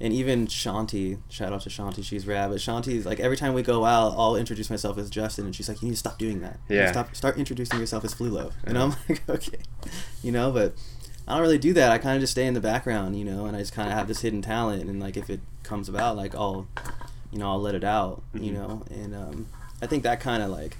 and 0.00 0.12
even 0.12 0.46
Shanti. 0.46 1.18
Shout 1.28 1.52
out 1.52 1.62
to 1.62 1.70
Shanti. 1.70 2.04
She's 2.04 2.26
rad. 2.26 2.50
But 2.50 2.58
Shanti's 2.58 3.06
like 3.06 3.20
every 3.20 3.36
time 3.36 3.54
we 3.54 3.62
go 3.62 3.84
out, 3.84 4.14
I'll 4.16 4.36
introduce 4.36 4.70
myself 4.70 4.98
as 4.98 5.10
Justin, 5.10 5.46
and 5.46 5.54
she's 5.54 5.68
like, 5.68 5.80
"You 5.82 5.86
need 5.88 5.94
to 5.94 5.98
stop 5.98 6.18
doing 6.18 6.40
that. 6.40 6.58
You 6.68 6.76
Yeah. 6.76 6.90
Stop. 6.92 7.14
Start 7.14 7.36
introducing 7.38 7.78
yourself 7.80 8.04
as 8.04 8.14
Flu 8.14 8.28
Luv." 8.30 8.54
And 8.64 8.76
I'm 8.78 8.90
like, 9.08 9.28
okay, 9.28 9.58
you 10.22 10.32
know, 10.32 10.50
but. 10.50 10.74
I 11.26 11.32
don't 11.32 11.40
really 11.40 11.56
do 11.56 11.72
that. 11.72 11.90
I 11.90 11.96
kind 11.96 12.16
of 12.16 12.20
just 12.20 12.32
stay 12.32 12.46
in 12.46 12.52
the 12.52 12.60
background, 12.60 13.18
you 13.18 13.24
know, 13.24 13.46
and 13.46 13.56
I 13.56 13.60
just 13.60 13.72
kind 13.72 13.88
of 13.88 13.94
have 13.96 14.08
this 14.08 14.20
hidden 14.20 14.42
talent, 14.42 14.82
and 14.90 15.00
like 15.00 15.16
if 15.16 15.30
it 15.30 15.40
comes 15.62 15.88
about, 15.88 16.18
like 16.18 16.34
I'll, 16.34 16.66
you 17.32 17.38
know, 17.38 17.48
I'll 17.48 17.60
let 17.62 17.74
it 17.74 17.82
out, 17.82 18.22
you 18.34 18.50
Mhm. 18.50 18.52
know, 18.52 18.82
and 18.90 19.14
um, 19.14 19.46
I 19.80 19.86
think 19.86 20.02
that 20.02 20.20
kind 20.20 20.42
of 20.42 20.50
like 20.50 20.76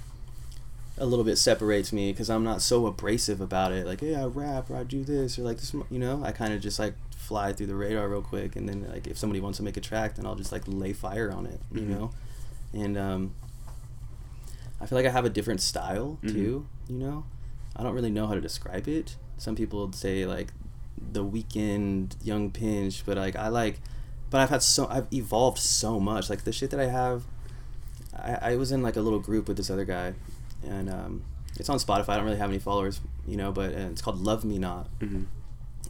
a 0.99 1.05
little 1.07 1.25
bit 1.25 1.37
separates 1.39 1.91
me 1.91 2.11
because 2.11 2.29
I'm 2.29 2.43
not 2.43 2.61
so 2.61 2.85
abrasive 2.85 3.41
about 3.41 3.71
it. 3.71 3.87
Like, 3.87 4.01
hey, 4.01 4.13
I 4.13 4.25
rap 4.25 4.69
or 4.69 4.75
I 4.77 4.83
do 4.83 5.03
this 5.03 5.39
or 5.39 5.41
like 5.41 5.57
this, 5.57 5.73
you 5.73 5.97
know. 5.97 6.21
I 6.23 6.31
kind 6.31 6.53
of 6.53 6.61
just 6.61 6.77
like 6.77 6.93
fly 7.27 7.53
through 7.53 7.67
the 7.67 7.75
radar 7.75 8.07
real 8.09 8.21
quick, 8.21 8.55
and 8.55 8.67
then 8.69 8.87
like 8.89 9.07
if 9.07 9.17
somebody 9.17 9.39
wants 9.41 9.57
to 9.57 9.63
make 9.63 9.77
a 9.77 9.81
track, 9.81 10.15
then 10.15 10.25
I'll 10.25 10.35
just 10.35 10.51
like 10.51 10.63
lay 10.67 10.93
fire 10.93 11.31
on 11.31 11.45
it, 11.45 11.59
you 11.71 11.81
Mhm. 11.81 11.87
know. 11.89 12.11
And 12.73 12.97
um, 12.97 13.33
I 14.79 14.85
feel 14.85 14.97
like 14.97 15.05
I 15.05 15.09
have 15.11 15.25
a 15.25 15.29
different 15.29 15.61
style 15.61 16.17
Mhm. 16.23 16.31
too, 16.31 16.65
you 16.87 16.97
know. 16.97 17.23
I 17.75 17.83
don't 17.83 17.93
really 17.93 18.11
know 18.11 18.27
how 18.27 18.33
to 18.35 18.41
describe 18.41 18.87
it. 18.87 19.15
Some 19.37 19.55
people 19.55 19.85
would 19.85 19.95
say 19.95 20.25
like 20.25 20.53
the 21.11 21.23
Weeknd 21.25 22.15
young 22.23 22.51
pinch, 22.51 23.03
but 23.05 23.17
like 23.17 23.35
I 23.35 23.47
like, 23.49 23.79
but 24.29 24.41
I've 24.41 24.49
had 24.49 24.61
so 24.63 24.87
I've 24.89 25.07
evolved 25.13 25.57
so 25.59 25.99
much. 25.99 26.29
Like 26.29 26.43
the 26.43 26.51
shit 26.53 26.69
that 26.71 26.79
I 26.79 26.87
have, 26.87 27.23
I, 28.15 28.51
I 28.51 28.55
was 28.55 28.71
in 28.71 28.81
like 28.81 28.95
a 28.95 29.01
little 29.01 29.19
group 29.19 29.47
with 29.47 29.57
this 29.57 29.69
other 29.69 29.85
guy, 29.85 30.13
and 30.65 30.89
um, 30.89 31.23
it's 31.57 31.69
on 31.69 31.77
Spotify. 31.79 32.09
I 32.09 32.15
don't 32.17 32.25
really 32.25 32.37
have 32.37 32.49
any 32.49 32.59
followers, 32.59 33.01
you 33.27 33.35
know, 33.37 33.51
but 33.51 33.73
uh, 33.73 33.89
it's 33.91 34.01
called 34.01 34.19
Love 34.21 34.43
Me 34.45 34.57
Not, 34.57 34.87
Mm-hmm. 34.99 35.23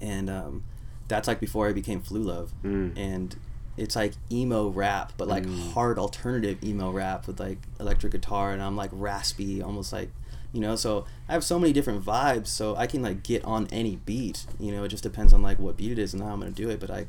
and 0.02 0.30
um, 0.30 0.64
that's 1.08 1.28
like 1.28 1.39
before 1.39 1.68
I 1.68 1.74
became 1.74 2.01
Flu 2.01 2.22
Luv, 2.22 2.51
Mm. 2.64 2.93
and 2.97 3.36
it's 3.78 3.95
like 3.95 4.14
emo 4.32 4.70
rap, 4.70 5.12
but 5.18 5.28
like 5.28 5.45
Mm. 5.45 5.74
hard 5.74 5.99
alternative 5.99 6.64
emo 6.64 6.91
rap 6.91 7.28
with 7.28 7.39
like 7.39 7.58
electric 7.80 8.12
guitar, 8.14 8.51
and 8.51 8.62
I'm 8.62 8.76
like 8.78 8.89
raspy, 8.93 9.62
almost 9.62 9.91
like, 9.93 10.10
you 10.53 10.62
know. 10.62 10.76
So 10.78 11.06
I 11.28 11.34
have 11.34 11.43
so 11.43 11.60
many 11.60 11.74
different 11.74 12.03
vibes, 12.06 12.47
so 12.47 12.76
I 12.76 12.88
can 12.88 13.01
like 13.01 13.22
get 13.24 13.43
on 13.45 13.68
any 13.72 13.97
beat. 14.06 14.45
You 14.60 14.72
know, 14.72 14.84
it 14.86 14.88
just 14.89 15.03
depends 15.03 15.34
on 15.34 15.41
like 15.41 15.60
what 15.60 15.76
beat 15.78 15.91
it 15.91 15.99
is 15.99 16.14
and 16.14 16.24
how 16.24 16.30
I'm 16.30 16.39
gonna 16.39 16.51
do 16.51 16.70
it. 16.70 16.80
But 16.80 16.89
I, 16.89 17.08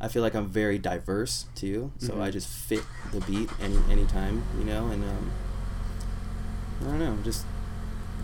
I 0.00 0.08
feel 0.08 0.22
like 0.22 0.34
I'm 0.34 0.46
very 0.48 0.78
diverse 0.78 1.46
too, 1.54 1.90
so 1.98 2.14
Mhm. 2.14 2.22
I 2.22 2.30
just 2.30 2.48
fit 2.48 2.84
the 3.12 3.20
beat 3.20 3.50
any 3.60 3.76
anytime, 3.90 4.44
you 4.58 4.64
know, 4.64 4.86
and 4.86 5.02
um, 5.04 5.30
I 6.82 6.84
don't 6.84 6.98
know, 7.00 7.16
just 7.24 7.44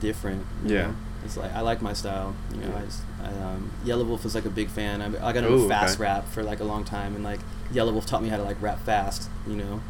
different. 0.00 0.46
Yeah. 0.64 0.82
know? 0.88 0.94
It's 1.24 1.36
like 1.36 1.52
I 1.52 1.60
like 1.60 1.82
my 1.82 1.92
style, 1.92 2.34
you 2.52 2.60
know. 2.60 2.68
Yeah. 2.68 2.82
I, 3.22 3.28
I 3.28 3.42
um, 3.42 3.72
Yelawolf 3.84 4.24
is 4.24 4.34
like 4.34 4.44
a 4.44 4.50
big 4.50 4.68
fan. 4.68 5.02
I, 5.02 5.06
I 5.06 5.32
got 5.32 5.38
into 5.38 5.52
Ooh, 5.52 5.68
fast 5.68 5.96
okay. 5.96 6.04
rap 6.04 6.28
for 6.28 6.42
like 6.42 6.60
a 6.60 6.64
long 6.64 6.84
time, 6.84 7.14
and 7.14 7.24
like 7.24 7.40
Yelawolf 7.72 8.06
taught 8.06 8.22
me 8.22 8.28
how 8.28 8.36
to 8.36 8.42
like 8.42 8.60
rap 8.62 8.80
fast, 8.80 9.28
you 9.46 9.56
know. 9.56 9.80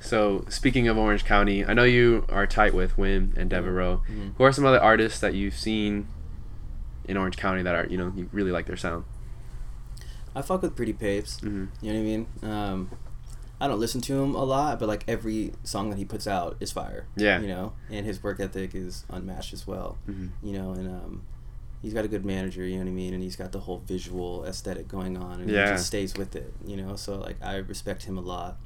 So 0.00 0.44
speaking 0.48 0.88
of 0.88 0.98
Orange 0.98 1.24
County, 1.24 1.64
I 1.64 1.74
know 1.74 1.84
you 1.84 2.26
are 2.28 2.46
tight 2.46 2.74
with 2.74 2.96
Wim 2.96 3.36
and 3.36 3.48
Devereaux. 3.48 4.02
Mhm. 4.10 4.34
Who 4.36 4.44
are 4.44 4.52
some 4.52 4.66
other 4.66 4.80
artists 4.80 5.20
that 5.20 5.34
you've 5.34 5.54
seen 5.54 6.06
in 7.06 7.16
Orange 7.16 7.36
County 7.36 7.62
that 7.62 7.74
are 7.74 7.86
you 7.86 7.96
know 7.96 8.12
you 8.16 8.28
really 8.32 8.50
like 8.50 8.66
their 8.66 8.76
sound? 8.76 9.04
I 10.34 10.42
fuck 10.42 10.62
with 10.62 10.74
Pretty 10.74 10.92
Papes. 10.92 11.40
Mm-hmm. 11.40 11.66
You 11.84 11.92
know 11.92 11.98
what 11.98 12.04
I 12.04 12.08
mean? 12.08 12.26
Um, 12.42 12.90
I 13.62 13.68
don't 13.68 13.78
listen 13.78 14.00
to 14.02 14.20
him 14.22 14.34
a 14.34 14.42
lot, 14.44 14.80
but 14.80 14.88
like 14.88 15.04
every 15.06 15.52
song 15.62 15.90
that 15.90 15.96
he 15.98 16.04
puts 16.04 16.26
out 16.26 16.56
is 16.60 16.72
fire. 16.72 17.06
Yeah. 17.16 17.38
You 17.40 17.46
know, 17.48 17.72
and 17.90 18.04
his 18.04 18.22
work 18.22 18.40
ethic 18.40 18.74
is 18.74 19.04
unmatched 19.08 19.52
as 19.52 19.66
well. 19.66 19.98
Mm-hmm. 20.08 20.46
You 20.46 20.52
know, 20.58 20.72
and 20.72 20.88
um, 20.88 21.22
he's 21.80 21.94
got 21.94 22.04
a 22.04 22.08
good 22.08 22.24
manager. 22.24 22.64
You 22.66 22.78
know 22.78 22.84
what 22.84 22.90
I 22.90 22.94
mean? 22.94 23.14
And 23.14 23.22
he's 23.22 23.36
got 23.36 23.52
the 23.52 23.60
whole 23.60 23.78
visual 23.86 24.44
aesthetic 24.44 24.88
going 24.88 25.16
on, 25.16 25.40
and 25.40 25.48
Yeah. 25.50 25.66
he 25.66 25.72
just 25.74 25.86
stays 25.86 26.14
with 26.14 26.34
it. 26.34 26.52
You 26.66 26.76
know, 26.76 26.96
so 26.96 27.16
like 27.18 27.36
I 27.42 27.56
respect 27.58 28.02
him 28.04 28.18
a 28.18 28.22
lot. 28.22 28.56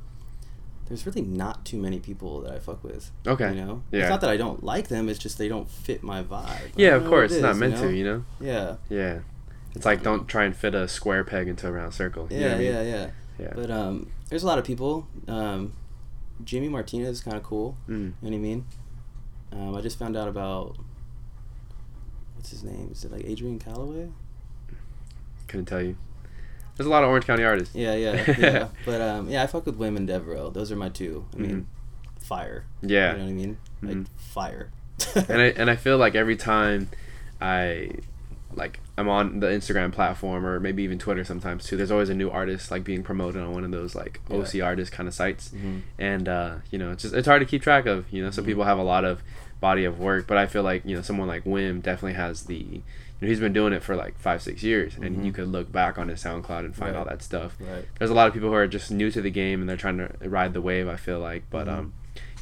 there's 0.88 1.04
really 1.04 1.22
not 1.22 1.64
too 1.64 1.78
many 1.78 1.98
people 1.98 2.42
that 2.42 2.52
I 2.54 2.60
fuck 2.60 2.84
with. 2.84 3.10
Okay. 3.26 3.48
You 3.50 3.56
know, 3.56 3.82
Yeah. 3.90 4.02
it's 4.02 4.08
not 4.08 4.20
that 4.20 4.30
I 4.30 4.36
don't 4.36 4.62
like 4.62 4.86
them. 4.86 5.08
It's 5.08 5.18
just 5.18 5.36
they 5.36 5.48
don't 5.48 5.68
fit 5.68 6.04
my 6.04 6.22
vibe. 6.22 6.70
Yeah, 6.76 6.94
of 6.94 7.04
course. 7.06 7.32
It's 7.32 7.40
it 7.40 7.42
not 7.42 7.56
meant 7.56 7.74
you 7.74 7.80
know? 7.82 7.88
to, 7.88 7.96
you 7.96 8.04
know? 8.04 8.24
Yeah. 8.40 8.76
Yeah. 8.88 9.18
It's 9.74 9.84
like 9.84 10.04
don't 10.04 10.28
try 10.28 10.44
and 10.44 10.54
fit 10.56 10.76
a 10.76 10.86
square 10.86 11.24
peg 11.24 11.48
into 11.48 11.66
a 11.66 11.72
round 11.72 11.92
circle. 11.92 12.28
you 12.30 12.38
know 12.38 12.46
Yeah, 12.46 12.54
I 12.54 12.58
mean? 12.58 12.66
yeah, 12.86 13.10
yeah. 13.38 13.52
But 13.54 13.70
um, 13.70 14.10
there's 14.28 14.42
a 14.42 14.46
lot 14.46 14.58
of 14.58 14.64
people. 14.64 15.06
Um, 15.28 15.72
Jimmy 16.44 16.68
Martinez 16.68 17.08
is 17.18 17.20
kind 17.22 17.36
of 17.36 17.42
cool. 17.42 17.76
Mm. 17.88 17.90
You 17.90 18.04
know 18.04 18.12
what 18.22 18.34
I 18.34 18.38
mean? 18.38 18.66
Um, 19.52 19.74
I 19.74 19.80
just 19.80 19.98
found 19.98 20.16
out 20.16 20.28
about 20.28 20.76
what's 22.34 22.50
his 22.50 22.62
name? 22.64 22.90
Is 22.92 23.04
it 23.04 23.12
like 23.12 23.24
Adrian 23.24 23.58
Calloway? 23.58 24.08
Couldn't 25.48 25.66
tell 25.66 25.82
you. 25.82 25.96
There's 26.76 26.86
a 26.86 26.90
lot 26.90 27.02
of 27.04 27.08
Orange 27.08 27.26
County 27.26 27.44
artists. 27.44 27.74
Yeah, 27.74 27.94
yeah, 27.94 28.34
yeah. 28.38 28.68
but 28.84 29.00
um, 29.00 29.30
yeah, 29.30 29.42
I 29.42 29.46
fuck 29.46 29.64
with 29.64 29.78
Wim 29.78 29.96
and 29.96 30.06
Devereaux. 30.06 30.50
Those 30.50 30.70
are 30.70 30.76
my 30.76 30.88
two. 30.90 31.24
I 31.34 31.36
mean, 31.38 31.66
Mhm. 32.20 32.22
fire. 32.22 32.66
Yeah. 32.82 33.12
You 33.12 33.18
know 33.18 33.24
what 33.24 33.30
I 33.30 33.32
mean? 33.32 33.58
Like 33.82 33.96
Mhm. 33.96 34.06
fire. 34.16 34.70
and 35.28 35.40
I 35.42 35.44
and 35.56 35.70
I 35.70 35.76
feel 35.76 35.96
like 35.96 36.14
every 36.14 36.36
time 36.36 36.88
I 37.40 37.90
like 38.56 38.80
I'm 38.98 39.08
on 39.08 39.40
the 39.40 39.46
Instagram 39.48 39.92
platform 39.92 40.44
or 40.46 40.58
maybe 40.58 40.82
even 40.82 40.98
Twitter 40.98 41.22
sometimes 41.24 41.64
too. 41.66 41.76
There's 41.76 41.90
always 41.90 42.08
a 42.08 42.14
new 42.14 42.30
artist 42.30 42.70
like 42.70 42.82
being 42.82 43.02
promoted 43.02 43.42
on 43.42 43.52
one 43.52 43.64
of 43.64 43.70
those 43.70 43.94
like 43.94 44.20
Yeah. 44.28 44.36
OC 44.38 44.60
artist 44.62 44.90
kind 44.92 45.06
of 45.08 45.14
sites, 45.14 45.50
Mhm. 45.54 45.82
and 45.98 46.28
uh, 46.28 46.54
you 46.70 46.78
know 46.78 46.90
it's 46.92 47.02
just 47.02 47.14
it's 47.14 47.28
hard 47.28 47.40
to 47.40 47.46
keep 47.46 47.62
track 47.62 47.86
of. 47.86 48.06
You 48.10 48.22
know, 48.24 48.30
some 48.30 48.44
Mhm. 48.44 48.48
people 48.48 48.64
have 48.64 48.78
a 48.78 48.82
lot 48.82 49.04
of 49.04 49.22
body 49.60 49.84
of 49.84 49.98
work, 49.98 50.26
but 50.26 50.36
I 50.36 50.46
feel 50.46 50.62
like 50.62 50.82
you 50.84 50.96
know 50.96 51.02
someone 51.02 51.28
like 51.28 51.44
Wim 51.44 51.82
definitely 51.82 52.14
has 52.14 52.44
the. 52.44 52.56
You 52.56 52.82
know, 53.22 53.28
he's 53.28 53.40
been 53.40 53.54
doing 53.54 53.72
it 53.72 53.82
for 53.82 53.96
like 53.96 54.18
five, 54.18 54.42
six 54.42 54.62
years, 54.62 54.94
and 55.00 55.16
Mhm. 55.18 55.24
you 55.24 55.32
could 55.32 55.48
look 55.48 55.72
back 55.72 55.96
on 55.98 56.08
his 56.08 56.22
SoundCloud 56.22 56.66
and 56.66 56.74
find 56.76 56.92
Right. 56.92 56.98
all 56.98 57.06
that 57.06 57.22
stuff. 57.22 57.56
Right. 57.58 57.86
There's 57.98 58.10
a 58.10 58.14
lot 58.14 58.26
of 58.28 58.34
people 58.34 58.50
who 58.50 58.54
are 58.54 58.66
just 58.66 58.90
new 58.90 59.10
to 59.10 59.22
the 59.22 59.30
game 59.30 59.60
and 59.60 59.68
they're 59.68 59.76
trying 59.78 59.96
to 59.98 60.10
ride 60.28 60.52
the 60.52 60.60
wave. 60.60 60.86
I 60.86 60.96
feel 60.96 61.18
like, 61.18 61.44
but 61.50 61.66
Mhm. 61.66 61.72
um, 61.78 61.92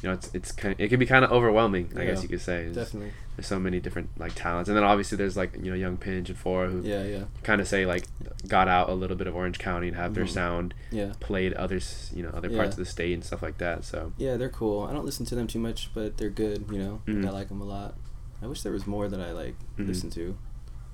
you 0.03 0.09
know, 0.09 0.13
it's 0.13 0.29
it's 0.33 0.51
kind 0.51 0.73
of, 0.73 0.79
it 0.79 0.89
can 0.89 0.99
be 0.99 1.05
kind 1.05 1.23
of 1.25 1.31
overwhelming. 1.31 1.91
I 1.97 2.05
guess 2.05 2.21
you 2.23 2.29
could 2.29 2.41
say. 2.41 2.61
It's- 2.67 2.75
Definitely. 2.75 3.11
there's 3.35 3.47
so 3.47 3.59
many 3.59 3.79
different 3.81 4.09
like 4.17 4.33
talents 4.33 4.69
and 4.69 4.77
then 4.77 4.83
obviously 4.85 5.17
there's 5.17 5.35
like 5.35 5.55
you 5.61 5.69
know 5.69 5.75
young 5.75 5.97
pinch 5.97 6.29
and 6.29 6.37
four 6.37 6.67
who 6.67 6.81
Yeah, 6.81 7.03
yeah, 7.03 7.23
kind 7.43 7.59
of 7.59 7.67
say 7.67 7.85
like 7.85 8.05
got 8.47 8.69
out 8.69 8.87
a 8.89 8.93
little 8.93 9.17
bit 9.17 9.27
of 9.27 9.35
orange 9.35 9.59
county 9.59 9.87
and 9.89 9.97
have 9.97 10.13
their 10.13 10.23
Mhm. 10.23 10.29
sound 10.29 10.73
yeah. 10.89 11.11
played 11.19 11.51
others 11.53 12.11
you 12.15 12.23
know 12.23 12.29
other 12.29 12.49
Yeah. 12.49 12.55
parts 12.59 12.75
of 12.75 12.79
the 12.79 12.85
state 12.85 13.11
and 13.13 13.25
stuff 13.25 13.41
like 13.41 13.57
that 13.57 13.83
so 13.83 14.13
Yeah, 14.17 14.37
they're 14.37 14.47
cool. 14.47 14.83
I 14.83 14.93
don't 14.93 15.03
listen 15.05 15.25
to 15.25 15.35
them 15.35 15.47
too 15.47 15.59
much, 15.59 15.89
but 15.93 16.15
they're 16.17 16.29
good. 16.29 16.65
You 16.71 16.77
know, 16.79 17.01
Mhm. 17.07 17.25
I 17.27 17.31
like 17.31 17.49
them 17.49 17.59
a 17.59 17.65
lot. 17.65 17.95
I 18.41 18.47
wish 18.47 18.61
there 18.61 18.71
was 18.71 18.87
more 18.87 19.09
that 19.09 19.19
I 19.19 19.31
like 19.33 19.55
Mhm. 19.77 19.87
listen 19.87 20.09
to. 20.11 20.37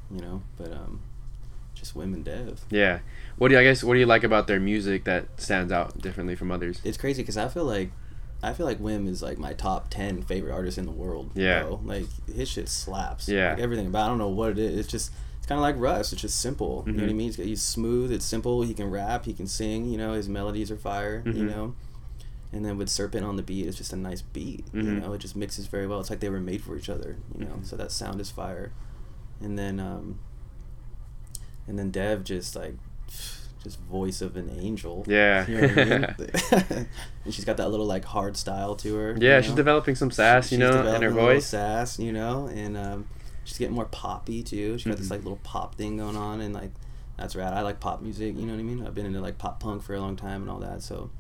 You 0.10 0.20
know, 0.22 0.42
but 0.58 0.74
um, 0.74 1.02
just 1.76 1.96
Wim 1.96 2.14
and 2.16 2.26
Dev. 2.26 2.66
yeah 2.70 3.00
what 3.38 3.48
do 3.48 3.54
you 3.54 3.60
i 3.60 3.64
guess 3.64 3.84
what 3.84 3.94
do 3.94 4.00
you 4.00 4.06
like 4.06 4.24
about 4.24 4.46
their 4.48 4.60
music 4.60 5.04
that 5.06 5.26
stands 5.40 5.72
out 5.72 6.00
differently 6.02 6.36
from 6.36 6.52
others 6.52 6.82
It's 6.84 6.98
crazy 6.98 7.22
because 7.24 7.38
I 7.38 7.48
feel 7.48 7.64
like 7.66 7.92
I 8.44 8.54
feel 8.54 8.66
like 8.66 8.80
Wim 8.80 9.08
is 9.08 9.22
like 9.22 9.38
my 9.38 9.54
top 9.54 9.90
ten 9.90 10.22
favorite 10.24 10.52
artist 10.54 10.78
in 10.78 10.86
the 10.86 10.92
world. 10.92 11.32
Yeah. 11.36 11.64
bro. 11.64 11.80
like 11.84 12.06
his 12.34 12.50
shit 12.50 12.70
slaps. 12.70 13.28
Yeah. 13.28 13.52
like 13.52 13.60
everything 13.60 13.88
about. 13.88 14.06
I 14.06 14.08
don't 14.10 14.18
know 14.18 14.30
what 14.30 14.52
it 14.52 14.58
is. 14.60 14.80
It's 14.80 14.88
just 14.88 15.12
it's 15.38 15.48
kind 15.48 15.58
of 15.60 15.64
like 15.64 15.76
Russ. 15.78 16.12
It's 16.14 16.22
just 16.22 16.40
simple. 16.42 16.84
You 16.88 16.94
know 16.94 17.04
what 17.04 17.10
I 17.10 17.14
Mhm. 17.14 17.18
mean? 17.18 17.28
He's, 17.28 17.36
he's 17.36 17.62
smooth. 17.62 18.12
It's 18.12 18.26
simple. 18.26 18.62
He 18.64 18.74
can 18.74 18.90
rap. 18.90 19.26
He 19.26 19.34
can 19.34 19.48
sing. 19.48 19.86
You 19.86 19.98
know, 19.98 20.14
his 20.14 20.28
melodies 20.30 20.70
are 20.72 20.78
fire. 20.78 21.22
You 21.26 21.34
Mhm. 21.34 21.50
know. 21.50 21.76
And 22.54 22.66
then 22.66 22.78
with 22.78 22.90
Serpent 22.90 23.24
on 23.26 23.38
the 23.38 23.44
beat, 23.44 23.66
it's 23.68 23.78
just 23.78 23.94
a 23.94 23.96
nice 23.96 24.22
beat. 24.22 24.66
You 24.74 24.82
Mhm. 24.84 25.02
know, 25.02 25.14
it 25.14 25.20
just 25.20 25.36
mixes 25.36 25.68
very 25.68 25.88
well. 25.88 26.00
It's 26.00 26.10
like 26.10 26.20
they 26.20 26.30
were 26.30 26.40
made 26.42 26.62
for 26.62 26.76
each 26.78 26.90
other. 26.90 27.18
You 27.38 27.46
know, 27.46 27.52
Mhm. 27.62 27.66
so 27.66 27.78
that 27.78 27.92
sound 27.92 28.20
is 28.20 28.30
fire. 28.30 28.72
And 29.40 29.58
then, 29.58 29.80
um, 29.80 30.20
and 31.68 31.80
then 31.80 31.92
Dev 31.92 32.24
just 32.24 32.56
like, 32.56 32.76
just 33.64 33.80
voice 33.82 34.22
of 34.22 34.36
an 34.38 34.50
angel. 34.60 35.06
Yeah. 35.08 35.46
You 35.48 35.62
know 35.62 35.68
I 35.68 35.86
mean? 35.86 36.88
and 37.26 37.34
she's 37.34 37.46
got 37.46 37.58
that 37.58 37.70
little 37.70 37.86
like 37.86 38.06
hard 38.06 38.36
style 38.38 38.76
to 38.78 38.96
her. 38.96 39.18
yeah 39.20 39.38
you 39.38 39.44
she's 39.44 39.54
developing 39.54 39.96
some 39.96 40.12
sass 40.12 40.52
you 40.52 40.58
She's 40.58 40.60
know 40.60 40.96
in 40.96 41.02
her 41.02 41.12
voice 41.12 41.46
sass, 41.48 42.00
you 42.00 42.12
know, 42.12 42.48
and 42.48 42.76
um, 42.78 43.08
she's 43.44 43.58
getting 43.58 43.76
more 43.76 43.86
poppy 43.86 44.44
too. 44.44 44.78
She 44.78 44.90
got 44.90 44.98
this 44.98 45.08
Mhm. 45.08 45.12
like 45.12 45.24
little 45.24 45.40
pop 45.44 45.76
thing 45.76 45.98
going 45.98 46.16
on, 46.18 46.42
and 46.42 46.54
like 46.54 46.72
that's 47.18 47.36
rad. 47.36 47.54
I 47.54 47.62
like 47.62 47.80
pop 47.80 48.02
music, 48.02 48.36
you 48.36 48.46
know 48.48 48.54
what 48.54 48.60
I 48.60 48.64
mean. 48.64 48.86
I've 48.86 48.96
been 48.96 49.06
into 49.06 49.22
like 49.22 49.38
pop 49.38 49.60
punk 49.60 49.84
for 49.84 49.94
a 49.94 50.00
long 50.00 50.16
time 50.16 50.42
and 50.42 50.50
all 50.50 50.60
that. 50.60 50.82
So, 50.82 51.12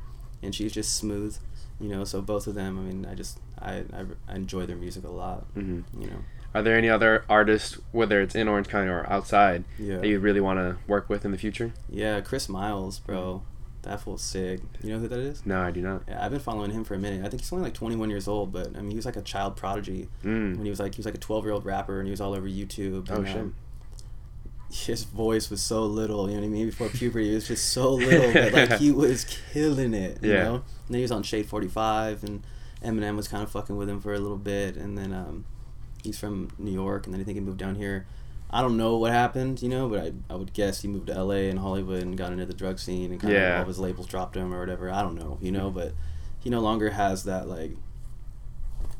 and 0.41 0.53
she's 0.55 0.71
just 0.71 0.95
smooth, 0.97 1.37
you 1.79 1.89
know. 1.89 2.03
So 2.05 2.21
both 2.21 2.47
of 2.47 2.55
them, 2.55 2.79
I 2.79 2.81
mean, 2.81 3.05
I 3.05 3.13
just 3.13 3.39
I 3.59 3.83
I, 3.93 4.05
I 4.27 4.35
enjoy 4.35 4.65
their 4.65 4.77
music 4.77 5.03
a 5.03 5.09
lot, 5.09 5.45
hmm 5.53 5.81
you 5.99 6.07
know. 6.07 6.23
Are 6.53 6.61
there 6.61 6.77
any 6.77 6.89
other 6.89 7.23
artists 7.29 7.79
whether 7.91 8.21
it's 8.21 8.35
in 8.35 8.47
orange 8.47 8.67
county 8.67 8.89
or 8.89 9.09
outside 9.09 9.63
Yeah. 9.79 9.97
that 9.97 10.07
you 10.07 10.19
really 10.19 10.41
want 10.41 10.59
to 10.59 10.77
work 10.87 11.09
with 11.09 11.25
in 11.25 11.31
the 11.31 11.37
future 11.37 11.73
Yeah, 11.89 12.21
Chris 12.21 12.49
Miles, 12.49 12.99
bro. 12.99 13.43
That 13.83 13.99
fool's 14.01 14.21
sick. 14.21 14.59
You 14.83 14.93
know 14.93 14.99
who 14.99 15.07
that 15.07 15.19
is? 15.19 15.43
no 15.45 15.61
i 15.61 15.71
do 15.71 15.81
not 15.81 16.03
Yeah, 16.07 16.23
I've 16.23 16.31
been 16.31 16.39
following 16.39 16.71
him 16.71 16.83
for 16.83 16.93
a 16.93 16.99
minute. 16.99 17.25
I 17.25 17.29
think 17.29 17.41
he's 17.41 17.51
only 17.51 17.65
like 17.65 17.73
21 17.73 18.09
years 18.09 18.27
old, 18.27 18.51
but 18.51 18.67
I 18.75 18.81
mean, 18.81 18.91
he 18.91 18.95
was 18.95 19.05
like 19.05 19.15
a 19.15 19.21
child 19.21 19.55
prodigy 19.55 20.07
when 20.21 20.57
mm. 20.57 20.63
he 20.63 20.69
was 20.69 20.79
like 20.79 20.93
he 20.95 20.99
was 20.99 21.05
like 21.05 21.15
a 21.15 21.19
12 21.19 21.45
year 21.45 21.53
old 21.53 21.65
rapper, 21.65 21.97
and 21.99 22.07
he 22.07 22.11
was 22.11 22.21
all 22.21 22.33
over 22.33 22.47
YouTube. 22.47 23.09
oh 23.09 23.15
and, 23.15 23.27
shit 23.27 23.37
um, 23.37 23.55
his 24.71 25.03
voice 25.03 25.49
was 25.49 25.61
so 25.61 25.83
little, 25.83 26.29
you 26.29 26.35
know 26.35 26.41
what 26.41 26.47
I 26.47 26.49
mean? 26.49 26.67
Before 26.67 26.87
puberty, 26.89 27.31
it 27.31 27.35
was 27.35 27.47
just 27.47 27.69
so 27.73 27.93
little, 27.93 28.31
but 28.33 28.53
like 28.53 28.71
he 28.79 28.91
was 28.91 29.25
killing 29.51 29.93
it, 29.93 30.19
you 30.23 30.31
Yeah. 30.31 30.43
know. 30.43 30.55
And 30.55 30.63
then 30.89 30.95
he 30.95 31.01
was 31.01 31.11
on 31.11 31.23
Shade 31.23 31.47
Forty 31.47 31.67
Five, 31.67 32.23
and 32.23 32.43
Eminem 32.83 33.15
was 33.15 33.27
kind 33.27 33.43
of 33.43 33.51
fucking 33.51 33.75
with 33.75 33.89
him 33.89 33.99
for 33.99 34.13
a 34.13 34.19
little 34.19 34.37
bit, 34.37 34.75
and 34.77 34.97
then 34.97 35.11
um, 35.13 35.45
he's 36.03 36.19
from 36.19 36.49
New 36.57 36.71
York, 36.71 37.05
and 37.05 37.13
then 37.13 37.21
I 37.21 37.23
think 37.23 37.35
he 37.35 37.41
moved 37.41 37.57
down 37.59 37.75
here. 37.75 38.05
I 38.53 38.61
don't 38.61 38.75
know 38.75 38.97
what 38.97 39.11
happened, 39.13 39.61
you 39.61 39.69
know, 39.69 39.87
but 39.87 39.99
I, 40.03 40.11
I 40.29 40.35
would 40.35 40.51
guess 40.53 40.81
he 40.81 40.87
moved 40.89 41.07
to 41.07 41.23
LA 41.23 41.47
and 41.49 41.59
Hollywood 41.59 42.03
and 42.03 42.17
got 42.17 42.33
into 42.33 42.45
the 42.45 42.53
drug 42.53 42.79
scene 42.79 43.11
and 43.11 43.19
kind 43.19 43.33
Yeah. 43.33 43.47
of 43.51 43.55
all 43.55 43.61
of 43.61 43.67
his 43.69 43.79
labels 43.79 44.07
dropped 44.07 44.35
him 44.35 44.53
or 44.53 44.59
whatever. 44.59 44.91
I 44.91 45.01
don't 45.01 45.15
know, 45.15 45.37
you 45.41 45.51
know, 45.53 45.69
but 45.71 45.93
he 46.39 46.49
no 46.49 46.59
longer 46.59 46.89
has 46.89 47.23
that 47.23 47.47
like 47.47 47.71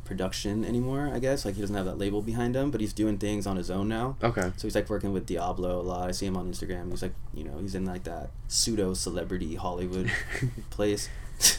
production 0.06 0.66
anymore, 0.66 1.12
I 1.14 1.20
guess. 1.20 1.46
Like 1.46 1.56
he 1.56 1.62
doesn't 1.62 1.76
have 1.76 1.86
that 1.86 1.98
label 1.98 2.22
behind 2.22 2.56
him, 2.56 2.72
but 2.72 2.82
he's 2.82 2.94
doing 2.94 3.18
things 3.18 3.46
on 3.48 3.56
his 3.58 3.70
own 3.70 3.88
now. 3.88 4.16
okay 4.24 4.52
So 4.58 4.68
he's 4.68 4.76
like 4.76 4.90
working 4.90 5.14
with 5.14 5.26
Diablo 5.26 5.80
a 5.80 5.84
lot. 5.84 6.08
I 6.08 6.12
see 6.12 6.26
him 6.26 6.38
on 6.38 6.52
Instagram. 6.52 6.90
He's 6.90 7.02
like, 7.02 7.14
you 7.34 7.44
know, 7.44 7.58
he's 7.60 7.76
in 7.76 7.86
like 7.86 8.04
that 8.06 8.30
pseudo 8.48 8.94
celebrity 8.94 9.56
Hollywood 9.56 10.12
place, 10.70 11.10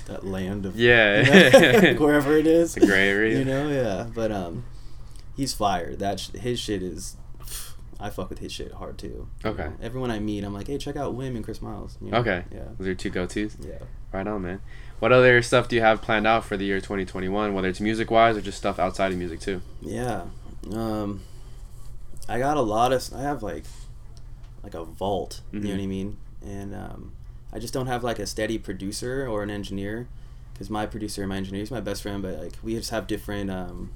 that 0.07 0.25
land 0.25 0.67
of 0.67 0.77
Yeah. 0.77 1.81
you 1.83 1.93
know, 1.95 2.01
wherever 2.01 2.37
it 2.37 2.47
is. 2.47 2.75
The 2.75 2.81
gray 2.87 3.09
area. 3.09 3.39
You 3.39 3.45
know, 3.45 3.69
yeah. 3.71 4.07
But 4.15 4.33
um, 4.33 4.65
he's 5.37 5.53
fired. 5.55 5.99
That 5.99 6.21
sh- 6.21 6.31
his 6.31 6.59
shit 6.61 6.83
is. 6.83 7.17
I 8.01 8.11
fuck 8.11 8.31
with 8.31 8.41
his 8.41 8.51
shit 8.53 8.73
hard 8.73 8.99
too. 8.99 9.29
you 9.45 9.51
Okay. 9.51 9.65
know. 9.65 9.73
Everyone 9.81 10.11
I 10.11 10.19
meet, 10.19 10.43
I'm 10.43 10.53
like, 10.53 10.67
hey, 10.67 10.77
check 10.79 10.97
out 10.97 11.17
Wim 11.17 11.37
and 11.37 11.45
Chris 11.45 11.63
Miles. 11.63 11.97
you 12.03 12.11
know? 12.11 12.19
Okay. 12.19 12.43
Yeah. 12.53 12.65
Those 12.77 12.89
are 12.89 12.95
two 12.97 13.11
go-tos. 13.11 13.57
Yeah. 13.61 13.75
Right 14.13 14.27
on, 14.27 14.43
man. 14.43 14.61
What 14.99 15.13
other 15.13 15.41
stuff 15.43 15.69
do 15.69 15.77
you 15.77 15.83
have 15.83 16.03
planned 16.03 16.27
out 16.27 16.45
for 16.45 16.57
the 16.57 16.65
year 16.65 16.81
2021, 16.81 17.55
whether 17.55 17.69
it's 17.69 17.81
music-wise 17.81 18.37
or 18.37 18.41
just 18.41 18.59
stuff 18.59 18.81
outside 18.81 19.13
of 19.13 19.19
music 19.19 19.39
too? 19.39 19.63
Yeah. 19.81 20.25
Um, 20.73 21.21
I 22.29 22.39
got 22.41 22.57
a 22.57 22.61
lot 22.61 22.93
of. 22.93 23.09
I 23.15 23.21
have 23.23 23.43
like, 23.45 23.65
like 24.65 24.75
a 24.75 24.85
vault. 24.85 25.41
You 25.53 25.61
know 25.61 25.69
Mhm. 25.69 25.71
what 25.73 25.81
I 25.83 25.87
mean? 25.87 26.17
And 26.45 26.75
um, 26.75 27.13
I 27.53 27.61
just 27.61 27.73
don't 27.75 27.87
have 27.87 28.03
like 28.03 28.19
a 28.19 28.27
steady 28.27 28.59
producer 28.59 29.29
or 29.29 29.45
an 29.45 29.51
engineer, 29.51 30.09
because 30.53 30.71
my 30.71 30.87
producer 30.87 31.23
and 31.23 31.29
my 31.29 31.37
engineer, 31.37 31.63
is 31.63 31.71
my 31.71 31.81
best 31.81 32.03
friend, 32.03 32.21
but 32.21 32.39
like 32.43 32.55
we 32.65 32.75
just 32.75 32.91
have 32.91 33.07
different 33.07 33.49
um, 33.51 33.93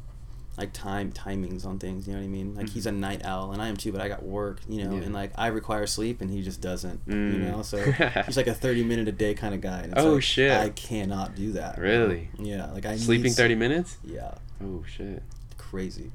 like 0.59 0.72
time 0.72 1.12
timings 1.12 1.66
on 1.66 1.78
things. 1.78 2.07
You 2.07 2.14
know 2.14 2.20
what 2.20 2.24
I 2.24 2.28
mean? 2.28 2.54
Like 2.54 2.68
he's 2.70 2.86
a 2.86 2.92
night 2.92 3.24
owl, 3.24 3.52
and 3.52 3.61
I 3.61 3.68
am 3.68 3.76
too, 3.76 3.92
but 3.92 4.00
I 4.00 4.09
got 4.09 4.22
work. 4.22 4.61
You 4.68 4.84
know, 4.84 4.90
Mm-hmm. 4.90 4.96
Yeah. 4.98 5.02
and 5.04 5.14
like 5.14 5.32
I 5.36 5.48
require 5.48 5.86
sleep, 5.86 6.20
and 6.20 6.30
he 6.30 6.42
just 6.42 6.61
doesn't. 6.61 7.00
You 7.07 7.14
Mm. 7.14 7.50
know, 7.50 7.62
so 7.62 7.78
he's 8.26 8.36
like 8.36 8.46
a 8.46 8.54
thirty 8.54 8.82
minute 8.84 9.07
a 9.09 9.12
day 9.12 9.34
kind 9.34 9.54
of 9.54 9.61
guy. 9.61 9.80
And 9.80 9.92
it's 9.92 10.02
Oh, 10.02 10.14
like, 10.14 10.22
shit. 10.22 10.50
I 10.52 10.70
cannot 10.70 11.34
do 11.34 11.52
that. 11.52 11.78
Really? 11.78 12.28
Yeah. 12.38 12.70
Like 12.72 12.86
I 12.86 12.96
Sleeping 12.96 13.32
30 13.32 13.54
minutes? 13.54 13.96
Yeah 14.04 14.32
Oh 14.64 14.82
shit. 14.86 15.22
crazy. 15.59 16.11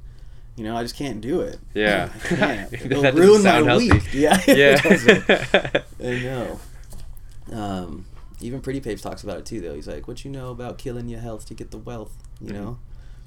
You 0.57 0.63
know, 0.65 0.75
I 0.75 0.81
just 0.83 0.95
can't 0.95 1.21
do 1.21 1.41
it. 1.41 1.59
Yeah. 1.73 2.09
I 2.25 2.27
can't. 2.27 2.73
It'll 2.73 3.11
ruin 3.13 3.41
sound 3.41 3.65
my 3.65 3.71
healthy. 3.71 3.91
week. 3.91 4.13
Yeah. 4.13 4.41
Yeah. 4.47 5.81
I 6.03 6.19
know. 6.23 6.59
Um, 7.51 8.05
even 8.41 8.61
Pretty 8.61 8.79
Papes 8.79 9.01
talks 9.01 9.23
about 9.23 9.37
it 9.37 9.45
too, 9.45 9.61
though. 9.61 9.73
He's 9.75 9.87
like, 9.87 10.07
"What 10.07 10.25
you 10.25 10.31
know 10.31 10.49
about 10.51 10.77
killing 10.77 11.07
your 11.07 11.19
health 11.19 11.45
to 11.47 11.53
get 11.53 11.71
the 11.71 11.77
wealth?" 11.77 12.11
You 12.41 12.53
know. 12.53 12.79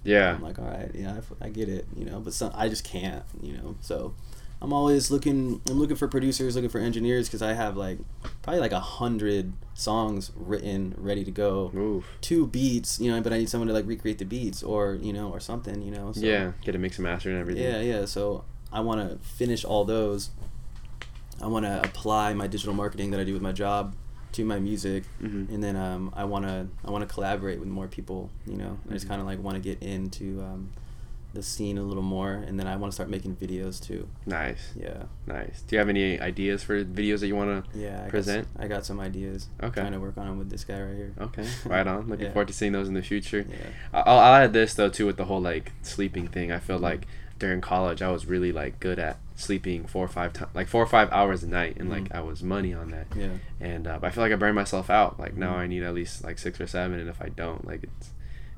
Yeah. 0.05 0.35
I'm 0.35 0.43
like, 0.43 0.59
all 0.59 0.65
right, 0.67 0.91
yeah, 0.95 1.21
I 1.41 1.47
I, 1.47 1.49
get 1.49 1.69
it. 1.69 1.87
You 1.97 2.05
know, 2.05 2.21
but 2.21 2.33
some, 2.33 2.53
I 2.55 2.69
just 2.69 2.85
can't. 2.85 3.25
You 3.43 3.57
know, 3.57 3.77
so 3.81 4.15
I'm 4.63 4.73
always 4.73 5.11
looking. 5.11 5.61
I'm 5.69 5.79
looking 5.79 5.97
for 5.97 6.09
producers, 6.09 6.55
looking 6.55 6.71
for 6.71 6.79
engineers, 6.79 7.29
because 7.29 7.43
I 7.43 7.53
have 7.55 7.77
like 7.77 7.99
probably 8.43 8.61
like 8.61 8.73
a 8.73 8.81
hundred 8.81 9.53
songs 9.75 10.31
written, 10.37 10.95
ready 10.97 11.25
to 11.25 11.31
go. 11.31 11.71
Oof. 11.75 12.07
Two 12.21 12.47
beats, 12.47 13.01
you 13.01 13.11
know, 13.11 13.21
but 13.21 13.33
I 13.33 13.39
need 13.39 13.49
someone 13.49 13.69
to 13.69 13.75
like 13.75 13.87
recreate 13.87 14.19
the 14.19 14.25
beats, 14.25 14.63
or 14.63 14.95
you 14.95 15.13
know, 15.13 15.31
or 15.31 15.41
something, 15.41 15.83
you 15.83 15.91
know. 15.91 16.13
So, 16.13 16.21
Yeah. 16.21 16.53
Get 16.63 16.75
a 16.75 16.79
mix 16.79 16.99
and 16.99 17.05
master 17.05 17.31
and 17.31 17.39
everything. 17.41 17.65
yeah, 17.65 17.81
yeah. 17.81 18.05
So 18.05 18.45
I 18.73 18.81
want 18.81 19.01
to 19.09 19.19
finish 19.27 19.65
all 19.65 19.85
those. 19.85 20.31
I 21.43 21.49
want 21.49 21.65
to 21.67 21.81
apply 21.83 22.33
my 22.35 22.47
digital 22.47 22.75
marketing 22.75 23.11
that 23.11 23.21
I 23.21 23.25
do 23.25 23.33
with 23.33 23.43
my 23.43 23.53
job 23.53 23.95
to 24.35 24.45
my 24.45 24.59
music, 24.59 25.05
Mhm. 25.23 25.49
and 25.53 25.63
then 25.63 25.77
um, 25.77 26.13
I 26.15 26.25
want 26.25 26.45
to 26.47 26.67
I 26.85 26.91
want 26.91 27.07
to 27.09 27.13
collaborate 27.13 27.59
with 27.61 27.69
more 27.69 27.89
people. 27.89 28.31
You 28.47 28.57
know, 28.57 28.79
I 28.89 28.93
just 28.93 29.07
Mhm. 29.07 29.09
kind 29.11 29.21
of 29.21 29.27
like 29.27 29.43
want 29.43 29.57
to 29.57 29.61
get 29.63 29.83
into 29.83 30.41
um, 30.43 30.71
the 31.33 31.43
scene 31.43 31.79
a 31.79 31.83
little 31.83 32.03
more, 32.03 32.33
and 32.33 32.61
then 32.61 32.69
I 32.69 32.77
want 32.77 32.93
to 32.93 32.95
start 32.95 33.11
making 33.11 33.35
videos 33.37 33.81
too. 33.85 34.07
Nice, 34.25 34.73
Yeah, 34.81 35.05
nice. 35.27 35.63
Do 35.63 35.75
you 35.75 35.81
have 35.81 35.89
any 35.89 36.21
ideas 36.21 36.63
for 36.63 36.85
videos 36.85 37.21
that 37.21 37.27
you 37.27 37.35
want 37.35 37.65
to? 37.73 37.77
yeah. 37.79 38.05
I 38.07 38.09
Present? 38.09 38.47
Got, 38.55 38.61
s- 38.61 38.65
I 38.65 38.69
got 38.69 38.87
some 38.87 39.01
ideas. 39.01 39.49
Okay. 39.61 39.67
I'm 39.81 39.87
Trying 39.89 39.93
to 39.95 40.01
work 40.01 40.17
on 40.17 40.27
them 40.29 40.39
with 40.39 40.49
this 40.51 40.63
guy 40.65 40.81
right 40.81 40.95
here. 40.97 41.13
Okay, 41.21 41.45
right 41.67 41.87
on. 41.89 42.07
Looking 42.09 42.27
Yeah. 42.27 42.33
forward 42.33 42.47
to 42.49 42.55
seeing 42.55 42.71
those 42.73 42.87
in 42.87 42.95
the 42.95 43.03
future. 43.03 43.45
Yeah. 43.49 43.57
I'll, 43.93 44.19
I'll 44.21 44.35
add 44.45 44.53
this 44.53 44.75
though 44.75 44.89
too 44.89 45.07
with 45.07 45.17
the 45.17 45.25
whole 45.25 45.41
like 45.41 45.73
sleeping 45.83 46.29
thing. 46.29 46.53
I 46.53 46.61
feel 46.61 46.79
like 46.79 47.07
during 47.39 47.61
college 47.61 48.01
I 48.03 48.11
was 48.11 48.27
really 48.27 48.53
like 48.53 48.81
good 48.81 48.99
at 48.99 49.19
sleeping 49.37 49.87
four 49.87 50.05
or 50.05 50.09
five 50.09 50.33
times, 50.33 50.51
like 50.55 50.69
four 50.69 50.83
or 50.83 50.87
five 50.87 51.11
hours 51.11 51.43
a 51.43 51.49
night, 51.49 51.77
and 51.79 51.91
like 51.91 52.05
Mhm. 52.11 52.15
I 52.17 52.21
was 52.21 52.43
money 52.43 52.73
on 52.73 52.91
that. 52.93 53.07
Yeah. 53.17 53.29
And 53.61 53.87
uh, 53.87 53.99
but 53.99 54.07
I 54.09 54.11
feel 54.11 54.23
like 54.23 54.33
I 54.33 54.37
burned 54.37 54.55
myself 54.55 54.89
out. 54.91 55.19
Like 55.19 55.37
now 55.37 55.55
Mhm. 55.55 55.59
I 55.59 55.67
need 55.67 55.83
at 55.83 55.95
least 55.95 56.23
like 56.25 56.39
six 56.39 56.61
or 56.61 56.67
seven, 56.67 57.01
and 57.01 57.09
if 57.09 57.21
I 57.21 57.29
don't, 57.31 57.67
like 57.67 57.83
it's 57.85 58.11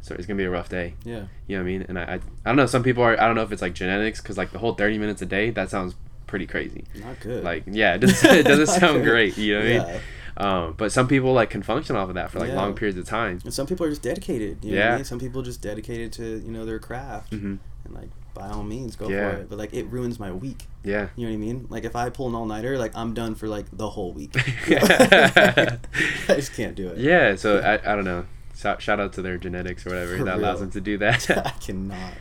so 0.02 0.14
it's 0.14 0.26
gonna 0.26 0.36
be 0.38 0.44
a 0.44 0.50
rough 0.50 0.68
day. 0.68 0.94
Yeah. 1.04 1.24
You 1.46 1.56
know 1.56 1.62
what 1.62 1.68
I 1.68 1.72
mean? 1.72 1.86
And 1.88 1.98
I 1.98 2.02
I, 2.02 2.14
I 2.14 2.20
don't 2.46 2.56
know. 2.56 2.66
Some 2.66 2.82
people 2.82 3.02
are 3.02 3.18
I 3.20 3.26
don't 3.26 3.34
know 3.34 3.42
if 3.42 3.52
it's 3.52 3.62
like 3.62 3.74
genetics 3.74 4.20
because 4.20 4.36
like 4.36 4.52
the 4.52 4.58
whole 4.58 4.74
thirty 4.74 4.98
minutes 4.98 5.22
a 5.22 5.26
day 5.26 5.50
that 5.50 5.70
sounds 5.70 5.94
pretty 6.26 6.46
crazy. 6.46 6.84
Not 6.96 7.18
good. 7.20 7.42
Like 7.42 7.64
yeah, 7.66 7.94
it 7.94 7.98
doesn't 8.00 8.30
it 8.40 8.42
doesn't 8.44 8.66
sound 8.80 9.02
good. 9.02 9.10
great. 9.10 9.38
You 9.38 9.54
know 9.58 9.60
what 9.78 9.88
I 9.88 9.92
mean? 9.92 10.00
Um, 10.38 10.74
but 10.76 10.92
some 10.92 11.08
people 11.08 11.32
like 11.32 11.48
can 11.48 11.62
function 11.62 11.96
off 11.96 12.10
of 12.10 12.16
that 12.16 12.30
for 12.30 12.38
like 12.40 12.50
Yeah. 12.50 12.56
long 12.56 12.74
periods 12.74 12.98
of 12.98 13.06
time. 13.06 13.40
And 13.42 13.54
some 13.54 13.66
people 13.66 13.86
are 13.86 13.88
just 13.88 14.02
dedicated. 14.02 14.62
You 14.62 14.72
know 14.72 14.76
what 14.76 14.84
Yeah. 14.84 14.92
I 14.92 14.96
mean? 14.96 15.04
Some 15.06 15.18
people 15.18 15.40
just 15.40 15.62
dedicated 15.62 16.12
to 16.14 16.22
you 16.44 16.52
know 16.52 16.66
their 16.66 16.78
craft, 16.78 17.32
hmm 17.32 17.56
and 17.86 17.94
like 17.94 18.10
by 18.36 18.48
all 18.48 18.62
means 18.62 18.94
go 18.96 19.08
Yeah. 19.08 19.30
for 19.30 19.36
it. 19.38 19.48
But 19.50 19.58
like 19.58 19.72
it 19.74 19.86
ruins 19.86 20.18
my 20.20 20.30
week. 20.30 20.66
Yeah. 20.84 21.08
You 21.16 21.26
know 21.26 21.32
what 21.32 21.36
I 21.36 21.38
mean? 21.38 21.66
Like 21.70 21.84
if 21.84 21.96
I 21.96 22.10
pull 22.10 22.28
an 22.28 22.34
all 22.34 22.46
nighter, 22.46 22.78
like 22.78 22.96
I'm 22.96 23.14
done 23.14 23.34
for 23.34 23.48
like 23.48 23.66
the 23.72 23.88
whole 23.90 24.12
week. 24.12 24.34
Yeah. 24.68 25.78
I 26.28 26.34
just 26.34 26.54
can't 26.54 26.74
do 26.74 26.88
it. 26.88 26.98
Yeah. 26.98 27.36
So 27.36 27.58
I, 27.58 27.74
I 27.92 27.96
don't 27.96 28.04
know. 28.04 28.26
Shout, 28.56 28.80
shout 28.80 29.00
out 29.00 29.12
to 29.14 29.22
their 29.22 29.36
genetics 29.36 29.86
or 29.86 29.90
whatever 29.90 30.16
For 30.16 30.24
that 30.24 30.36
allows 30.38 30.60
them 30.60 30.70
to 30.70 30.80
do 30.80 30.96
that. 30.98 31.28
I 31.46 31.50
cannot. 31.60 32.12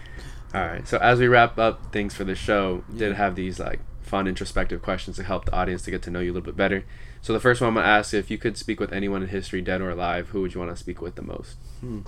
All 0.53 0.66
right. 0.66 0.88
So 0.88 0.97
as 0.97 1.20
we 1.20 1.28
wrap 1.28 1.57
up 1.57 1.91
things 1.93 2.13
for 2.13 2.24
the 2.24 2.36
show, 2.36 2.84
did 2.95 3.16
have 3.16 3.36
these 3.36 3.59
like 3.59 3.80
fun 4.01 4.28
introspective 4.28 4.82
questions 4.82 5.16
to 5.18 5.24
help 5.24 5.45
the 5.45 5.53
audience 5.53 5.82
to 5.84 5.91
get 5.91 6.01
to 6.03 6.11
know 6.11 6.20
you 6.20 6.32
a 6.32 6.34
little 6.34 6.45
bit 6.45 6.55
better. 6.57 6.86
So 7.22 7.34
the 7.34 7.39
first 7.39 7.59
one 7.61 7.70
I'm 7.70 7.74
gonna 7.76 7.88
ask 7.88 8.13
if 8.13 8.30
you 8.30 8.38
could 8.38 8.55
speak 8.57 8.80
with 8.80 8.93
anyone 8.93 9.24
in 9.24 9.30
history, 9.30 9.61
dead 9.61 9.82
or 9.82 9.89
alive, 9.89 10.30
who 10.30 10.41
would 10.41 10.53
you 10.53 10.59
want 10.59 10.72
to 10.72 10.78
speak 10.78 11.01
with 11.01 11.16
the 11.16 11.24
most? 11.24 11.55
Hmm. 11.82 12.01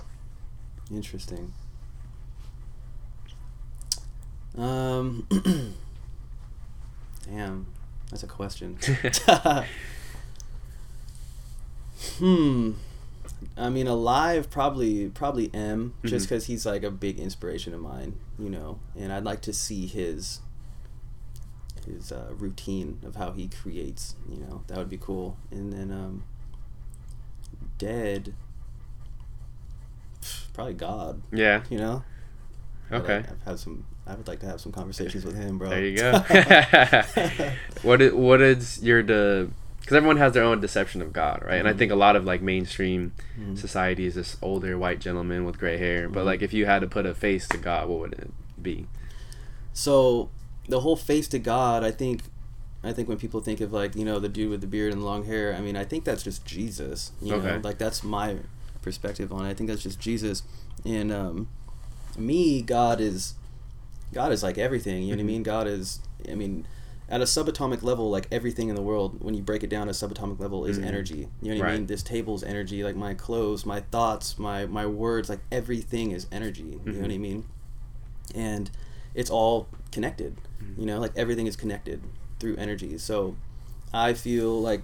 Interesting. 0.90 1.52
Um. 4.58 5.26
damn, 7.24 7.66
that's 8.10 8.22
a 8.22 8.26
question. 8.26 8.76
hmm. 12.18 12.72
I 13.56 13.68
mean, 13.68 13.86
alive 13.86 14.50
probably 14.50 15.08
probably 15.08 15.50
M, 15.54 15.94
just 16.04 16.26
Mhm. 16.26 16.28
because 16.28 16.46
he's 16.46 16.66
like 16.66 16.82
a 16.82 16.90
big 16.90 17.18
inspiration 17.18 17.72
of 17.74 17.80
mine, 17.80 18.18
you 18.38 18.50
know, 18.50 18.78
and 18.96 19.12
I'd 19.12 19.24
like 19.24 19.40
to 19.42 19.52
see 19.52 19.86
his 19.86 20.40
his 21.86 22.10
uh, 22.12 22.32
routine 22.36 22.98
of 23.04 23.16
how 23.16 23.32
he 23.32 23.48
creates, 23.48 24.14
you 24.28 24.36
know, 24.38 24.62
that 24.66 24.76
would 24.76 24.90
be 24.90 24.98
cool. 24.98 25.36
And 25.50 25.72
then 25.72 25.90
um, 25.90 26.24
dead, 27.78 28.34
probably 30.52 30.74
God, 30.74 31.22
Yeah. 31.32 31.62
you 31.70 31.78
know. 31.78 32.02
Okay. 32.90 33.18
I've 33.30 33.42
had 33.44 33.58
some. 33.58 33.84
I 34.08 34.14
would 34.14 34.26
like 34.26 34.40
to 34.40 34.46
have 34.46 34.60
some 34.60 34.72
conversations 34.72 35.24
with 35.24 35.36
him, 35.36 35.58
bro. 35.58 35.68
There 35.68 35.84
you 35.84 35.96
go. 35.96 36.12
what 37.82 38.00
is, 38.00 38.12
what 38.14 38.40
is 38.40 38.82
your 38.82 39.02
the 39.02 39.50
because 39.80 39.96
everyone 39.96 40.16
has 40.18 40.32
their 40.34 40.44
own 40.44 40.60
deception 40.60 41.00
of 41.00 41.12
God, 41.14 41.42
right? 41.44 41.56
And 41.58 41.66
I 41.68 41.72
Mhm. 41.72 41.78
think 41.78 41.92
a 41.92 41.96
lot 41.96 42.14
of 42.16 42.24
like 42.24 42.42
mainstream 42.42 43.12
Mhm. 43.38 43.56
society 43.58 44.04
is 44.06 44.14
this 44.14 44.36
older 44.42 44.76
white 44.78 44.98
gentleman 45.00 45.44
with 45.46 45.58
gray 45.58 45.78
hair. 45.78 46.08
But 46.08 46.22
Mhm. 46.22 46.26
like 46.26 46.42
if 46.42 46.52
you 46.52 46.66
had 46.66 46.80
to 46.80 46.86
put 46.86 47.06
a 47.06 47.14
face 47.14 47.46
to 47.48 47.56
God, 47.58 47.88
what 47.88 47.98
would 48.00 48.12
it 48.14 48.30
be? 48.62 48.86
So 49.72 50.28
the 50.68 50.80
whole 50.80 50.96
face 50.96 51.28
to 51.28 51.38
God, 51.38 51.84
I 51.84 51.90
think, 51.90 52.22
I 52.84 52.92
think 52.92 53.08
when 53.08 53.18
people 53.18 53.40
think 53.40 53.60
of 53.60 53.72
like 53.72 53.94
you 53.96 54.04
know 54.04 54.18
the 54.18 54.28
dude 54.28 54.50
with 54.50 54.60
the 54.60 54.66
beard 54.66 54.92
and 54.92 55.00
the 55.02 55.06
long 55.06 55.24
hair, 55.24 55.54
I 55.54 55.60
mean 55.60 55.76
I 55.76 55.84
think 55.84 56.04
that's 56.04 56.22
just 56.22 56.44
Jesus. 56.44 57.12
You 57.22 57.34
Okay. 57.34 57.46
know, 57.46 57.60
like 57.62 57.78
that's 57.78 58.02
my 58.04 58.36
perspective 58.82 59.32
on 59.32 59.46
it. 59.46 59.50
I 59.50 59.54
think 59.54 59.68
that's 59.70 59.82
just 59.82 59.98
Jesus, 60.00 60.42
and 60.84 61.10
um, 61.12 61.48
me, 62.16 62.62
God 62.62 63.00
is, 63.00 63.34
God 64.12 64.32
is 64.32 64.42
like 64.42 64.58
everything. 64.58 65.02
You 65.02 65.10
know 65.10 65.16
what 65.16 65.20
I 65.20 65.26
mean? 65.26 65.42
God 65.42 65.66
is, 65.66 66.00
I 66.30 66.34
mean. 66.34 66.66
At 67.10 67.22
a 67.22 67.24
subatomic 67.24 67.82
level, 67.82 68.10
like 68.10 68.28
everything 68.30 68.68
in 68.68 68.74
the 68.74 68.82
world, 68.82 69.22
when 69.24 69.32
you 69.34 69.40
break 69.42 69.62
it 69.62 69.70
down 69.70 69.86
to 69.86 69.92
a 69.92 69.94
subatomic 69.94 70.38
level, 70.40 70.66
is 70.66 70.78
Mhm. 70.78 70.84
energy. 70.84 71.28
You 71.40 71.54
know 71.54 71.60
what 71.60 71.68
I 71.70 71.72
mean? 71.76 71.86
This 71.86 72.02
table's 72.02 72.42
energy. 72.42 72.84
Like 72.84 72.96
my 72.96 73.14
clothes, 73.14 73.64
my 73.64 73.80
thoughts, 73.80 74.38
my 74.38 74.66
my 74.66 74.84
words, 74.84 75.30
like 75.30 75.40
everything 75.50 76.10
is 76.10 76.26
energy. 76.30 76.78
You 76.84 76.92
know 76.92 77.00
what 77.00 77.10
I 77.10 77.14
Mhm. 77.14 77.20
mean? 77.20 77.44
And 78.34 78.70
it's 79.14 79.30
all 79.30 79.68
connected. 79.90 80.36
Mhm. 80.62 80.78
You 80.80 80.84
know, 80.84 81.00
like 81.00 81.12
everything 81.16 81.46
is 81.46 81.56
connected 81.56 82.02
through 82.38 82.56
energy. 82.56 82.98
So 82.98 83.36
I 83.92 84.12
feel 84.12 84.60
like 84.60 84.82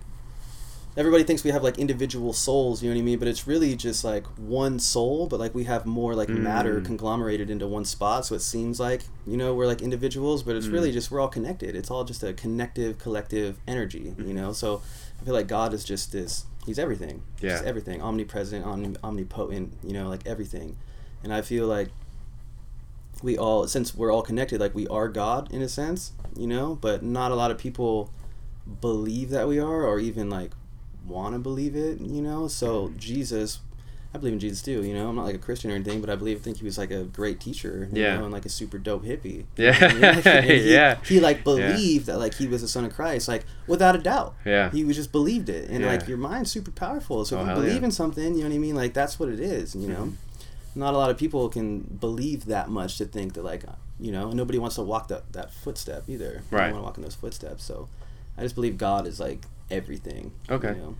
everybody 0.97 1.25
thinks 1.25 1.43
we 1.43 1.51
have 1.51 1.63
like 1.65 1.79
individual 1.79 2.33
souls, 2.33 2.83
you 2.83 2.89
know 2.89 2.95
what 2.95 3.01
I 3.01 3.05
mean? 3.05 3.19
But 3.19 3.29
it's 3.29 3.47
really 3.47 3.75
just 3.77 4.05
like 4.05 4.27
one 4.39 4.79
soul, 4.79 5.27
but 5.27 5.41
like 5.41 5.55
we 5.55 5.65
have 5.65 5.87
more 5.87 6.15
like 6.15 6.29
matter 6.29 6.81
Mm. 6.81 6.85
conglomerated 6.85 7.51
into 7.51 7.67
one 7.67 7.85
spot. 7.85 8.25
So 8.27 8.35
it 8.37 8.43
seems 8.43 8.79
like, 8.79 9.03
you 9.27 9.37
know, 9.37 9.55
we're 9.55 9.67
like 9.67 9.83
individuals, 9.83 10.43
but 10.45 10.55
it's 10.57 10.67
really 10.69 10.91
Mm. 10.91 10.95
just 10.95 11.11
we're 11.11 11.21
all 11.21 11.29
connected. 11.29 11.75
It's 11.75 11.91
all 11.91 12.05
just 12.05 12.23
a 12.23 12.33
connective, 12.33 12.99
collective 12.99 13.59
energy, 13.67 14.15
you 14.19 14.33
know? 14.35 14.53
So 14.53 14.83
I 15.21 15.25
feel 15.25 15.35
like 15.35 15.49
God 15.49 15.75
is 15.75 15.83
just 15.85 16.13
this, 16.13 16.45
he's 16.65 16.79
everything. 16.79 17.23
Yeah. 17.41 17.51
Just 17.51 17.65
everything. 17.65 18.01
Omnipresent, 18.01 18.65
omni- 18.65 18.97
omnipotent, 19.03 19.73
you 19.83 19.93
know, 19.95 20.09
like 20.09 20.25
everything. 20.27 20.77
And 21.25 21.33
I 21.35 21.43
feel 21.43 21.67
like 21.67 21.89
we 23.23 23.39
all 23.39 23.67
since 23.67 23.95
we're 23.95 24.13
all 24.13 24.23
connected 24.23 24.61
like 24.61 24.75
we 24.75 24.87
are 24.89 25.09
god 25.09 25.51
in 25.53 25.63
a 25.63 25.69
sense 25.69 26.13
you 26.37 26.47
know 26.49 26.77
but 26.81 27.03
not 27.03 27.31
a 27.31 27.35
lot 27.35 27.51
of 27.51 27.57
people 27.57 28.11
believe 28.83 29.31
that 29.31 29.47
we 29.49 29.59
are 29.59 29.85
or 29.87 29.99
even 30.01 30.29
like 30.29 30.51
want 31.07 31.35
to 31.35 31.39
believe 31.39 31.77
it 31.77 32.01
you 32.01 32.23
know 32.23 32.49
so 32.49 32.93
jesus 32.97 33.59
i 34.15 34.19
believe 34.19 34.33
in 34.33 34.39
jesus 34.39 34.63
too 34.63 34.83
you 34.85 34.95
know 34.95 35.09
i'm 35.09 35.17
not 35.17 35.25
like 35.25 35.35
a 35.35 35.39
christian 35.39 35.71
or 35.71 35.75
anything 35.75 36.01
but 36.01 36.09
i 36.09 36.15
believe 36.17 36.41
think 36.41 36.57
he 36.59 36.65
was 36.65 36.79
like 36.79 36.91
a 36.91 37.03
great 37.05 37.41
teacher 37.41 37.89
you 37.93 38.03
Yeah. 38.03 38.17
know 38.17 38.25
and 38.25 38.33
like 38.33 38.47
a 38.47 38.49
super 38.49 38.79
dope 38.79 39.05
hippie 39.05 39.45
Yeah. 39.57 39.93
You 39.93 39.99
know 40.01 40.09
what 40.13 40.27
I 40.27 40.31
mean? 40.31 40.35
Like, 40.37 40.45
he, 40.45 40.73
Yeah. 40.73 40.99
he 41.07 41.21
like 41.21 41.45
believed 41.45 42.07
that 42.07 42.19
like 42.19 42.35
he 42.35 42.47
was 42.47 42.63
the 42.63 42.69
son 42.69 42.85
of 42.85 42.95
christ 42.95 43.29
like 43.29 43.45
without 43.67 43.95
a 43.97 43.99
doubt 43.99 44.35
Yeah. 44.45 44.71
he 44.71 44.85
was 44.85 44.97
just 44.97 45.13
believed 45.13 45.49
it 45.49 45.69
and 45.71 45.81
Yeah. 45.83 45.91
like 45.93 46.09
your 46.09 46.19
mind's 46.19 46.51
super 46.51 46.71
powerful 46.71 47.25
so 47.25 47.39
Oh, 47.39 47.43
if 47.43 47.49
you 47.49 47.55
believe 47.55 47.81
yeah. 47.81 47.85
in 47.87 47.91
something 47.91 48.35
you 48.35 48.43
know 48.45 48.49
what 48.49 48.55
i 48.55 48.59
mean 48.59 48.75
like 48.77 48.95
that's 48.95 49.19
what 49.19 49.29
it 49.29 49.41
is 49.41 49.75
you 49.75 49.89
know 49.89 50.05
Mhm. 50.07 50.15
not 50.77 50.95
a 50.95 50.97
lot 50.97 51.11
of 51.11 51.17
people 51.19 51.49
can 51.49 51.81
believe 52.01 52.47
that 52.47 52.69
much 52.71 52.97
to 52.99 53.05
think 53.05 53.35
that 53.35 53.45
like 53.45 53.65
you 54.01 54.11
know 54.13 54.31
nobody 54.31 54.59
wants 54.59 54.77
to 54.77 54.83
walk 54.83 55.09
that, 55.09 55.33
that 55.33 55.53
footstep 55.53 56.05
either 56.09 56.43
Right. 56.51 56.73
want 56.73 56.77
to 56.77 56.83
walk 56.83 56.97
in 56.97 57.03
those 57.03 57.15
footsteps 57.15 57.63
so 57.65 57.89
i 58.39 58.43
just 58.43 58.55
believe 58.55 58.77
god 58.79 59.07
is 59.07 59.19
like 59.21 59.43
everything 59.71 60.33
you 60.49 60.55
Okay. 60.57 60.73
know? 60.79 60.97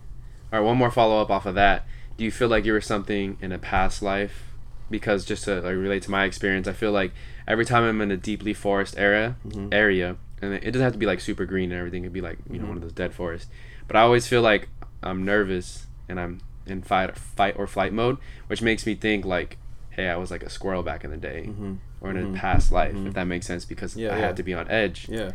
All 0.53 0.59
right, 0.59 0.59
one 0.59 0.77
more 0.77 0.91
follow 0.91 1.21
up 1.21 1.29
off 1.29 1.45
of 1.45 1.55
that. 1.55 1.85
Do 2.17 2.23
you 2.23 2.31
feel 2.31 2.47
like 2.47 2.65
you 2.65 2.73
were 2.73 2.81
something 2.81 3.37
in 3.41 3.51
a 3.51 3.57
past 3.59 4.01
life? 4.01 4.43
Because 4.89 5.25
just 5.25 5.45
to 5.45 5.55
like 5.61 5.75
relate 5.75 6.03
to 6.03 6.11
my 6.11 6.25
experience, 6.25 6.67
I 6.67 6.73
feel 6.73 6.91
like 6.91 7.11
every 7.47 7.65
time 7.65 7.83
I'm 7.83 7.99
in 8.01 8.11
a 8.11 8.17
deeply 8.17 8.53
forest 8.53 8.95
area, 8.97 9.35
Mhm. 9.47 9.73
area, 9.73 10.15
and 10.41 10.53
it 10.53 10.71
doesn't 10.71 10.81
have 10.83 10.93
to 10.93 10.99
be 10.99 11.05
like 11.07 11.19
super 11.19 11.45
green 11.45 11.71
and 11.71 11.79
everything. 11.79 12.03
It 12.03 12.07
could 12.07 12.13
be 12.13 12.21
like 12.21 12.37
you 12.49 12.59
know 12.59 12.65
Mhm. 12.65 12.69
one 12.69 12.77
of 12.77 12.83
those 12.83 12.93
dead 12.93 13.13
forests. 13.13 13.49
But 13.87 13.95
I 13.97 14.01
always 14.01 14.27
feel 14.27 14.41
like 14.41 14.69
I'm 15.01 15.25
nervous 15.25 15.87
and 16.07 16.19
I'm 16.19 16.39
in 16.67 16.81
fight, 16.83 17.15
fight 17.17 17.55
or 17.57 17.67
flight 17.67 17.93
mode, 17.93 18.17
which 18.47 18.61
makes 18.61 18.85
me 18.85 18.95
think 18.95 19.25
like, 19.25 19.57
hey, 19.89 20.09
I 20.09 20.15
was 20.17 20.29
like 20.31 20.43
a 20.43 20.49
squirrel 20.49 20.83
back 20.83 21.03
in 21.03 21.09
the 21.11 21.17
day, 21.17 21.45
Mhm. 21.49 21.77
or 22.01 22.11
in 22.11 22.17
a 22.17 22.37
past 22.37 22.71
life, 22.71 22.95
if 22.95 23.13
that 23.13 23.25
makes 23.25 23.45
sense. 23.47 23.65
Because 23.65 23.95
Yeah, 23.97 24.13
I 24.13 24.19
yeah. 24.19 24.25
had 24.27 24.37
to 24.37 24.43
be 24.43 24.53
on 24.53 24.69
edge. 24.69 25.07
yeah 25.09 25.31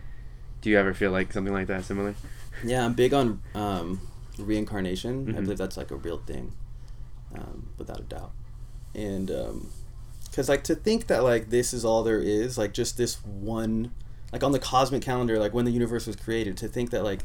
Do 0.62 0.68
you 0.70 0.78
ever 0.78 0.93
feel 0.93 1.11
like 1.11 1.33
something 1.33 1.55
like 1.55 1.66
that 1.68 1.85
similar? 1.85 2.14
Yeah 2.64 2.84
i'm 2.84 2.94
big 2.94 3.12
on 3.14 3.40
um, 3.54 4.00
reincarnation 4.38 5.28
i 5.28 5.38
Mhm. 5.38 5.44
believe 5.44 5.58
that's 5.58 5.76
like 5.76 5.90
a 5.90 5.96
real 5.96 6.18
thing 6.18 6.52
um, 7.34 7.68
without 7.78 8.00
a 8.00 8.04
doubt 8.04 8.32
and 8.94 9.30
because 10.24 10.48
like 10.48 10.64
to 10.64 10.74
think 10.74 11.06
that 11.08 11.22
like 11.22 11.50
this 11.50 11.72
is 11.72 11.84
all 11.84 12.02
there 12.02 12.20
is 12.20 12.58
like 12.58 12.72
just 12.72 12.96
this 12.96 13.16
one 13.24 13.90
like 14.32 14.42
on 14.42 14.52
the 14.52 14.58
cosmic 14.58 15.02
calendar 15.02 15.38
like 15.38 15.52
when 15.54 15.64
the 15.64 15.70
universe 15.70 16.06
was 16.06 16.16
created 16.16 16.56
to 16.56 16.68
think 16.68 16.90
that 16.90 17.04
like 17.04 17.20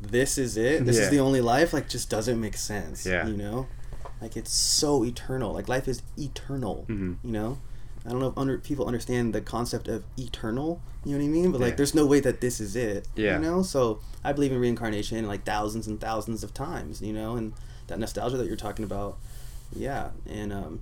this 0.00 0.36
is 0.38 0.56
it 0.56 0.84
this 0.84 0.96
Yeah. 0.96 1.02
is 1.04 1.10
the 1.10 1.20
only 1.20 1.40
life 1.40 1.72
like 1.72 1.88
just 1.88 2.08
doesn't 2.10 2.40
make 2.40 2.56
sense 2.56 3.06
Yeah. 3.06 3.26
you 3.26 3.36
know 3.36 3.66
like 4.20 4.36
it's 4.36 4.52
so 4.52 5.04
eternal 5.04 5.52
like 5.52 5.68
life 5.68 5.88
is 5.88 6.02
eternal 6.18 6.84
Mhm. 6.88 7.16
you 7.24 7.32
know 7.32 7.58
i 8.06 8.10
don't 8.10 8.20
know 8.20 8.28
if 8.28 8.38
under, 8.38 8.58
people 8.58 8.86
understand 8.86 9.34
the 9.34 9.40
concept 9.40 9.88
of 9.88 10.04
eternal 10.18 10.80
you 11.04 11.12
know 11.12 11.18
what 11.18 11.24
i 11.24 11.28
mean 11.28 11.52
but 11.52 11.60
like 11.60 11.70
Yeah. 11.72 11.76
there's 11.76 11.94
no 11.94 12.06
way 12.06 12.20
that 12.20 12.40
this 12.40 12.60
is 12.60 12.76
it 12.76 13.08
Yeah. 13.16 13.36
you 13.36 13.42
know 13.42 13.62
so 13.62 14.00
i 14.24 14.32
believe 14.32 14.52
in 14.52 14.58
reincarnation 14.58 15.26
like 15.26 15.44
thousands 15.44 15.86
and 15.86 16.00
thousands 16.00 16.42
of 16.44 16.54
times 16.54 17.02
you 17.02 17.12
know 17.12 17.36
and 17.36 17.52
that 17.88 17.98
nostalgia 17.98 18.36
that 18.36 18.46
you're 18.46 18.56
talking 18.56 18.84
about 18.84 19.18
yeah 19.74 20.10
and 20.28 20.52
um 20.52 20.80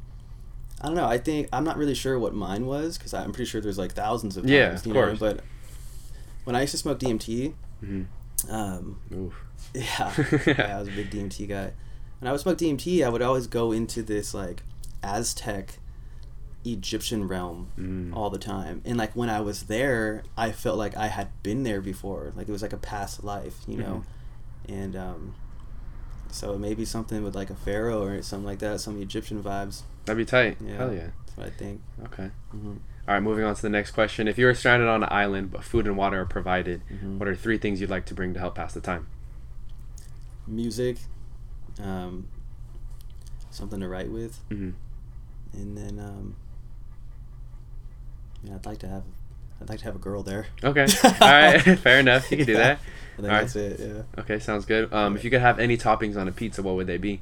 I 0.83 0.87
don't 0.89 0.97
know. 0.97 1.07
I 1.07 1.19
think 1.19 1.49
I'm 1.53 1.65
not 1.65 1.79
really 1.79 1.95
sure 1.95 2.19
what 2.19 2.35
mine 2.35 2.67
was 2.67 2.99
because 2.99 3.15
I'm 3.15 3.33
pretty 3.33 3.49
sure 3.49 3.61
there's 3.61 3.79
like 3.79 3.93
thousands 3.93 4.37
of 4.37 4.43
times. 4.43 4.51
Yeah, 4.53 4.73
of 4.75 4.85
you 4.85 4.93
course. 4.93 5.19
Know? 5.21 5.33
But 5.35 5.45
when 6.43 6.57
I 6.57 6.63
used 6.63 6.73
to 6.73 6.79
smoke 6.79 6.99
DMT, 6.99 7.55
hmm 7.81 8.03
um, 8.51 8.99
Oof. 9.15 9.35
yeah, 9.75 10.13
yeah, 10.47 10.77
I 10.77 10.81
was 10.81 10.89
a 10.89 10.91
big 10.91 11.11
DMT 11.11 11.49
guy. 11.49 11.71
When 12.19 12.29
I 12.29 12.33
would 12.33 12.41
smoke 12.41 12.59
DMT, 12.59 13.07
I 13.07 13.09
would 13.09 13.23
always 13.23 13.47
go 13.47 13.71
into 13.73 14.03
this 14.03 14.35
like 14.35 14.63
Aztec 15.03 15.79
Egyptian 16.65 17.29
realm 17.29 17.69
Mm. 17.79 18.15
all 18.17 18.31
the 18.31 18.39
time. 18.39 18.81
And 18.85 18.97
like 18.97 19.15
when 19.15 19.29
I 19.31 19.41
was 19.41 19.65
there, 19.65 20.23
I 20.37 20.53
felt 20.53 20.79
like 20.79 20.97
I 20.97 21.09
had 21.09 21.29
been 21.43 21.63
there 21.63 21.81
before. 21.81 22.33
Like 22.37 22.49
it 22.49 22.53
was 22.53 22.63
like 22.63 22.73
a 22.73 22.79
past 22.79 23.23
life, 23.25 23.59
you 23.67 23.77
know. 23.77 24.05
And 24.69 24.97
um, 24.97 25.35
so 26.31 26.57
maybe 26.59 26.85
something 26.85 27.23
with 27.23 27.35
like 27.35 27.51
a 27.51 27.55
pharaoh 27.55 28.03
or 28.03 28.23
something 28.23 28.47
like 28.47 28.61
that, 28.61 28.81
some 28.81 29.01
Egyptian 29.01 29.43
vibes. 29.43 29.83
That'd 30.07 30.19
be 30.19 30.25
tight. 30.25 30.57
Yeah. 30.65 30.77
Hell 30.77 30.93
yeah. 30.95 31.09
That's 31.27 31.37
what 31.37 31.47
I 31.47 31.51
think. 31.51 31.81
Okay. 32.05 32.31
hmm 32.51 32.77
All 33.07 33.13
right, 33.15 33.23
moving 33.23 33.45
on 33.45 33.55
to 33.55 33.61
the 33.63 33.69
next 33.69 33.91
question. 33.91 34.27
If 34.29 34.39
you 34.39 34.47
were 34.47 34.55
stranded 34.55 34.89
on 34.89 35.03
an 35.03 35.09
island 35.13 35.51
but 35.53 35.63
food 35.65 35.87
and 35.87 35.97
water 35.97 36.23
are 36.23 36.27
provided, 36.27 36.81
Mhm. 36.91 37.19
what 37.19 37.29
are 37.29 37.35
three 37.37 37.59
things 37.59 37.81
you'd 37.81 37.91
like 37.91 38.07
to 38.07 38.15
bring 38.15 38.33
to 38.35 38.41
help 38.41 38.55
pass 38.55 38.73
the 38.73 38.81
time? 38.81 39.07
Music, 40.47 40.97
um, 41.83 42.29
something 43.51 43.81
to 43.81 43.89
write 43.89 44.11
with, 44.11 44.39
hmm 44.51 44.71
and 45.53 45.77
then 45.79 45.99
um, 46.01 46.35
yeah, 48.45 48.55
I'd 48.57 48.67
like 48.67 48.79
to 48.79 48.89
have, 48.89 49.03
I'd 49.61 49.69
like 49.69 49.79
to 49.81 49.85
have 49.87 49.97
a 49.97 49.99
girl 49.99 50.23
there. 50.23 50.47
Okay. 50.63 50.87
All 51.05 51.11
right. 51.21 51.61
Fair 51.79 51.99
enough. 52.01 52.31
You 52.31 52.37
can 52.39 52.47
do 52.47 52.53
Yeah. 52.53 52.59
that. 52.59 52.79
I 52.79 53.17
think 53.17 53.29
All 53.29 53.35
right. 53.35 53.41
that's 53.43 53.57
it. 53.57 53.81
Yeah. 53.81 54.21
Okay, 54.23 54.39
sounds 54.39 54.65
good. 54.65 54.93
Um, 54.93 55.17
if 55.17 55.23
you 55.25 55.31
could 55.31 55.41
have 55.41 55.59
any 55.59 55.77
toppings 55.77 56.17
on 56.17 56.27
a 56.29 56.33
pizza, 56.33 56.63
what 56.63 56.75
would 56.77 56.87
they 56.87 56.99
be? 56.99 57.21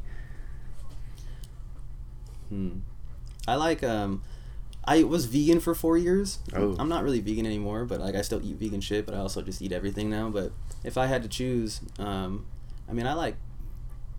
Hmm. 2.49 2.79
I 3.49 3.55
like 3.57 3.83
um 3.83 4.23
I 4.85 5.03
was 5.05 5.27
vegan 5.27 5.61
for 5.61 5.75
four 5.75 5.97
years. 5.97 6.39
Oh. 6.55 6.75
I'm 6.79 6.89
not 6.89 7.05
really 7.05 7.21
vegan 7.21 7.47
anymore, 7.47 7.85
but 7.85 8.01
like 8.01 8.15
I 8.15 8.23
still 8.23 8.41
eat 8.45 8.57
vegan 8.57 8.81
shit, 8.81 9.07
but 9.07 9.15
I 9.15 9.19
also 9.19 9.43
just 9.43 9.63
eat 9.63 9.73
everything 9.73 10.11
now. 10.11 10.29
But 10.29 10.53
if 10.85 10.99
I 10.99 11.07
had 11.07 11.23
to 11.23 11.29
choose, 11.29 11.81
um 11.99 12.47
I 12.89 12.93
mean 12.93 13.07
I 13.07 13.15
like 13.15 13.37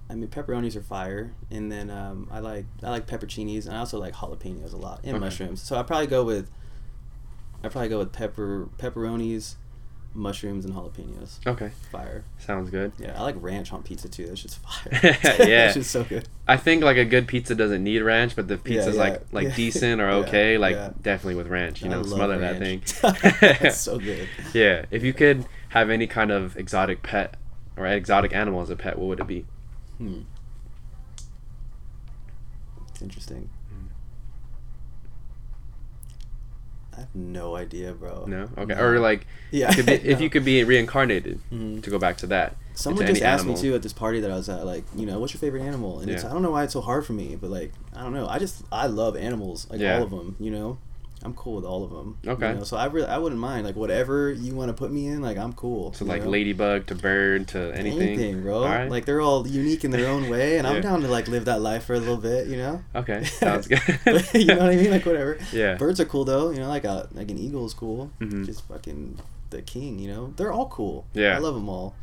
I 0.10 0.16
mean 0.16 0.28
pepperonis 0.30 0.76
are 0.76 0.82
fire 0.82 1.34
and 1.52 1.72
then 1.72 1.90
um 1.90 2.28
I 2.32 2.40
like 2.40 2.66
I 2.82 2.90
like 2.90 3.08
pepperoncinis 3.08 3.66
and 3.68 3.76
I 3.76 3.80
also 3.80 4.00
like 4.00 4.14
jalapenos 4.16 4.74
a 4.74 4.78
lot 4.78 5.02
and 5.04 5.16
Okay. 5.16 5.26
mushrooms. 5.26 5.62
So 5.62 5.78
I 5.78 5.84
probably 5.84 6.08
go 6.08 6.24
with 6.24 6.50
I 7.64 7.70
probably 7.70 7.90
go 7.90 8.00
with 8.00 8.12
pepper 8.12 8.68
pepperonis, 8.78 9.56
mushrooms 10.14 10.66
and 10.66 10.74
jalapenos. 10.74 11.46
Okay, 11.48 11.72
Fire. 11.92 12.24
sounds 12.38 12.70
good. 12.70 12.92
Yeah, 13.00 13.18
I 13.18 13.24
like 13.24 13.36
ranch 13.40 13.72
on 13.72 13.84
pizza 13.84 14.10
too. 14.10 14.28
That's 14.28 14.42
just 14.42 14.60
fire. 14.60 15.00
Yeah. 15.48 15.66
That's 15.66 15.76
just 15.76 15.92
so 15.92 16.04
good. 16.04 16.28
I 16.48 16.58
think 16.58 16.84
like 16.84 16.98
a 16.98 17.06
good 17.06 17.28
pizza 17.28 17.56
doesn't 17.56 17.84
need 17.84 18.02
ranch, 18.02 18.36
but 18.36 18.48
the 18.48 18.58
pizza's 18.58 18.96
yeah. 18.96 19.02
like 19.02 19.22
like 19.32 19.48
Yeah. 19.50 19.56
decent 19.56 20.02
or 20.02 20.10
Yeah, 20.10 20.16
okay, 20.18 20.58
like 20.58 20.76
yeah. 20.76 20.92
definitely 21.02 21.36
with 21.36 21.48
ranch. 21.48 21.82
You 21.82 21.90
I 21.90 21.94
know, 21.94 22.04
smother 22.04 22.38
that 22.40 22.60
thing. 22.60 22.82
ranch. 23.02 23.40
That's 23.62 23.80
so 23.80 23.98
good. 23.98 24.28
Yeah, 24.54 24.86
if 24.92 25.04
you 25.04 25.14
could 25.14 25.46
have 25.70 25.90
any 25.90 26.06
kind 26.08 26.32
of 26.32 26.58
exotic 26.58 27.02
pet 27.02 27.36
or 27.78 27.88
exotic 27.88 28.34
animal 28.36 28.62
as 28.62 28.70
a 28.70 28.76
pet, 28.76 29.00
what 29.00 29.08
would 29.08 29.20
it 29.22 29.28
be? 29.28 29.46
Hmm. 29.98 30.22
It's 32.90 33.02
interesting. 33.02 33.50
Hmm. 33.70 33.88
I 36.93 36.93
have 37.04 37.16
no 37.16 37.56
idea, 37.56 37.94
bro. 37.94 38.26
No, 38.28 38.50
okay, 38.58 38.74
or 38.74 39.00
like 39.00 39.26
yeah. 39.52 39.74
be, 39.76 39.82
if 39.94 40.20
no. 40.20 40.24
you 40.24 40.30
could 40.30 40.46
be 40.46 40.64
reincarnated 40.64 41.40
Mhm. 41.52 41.82
to 41.84 41.90
go 41.90 41.98
back 42.00 42.18
to 42.18 42.28
that. 42.28 42.56
Someone 42.76 43.06
just 43.06 43.22
asked 43.22 43.44
animal. 43.44 43.56
me 43.56 43.62
too 43.62 43.76
at 43.76 43.84
this 43.84 43.94
party 43.94 44.20
that 44.22 44.32
I 44.32 44.36
was 44.36 44.50
at, 44.50 44.66
like, 44.66 44.84
you 44.96 45.06
know, 45.06 45.20
what's 45.20 45.32
your 45.34 45.40
favorite 45.40 45.62
animal? 45.62 46.00
And 46.00 46.10
it's 46.10 46.24
Yeah. 46.24 46.30
I 46.32 46.34
don't 46.34 46.42
know 46.42 46.50
why 46.52 46.64
it's 46.64 46.74
so 46.74 46.82
hard 46.82 47.06
for 47.06 47.14
me, 47.14 47.38
but 47.40 47.52
like, 47.52 47.72
I 47.96 48.02
don't 48.02 48.14
know. 48.14 48.28
I 48.28 48.40
just 48.40 48.64
I 48.72 48.88
love 48.88 49.16
animals, 49.16 49.68
like 49.70 49.80
Yeah. 49.80 49.98
all 49.98 50.04
of 50.04 50.10
them. 50.10 50.36
You 50.40 50.50
know, 50.52 50.78
I'm 51.26 51.34
cool 51.36 51.56
with 51.56 51.66
all 51.66 51.84
of 51.84 51.92
them. 51.92 52.18
Okay. 52.28 52.50
You 52.50 52.56
know? 52.56 52.64
So 52.64 52.76
I 52.78 52.86
really 52.86 53.08
I 53.08 53.18
wouldn't 53.18 53.40
mind 53.40 53.66
like 53.66 53.76
whatever 53.76 54.32
you 54.32 54.54
want 54.56 54.70
to 54.70 54.74
put 54.74 54.92
me 54.92 55.08
in, 55.08 55.22
like 55.22 55.38
I'm 55.38 55.54
cool. 55.54 55.94
So 55.94 56.04
like 56.06 56.24
know? 56.24 56.30
ladybug 56.30 56.86
to 56.88 56.96
bird 56.96 57.48
to 57.50 57.72
anything. 57.76 58.42
bro. 58.44 58.58
All 58.58 58.66
right. 58.66 58.90
Like 58.90 59.06
they're 59.06 59.22
all 59.22 59.48
unique 59.48 59.84
in 59.86 59.92
their 59.92 60.10
own 60.10 60.30
way, 60.30 60.58
and 60.58 60.68
Yeah. 60.68 60.74
I'm 60.74 60.82
down 60.82 61.02
to 61.02 61.08
like 61.08 61.28
live 61.28 61.46
that 61.46 61.62
life 61.62 61.86
for 61.86 61.94
a 61.94 62.00
little 62.00 62.18
bit, 62.18 62.48
you 62.48 62.58
know. 62.58 62.84
Okay, 62.96 63.24
sounds 63.40 63.68
good. 63.68 63.80
you 64.34 64.46
know 64.46 64.58
what 64.58 64.70
I 64.70 64.76
mean? 64.76 64.92
Like 64.92 65.06
whatever. 65.06 65.38
Yeah. 65.52 65.76
Birds 65.76 66.00
are 66.00 66.06
cool 66.06 66.26
though. 66.26 66.50
You 66.52 66.60
know, 66.60 66.68
like 66.68 66.84
a 66.84 67.08
like 67.14 67.32
an 67.32 67.38
eagle 67.38 67.66
is 67.66 67.74
cool. 67.74 68.12
Mhm. 68.20 68.46
Just 68.46 68.68
fucking 68.68 69.18
the 69.50 69.62
king. 69.62 70.00
You 70.00 70.10
know, 70.10 70.34
they're 70.36 70.52
all 70.52 70.68
cool. 70.68 71.06
Yeah. 71.14 71.36
I 71.36 71.40
love 71.40 71.56
them 71.56 71.70
all. 71.70 71.96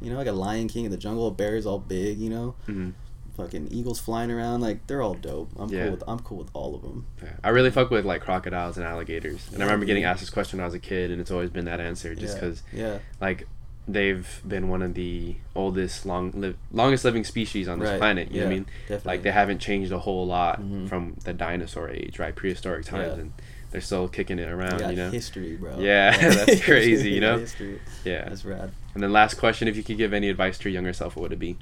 You 0.00 0.10
know, 0.10 0.16
like 0.16 0.28
a 0.28 0.32
lion 0.32 0.68
king 0.68 0.84
in 0.84 0.90
the 0.90 0.96
jungle. 0.96 1.26
A 1.26 1.30
bear's 1.30 1.66
all 1.66 1.78
big. 1.78 2.18
You 2.18 2.30
know, 2.30 2.54
Mhm. 2.68 2.92
Fucking 3.36 3.68
eagles 3.70 3.98
flying 4.00 4.30
around. 4.30 4.60
Like 4.60 4.86
they're 4.86 5.02
all 5.02 5.14
dope. 5.14 5.50
I'm 5.58 5.68
Yeah. 5.70 5.82
cool 5.84 5.90
with 5.92 6.04
I'm 6.08 6.18
cool 6.20 6.38
with 6.38 6.50
all 6.54 6.74
of 6.74 6.82
them. 6.82 7.06
Yeah. 7.22 7.30
I 7.42 7.48
really 7.50 7.70
fuck 7.70 7.90
with 7.90 8.04
like 8.04 8.20
crocodiles 8.22 8.76
and 8.76 8.86
alligators, 8.86 9.48
and 9.52 9.62
I 9.62 9.66
remember 9.66 9.86
getting 9.86 10.04
asked 10.04 10.20
this 10.20 10.30
question 10.30 10.58
when 10.58 10.64
I 10.64 10.66
was 10.66 10.74
a 10.74 10.78
kid, 10.78 11.10
and 11.10 11.20
it's 11.20 11.30
always 11.30 11.50
been 11.50 11.64
that 11.66 11.80
answer, 11.80 12.14
just 12.14 12.34
because 12.34 12.62
Yeah. 12.72 12.98
like 13.20 13.46
they've 13.88 14.40
been 14.46 14.68
one 14.68 14.80
of 14.80 14.94
the 14.94 15.34
oldest, 15.56 16.06
long, 16.06 16.30
li- 16.36 16.54
longest 16.70 17.04
living 17.04 17.24
species 17.24 17.66
on 17.66 17.80
this 17.80 17.88
Right. 17.90 17.98
planet. 17.98 18.30
You 18.30 18.40
know 18.40 18.46
what 18.46 18.52
I 18.52 18.54
mean? 18.54 18.66
Definitely. 18.82 19.08
Like 19.08 19.22
they 19.24 19.32
haven't 19.32 19.58
changed 19.58 19.90
a 19.90 19.98
whole 19.98 20.24
lot 20.24 20.60
Mhm. 20.62 20.88
from 20.88 21.16
the 21.24 21.32
dinosaur 21.32 21.90
age, 21.90 22.18
right? 22.20 22.34
Prehistoric 22.34 22.84
times, 22.84 23.14
Yeah. 23.16 23.20
and 23.22 23.32
they're 23.72 23.80
still 23.80 24.06
kicking 24.06 24.38
it 24.38 24.48
around. 24.48 24.88
You 24.88 24.96
know? 24.96 25.10
history, 25.10 25.56
bro. 25.56 25.80
Yeah, 25.80 26.16
that's 26.44 26.60
crazy, 26.64 27.10
you 27.10 27.20
know? 27.20 27.38
History. 27.38 27.80
Yeah. 28.04 28.28
That's 28.28 28.44
rad. 28.44 28.70
And 28.94 29.02
then 29.02 29.10
last 29.12 29.34
question: 29.34 29.66
If 29.66 29.76
you 29.76 29.82
could 29.82 29.96
give 29.96 30.12
any 30.12 30.28
advice 30.28 30.58
to 30.58 30.68
your 30.68 30.74
younger 30.74 30.92
self, 30.92 31.16
what 31.16 31.22
would 31.22 31.32
it 31.32 31.38
be? 31.40 31.56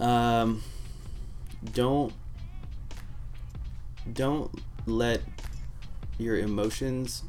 Um, 0.00 0.62
don't 1.72 2.12
don't 4.12 4.50
let 4.86 5.20
your 6.18 6.38
emotions 6.38 7.24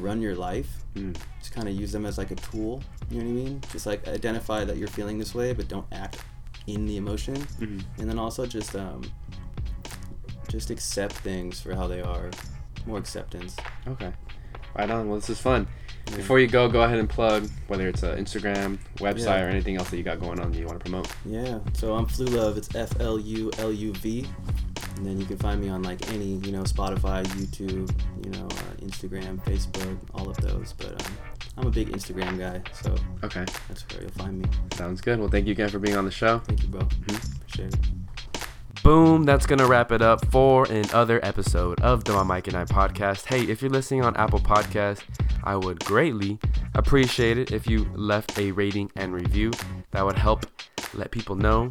run 0.00 0.20
your 0.20 0.34
life. 0.34 0.68
Mm. 0.94 1.16
Just 1.38 1.52
kind 1.52 1.68
of 1.68 1.74
use 1.74 1.92
them 1.92 2.04
as 2.06 2.18
like 2.18 2.30
a 2.30 2.36
tool. 2.36 2.82
You 3.10 3.18
know 3.22 3.24
what 3.24 3.30
I 3.30 3.34
mean? 3.44 3.60
Just 3.72 3.86
like 3.86 4.06
identify 4.08 4.64
that 4.64 4.76
you're 4.76 4.88
feeling 4.88 5.18
this 5.18 5.34
way, 5.34 5.52
but 5.52 5.68
don't 5.68 5.86
act 5.92 6.18
in 6.66 6.86
the 6.86 6.96
emotion. 6.96 7.36
Mhm. 7.36 7.84
And 7.98 8.08
then 8.08 8.18
also 8.18 8.46
just 8.46 8.74
um, 8.76 9.02
just 10.48 10.70
accept 10.70 11.12
things 11.12 11.60
for 11.60 11.74
how 11.74 11.86
they 11.86 12.00
are. 12.00 12.30
More 12.86 12.98
acceptance. 12.98 13.56
Okay. 13.86 14.12
Right 14.74 14.90
on. 14.90 15.08
Well, 15.08 15.18
this 15.20 15.30
is 15.30 15.40
fun. 15.40 15.66
Before 16.16 16.38
you 16.40 16.46
go, 16.46 16.68
go 16.68 16.82
ahead 16.82 16.98
and 16.98 17.08
plug 17.08 17.48
whether 17.68 17.88
it's 17.88 18.02
an 18.02 18.22
Instagram, 18.22 18.78
website, 18.96 19.24
Yeah. 19.38 19.44
or 19.44 19.48
anything 19.48 19.76
else 19.76 19.90
that 19.90 19.96
you 19.96 20.02
got 20.02 20.20
going 20.20 20.40
on 20.40 20.50
that 20.52 20.58
you 20.58 20.66
want 20.66 20.78
to 20.80 20.90
promote. 20.90 21.08
Yeah. 21.24 21.60
So 21.72 21.94
I'm 21.94 22.06
Flu 22.06 22.26
Luv. 22.26 22.56
It's 22.56 22.74
F 22.74 23.00
L 23.00 23.18
U 23.18 23.50
L 23.58 23.72
U 23.72 23.92
V. 23.94 24.26
And 24.96 25.06
then 25.06 25.18
you 25.18 25.24
can 25.24 25.38
find 25.38 25.60
me 25.60 25.68
on 25.70 25.82
like 25.82 26.10
any, 26.12 26.34
you 26.44 26.52
know, 26.52 26.62
Spotify, 26.62 27.24
YouTube, 27.24 27.90
you 28.24 28.30
know, 28.32 28.46
uh, 28.46 28.84
Instagram, 28.84 29.42
Facebook, 29.44 29.98
all 30.14 30.28
of 30.28 30.36
those. 30.38 30.74
But 30.74 31.00
um, 31.06 31.16
I'm 31.56 31.66
a 31.68 31.70
big 31.70 31.88
Instagram 31.90 32.38
guy, 32.38 32.60
so 32.72 32.94
Okay. 33.24 33.46
that's 33.68 33.82
where 33.92 34.02
you'll 34.02 34.10
find 34.12 34.38
me. 34.40 34.46
Sounds 34.74 35.00
good. 35.00 35.18
Well, 35.18 35.28
thank 35.28 35.46
you 35.46 35.52
again 35.52 35.68
for 35.70 35.78
being 35.78 35.96
on 35.96 36.04
the 36.04 36.10
show. 36.10 36.40
Thank 36.40 36.62
you, 36.64 36.68
bro. 36.68 36.82
Mhm. 36.82 37.36
Appreciate 37.40 37.74
it. 37.74 37.80
Boom, 38.82 39.24
that's 39.24 39.44
gonna 39.44 39.66
wrap 39.66 39.92
it 39.92 40.00
up 40.00 40.24
for 40.32 40.64
another 40.64 41.22
episode 41.22 41.78
of 41.82 42.02
the 42.04 42.14
My 42.14 42.22
Mike 42.22 42.48
and 42.48 42.56
I 42.56 42.64
podcast. 42.64 43.26
Hey, 43.26 43.42
if 43.42 43.60
you're 43.60 43.70
listening 43.70 44.02
on 44.02 44.16
Apple 44.16 44.40
Podcast, 44.40 45.02
I 45.44 45.54
would 45.56 45.84
greatly 45.84 46.38
appreciate 46.74 47.36
it 47.36 47.52
if 47.52 47.66
you 47.68 47.86
left 47.94 48.38
a 48.38 48.52
rating 48.52 48.90
and 48.96 49.12
review. 49.12 49.50
That 49.90 50.06
would 50.06 50.16
help 50.16 50.46
let 50.94 51.10
people 51.10 51.36
know 51.36 51.70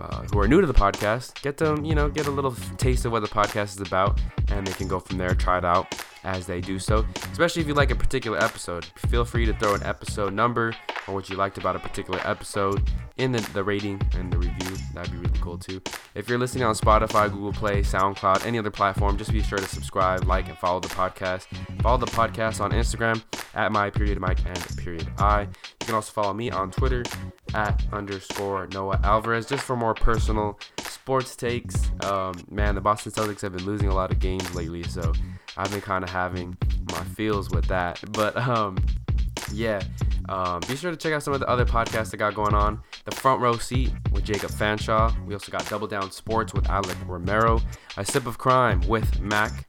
uh, 0.00 0.22
who 0.32 0.38
are 0.38 0.48
new 0.48 0.60
to 0.60 0.66
the 0.66 0.74
podcast, 0.74 1.40
get 1.42 1.56
them, 1.56 1.84
you 1.84 1.94
know, 1.94 2.08
get 2.08 2.26
a 2.26 2.30
little 2.30 2.54
taste 2.76 3.04
of 3.04 3.12
what 3.12 3.20
the 3.20 3.28
podcast 3.28 3.76
is 3.76 3.80
about, 3.80 4.20
and 4.48 4.66
they 4.66 4.72
can 4.72 4.88
go 4.88 5.00
from 5.00 5.18
there, 5.18 5.34
try 5.34 5.58
it 5.58 5.64
out 5.64 5.94
as 6.24 6.46
they 6.46 6.60
do 6.60 6.78
so. 6.78 7.06
Especially 7.32 7.62
if 7.62 7.68
you 7.68 7.74
like 7.74 7.90
a 7.90 7.96
particular 7.96 8.38
episode, 8.38 8.84
feel 9.08 9.24
free 9.24 9.46
to 9.46 9.54
throw 9.54 9.74
an 9.74 9.82
episode 9.82 10.32
number 10.32 10.74
or 11.06 11.14
what 11.14 11.30
you 11.30 11.36
liked 11.36 11.58
about 11.58 11.76
a 11.76 11.78
particular 11.78 12.20
episode 12.24 12.90
in 13.16 13.32
the, 13.32 13.40
the 13.52 13.62
rating 13.62 14.00
and 14.16 14.32
the 14.32 14.38
review. 14.38 14.76
That'd 14.94 15.12
be 15.12 15.18
really 15.18 15.38
cool 15.40 15.58
too. 15.58 15.80
If 16.14 16.28
you're 16.28 16.38
listening 16.38 16.64
on 16.64 16.74
Spotify, 16.74 17.30
Google 17.30 17.52
Play, 17.52 17.82
SoundCloud, 17.82 18.44
any 18.44 18.58
other 18.58 18.70
platform, 18.70 19.16
just 19.16 19.32
be 19.32 19.42
sure 19.42 19.58
to 19.58 19.66
subscribe, 19.66 20.24
like, 20.24 20.48
and 20.48 20.58
follow 20.58 20.80
the 20.80 20.88
podcast. 20.88 21.46
Follow 21.82 21.98
the 21.98 22.06
podcast 22.06 22.60
on 22.60 22.72
Instagram 22.72 23.22
at 23.54 23.72
my 23.72 23.90
period 23.90 24.20
Mike 24.20 24.38
and 24.46 24.76
period 24.76 25.08
I. 25.18 25.42
You 25.42 25.48
can 25.80 25.94
also 25.94 26.12
follow 26.12 26.34
me 26.34 26.50
on 26.50 26.70
Twitter 26.70 27.04
at 27.54 27.82
underscore 27.92 28.37
Noah 28.38 29.00
Alvarez 29.02 29.46
just 29.46 29.64
for 29.64 29.76
more 29.76 29.94
personal 29.94 30.58
sports 30.78 31.34
takes. 31.36 31.90
Um, 32.04 32.34
man, 32.50 32.74
the 32.74 32.80
Boston 32.80 33.12
Celtics 33.12 33.40
have 33.40 33.52
been 33.52 33.64
losing 33.64 33.88
a 33.88 33.94
lot 33.94 34.10
of 34.12 34.18
games 34.18 34.54
lately, 34.54 34.82
so 34.84 35.12
I've 35.56 35.70
been 35.70 35.80
kind 35.80 36.04
of 36.04 36.10
having 36.10 36.56
my 36.92 37.02
feels 37.04 37.50
with 37.50 37.66
that. 37.66 38.00
But 38.12 38.36
um, 38.36 38.78
yeah, 39.52 39.80
um, 40.28 40.60
be 40.68 40.76
sure 40.76 40.90
to 40.90 40.96
check 40.96 41.12
out 41.12 41.22
some 41.22 41.34
of 41.34 41.40
the 41.40 41.48
other 41.48 41.64
podcasts 41.64 42.10
that 42.10 42.18
got 42.18 42.34
going 42.34 42.54
on. 42.54 42.80
The 43.04 43.14
Front 43.16 43.40
Row 43.40 43.56
Seat 43.56 43.92
with 44.12 44.24
Jacob 44.24 44.50
Fanshaw. 44.50 45.24
We 45.26 45.34
also 45.34 45.50
got 45.50 45.68
Double 45.68 45.86
Down 45.86 46.10
Sports 46.10 46.52
with 46.54 46.68
Alec 46.68 46.96
Romero. 47.06 47.60
A 47.96 48.04
Sip 48.04 48.26
of 48.26 48.38
Crime 48.38 48.80
with 48.86 49.20
Mac. 49.20 49.66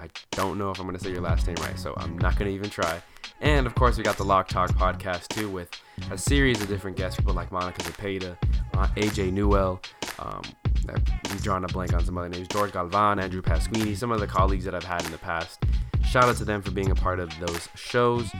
I 0.00 0.08
don't 0.32 0.58
know 0.58 0.70
if 0.70 0.78
I'm 0.78 0.86
going 0.86 0.96
to 0.96 1.02
say 1.02 1.10
your 1.10 1.22
last 1.22 1.46
name 1.46 1.56
right, 1.60 1.78
so 1.78 1.94
I'm 1.96 2.18
not 2.18 2.36
going 2.36 2.50
to 2.50 2.54
even 2.54 2.70
try. 2.70 3.00
And 3.40 3.66
of 3.66 3.74
course, 3.74 3.96
we 3.96 4.04
got 4.04 4.16
the 4.16 4.24
Lock 4.24 4.48
Talk 4.48 4.70
podcast 4.70 5.28
too 5.28 5.50
with 5.50 5.68
a 6.10 6.18
series 6.18 6.60
of 6.60 6.68
different 6.68 6.96
guests, 6.96 7.18
people 7.18 7.34
like 7.34 7.52
Monica 7.52 7.82
Zepeda, 7.82 8.36
uh, 8.74 8.86
AJ 8.96 9.32
Newell. 9.32 9.80
Um, 10.18 10.42
I'm 10.88 11.02
drawing 11.38 11.64
a 11.64 11.68
blank 11.68 11.92
on 11.94 12.04
some 12.04 12.16
other 12.18 12.28
names. 12.28 12.48
George 12.48 12.72
Galvan, 12.72 13.18
Andrew 13.18 13.42
Pasquini, 13.42 13.96
some 13.96 14.12
of 14.12 14.20
the 14.20 14.26
colleagues 14.26 14.64
that 14.64 14.74
I've 14.74 14.84
had 14.84 15.04
in 15.04 15.10
the 15.10 15.18
past. 15.18 15.62
Shout 16.06 16.24
out 16.24 16.36
to 16.36 16.44
them 16.44 16.62
for 16.62 16.70
being 16.70 16.90
a 16.90 16.94
part 16.94 17.18
of 17.20 17.30
those 17.40 17.68
shows. 17.74 18.30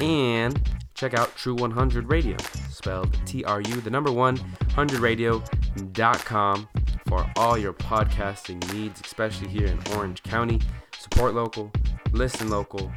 And 0.00 0.60
check 0.94 1.14
out 1.14 1.34
Tru 1.36 1.54
100 1.54 2.10
Radio, 2.10 2.36
spelled 2.70 3.16
T 3.26 3.44
R 3.44 3.60
U, 3.60 3.80
the 3.80 3.90
number 3.90 4.12
one, 4.12 4.36
100radio.com 4.76 6.68
for 7.06 7.14
for 7.14 7.30
all 7.36 7.56
your 7.56 7.72
podcasting 7.72 8.72
needs, 8.72 9.00
especially 9.04 9.48
here 9.48 9.66
in 9.66 9.78
Orange 9.94 10.22
County. 10.22 10.60
Support 10.98 11.34
local, 11.34 11.70
listen 12.12 12.48
local, 12.48 12.90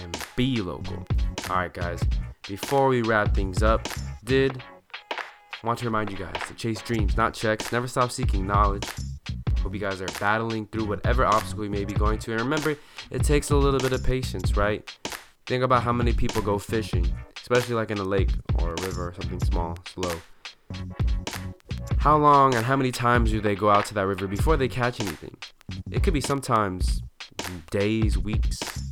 and 0.00 0.16
be 0.36 0.60
local. 0.60 1.06
All 1.50 1.56
right, 1.56 1.72
guys, 1.72 2.02
before 2.46 2.88
we 2.88 3.02
wrap 3.02 3.34
things 3.34 3.62
up, 3.62 3.86
did 4.24 4.62
want 5.64 5.78
to 5.80 5.84
remind 5.84 6.10
you 6.10 6.16
guys 6.16 6.36
to 6.46 6.54
chase 6.54 6.80
dreams, 6.82 7.16
not 7.16 7.34
checks. 7.34 7.72
Never 7.72 7.88
stop 7.88 8.10
seeking 8.10 8.46
knowledge. 8.46 8.86
Hope 9.62 9.74
you 9.74 9.80
guys 9.80 10.00
are 10.00 10.06
battling 10.20 10.66
through 10.66 10.86
whatever 10.86 11.24
obstacle 11.24 11.64
you 11.64 11.70
may 11.70 11.84
be 11.84 11.94
going 11.94 12.18
to. 12.20 12.32
And 12.32 12.40
remember, 12.40 12.76
it 13.10 13.24
takes 13.24 13.50
a 13.50 13.56
little 13.56 13.80
bit 13.80 13.92
of 13.92 14.04
patience, 14.04 14.56
right? 14.56 14.88
Think 15.46 15.64
about 15.64 15.82
how 15.82 15.92
many 15.92 16.12
people 16.12 16.42
go 16.42 16.58
fishing, 16.58 17.10
especially 17.36 17.74
like 17.74 17.90
in 17.90 17.98
a 17.98 18.04
lake 18.04 18.30
or 18.60 18.74
a 18.74 18.82
river 18.82 19.08
or 19.08 19.14
something 19.14 19.40
small, 19.40 19.76
slow. 19.92 20.14
How 21.98 22.16
long 22.16 22.54
and 22.54 22.64
how 22.64 22.76
many 22.76 22.92
times 22.92 23.30
do 23.30 23.40
they 23.40 23.56
go 23.56 23.70
out 23.70 23.86
to 23.86 23.94
that 23.94 24.06
river 24.06 24.26
before 24.26 24.56
they 24.56 24.68
catch 24.68 25.00
anything? 25.00 25.36
It 25.90 26.02
could 26.02 26.14
be 26.14 26.20
sometimes 26.20 27.02
days, 27.70 28.16
weeks, 28.16 28.87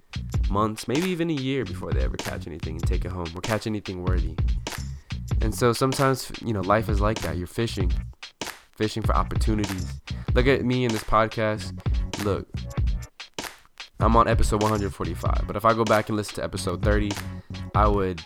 months, 0.51 0.89
maybe 0.89 1.09
even 1.09 1.31
a 1.31 1.35
year 1.35 1.65
before 1.65 1.93
they 1.93 2.03
ever 2.03 2.17
catch 2.17 2.47
anything 2.47 2.77
and 2.77 2.87
take 2.87 3.05
it 3.05 3.11
home 3.11 3.29
or 3.35 3.41
catch 3.41 3.67
anything 3.67 4.05
worthy. 4.05 4.37
And 5.41 5.55
so 5.55 5.73
sometimes, 5.73 6.31
you 6.45 6.53
know, 6.53 6.61
life 6.61 6.89
is 6.89 7.01
like 7.01 7.21
that. 7.21 7.37
You're 7.37 7.47
fishing, 7.47 7.93
fishing 8.77 9.03
for 9.03 9.15
opportunities. 9.15 10.01
Look 10.35 10.47
at 10.47 10.65
me 10.65 10.85
in 10.85 10.93
this 10.93 11.05
podcast. 11.05 11.79
Look, 12.25 12.49
I'm 14.01 14.17
on 14.17 14.29
episode 14.29 14.63
145, 14.63 15.45
but 15.47 15.57
if 15.57 15.65
I 15.65 15.73
go 15.73 15.85
back 15.85 16.09
and 16.09 16.17
listen 16.17 16.37
to 16.37 16.45
episode 16.45 16.83
30, 16.83 17.11
I 17.75 17.87
would 17.89 18.23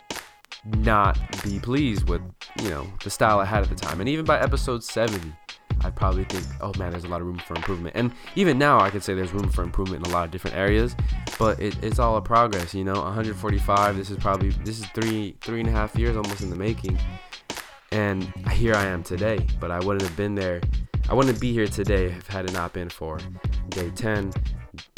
not 0.65 1.19
be 1.43 1.59
pleased 1.59 2.09
with, 2.09 2.23
you 2.63 2.71
know, 2.71 2.87
the 3.03 3.11
style 3.11 3.39
I 3.39 3.45
had 3.45 3.63
at 3.63 3.69
the 3.69 3.75
time. 3.75 4.01
And 4.01 4.09
even 4.09 4.25
by 4.25 4.41
episode 4.41 4.85
70, 4.85 5.33
I'd 5.83 5.97
probably 5.97 6.25
think, 6.25 6.47
oh 6.61 6.73
man, 6.79 6.93
there's 6.93 7.05
a 7.05 7.09
lot 7.09 7.21
of 7.21 7.27
room 7.27 7.39
for 7.39 7.55
improvement. 7.55 7.97
And 7.97 8.13
even 8.35 8.59
now, 8.59 8.81
I 8.81 8.91
could 8.91 9.03
say 9.03 9.15
there's 9.15 9.33
room 9.33 9.49
for 9.49 9.63
improvement 9.63 10.05
in 10.05 10.13
a 10.13 10.15
lot 10.15 10.25
of 10.25 10.31
different 10.31 10.57
areas, 10.57 10.95
but 11.39 11.59
it, 11.61 11.77
it's 11.83 11.99
all 11.99 12.17
a 12.17 12.21
progress, 12.23 12.75
you 12.75 12.85
know. 12.85 12.95
145. 12.95 13.97
This 13.97 14.11
is 14.11 14.19
probably 14.19 14.51
this 14.65 14.81
is 14.81 14.87
three 14.89 15.37
three 15.41 15.61
and 15.61 15.69
a 15.69 15.73
half 15.73 15.97
years 15.97 16.17
almost 16.17 16.43
in 16.43 16.51
the 16.51 16.57
making, 16.57 16.99
and 17.93 18.25
here 18.51 18.75
I 18.75 18.87
am 18.87 19.03
today. 19.03 19.47
But 19.59 19.71
I 19.71 19.79
wouldn't 19.81 20.03
have 20.03 20.17
been 20.17 20.35
there. 20.35 20.61
I 21.09 21.15
wouldn't 21.15 21.41
be 21.41 21.53
here 21.53 21.67
today 21.67 22.07
if 22.07 22.27
had 22.29 22.45
it 22.45 22.53
not 22.53 22.73
been 22.73 22.89
for 22.89 23.19
day 23.71 23.91
10, 23.91 24.33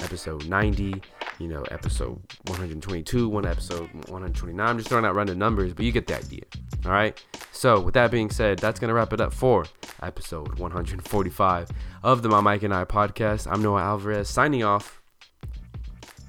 episode 0.00 0.46
90, 0.46 1.00
you 1.38 1.48
know, 1.48 1.62
episode 1.70 2.20
122, 2.46 3.28
one 3.28 3.46
episode 3.46 3.90
129. 3.92 4.66
I'm 4.66 4.78
just 4.78 4.88
throwing 4.88 5.04
out 5.04 5.14
random 5.14 5.38
numbers, 5.38 5.72
but 5.74 5.84
you 5.84 5.92
get 5.92 6.06
the 6.06 6.18
idea. 6.18 6.42
All 6.84 6.92
right. 6.92 7.22
So, 7.52 7.80
with 7.80 7.94
that 7.94 8.10
being 8.10 8.30
said, 8.30 8.59
that's 8.59 8.80
going 8.80 8.88
to 8.88 8.94
wrap 8.94 9.12
it 9.12 9.20
up 9.20 9.32
for 9.32 9.64
episode 10.02 10.59
145 10.59 11.70
of 12.02 12.22
the 12.22 12.28
My 12.28 12.40
Mike 12.40 12.62
and 12.62 12.74
I 12.74 12.84
podcast. 12.84 13.50
I'm 13.50 13.62
Noah 13.62 13.82
Alvarez 13.82 14.28
signing 14.28 14.62
off. 14.62 15.00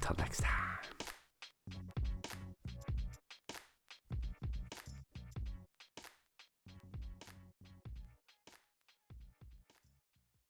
Till 0.00 0.16
next 0.18 0.42
time. 0.42 0.63